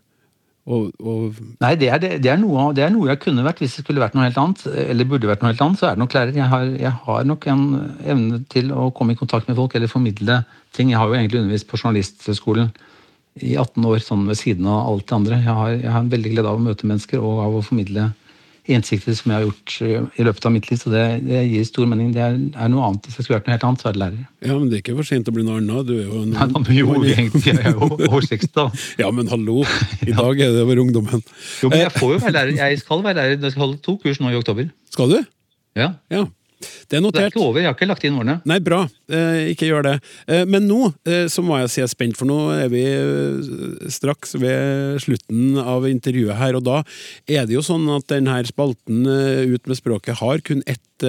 og, 0.70 0.92
og 1.02 1.40
Nei, 1.64 1.74
det 1.80 1.90
er, 1.90 2.02
det, 2.02 2.30
er 2.30 2.38
noe, 2.38 2.68
det 2.78 2.84
er 2.86 2.92
noe 2.94 3.10
jeg 3.10 3.22
kunne 3.24 3.46
vært 3.46 3.64
hvis 3.64 3.80
det 3.80 3.84
skulle 3.86 4.04
vært 4.04 4.14
noe 4.18 4.28
helt 4.28 4.38
annet. 4.38 4.64
Eller 4.86 5.10
burde 5.10 5.30
vært 5.30 5.42
noe 5.42 5.54
helt 5.54 5.64
annet, 5.66 5.82
så 5.82 5.90
er 5.90 5.98
det 5.98 6.04
nok 6.04 6.16
lærer. 6.18 6.38
Jeg 6.38 6.50
har, 6.54 6.68
jeg 6.84 6.94
har 7.08 7.28
nok 7.28 7.48
en 7.50 7.66
evne 8.14 8.42
til 8.54 8.70
å 8.76 8.92
komme 8.96 9.16
i 9.16 9.20
kontakt 9.20 9.50
med 9.50 9.58
folk 9.58 9.76
eller 9.78 9.92
formidle 9.92 10.42
ting. 10.76 10.94
Jeg 10.94 11.02
har 11.02 11.10
jo 11.10 11.18
egentlig 11.18 11.42
undervist 11.42 11.70
på 11.72 11.82
journalisthøgskolen 11.82 12.70
i 13.42 13.56
18 13.56 13.88
år, 13.88 14.02
sånn 14.04 14.28
ved 14.28 14.38
siden 14.38 14.68
av 14.70 14.92
alt 14.92 15.08
det 15.10 15.18
andre. 15.18 15.42
Jeg 15.42 15.58
har, 15.62 15.76
jeg 15.80 15.94
har 15.96 16.04
en 16.04 16.14
veldig 16.14 16.34
glede 16.36 16.52
av 16.52 16.60
å 16.60 16.66
møte 16.70 16.90
mennesker 16.90 17.24
og 17.24 17.42
av 17.48 17.58
å 17.58 17.66
formidle 17.66 18.12
innsikter 18.70 19.16
som 19.18 19.32
jeg 19.32 19.40
har 19.40 19.46
gjort 19.48 19.74
eh, 19.82 20.20
i 20.22 20.26
løpet 20.28 20.46
av 20.48 20.54
mitt 20.54 20.68
liv. 20.70 20.80
Så 20.82 20.92
det, 20.94 21.04
det 21.26 21.42
gir 21.50 21.66
stor 21.68 21.88
mening. 21.90 22.12
Det 22.16 22.22
er, 22.22 22.36
er 22.38 22.72
noe 22.72 22.86
annet. 22.88 23.08
Hvis 23.08 23.18
jeg 23.20 23.26
skulle 23.28 23.40
vært 23.40 23.50
noe 23.50 23.56
helt 23.56 23.66
annet, 23.70 23.84
så 23.84 23.90
er 23.90 23.96
det 23.96 24.02
lærer. 24.04 24.20
Ja, 24.46 24.58
men 24.58 24.68
det 24.70 24.78
er 24.78 24.84
ikke 24.84 24.98
for 25.00 25.10
sent 25.10 25.32
å 25.32 25.36
bli 25.36 25.46
noe 25.48 25.60
annet. 25.62 25.88
Du 25.90 25.94
er 25.98 26.04
jo 26.06 26.24
en, 26.24 26.34
Nei, 26.36 26.48
da, 26.54 26.64
jo, 26.78 26.98
egentlig, 27.02 27.44
jeg 27.48 27.60
er 27.62 27.76
jo 27.76 27.90
over 27.98 28.28
60 28.30 28.54
da. 28.58 28.68
Ja, 29.02 29.12
men 29.16 29.32
hallo! 29.32 29.62
I 30.10 30.18
dag 30.18 30.44
er 30.46 30.54
det 30.58 30.66
over 30.66 30.84
ungdommen. 30.86 31.26
Jo, 31.64 31.72
men 31.74 31.86
jeg 31.86 31.96
får 31.98 32.16
jo 32.16 32.22
være 32.28 32.36
lærer. 32.40 32.54
Jeg 32.62 32.84
skal 32.84 33.06
være 33.08 33.20
lærer. 33.22 33.40
Jeg 33.40 33.56
skal 33.56 33.66
holde 33.66 33.82
to 33.88 33.98
kurs 34.04 34.22
nå 34.22 34.34
i 34.34 34.40
oktober. 34.40 34.70
Skal 34.94 35.16
du? 35.16 35.20
Ja. 35.80 35.94
Ja. 36.12 36.26
Det 36.62 36.68
er 36.68 36.88
Det 36.90 36.98
er 37.00 37.04
notert. 37.06 37.34
ikke 37.34 37.44
over. 37.44 37.60
Jeg 37.62 37.70
har 37.70 37.76
ikke 37.76 37.88
lagt 37.90 38.06
inn 38.08 38.18
årene. 38.20 38.38
Nei, 38.46 38.60
bra. 38.64 38.82
Eh, 39.10 39.52
ikke 39.54 39.68
gjør 39.70 39.84
det. 39.88 39.96
Eh, 40.28 40.46
men 40.46 40.68
nå 40.70 40.94
eh, 41.06 41.26
så 41.32 41.44
må 41.44 41.58
jeg 41.60 41.70
si 41.74 41.82
jeg 41.82 41.90
er 41.90 41.94
spent, 41.96 42.18
for 42.20 42.30
nå 42.30 42.38
er 42.56 42.70
vi 42.72 42.84
eh, 42.86 43.90
straks 43.92 44.36
ved 44.40 45.02
slutten 45.04 45.58
av 45.62 45.88
intervjuet 45.90 46.38
her. 46.40 46.56
Og 46.60 46.66
da 46.68 46.82
er 47.28 47.46
det 47.50 47.58
jo 47.58 47.66
sånn 47.66 47.88
at 47.98 48.08
denne 48.12 48.40
spalten 48.48 49.02
Ut 49.06 49.68
med 49.68 49.78
språket 49.78 50.20
har 50.22 50.42
kun 50.46 50.62
ett 50.70 51.06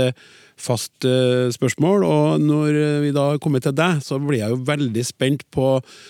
fast 0.60 1.06
eh, 1.08 1.48
spørsmål. 1.54 2.04
Og 2.06 2.42
når 2.42 2.78
eh, 2.78 2.98
vi 3.04 3.12
da 3.14 3.28
har 3.32 3.40
kommet 3.42 3.66
til 3.66 3.74
deg, 3.76 4.02
så 4.04 4.18
blir 4.22 4.40
jeg 4.40 4.54
jo 4.54 4.60
veldig 4.68 5.04
spent 5.06 5.46
på 5.54 5.68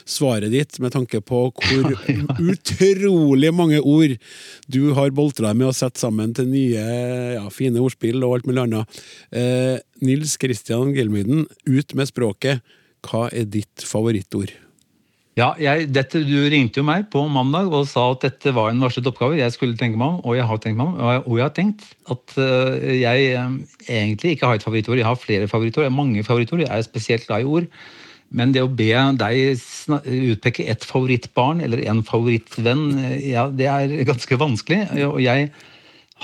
svaret 0.08 0.52
ditt, 0.54 0.78
med 0.82 0.94
tanke 0.96 1.22
på 1.24 1.44
hvor 1.52 1.88
utrolig 2.52 3.52
mange 3.54 3.80
ord 3.80 4.16
du 4.72 4.82
har 4.98 5.14
boltra 5.14 5.50
deg 5.50 5.62
med 5.62 5.70
å 5.70 5.76
sette 5.76 6.02
sammen 6.02 6.34
til 6.36 6.50
nye 6.50 6.86
ja, 7.38 7.46
fine 7.52 7.82
ordspill 7.82 8.22
og 8.22 8.38
alt 8.38 8.50
mulig 8.50 8.66
annet. 8.66 9.02
Eh, 9.30 9.78
Nils 10.02 10.36
Kristian 10.40 10.94
Gelmyden, 10.96 11.46
ut 11.68 11.96
med 11.98 12.10
språket. 12.10 12.62
Hva 13.02 13.26
er 13.34 13.48
ditt 13.50 13.82
favorittord? 13.86 14.52
Ja, 15.32 15.54
jeg, 15.56 15.86
dette, 15.88 16.20
Du 16.28 16.34
ringte 16.52 16.82
jo 16.82 16.84
meg 16.84 17.06
på 17.12 17.22
mandag 17.32 17.72
og 17.72 17.86
sa 17.88 18.04
at 18.12 18.24
dette 18.26 18.52
var 18.52 18.68
en 18.68 18.82
varslet 18.84 19.06
oppgave 19.08 19.38
jeg 19.38 19.54
skulle 19.54 19.78
tenke 19.80 19.96
meg 19.96 20.18
om, 20.18 20.18
og 20.28 20.36
jeg 20.36 20.44
har 20.48 20.60
tenkt 20.60 20.76
meg 20.76 20.90
om, 20.90 20.98
og 21.00 21.08
jeg, 21.08 21.22
og 21.24 21.38
jeg 21.38 21.46
har 21.46 21.54
tenkt 21.56 21.86
at 22.12 22.34
øh, 22.36 22.92
jeg 23.00 23.30
øh, 23.40 23.54
egentlig 23.88 24.34
ikke 24.34 24.50
har 24.50 24.60
et 24.60 24.66
favorittord. 24.66 25.00
Jeg 25.00 25.08
har 25.08 25.16
flere 25.16 25.48
favorittord, 25.48 25.86
jeg 25.86 25.92
har 25.92 25.96
mange 25.96 26.24
favorittord, 26.26 26.64
jeg 26.66 26.68
er 26.68 26.84
spesielt 26.84 27.24
glad 27.26 27.46
i 27.46 27.48
ord. 27.48 27.70
Men 28.32 28.52
det 28.52 28.64
å 28.64 28.68
be 28.68 28.90
deg 29.20 29.64
utpeke 30.32 30.68
ett 30.72 30.84
favorittbarn 30.88 31.64
eller 31.64 31.80
en 31.88 32.04
favorittvenn, 32.04 32.84
øh, 33.00 33.16
ja, 33.32 33.48
det 33.48 33.72
er 33.72 33.96
ganske 34.08 34.36
vanskelig. 34.36 34.84
og 35.08 35.20
jeg 35.24 35.48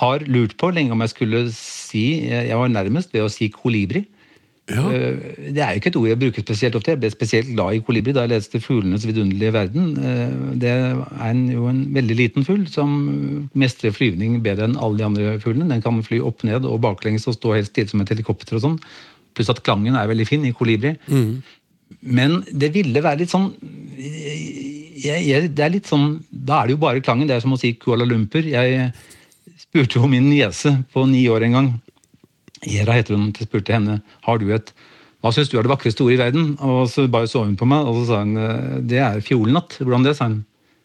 har 0.03 0.29
lurt 0.29 0.53
på 0.61 0.71
lenge 0.71 0.93
om 0.93 1.01
jeg 1.01 1.15
skulle 1.17 1.47
si 1.57 2.29
Jeg 2.29 2.57
var 2.61 2.69
nærmest 2.69 3.15
ved 3.17 3.25
å 3.25 3.33
si 3.33 3.49
kolibri. 3.49 4.05
Ja. 4.69 4.83
Eh, 4.93 5.53
Det 5.53 5.63
er 5.65 5.71
jo 5.73 5.81
ikke 5.81 5.91
et 5.93 5.97
ord 5.97 6.09
jeg 6.09 6.19
bruker 6.21 6.43
spesielt 6.45 6.75
ofte. 6.77 6.93
Jeg 6.93 7.01
ble 7.01 7.11
spesielt 7.11 7.53
glad 7.55 7.75
i 7.75 7.81
kolibri 7.81 8.13
da 8.13 8.27
jeg 8.27 8.35
leste 8.35 8.61
'Fuglenes 8.61 9.07
vidunderlige 9.07 9.53
verden'. 9.53 9.99
Eh, 9.99 10.57
Det 10.61 10.69
er 10.69 11.31
en, 11.31 11.49
jo 11.51 11.67
en 11.69 11.87
veldig 11.95 12.17
liten 12.17 12.45
fugl 12.45 12.67
som 12.69 13.49
mestrer 13.55 13.93
flyvning 13.93 14.43
bedre 14.43 14.65
enn 14.69 14.77
alle 14.77 14.99
de 14.99 15.05
andre 15.05 15.39
fuglene. 15.41 15.69
Den 15.69 15.83
kan 15.83 16.03
fly 16.03 16.21
opp 16.21 16.45
ned 16.45 16.65
og 16.65 16.81
baklengs 16.81 17.27
og 17.29 17.35
stå 17.35 17.55
helt 17.55 17.67
stille 17.73 17.89
som 17.89 18.01
et 18.01 18.09
helikopter 18.11 18.57
og 18.57 18.63
sånn. 18.63 18.79
Pluss 19.35 19.49
at 19.51 19.63
klangen 19.63 19.97
er 19.97 20.07
veldig 20.09 20.27
fin 20.27 20.45
i 20.45 20.53
kolibri. 20.53 20.97
Men 22.03 22.43
det 22.53 22.73
ville 22.75 23.01
være 23.03 23.19
litt 23.21 23.31
sånn 23.31 23.55
jeg, 23.99 25.27
jeg, 25.27 25.55
det 25.55 25.65
er 25.65 25.71
litt 25.71 25.87
sånn, 25.87 26.21
Da 26.31 26.63
er 26.63 26.67
det 26.67 26.77
jo 26.77 26.83
bare 26.83 27.01
klangen. 27.01 27.27
Det 27.29 27.37
er 27.37 27.41
som 27.41 27.53
å 27.55 27.59
si 27.59 27.73
Kuala 27.75 28.05
Lumpur. 28.05 28.43
Jeg 28.43 28.93
spurte 29.59 29.99
jo 30.01 30.07
min 30.11 30.29
niese 30.31 30.85
på 30.93 31.07
ni 31.09 31.27
år 31.29 31.45
en 31.45 31.53
gang. 31.53 31.69
Hera 32.67 32.97
heter 32.97 33.17
hun. 33.17 33.33
Jeg 33.37 33.49
spurte 33.51 33.77
henne 33.77 34.01
har 34.27 34.41
du 34.41 34.49
et 34.55 34.73
hva 35.19 35.33
syns 35.35 35.49
du 35.51 35.57
er 35.59 35.67
det 35.67 35.73
vakreste 35.73 36.05
ordet 36.05 36.15
i 36.15 36.21
verden. 36.21 36.53
Og 36.63 36.85
så 36.91 37.09
bare 37.11 37.31
så 37.31 37.43
hun 37.43 37.57
på 37.59 37.67
meg, 37.69 37.87
og 37.87 38.01
så 38.01 38.05
sa 38.13 38.21
hun 38.23 38.37
eh, 38.39 38.77
det 38.87 39.01
er 39.03 39.25
fiolnatt. 39.25 39.81
Hvordan 39.81 40.07
det, 40.07 40.15
sa 40.19 40.29
hun. 40.31 40.45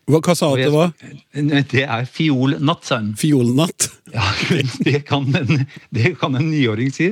Hva, 0.09 0.19
hva 0.19 0.35
sa 0.35 0.49
hun 0.51 0.59
til 0.59 0.73
hva? 0.73 0.87
det 0.89 1.43
var? 1.51 1.67
Det 1.73 1.83
er 1.85 2.07
fiolnatt, 2.09 2.87
sa 2.87 3.01
hun. 3.01 3.13
Fiolnatt? 3.19 3.89
Ja, 4.13 4.21
det 4.85 4.99
kan 5.07 5.23
en, 5.33 5.63
det 5.89 6.11
kan 6.21 6.35
en 6.37 6.51
niåring 6.51 6.91
si. 6.93 7.07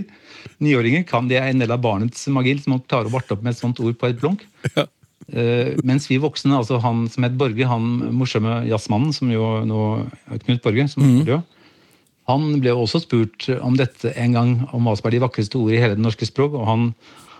Niåringer 0.61 1.01
kan 1.09 1.25
det 1.31 1.39
er 1.39 1.47
en 1.49 1.63
del 1.63 1.73
av 1.73 1.79
barnets 1.81 2.27
magi, 2.29 2.53
som 2.61 2.75
man 2.75 2.83
klarer 2.85 3.09
å 3.09 3.13
varte 3.15 3.33
opp 3.33 3.41
med 3.41 3.55
et 3.55 3.61
sånt 3.61 3.81
ord 3.81 3.95
på 3.97 4.11
et 4.11 4.19
blunk. 4.21 4.45
Ja. 4.77 4.87
Uh, 5.31 5.77
mens 5.87 6.07
vi 6.09 6.17
voksne, 6.19 6.57
altså 6.57 6.79
han 6.81 7.05
som 7.13 7.23
het 7.23 7.35
Borge, 7.39 7.63
han 7.69 7.85
morsomme 8.17 8.65
jazzmannen, 8.67 9.13
som 9.15 9.29
jo 9.31 9.45
nå 9.69 9.81
Knut 10.41 10.63
Borge, 10.65 10.87
som 10.91 11.05
mm. 11.05 11.19
død, 11.29 11.59
han 12.31 12.61
ble 12.63 12.75
også 12.75 13.03
spurt 13.03 13.49
om 13.61 13.75
dette 13.79 14.13
en 14.19 14.37
gang, 14.37 14.53
om 14.75 14.87
hva 14.87 14.95
som 14.97 15.09
er 15.09 15.17
de 15.17 15.25
vakreste 15.25 15.59
ord 15.59 15.73
i 15.73 15.81
hele 15.81 15.97
det 15.97 16.05
norske 16.05 16.27
språk, 16.27 16.55
og 16.57 16.69
han 16.69 16.87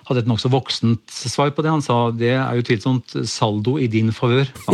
hadde 0.08 0.24
et 0.24 0.30
nokså 0.30 0.50
voksent 0.52 1.14
svar 1.14 1.52
på 1.56 1.64
det. 1.64 1.72
Han 1.72 1.84
sa 1.86 1.98
det 2.16 2.34
er 2.36 2.60
utvilsomt 2.60 3.16
saldo 3.30 3.78
i 3.80 3.88
din 3.92 4.12
favør. 4.16 4.50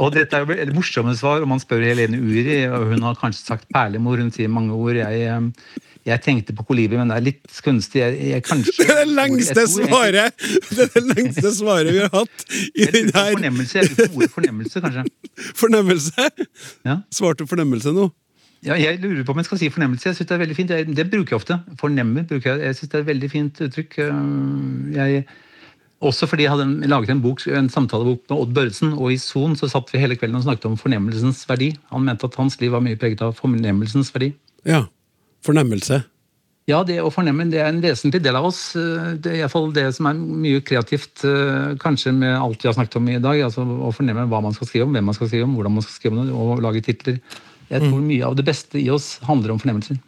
og 0.00 0.14
dette 0.16 0.38
er 0.38 0.42
jo 0.42 0.56
et 0.56 0.74
morsomme 0.74 1.14
svar, 1.18 1.44
og 1.44 1.50
man 1.52 1.62
spør 1.62 1.86
Helene 1.86 2.20
Uri, 2.20 2.64
og 2.66 2.92
hun 2.92 3.06
har 3.06 3.20
kanskje 3.20 3.44
sagt 3.44 3.68
perlemor, 3.74 4.22
hun 4.22 4.32
sier 4.34 4.52
mange 4.52 4.76
ord. 4.76 4.96
Jeg, 4.98 5.14
eh, 5.30 5.42
jeg 6.06 6.22
tenkte 6.22 6.54
på 6.54 6.62
kolibri, 6.68 6.96
men 7.00 7.10
det 7.10 7.16
er 7.18 7.24
litt 7.26 7.56
kunstig. 7.64 7.98
Jeg, 7.98 8.18
jeg, 8.30 8.42
kanskje, 8.46 8.76
Det 8.86 8.92
er 8.94 9.00
det 9.02 9.14
lengste 9.16 9.64
svaret 9.72 10.44
Det 10.70 10.84
er 10.84 10.92
det 10.94 11.02
lengste 11.16 11.50
svaret 11.56 11.90
vi 11.96 12.02
har 12.04 12.12
hatt 12.14 12.44
i 12.74 12.86
den 12.94 13.10
her 13.14 13.32
Fornemmelse, 13.34 13.78
jeg 13.80 13.90
lurer 13.90 14.12
på 14.12 14.20
ordet 14.20 14.30
fornemmelse, 14.36 14.82
kanskje. 14.84 15.04
fornemmelse. 15.62 16.28
Ja. 16.86 17.00
Svarte 17.14 17.46
fornemmelse 17.50 17.94
nå. 17.96 18.06
Ja, 18.66 18.74
jeg 18.80 18.98
lurer 19.02 19.22
på 19.26 19.34
om 19.34 19.38
jeg 19.42 19.46
skal 19.50 19.58
si 19.60 19.68
fornemmelse. 19.70 20.08
Jeg 20.08 20.16
synes 20.16 20.28
Det 20.30 20.34
er 20.34 20.40
veldig 20.42 20.56
fint. 20.56 20.70
Jeg, 20.74 20.86
det 20.96 21.08
bruker 21.12 21.34
jeg 21.36 21.40
ofte. 21.42 21.58
Fornemmer 21.80 22.24
bruker 22.26 22.54
jeg. 22.54 22.64
Jeg 22.70 22.78
synes 22.78 22.90
det 22.90 22.98
er 22.98 23.04
et 23.04 23.10
veldig 23.10 23.30
fint 23.30 23.60
uttrykk. 23.66 23.98
Øh, 24.06 24.94
Jeg, 24.96 25.26
også 26.06 26.26
fordi 26.28 26.42
jeg 26.44 26.52
hadde 26.52 26.88
laget 26.88 27.10
en, 27.10 27.22
bok, 27.24 27.40
en 27.46 27.68
samtalebok 27.72 28.24
med 28.30 28.36
Odd 28.38 28.54
Børresen, 28.54 28.92
og 28.92 29.12
i 29.12 29.16
Son 29.20 29.54
så 29.56 29.68
satt 29.72 29.88
vi 29.94 29.98
hele 30.02 30.16
kvelden 30.16 30.36
og 30.36 30.42
snakket 30.44 30.66
om 30.68 30.76
fornemmelsens 30.76 31.44
verdi. 31.48 31.70
Han 31.92 32.04
mente 32.04 32.26
at 32.28 32.34
hans 32.36 32.58
liv 32.60 32.74
var 32.74 32.82
mye 32.84 32.98
preget 33.00 33.22
av 33.24 33.32
fornemmelsens 33.38 34.10
verdi. 34.14 34.32
Ja. 34.68 34.82
Fornemmelse. 35.46 36.02
Ja, 36.66 36.80
det 36.82 36.96
å 36.98 37.12
fornemme 37.14 37.44
det 37.46 37.60
er 37.62 37.68
en 37.70 37.78
vesentlig 37.84 38.18
del 38.24 38.34
av 38.34 38.48
oss. 38.48 38.60
Eh, 38.74 39.12
Det 39.22 39.30
er 39.30 39.36
i 39.38 39.42
hvert 39.44 39.52
fall 39.52 39.68
det 39.72 39.84
som 39.94 40.08
er 40.10 40.14
mye 40.18 40.60
kreativt, 40.66 41.22
eh, 41.22 41.76
kanskje 41.78 42.10
med 42.16 42.34
alt 42.34 42.58
vi 42.64 42.66
har 42.68 42.74
snakket 42.74 42.96
om 42.98 43.08
i 43.12 43.18
dag. 43.22 43.38
altså 43.46 43.62
Å 43.62 43.92
fornemme 43.94 44.26
hva 44.26 44.40
man 44.42 44.52
skal 44.56 44.66
skrive 44.66 44.88
om, 44.88 44.92
hvem 44.96 45.04
man 45.06 45.14
skal 45.14 45.28
skrive 45.30 45.44
om, 45.46 45.54
hvordan 45.54 45.76
man 45.76 45.82
skal 45.86 45.94
skrive 46.00 46.18
om 46.18 46.26
det, 46.26 46.34
og 46.34 46.62
lage 46.66 46.82
titler. 46.82 47.20
Jeg 47.70 47.80
tror 47.82 48.02
mye 48.02 48.22
av 48.26 48.34
det 48.38 48.44
beste 48.46 48.78
i 48.82 48.88
oss 48.90 49.18
handler 49.26 49.50
om 49.54 49.58
fornemmelser. 49.62 49.98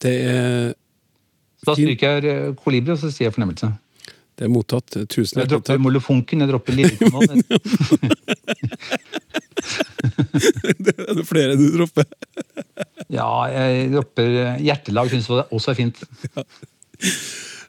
Det 0.00 0.14
er, 0.28 0.74
Så 1.60 1.66
da 1.66 1.74
stryker 1.74 2.20
jeg 2.22 2.24
eh, 2.32 2.54
kolibri, 2.64 2.92
og 2.92 2.98
så 3.00 3.10
sier 3.12 3.28
jeg 3.28 3.34
fornemmelse. 3.36 3.68
det 4.38 4.44
er 4.46 4.52
mottatt. 4.54 4.86
Tusen 5.10 5.34
takk. 5.40 5.44
Jeg 5.44 5.48
dropper 5.52 5.78
molefonken, 5.82 6.40
jeg 6.40 6.48
dropper 6.48 6.72
lillekanal. 6.72 7.28
Det 10.78 10.94
er 10.94 11.14
det 11.18 11.24
flere 11.26 11.56
du 11.58 11.66
dropper. 11.76 12.04
Ja, 13.12 13.28
jeg 13.48 13.90
dropper 13.94 14.34
eh, 14.42 14.58
hjertelag, 14.66 15.08
syns 15.12 15.28
det 15.30 15.46
også 15.54 15.72
er 15.72 15.78
fint. 15.78 16.02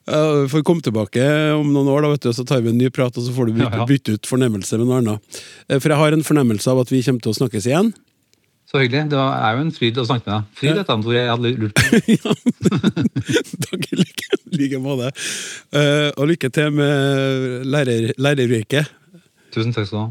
Ja, 0.09 0.19
vi 0.41 0.49
får 0.51 0.63
komme 0.65 0.81
tilbake 0.83 1.21
om 1.53 1.69
noen 1.71 1.87
år, 1.93 2.01
da, 2.03 2.09
vet 2.15 2.25
du, 2.25 2.31
så 2.33 2.43
tar 2.47 2.63
vi 2.65 2.71
en 2.73 2.79
ny 2.81 2.89
prat, 2.91 3.13
og 3.15 3.23
så 3.23 3.31
får 3.35 3.49
du 3.51 3.53
bytte, 3.59 3.69
Ja, 3.69 3.83
ja. 3.83 3.87
bytte 3.87 4.15
ut 4.17 4.25
fornemmelse 4.29 4.79
med 4.81 4.89
noe 4.89 4.99
annet. 5.03 5.41
Eh, 5.69 5.77
For 5.79 5.93
jeg 5.93 5.99
har 6.01 6.15
en 6.17 6.25
fornemmelse 6.25 6.71
av 6.73 6.81
at 6.83 6.91
vi 6.91 7.03
kommer 7.05 7.21
til 7.23 7.31
å 7.31 7.37
snakkes 7.39 7.67
igjen. 7.69 7.91
Så 8.69 8.77
hyggelig. 8.83 9.07
Det 9.09 9.17
er 9.17 9.55
jo 9.55 9.61
en 9.63 9.71
fryd 9.73 9.97
å 9.97 10.05
snakke 10.05 10.27
med 10.27 10.33
deg. 10.35 10.43
Fryd 10.59 10.75
er 10.75 10.81
et 10.83 10.91
annet 10.93 11.07
ord 11.09 11.15
jeg 11.17 11.29
hadde 11.31 11.53
lurt 11.57 11.73
på. 11.73 11.83
Takk 13.65 13.87
i 13.87 13.97
like, 13.97 14.39
like 14.59 14.81
måte. 14.83 15.09
Uh, 15.73 16.09
og 16.13 16.29
lykke 16.29 16.51
til 16.53 16.69
med 16.77 17.65
lærer, 17.65 18.11
læreryrket. 18.21 18.91
Tusen 19.55 19.73
takk 19.73 19.89
skal 19.89 19.97
du 19.97 20.03
ha. 20.03 20.09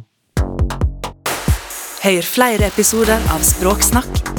Hør 2.03 2.27
flere 2.27 2.67
episoder 2.71 3.31
av 3.35 3.47
Språksnakk 3.47 4.38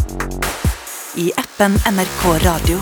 i 1.19 1.31
appen 1.35 1.71
NRK 1.71 2.23
Radio. 2.45 2.79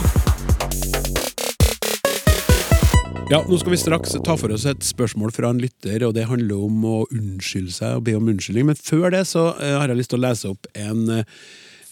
Ja, 3.30 3.46
Nå 3.50 3.58
skal 3.58 3.74
vi 3.74 3.80
straks 3.82 4.14
ta 4.24 4.36
for 4.38 4.54
oss 4.54 4.68
et 4.70 4.86
spørsmål 4.86 5.34
fra 5.34 5.50
en 5.50 5.62
lytter, 5.62 6.06
og 6.06 6.14
det 6.16 6.28
handler 6.30 6.68
om 6.68 6.86
å 6.86 6.98
unnskylde 7.10 7.74
seg 7.74 7.98
og 7.98 8.06
be 8.06 8.14
om 8.16 8.30
unnskyldning. 8.30 8.70
Men 8.70 8.78
før 8.78 9.10
det 9.16 9.24
så 9.32 9.50
eh, 9.58 9.74
har 9.74 9.90
jeg 9.90 10.00
lyst 10.00 10.14
til 10.14 10.22
å 10.22 10.26
lese 10.28 10.52
opp 10.54 10.70
en 10.78 11.02
eh, 11.18 11.34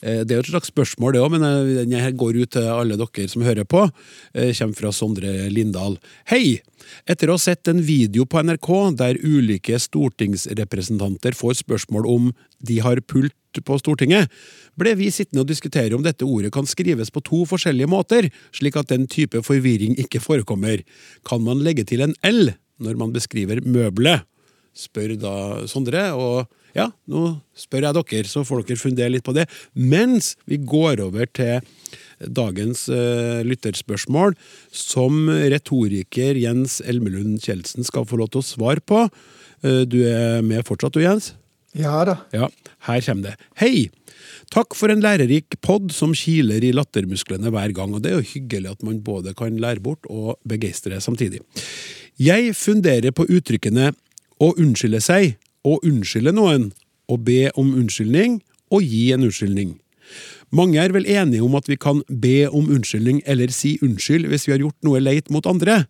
Det 0.05 0.35
er 0.35 0.37
jo 0.37 0.43
et 0.43 0.51
slags 0.51 0.69
spørsmål, 0.69 1.15
det 1.15 1.23
òg, 1.25 1.33
men 1.33 1.47
eh, 1.49 1.81
den 1.89 1.97
her 1.97 2.13
går 2.13 2.37
ut 2.37 2.53
til 2.53 2.69
alle 2.69 2.99
dere 3.01 3.27
som 3.31 3.43
hører 3.47 3.65
på. 3.65 3.87
Kommer 4.37 4.77
fra 4.77 4.93
Sondre 4.93 5.33
Lindahl. 5.49 5.97
Hei! 6.29 6.61
Etter 7.09 7.31
å 7.31 7.39
ha 7.39 7.41
sett 7.41 7.65
en 7.71 7.81
video 7.81 8.27
på 8.29 8.43
NRK 8.45 8.69
der 9.01 9.17
ulike 9.25 9.79
stortingsrepresentanter 9.81 11.33
får 11.33 11.63
spørsmål 11.63 12.05
om 12.05 12.29
de 12.67 12.81
har 12.83 13.01
pult 13.05 13.35
på 13.63 13.77
Stortinget, 13.79 14.31
ble 14.75 14.95
vi 14.99 15.07
sittende 15.13 15.45
og 15.45 15.49
diskutere 15.49 15.95
om 15.95 16.03
dette 16.03 16.27
ordet 16.27 16.51
kan 16.51 16.67
skrives 16.67 17.11
på 17.13 17.23
to 17.23 17.43
forskjellige 17.47 17.87
måter, 17.91 18.27
slik 18.55 18.75
at 18.79 18.91
den 18.91 19.07
type 19.11 19.39
forvirring 19.45 19.95
ikke 20.01 20.19
forekommer. 20.23 20.83
Kan 21.27 21.45
man 21.45 21.63
legge 21.63 21.85
til 21.87 22.03
en 22.03 22.15
L 22.25 22.51
når 22.83 22.99
man 22.99 23.15
beskriver 23.15 23.63
møbelet? 23.63 24.27
Spør 24.75 25.13
da 25.15 25.35
Sondre, 25.71 26.09
og 26.19 26.49
ja, 26.75 26.89
nå 27.07 27.37
spør 27.55 27.87
jeg 27.87 27.95
dere, 27.95 28.27
så 28.27 28.43
får 28.43 28.65
dere 28.65 28.81
fundere 28.81 29.13
litt 29.13 29.23
på 29.23 29.35
det, 29.37 29.45
mens 29.71 30.33
vi 30.49 30.59
går 30.59 30.99
over 31.05 31.29
til 31.31 31.63
dagens 32.19 32.85
uh, 32.91 33.39
lytterspørsmål, 33.47 34.35
som 34.75 35.29
retoriker 35.31 36.35
Jens 36.39 36.81
Elmelund 36.83 37.39
Kjeldsen 37.43 37.87
skal 37.87 38.07
få 38.07 38.19
lov 38.19 38.33
til 38.33 38.43
å 38.43 38.49
svare 38.49 38.83
på. 38.83 39.05
Uh, 39.63 39.83
du 39.87 40.01
er 40.11 40.43
med 40.43 40.67
fortsatt, 40.67 40.95
du, 40.95 41.03
Jens? 41.05 41.31
Ja 41.75 42.05
da. 42.07 42.19
Ja, 42.31 42.47
her 42.87 43.03
kommer 43.03 43.31
det. 43.31 43.35
Hei! 43.59 43.89
Takk 44.53 44.75
for 44.77 44.91
en 44.93 45.01
lærerik 45.03 45.57
pod 45.65 45.91
som 45.91 46.13
kiler 46.15 46.63
i 46.63 46.71
lattermusklene 46.75 47.51
hver 47.51 47.73
gang, 47.75 47.95
og 47.95 48.03
det 48.03 48.11
er 48.11 48.21
jo 48.21 48.29
hyggelig 48.29 48.71
at 48.71 48.85
man 48.85 49.01
både 49.03 49.33
kan 49.35 49.57
lære 49.59 49.83
bort 49.83 50.07
og 50.07 50.37
begeistre 50.47 51.01
samtidig. 51.03 51.41
Jeg 52.21 52.53
funderer 52.55 53.11
på 53.11 53.27
uttrykkene 53.27 53.91
å 54.39 54.53
unnskylde 54.55 55.01
seg, 55.03 55.35
å 55.67 55.79
unnskylde 55.83 56.31
noen, 56.35 56.69
å 57.11 57.17
be 57.19 57.49
om 57.59 57.73
unnskyldning 57.75 58.39
og 58.71 58.85
gi 58.85 59.09
en 59.13 59.27
unnskyldning. 59.27 59.75
Mange 60.55 60.79
er 60.79 60.93
vel 60.95 61.07
enige 61.09 61.43
om 61.43 61.57
at 61.57 61.67
vi 61.67 61.75
kan 61.81 61.99
be 62.07 62.45
om 62.47 62.69
unnskyldning 62.71 63.19
eller 63.27 63.51
si 63.51 63.75
unnskyld 63.83 64.29
hvis 64.31 64.47
vi 64.47 64.55
har 64.55 64.63
gjort 64.63 64.87
noe 64.87 65.01
leit 65.03 65.31
mot 65.33 65.45
andre. 65.49 65.83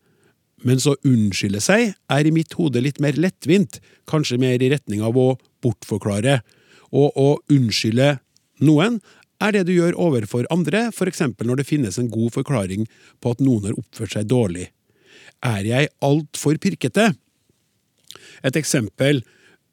Mens 0.65 0.88
å 0.89 0.95
unnskylde 1.05 1.61
seg 1.61 1.91
er 1.93 2.25
i 2.25 2.33
mitt 2.33 2.55
hode 2.57 2.81
litt 2.81 3.01
mer 3.03 3.17
lettvint, 3.19 3.77
kanskje 4.09 4.39
mer 4.41 4.63
i 4.63 4.71
retning 4.71 5.03
av 5.05 5.17
å 5.19 5.36
bortforklare. 5.66 6.39
Og 6.95 7.18
å 7.18 7.30
unnskylde 7.51 8.20
noen 8.63 9.01
er 9.43 9.51
det 9.51 9.66
du 9.68 9.74
gjør 9.76 9.97
overfor 9.99 10.47
andre, 10.53 10.88
eksempel 11.07 11.49
når 11.49 11.61
det 11.61 11.68
finnes 11.68 11.99
en 11.99 12.11
god 12.11 12.34
forklaring 12.38 12.88
på 13.22 13.36
at 13.36 13.43
noen 13.43 13.70
har 13.70 13.80
oppført 13.80 14.16
seg 14.16 14.30
dårlig. 14.32 14.70
Er 15.43 15.66
jeg 15.68 15.91
altfor 16.05 16.57
pirkete? 16.61 17.13
Et 18.43 18.55
eksempel. 18.55 19.24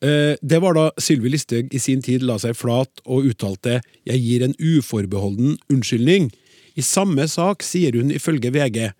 eh, 0.03 0.37
Det 0.43 0.61
var 0.61 0.75
da 0.75 0.91
Sylvi 0.99 1.31
Listhaug 1.31 1.73
i 1.73 1.79
sin 1.79 2.03
tid 2.03 2.23
la 2.23 2.39
seg 2.39 2.57
flat 2.57 2.91
og 3.07 3.25
uttalte 3.25 3.81
'Jeg 4.05 4.19
gir 4.19 4.43
en 4.43 4.55
uforbeholden 4.59 5.59
unnskyldning'. 5.71 6.33
I 6.77 6.81
samme 6.83 7.29
sak 7.29 7.63
sier 7.63 7.93
hun 7.93 8.11
ifølge 8.11 8.51
VG 8.51 8.93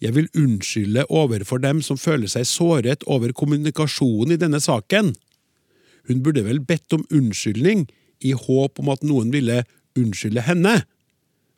'Jeg 0.00 0.14
vil 0.14 0.28
unnskylde 0.34 1.04
overfor 1.08 1.60
dem 1.60 1.82
som 1.82 1.96
føler 1.96 2.26
seg 2.26 2.42
såret 2.46 3.04
over 3.06 3.32
kommunikasjonen 3.32 4.32
i 4.32 4.36
denne 4.36 4.58
saken'. 4.58 5.14
Hun 6.10 6.22
burde 6.26 6.42
vel 6.44 6.58
bedt 6.66 6.92
om 6.96 7.04
unnskyldning 7.14 7.86
i 8.26 8.32
håp 8.36 8.80
om 8.82 8.90
at 8.92 9.04
noen 9.06 9.30
ville 9.32 9.62
unnskylde 9.98 10.42
henne. 10.44 10.80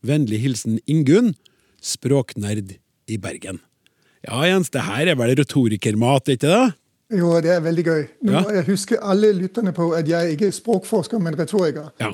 Vennlig 0.05 0.43
hilsen 0.45 0.77
Ingunn, 0.91 1.33
språknerd 1.83 2.77
i 3.09 3.17
Bergen. 3.19 3.61
Ja, 4.23 4.45
Jens, 4.47 4.71
det 4.71 4.85
her 4.87 5.09
er 5.11 5.19
vel 5.19 5.33
retorikermat, 5.41 6.29
ikke 6.37 6.51
det? 6.53 6.69
Jo, 7.19 7.33
det 7.45 7.51
er 7.57 7.65
veldig 7.65 7.85
gøy. 7.85 8.05
Nå 8.29 8.33
Ja. 8.33 8.43
jeg 8.61 8.65
husker 8.71 9.01
alle 9.03 9.33
lytterne 9.37 9.73
på 9.73 9.91
at 9.97 10.07
jeg 10.09 10.33
ikke 10.37 10.47
er 10.47 10.55
språkforsker, 10.57 11.19
men 11.19 11.39
retoriker. 11.39 11.91
Ja. 12.01 12.13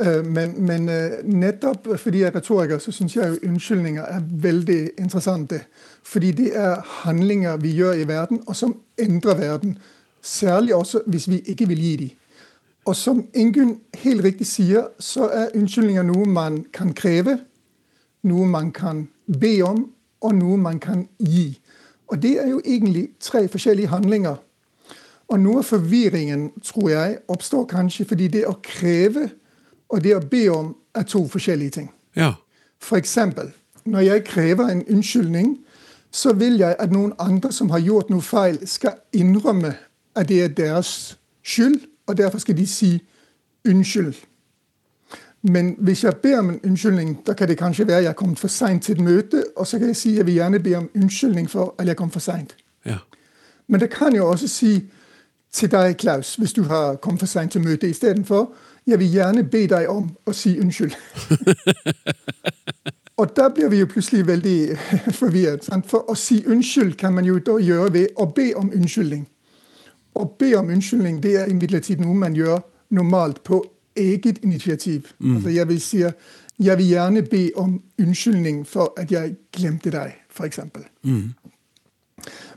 Eh, 0.00 0.22
Men, 0.24 0.54
men 0.66 0.88
eh, 0.88 1.20
nettopp 1.24 1.86
fordi 1.98 2.22
jeg 2.22 2.32
er 2.32 2.38
retoriker, 2.40 2.78
så 2.78 2.92
syns 2.92 3.14
jeg 3.16 3.38
unnskyldninger 3.44 4.02
er 4.02 4.22
veldig 4.42 4.90
interessante. 4.98 5.60
Fordi 6.04 6.30
det 6.32 6.50
er 6.56 6.80
handlinger 7.04 7.56
vi 7.60 7.74
gjør 7.76 7.92
i 8.00 8.08
verden, 8.08 8.40
og 8.46 8.56
som 8.56 8.74
endrer 8.98 9.34
verden. 9.38 9.78
Særlig 10.22 10.74
også 10.74 11.02
hvis 11.06 11.28
vi 11.28 11.38
ikke 11.38 11.68
vil 11.68 11.80
gi 11.80 11.96
dem. 11.96 12.10
Og 12.84 12.96
som 12.96 13.24
Ingunn 13.34 13.80
helt 13.94 14.24
riktig 14.24 14.46
sier, 14.46 14.88
så 14.98 15.28
er 15.28 15.52
unnskyldninger 15.54 16.02
noe 16.02 16.26
man 16.26 16.62
kan 16.72 16.94
kreve, 16.96 17.38
noe 18.22 18.46
man 18.46 18.72
kan 18.72 19.08
be 19.40 19.60
om, 19.62 19.84
og 20.20 20.34
noe 20.34 20.56
man 20.56 20.80
kan 20.80 21.08
gi. 21.18 21.60
Og 22.08 22.22
det 22.22 22.40
er 22.40 22.48
jo 22.48 22.60
egentlig 22.64 23.10
tre 23.20 23.48
forskjellige 23.48 23.88
handlinger. 23.88 24.36
Og 25.28 25.40
noe 25.40 25.60
av 25.62 25.68
forvirringen, 25.68 26.50
tror 26.64 26.90
jeg, 26.90 27.18
oppstår 27.28 27.68
kanskje 27.70 28.08
fordi 28.10 28.28
det 28.28 28.46
å 28.48 28.56
kreve 28.62 29.28
og 29.90 30.02
det 30.02 30.16
å 30.16 30.24
be 30.24 30.48
om 30.50 30.74
er 30.94 31.06
to 31.06 31.22
forskjellige 31.28 31.70
ting. 31.70 31.90
Ja. 32.16 32.32
For 32.82 32.96
eksempel, 32.96 33.52
når 33.84 34.00
jeg 34.00 34.24
krever 34.24 34.72
en 34.72 34.82
unnskyldning, 34.88 35.58
så 36.10 36.32
vil 36.32 36.58
jeg 36.58 36.74
at 36.78 36.90
noen 36.90 37.12
andre 37.18 37.52
som 37.52 37.70
har 37.70 37.78
gjort 37.78 38.10
noe 38.10 38.22
feil, 38.22 38.58
skal 38.66 38.98
innrømme 39.12 39.74
at 40.14 40.28
det 40.28 40.44
er 40.44 40.48
deres 40.48 41.18
skyld, 41.42 41.80
og 42.06 42.16
derfor 42.16 42.38
skal 42.38 42.56
de 42.56 42.66
si 42.66 43.02
unnskyld. 43.68 44.14
Men 45.42 45.76
hvis 45.78 46.04
jeg 46.04 46.16
ber 46.16 46.38
om 46.38 46.50
en 46.50 46.60
unnskyldning, 46.64 47.26
da 47.26 47.32
kan 47.32 47.48
det 47.48 47.58
kanskje 47.58 47.86
være 47.86 47.96
at 47.96 48.02
jeg 48.02 48.10
er 48.10 48.14
kommet 48.14 48.38
for 48.38 48.48
seint 48.48 48.82
til 48.82 48.92
et 48.92 49.00
møte, 49.00 49.44
og 49.56 49.66
så 49.66 49.78
kan 49.78 49.86
jeg 49.86 49.96
si 49.96 50.10
at 50.10 50.16
jeg 50.16 50.26
vil 50.26 50.34
gjerne 50.34 50.60
be 50.60 50.74
om 50.76 50.90
unnskyldning 50.94 51.50
for 51.50 51.74
at 51.78 51.86
jeg 51.86 51.96
kom 51.96 52.10
for 52.10 52.20
seint. 52.20 52.56
ja. 52.86 52.96
Men 53.68 53.80
det 53.80 53.90
kan 53.90 54.14
jo 54.16 54.30
også 54.30 54.48
si 54.48 54.90
til 55.52 55.70
deg, 55.70 55.96
Klaus, 55.96 56.34
hvis 56.34 56.52
du 56.52 56.62
har 56.62 56.94
kommet 56.94 57.20
for 57.20 57.26
seint 57.26 57.52
til 57.52 57.60
møtet 57.60 57.90
istedenfor, 57.90 58.52
jeg 58.86 58.98
vil 58.98 59.12
gjerne 59.12 59.44
be 59.44 59.66
deg 59.66 59.88
om 59.88 60.10
å 60.26 60.32
si 60.32 60.56
unnskyld. 60.60 60.94
Og 63.20 63.36
da 63.36 63.48
blir 63.54 63.68
vi 63.68 63.78
jo 63.82 63.86
plutselig 63.86 64.26
veldig 64.26 64.76
forvirret. 65.20 65.64
Sant? 65.64 65.86
For 65.90 66.08
å 66.10 66.14
si 66.16 66.40
unnskyld 66.46 66.96
kan 66.96 67.12
man 67.14 67.24
jo 67.28 67.38
da 67.38 67.58
gjøre 67.60 67.92
ved 67.92 68.06
å 68.16 68.26
be 68.26 68.52
om 68.56 68.72
unnskyldning. 68.74 69.26
Å 70.14 70.24
be 70.38 70.54
om 70.58 70.68
unnskyldning 70.68 71.22
det 71.22 71.36
er 71.38 71.50
imidlertid 71.50 72.00
noe 72.02 72.14
man 72.14 72.34
gjør 72.36 72.60
normalt 72.90 73.42
på 73.46 73.62
eget 73.96 74.38
initiativ. 74.42 75.12
Altså 75.36 75.50
jeg 75.50 75.68
vil 75.68 75.80
si 75.80 76.04
jeg 76.60 76.78
vil 76.78 76.86
gjerne 76.86 77.22
be 77.22 77.50
om 77.56 77.82
unnskyldning 77.98 78.66
for 78.68 78.92
at 79.00 79.12
jeg 79.12 79.36
glemte 79.52 79.90
deg, 79.90 80.12
f.eks. 80.30 80.60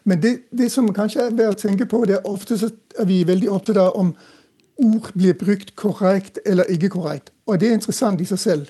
Men 0.04 0.22
det, 0.22 0.40
det 0.52 0.72
som 0.72 0.94
kanskje 0.94 1.22
er 1.22 1.36
verdt 1.38 1.64
å 1.64 1.68
tenke 1.68 1.86
på, 1.86 2.06
det 2.06 2.18
er 2.18 2.28
ofte 2.28 2.58
så 2.60 2.70
er 3.00 3.06
vi 3.08 3.24
veldig 3.28 3.50
opptatt 3.50 3.78
av 3.80 3.96
om 3.96 4.12
ord 4.84 5.12
blir 5.14 5.34
brukt 5.40 5.76
korrekt 5.76 6.40
eller 6.46 6.68
ikke 6.70 6.90
korrekt. 6.90 7.32
Og 7.48 7.60
det 7.60 7.70
er 7.70 7.78
interessant 7.78 8.22
i 8.22 8.28
seg 8.28 8.40
selv. 8.40 8.68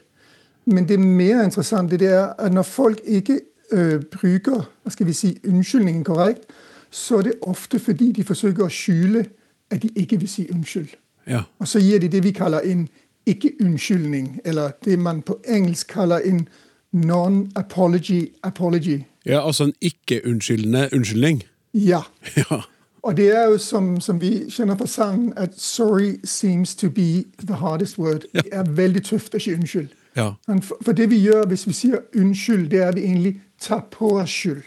Men 0.66 0.86
det 0.88 1.00
mer 1.00 1.44
interessante 1.44 1.98
det 1.98 2.12
er 2.14 2.36
at 2.38 2.54
når 2.54 2.64
folk 2.64 3.02
ikke 3.06 3.40
øh, 3.72 4.02
bruker 4.02 4.70
hva 4.84 4.92
skal 4.92 5.08
vi 5.08 5.14
si, 5.14 5.34
unnskyldningen 5.48 6.04
korrekt, 6.04 6.46
så 6.94 7.18
er 7.18 7.22
det 7.22 7.34
ofte 7.42 7.80
fordi 7.80 8.12
de 8.12 8.24
forsøker 8.24 8.66
å 8.66 8.70
skjule 8.70 9.26
at 9.72 9.82
de 9.82 9.90
ikke 9.96 10.20
vil 10.20 10.30
si 10.30 10.48
unnskyld. 10.52 10.90
ja. 11.28 11.42
Og 11.60 11.68
så 11.68 11.80
gir 11.80 12.00
de 12.00 12.08
det 12.08 12.24
vi 12.24 12.32
kaller 12.32 12.60
en 12.60 12.88
ikke-unnskyldning, 13.26 14.40
eller 14.46 14.72
det 14.86 15.00
man 15.00 15.22
på 15.22 15.40
engelsk 15.48 15.88
kaller 15.88 16.20
en 16.26 16.48
non-apology 16.94 18.28
apology. 18.44 19.00
Ja, 19.26 19.48
altså 19.48 19.64
en 19.64 19.74
ikke-unnskyldende 19.82 20.90
unnskyldning. 20.94 21.44
Ja. 21.74 22.02
Ja. 22.38 22.62
Og 23.04 23.18
det 23.18 23.38
er 23.38 23.44
jo 23.44 23.58
som, 23.58 24.02
som 24.02 24.22
vi 24.22 24.50
kjenner 24.50 24.78
fra 24.78 24.88
sangen, 24.88 25.34
at 25.36 25.50
'sorry 25.58 26.20
seems 26.24 26.76
to 26.76 26.90
be 26.90 27.24
the 27.48 27.54
hardest 27.54 28.00
word'. 28.00 28.32
Det 28.34 28.48
er 28.52 28.64
veldig 28.64 29.04
tøft 29.04 29.36
å 29.36 29.40
si 29.40 29.54
unnskyld. 29.54 29.88
Ja. 30.16 30.30
For, 30.62 30.78
for 30.82 30.92
det 30.92 31.10
vi 31.10 31.18
gjør 31.20 31.48
hvis 31.48 31.68
vi 31.68 31.74
sier 31.74 32.00
unnskyld, 32.16 32.70
det 32.70 32.80
er 32.80 32.88
at 32.88 32.96
vi 32.96 33.02
egentlig 33.02 33.42
tar 33.60 33.88
på 33.92 34.20
oss 34.20 34.30
skyld. 34.30 34.64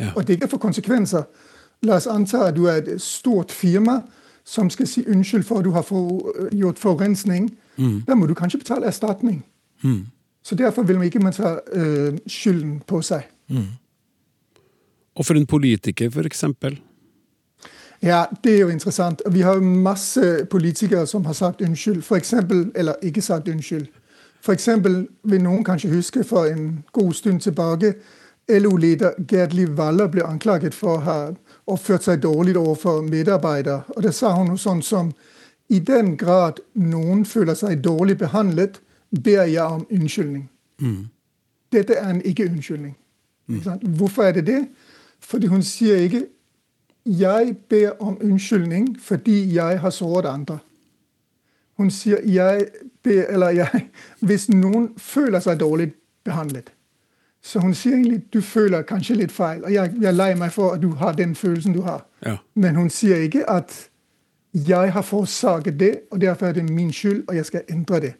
Ja. 0.00 0.12
Og 0.16 0.28
det 0.28 0.40
kan 0.40 0.48
få 0.48 0.56
konsekvenser. 0.56 1.22
La 1.82 1.96
oss 1.96 2.06
anta 2.06 2.48
at 2.48 2.56
du 2.56 2.66
er 2.66 2.82
et 2.82 3.02
stort 3.02 3.52
firma 3.52 4.00
som 4.44 4.70
skal 4.70 4.86
si 4.88 5.04
unnskyld 5.06 5.44
for 5.44 5.58
at 5.58 5.64
du 5.64 5.70
har 5.70 5.82
for, 5.82 6.32
gjort 6.52 6.78
forurensning. 6.78 7.50
Da 8.08 8.14
må 8.14 8.26
du 8.26 8.34
kanskje 8.34 8.58
betale 8.58 8.86
erstatning. 8.86 9.44
Så 10.42 10.54
derfor 10.54 10.82
vil 10.82 10.96
man 10.96 11.06
ikke 11.06 11.18
man 11.18 11.32
ta 11.32 11.58
uh, 11.76 12.16
skylden 12.26 12.80
på 12.86 13.02
seg. 13.02 13.28
Og 15.14 15.26
for 15.26 15.34
en 15.34 15.46
politiker, 15.46 16.24
eksempel. 16.24 16.80
Ja, 18.02 18.24
det 18.44 18.54
er 18.54 18.60
jo 18.60 18.68
interessant. 18.68 19.22
Vi 19.30 19.40
har 19.40 19.60
masse 19.60 20.46
politikere 20.50 21.06
som 21.06 21.24
har 21.24 21.32
sagt 21.32 21.60
unnskyld, 21.60 22.02
for 22.02 22.16
eksempel, 22.16 22.72
eller 22.74 22.94
ikke 23.02 23.22
sagt 23.22 23.48
unnskyld. 23.48 23.86
Eksempel 24.48 25.08
vil 25.24 25.42
noen 25.42 25.64
kanskje 25.64 25.90
huske 25.90 26.24
for 26.24 26.46
en 26.46 26.84
god 26.92 27.12
stund 27.12 27.40
tilbake 27.40 27.94
LO-leder 28.48 29.10
Gerd 29.28 29.52
Liv 29.52 29.68
Waller 29.68 30.06
ble 30.08 30.24
anklaget 30.24 30.74
for 30.74 30.96
å 30.96 31.04
ha 31.04 31.16
oppført 31.68 32.06
seg 32.06 32.22
dårlig 32.22 32.56
overfor 32.56 33.02
medarbeidere. 33.06 33.82
Og 33.96 34.02
det 34.02 34.14
sa 34.14 34.32
hun 34.36 34.52
noe 34.52 34.60
sånn 34.60 34.82
som 34.82 35.12
i 35.68 35.78
den 35.84 36.16
grad 36.16 36.62
noen 36.74 37.24
føler 37.28 37.54
seg 37.58 37.82
dårlig 37.84 38.18
behandlet, 38.18 38.80
ber 39.10 39.44
jeg 39.48 39.64
om 39.64 39.86
unnskyldning. 39.90 40.48
Dette 41.72 41.96
er 41.96 42.10
en 42.10 42.22
ikke-unnskyldning. 42.24 42.96
Mm. 43.48 43.60
Hvorfor 43.96 44.22
er 44.22 44.32
det 44.32 44.46
det? 44.46 44.62
Fordi 45.20 45.46
hun 45.46 45.62
sier 45.62 45.96
ikke 45.96 46.26
jeg 47.08 47.56
ber 47.68 48.02
om 48.02 48.18
unnskyldning 48.20 49.00
fordi 49.00 49.54
jeg 49.54 49.80
har 49.80 49.90
såret 49.90 50.28
andre. 50.28 50.58
Hun 51.78 51.90
sier 51.90 52.20
jeg 52.24 52.66
ber, 53.02 53.24
eller 53.28 53.48
jeg, 53.48 53.88
hvis 54.26 54.48
noen 54.48 54.90
føler 54.96 55.40
seg 55.40 55.60
dårlig 55.60 55.92
behandlet. 56.24 56.72
Så 57.48 57.60
hun 57.64 57.72
sier 57.74 57.94
egentlig 57.96 58.18
du 58.34 58.40
føler 58.44 58.82
kanskje 58.84 59.14
litt 59.16 59.32
feil, 59.32 59.62
og 59.64 59.72
jeg, 59.72 59.92
jeg 60.00 60.08
er 60.10 60.16
lei 60.16 60.34
meg 60.36 60.50
for 60.52 60.74
at 60.74 60.82
du 60.82 60.90
har 61.00 61.14
den 61.16 61.30
følelsen 61.38 61.72
du 61.72 61.80
har. 61.86 62.02
Ja. 62.26 62.34
Men 62.54 62.76
hun 62.76 62.90
sier 62.92 63.22
ikke 63.24 63.46
at 63.50 63.72
jeg 64.68 64.92
har 64.92 65.02
forårsaket 65.02 65.78
det, 65.80 65.94
og 66.10 66.20
derfor 66.20 66.46
er 66.46 66.52
det 66.58 66.64
min 66.70 66.92
skyld, 66.92 67.22
og 67.28 67.36
jeg 67.36 67.46
skal 67.46 67.62
endre 67.72 68.00
det. 68.00 68.12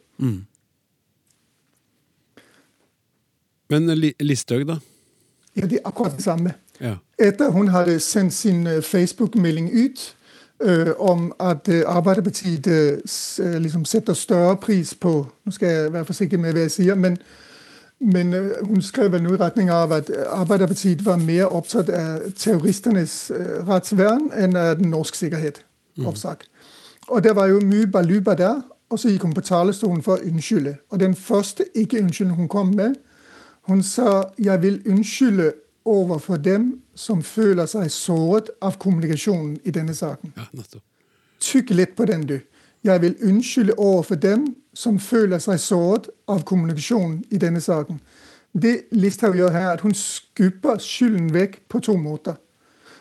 Men 3.69 3.89
Li- 3.89 4.15
Listhaug, 4.19 4.65
da? 4.67 4.79
Ja, 5.55 5.65
Det 5.65 5.73
er 5.77 5.85
akkurat 5.85 6.15
det 6.17 6.23
samme. 6.23 6.53
Ja. 6.81 6.95
Etter 7.19 7.49
hun 7.51 7.67
hadde 7.67 7.99
sendt 7.99 8.33
sin 8.33 8.67
øh, 8.67 8.81
Facebook-melding 8.83 9.69
ut 9.85 10.15
øh, 10.61 10.87
om 10.99 11.33
at 11.39 11.67
øh, 11.69 11.83
Arbeiderpartiet 11.85 12.67
øh, 12.67 13.61
liksom 13.61 13.85
setter 13.85 14.13
større 14.13 14.57
pris 14.57 14.95
på 14.95 15.27
Nå 15.45 15.51
skal 15.51 15.67
jeg 15.67 15.93
være 15.93 16.05
forsiktig 16.05 16.39
med 16.39 16.53
hva 16.53 16.59
jeg 16.65 16.71
sier, 16.71 16.95
men, 16.95 17.17
men 17.99 18.33
øh, 18.33 18.67
hun 18.67 18.81
skrev 18.81 19.11
vel 19.11 19.23
noe 19.23 19.35
i 19.35 19.41
retning 19.41 19.69
av 19.69 19.91
at 19.91 20.09
Arbeiderpartiet 20.31 21.05
var 21.05 21.17
mer 21.19 21.51
opptatt 21.51 21.89
av 21.89 22.29
terroristenes 22.39 23.31
øh, 23.35 23.67
rettsvern 23.67 24.29
enn 24.37 24.55
av 24.55 24.77
den 24.79 24.93
norske 24.93 25.17
sikkerhet. 25.17 25.63
oppsagt. 26.05 26.49
Og 27.07 27.23
det 27.23 27.35
var 27.35 27.47
jo 27.47 27.59
mye 27.59 27.87
baluba 27.87 28.33
der, 28.33 28.61
og 28.89 28.99
så 28.99 29.09
gikk 29.09 29.23
hun 29.23 29.33
på 29.33 29.41
talerstolen 29.41 30.03
for 30.03 30.17
å 30.17 30.25
unnskylde. 30.25 30.77
Og 30.89 30.99
den 30.99 31.15
første 31.15 31.65
ikke-unnskyldningen 31.75 32.39
hun 32.39 32.47
kom 32.47 32.71
med, 32.75 32.95
hun 33.67 33.83
sa 33.83 34.29
jeg 34.39 34.61
vil 34.61 34.81
unnskylde 34.87 35.51
overfor 35.85 36.37
dem 36.37 36.81
som 36.95 37.23
føler 37.23 37.65
seg 37.65 37.91
såret 37.91 38.49
av 38.61 38.77
kommunikasjonen 38.81 39.59
i 39.63 39.71
denne 39.71 39.95
saken. 39.95 40.33
ja. 40.37 40.79
Tykk 41.39 41.69
litt 41.71 41.95
på 41.95 42.05
den, 42.05 42.25
du. 42.27 42.39
Jeg 42.83 43.01
vil 43.01 43.15
unnskylde 43.23 43.73
overfor 43.77 44.15
dem 44.15 44.55
som 44.73 44.99
føler 44.99 45.39
seg 45.39 45.59
såret 45.59 46.09
av 46.27 46.43
kommunikasjonen 46.47 47.23
i 47.31 47.37
denne 47.37 47.61
saken. 47.61 47.99
Det 48.53 48.81
Listhaug 48.91 49.35
gjør 49.35 49.51
her, 49.51 49.67
er 49.67 49.73
at 49.73 49.81
hun 49.81 49.93
skubber 49.93 50.79
skylden 50.79 51.33
vekk 51.33 51.59
på 51.69 51.79
to 51.79 51.97
måter. 51.97 52.39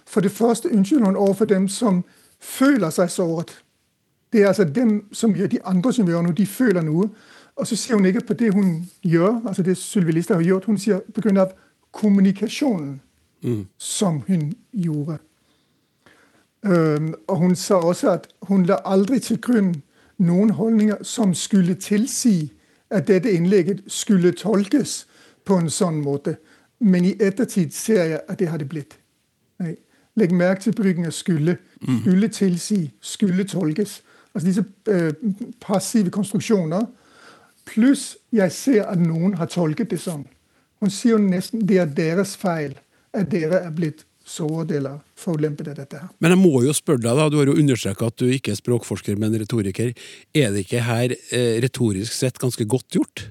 For 0.07 0.21
det 0.21 0.33
første 0.33 0.73
unnskylder 0.73 1.07
hun 1.07 1.17
overfor 1.17 1.45
dem 1.45 1.69
som 1.69 2.05
føler 2.41 2.91
seg 2.91 3.11
såret. 3.11 3.53
Det 4.33 4.43
er 4.43 4.49
altså 4.49 4.65
dem 4.65 5.05
som 5.13 5.35
gjør, 5.35 5.47
de 5.47 5.63
andre 5.65 5.93
som 5.93 6.09
gjør 6.09 6.23
noe, 6.23 6.35
de 6.35 6.47
føler 6.47 6.83
noe. 6.83 7.09
Og 7.57 7.67
så 7.67 7.77
sier 7.77 7.97
hun 7.97 8.07
ikke 8.07 8.27
på 8.27 8.35
det 8.35 8.53
hun 8.55 8.89
gjør, 9.03 9.41
altså 9.47 9.63
det 9.63 9.77
Sylvi 9.79 10.13
Listhaug 10.13 10.43
har 10.43 10.47
gjort, 10.47 10.65
hun 10.65 10.79
sier 10.79 11.01
av 11.39 11.55
kommunikasjonen 11.93 13.01
som 13.79 14.23
hun 14.27 14.53
gjorde. 14.73 15.19
Og 16.63 17.37
hun 17.39 17.55
sa 17.57 17.75
også 17.75 18.11
at 18.11 18.29
hun 18.49 18.65
la 18.67 18.81
aldri 18.85 19.19
til 19.23 19.39
grunn 19.41 19.75
noen 20.19 20.51
holdninger 20.51 21.05
som 21.07 21.35
skulle 21.35 21.75
tilsi 21.75 22.53
at 22.91 23.09
dette 23.09 23.31
innlegget 23.33 23.83
skulle 23.87 24.33
tolkes 24.33 25.05
på 25.45 25.59
en 25.59 25.71
sånn 25.71 26.01
måte. 26.03 26.37
Men 26.81 27.05
i 27.05 27.15
ettertid 27.21 27.75
ser 27.75 28.05
jeg 28.05 28.21
at 28.29 28.39
det 28.39 28.49
har 28.49 28.59
det 28.59 28.69
blitt. 28.69 28.99
Nei. 29.63 29.77
Legg 30.19 30.33
merke 30.35 30.61
til 30.63 30.75
bruken 30.75 31.07
av 31.07 31.13
'skulle'. 31.13 31.57
Skulle 32.01 32.29
tilsi, 32.29 32.91
skulle 33.01 33.45
tolkes. 33.45 34.03
Altså 34.35 34.47
disse 34.47 34.65
eh, 34.87 35.13
passive 35.61 36.11
konstruksjoner. 36.11 36.87
Pluss 37.67 38.17
jeg 38.33 38.53
ser 38.53 38.85
at 38.85 38.99
noen 38.99 39.35
har 39.35 39.47
tolket 39.47 39.91
det 39.91 40.01
sånn. 40.01 40.27
Hun 40.81 40.91
sier 40.91 41.13
jo 41.13 41.19
nesten 41.19 41.67
det 41.69 41.79
er 41.79 41.87
deres 41.87 42.37
feil 42.37 42.75
at 43.13 43.31
dere 43.31 43.61
er 43.67 43.71
blitt 43.71 44.07
fordeler 44.29 45.01
forulempet 45.19 45.71
av 45.73 45.79
dette 45.81 45.99
her. 46.01 46.11
Men 46.23 46.35
jeg 46.35 46.41
må 46.41 46.63
jo 46.67 46.75
spørre 46.77 47.03
deg, 47.03 47.17
da, 47.19 47.29
du 47.33 47.39
har 47.41 47.51
jo 47.51 47.57
understreka 47.59 48.11
at 48.11 48.21
du 48.21 48.29
ikke 48.29 48.53
er 48.53 48.61
språkforsker, 48.61 49.19
men 49.21 49.37
retoriker. 49.41 49.95
Er 50.37 50.55
det 50.55 50.67
ikke 50.67 50.85
her 50.87 51.15
eh, 51.15 51.59
retorisk 51.65 52.13
sett 52.13 52.41
ganske 52.41 52.67
godt 52.69 52.99
gjort? 52.99 53.29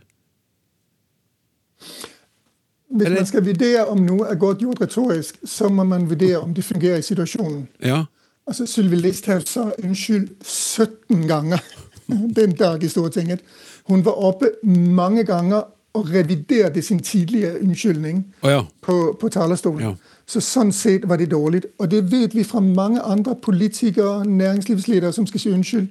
Hvis 2.88 3.06
Eller- 3.06 3.20
man 3.20 3.26
skal 3.26 3.46
vurdere 3.46 3.86
om 3.92 4.06
noe 4.06 4.28
er 4.32 4.36
godt 4.40 4.62
gjort 4.64 4.82
retorisk, 4.82 5.40
så 5.46 5.70
må 5.70 5.84
man 5.84 6.10
vurdere 6.10 6.40
om 6.42 6.54
det 6.54 6.64
fungerer 6.64 6.98
i 6.98 7.06
situasjonen. 7.06 7.68
Ja. 7.84 8.06
Altså, 8.48 8.66
Sylvi 8.66 8.96
Listhaug 8.96 9.48
sa 9.48 9.72
unnskyld 9.84 10.30
17 10.44 11.28
ganger 11.28 11.60
den 12.40 12.56
dag 12.56 12.84
i 12.84 12.88
Stortinget. 12.88 13.40
Hun 13.88 14.06
var 14.06 14.16
oppe 14.24 14.52
mange 14.64 15.24
ganger 15.24 15.68
og 15.94 16.14
reviderte 16.14 16.82
sin 16.82 17.00
tidligere 17.00 17.62
unnskyldning 17.62 18.26
oh, 18.42 18.52
ja. 18.52 18.62
på, 18.82 19.18
på 19.20 19.30
talerstolen. 19.30 19.82
Ja. 19.82 19.96
Så 20.28 20.42
sånn 20.44 20.74
sett 20.76 21.06
var 21.08 21.22
det 21.22 21.30
dårlig. 21.32 21.64
Og 21.80 21.88
det 21.92 22.02
vet 22.12 22.36
vi 22.36 22.44
fra 22.44 22.60
mange 22.60 23.02
andre 23.02 23.36
politikere, 23.36 24.26
næringslivsledere 24.26 25.14
som 25.16 25.28
skal 25.28 25.40
si 25.40 25.52
unnskyld. 25.56 25.88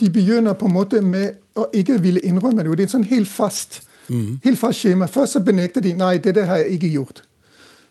De 0.00 0.10
begynner 0.10 0.54
på 0.58 0.66
en 0.66 0.74
måte 0.74 1.00
med 1.02 1.40
å 1.58 1.66
ikke 1.74 1.98
ville 2.02 2.22
innrømme 2.22 2.62
det. 2.62 2.70
Det 2.70 2.84
er 2.84 2.88
en 2.88 2.94
sånn 2.96 3.10
helt 3.10 3.30
fast, 3.30 3.82
helt 4.44 4.58
fast 4.58 4.78
skjema. 4.78 5.06
Først 5.10 5.32
så 5.32 5.42
benekter 5.42 5.82
de 5.82 5.94
nei, 5.98 6.18
dette 6.18 6.46
har 6.46 6.62
jeg 6.62 6.78
ikke 6.78 6.92
gjort. 6.94 7.22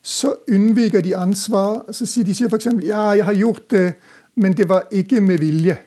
Så 0.03 0.33
unnviker 0.51 1.01
de 1.01 1.15
ansvar. 1.15 1.85
Så 1.91 2.05
sier 2.05 2.27
de 2.27 2.35
sier 2.35 2.51
f.eks.: 2.51 2.67
Ja, 2.83 3.11
jeg 3.15 3.25
har 3.25 3.33
gjort 3.33 3.69
det, 3.71 3.93
men 4.35 4.53
det 4.53 4.69
var 4.69 4.87
ikke 4.91 5.21
med 5.21 5.39
vilje. 5.39 5.77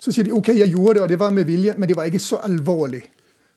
Så 0.00 0.12
sier 0.12 0.24
de 0.24 0.32
ok, 0.32 0.48
jeg 0.48 0.72
gjorde 0.72 0.94
det, 0.94 1.02
og 1.02 1.08
det 1.08 1.18
var 1.20 1.30
med 1.30 1.44
vilje, 1.44 1.74
men 1.78 1.88
det 1.88 1.96
var 1.96 2.04
ikke 2.04 2.18
så 2.18 2.40
alvorlig. 2.44 3.02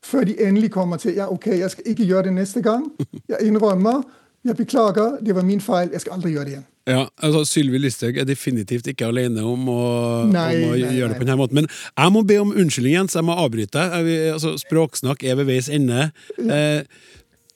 Før 0.03 0.23
de 0.23 0.35
endelig 0.47 0.71
kommer 0.71 0.97
til 0.97 1.15
ja, 1.15 1.31
ok, 1.31 1.47
jeg 1.47 1.71
skal 1.71 1.83
ikke 1.85 2.05
gjøre 2.05 2.23
det 2.23 2.33
neste 2.33 2.61
gang. 2.61 2.91
Jeg 3.27 3.41
innrømmer. 3.41 4.03
Jeg 4.45 4.57
beklager, 4.59 5.17
det 5.25 5.33
var 5.35 5.45
min 5.45 5.61
feil. 5.63 5.89
Jeg 5.93 6.03
skal 6.03 6.19
aldri 6.19 6.35
gjøre 6.35 6.45
det 6.45 6.55
igjen. 6.55 6.65
Ja, 6.85 7.07
altså 7.25 7.41
Sylvi 7.49 7.79
Listhaug 7.81 8.17
er 8.21 8.27
definitivt 8.29 8.85
ikke 8.91 9.07
alene 9.09 9.41
om 9.41 9.63
å, 9.73 9.81
Nei, 10.29 10.51
om 10.59 10.67
å 10.69 10.75
nei, 10.77 10.91
gjøre 10.99 11.15
det 11.15 11.17
på 11.17 11.25
denne 11.25 11.39
måten. 11.39 11.57
Men 11.57 11.69
jeg 11.71 12.13
må 12.13 12.21
be 12.29 12.37
om 12.43 12.51
unnskyldning 12.53 12.93
igjen, 12.93 13.09
så 13.09 13.23
jeg 13.23 13.27
må 13.31 13.37
avbryte. 13.41 13.85
Jeg 14.05 14.35
altså, 14.35 14.53
språksnakk 14.61 15.25
er 15.25 15.39
ved 15.39 15.49
veis 15.49 15.69
ende. 15.73 16.11
Eh, 16.37 16.85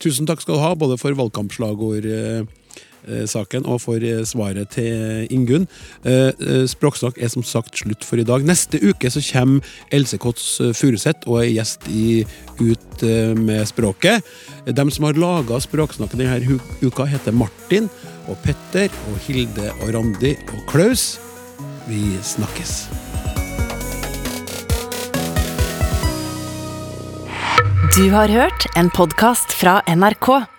tusen 0.01 0.25
takk 0.29 0.41
skal 0.41 0.57
du 0.57 0.63
ha, 0.63 0.71
både 0.81 0.97
for 0.97 1.13
valgkampslagord 1.19 2.09
eh, 2.09 2.41
saken 3.29 3.65
og 3.65 3.81
for 3.83 4.03
eh, 4.03 4.23
svaret 4.27 4.71
til 4.75 5.27
Ingunn. 5.33 5.67
Eh, 6.03 6.31
eh, 6.33 6.65
Språksnakk 6.69 7.19
er 7.19 7.31
som 7.31 7.45
sagt 7.45 7.79
slutt 7.81 8.05
for 8.05 8.21
i 8.21 8.27
dag. 8.27 8.45
Neste 8.47 8.81
uke 8.81 9.11
så 9.11 9.23
kommer 9.31 9.65
Else 9.91 10.19
Kåss 10.21 10.59
Furuseth 10.77 11.27
og 11.29 11.43
er 11.43 11.51
gjest 11.53 11.89
i 11.89 12.23
Ut 12.59 13.03
eh, 13.03 13.33
med 13.39 13.67
språket. 13.69 14.25
De 14.65 14.85
som 14.91 15.07
har 15.07 15.19
laga 15.19 15.59
Språksnakket 15.63 16.19
denne 16.19 16.59
uka, 16.83 17.07
heter 17.07 17.35
Martin 17.35 17.89
og 18.27 18.37
Petter 18.43 18.91
og 19.09 19.19
Hilde 19.25 19.71
og 19.79 19.93
Randi 19.95 20.35
og 20.53 20.65
Klaus. 20.69 21.17
Vi 21.87 22.03
snakkes. 22.23 22.89
Du 27.95 28.05
har 28.13 28.29
hørt 28.29 28.67
en 28.77 28.91
podkast 28.93 29.55
fra 29.55 29.79
NRK. 29.87 30.58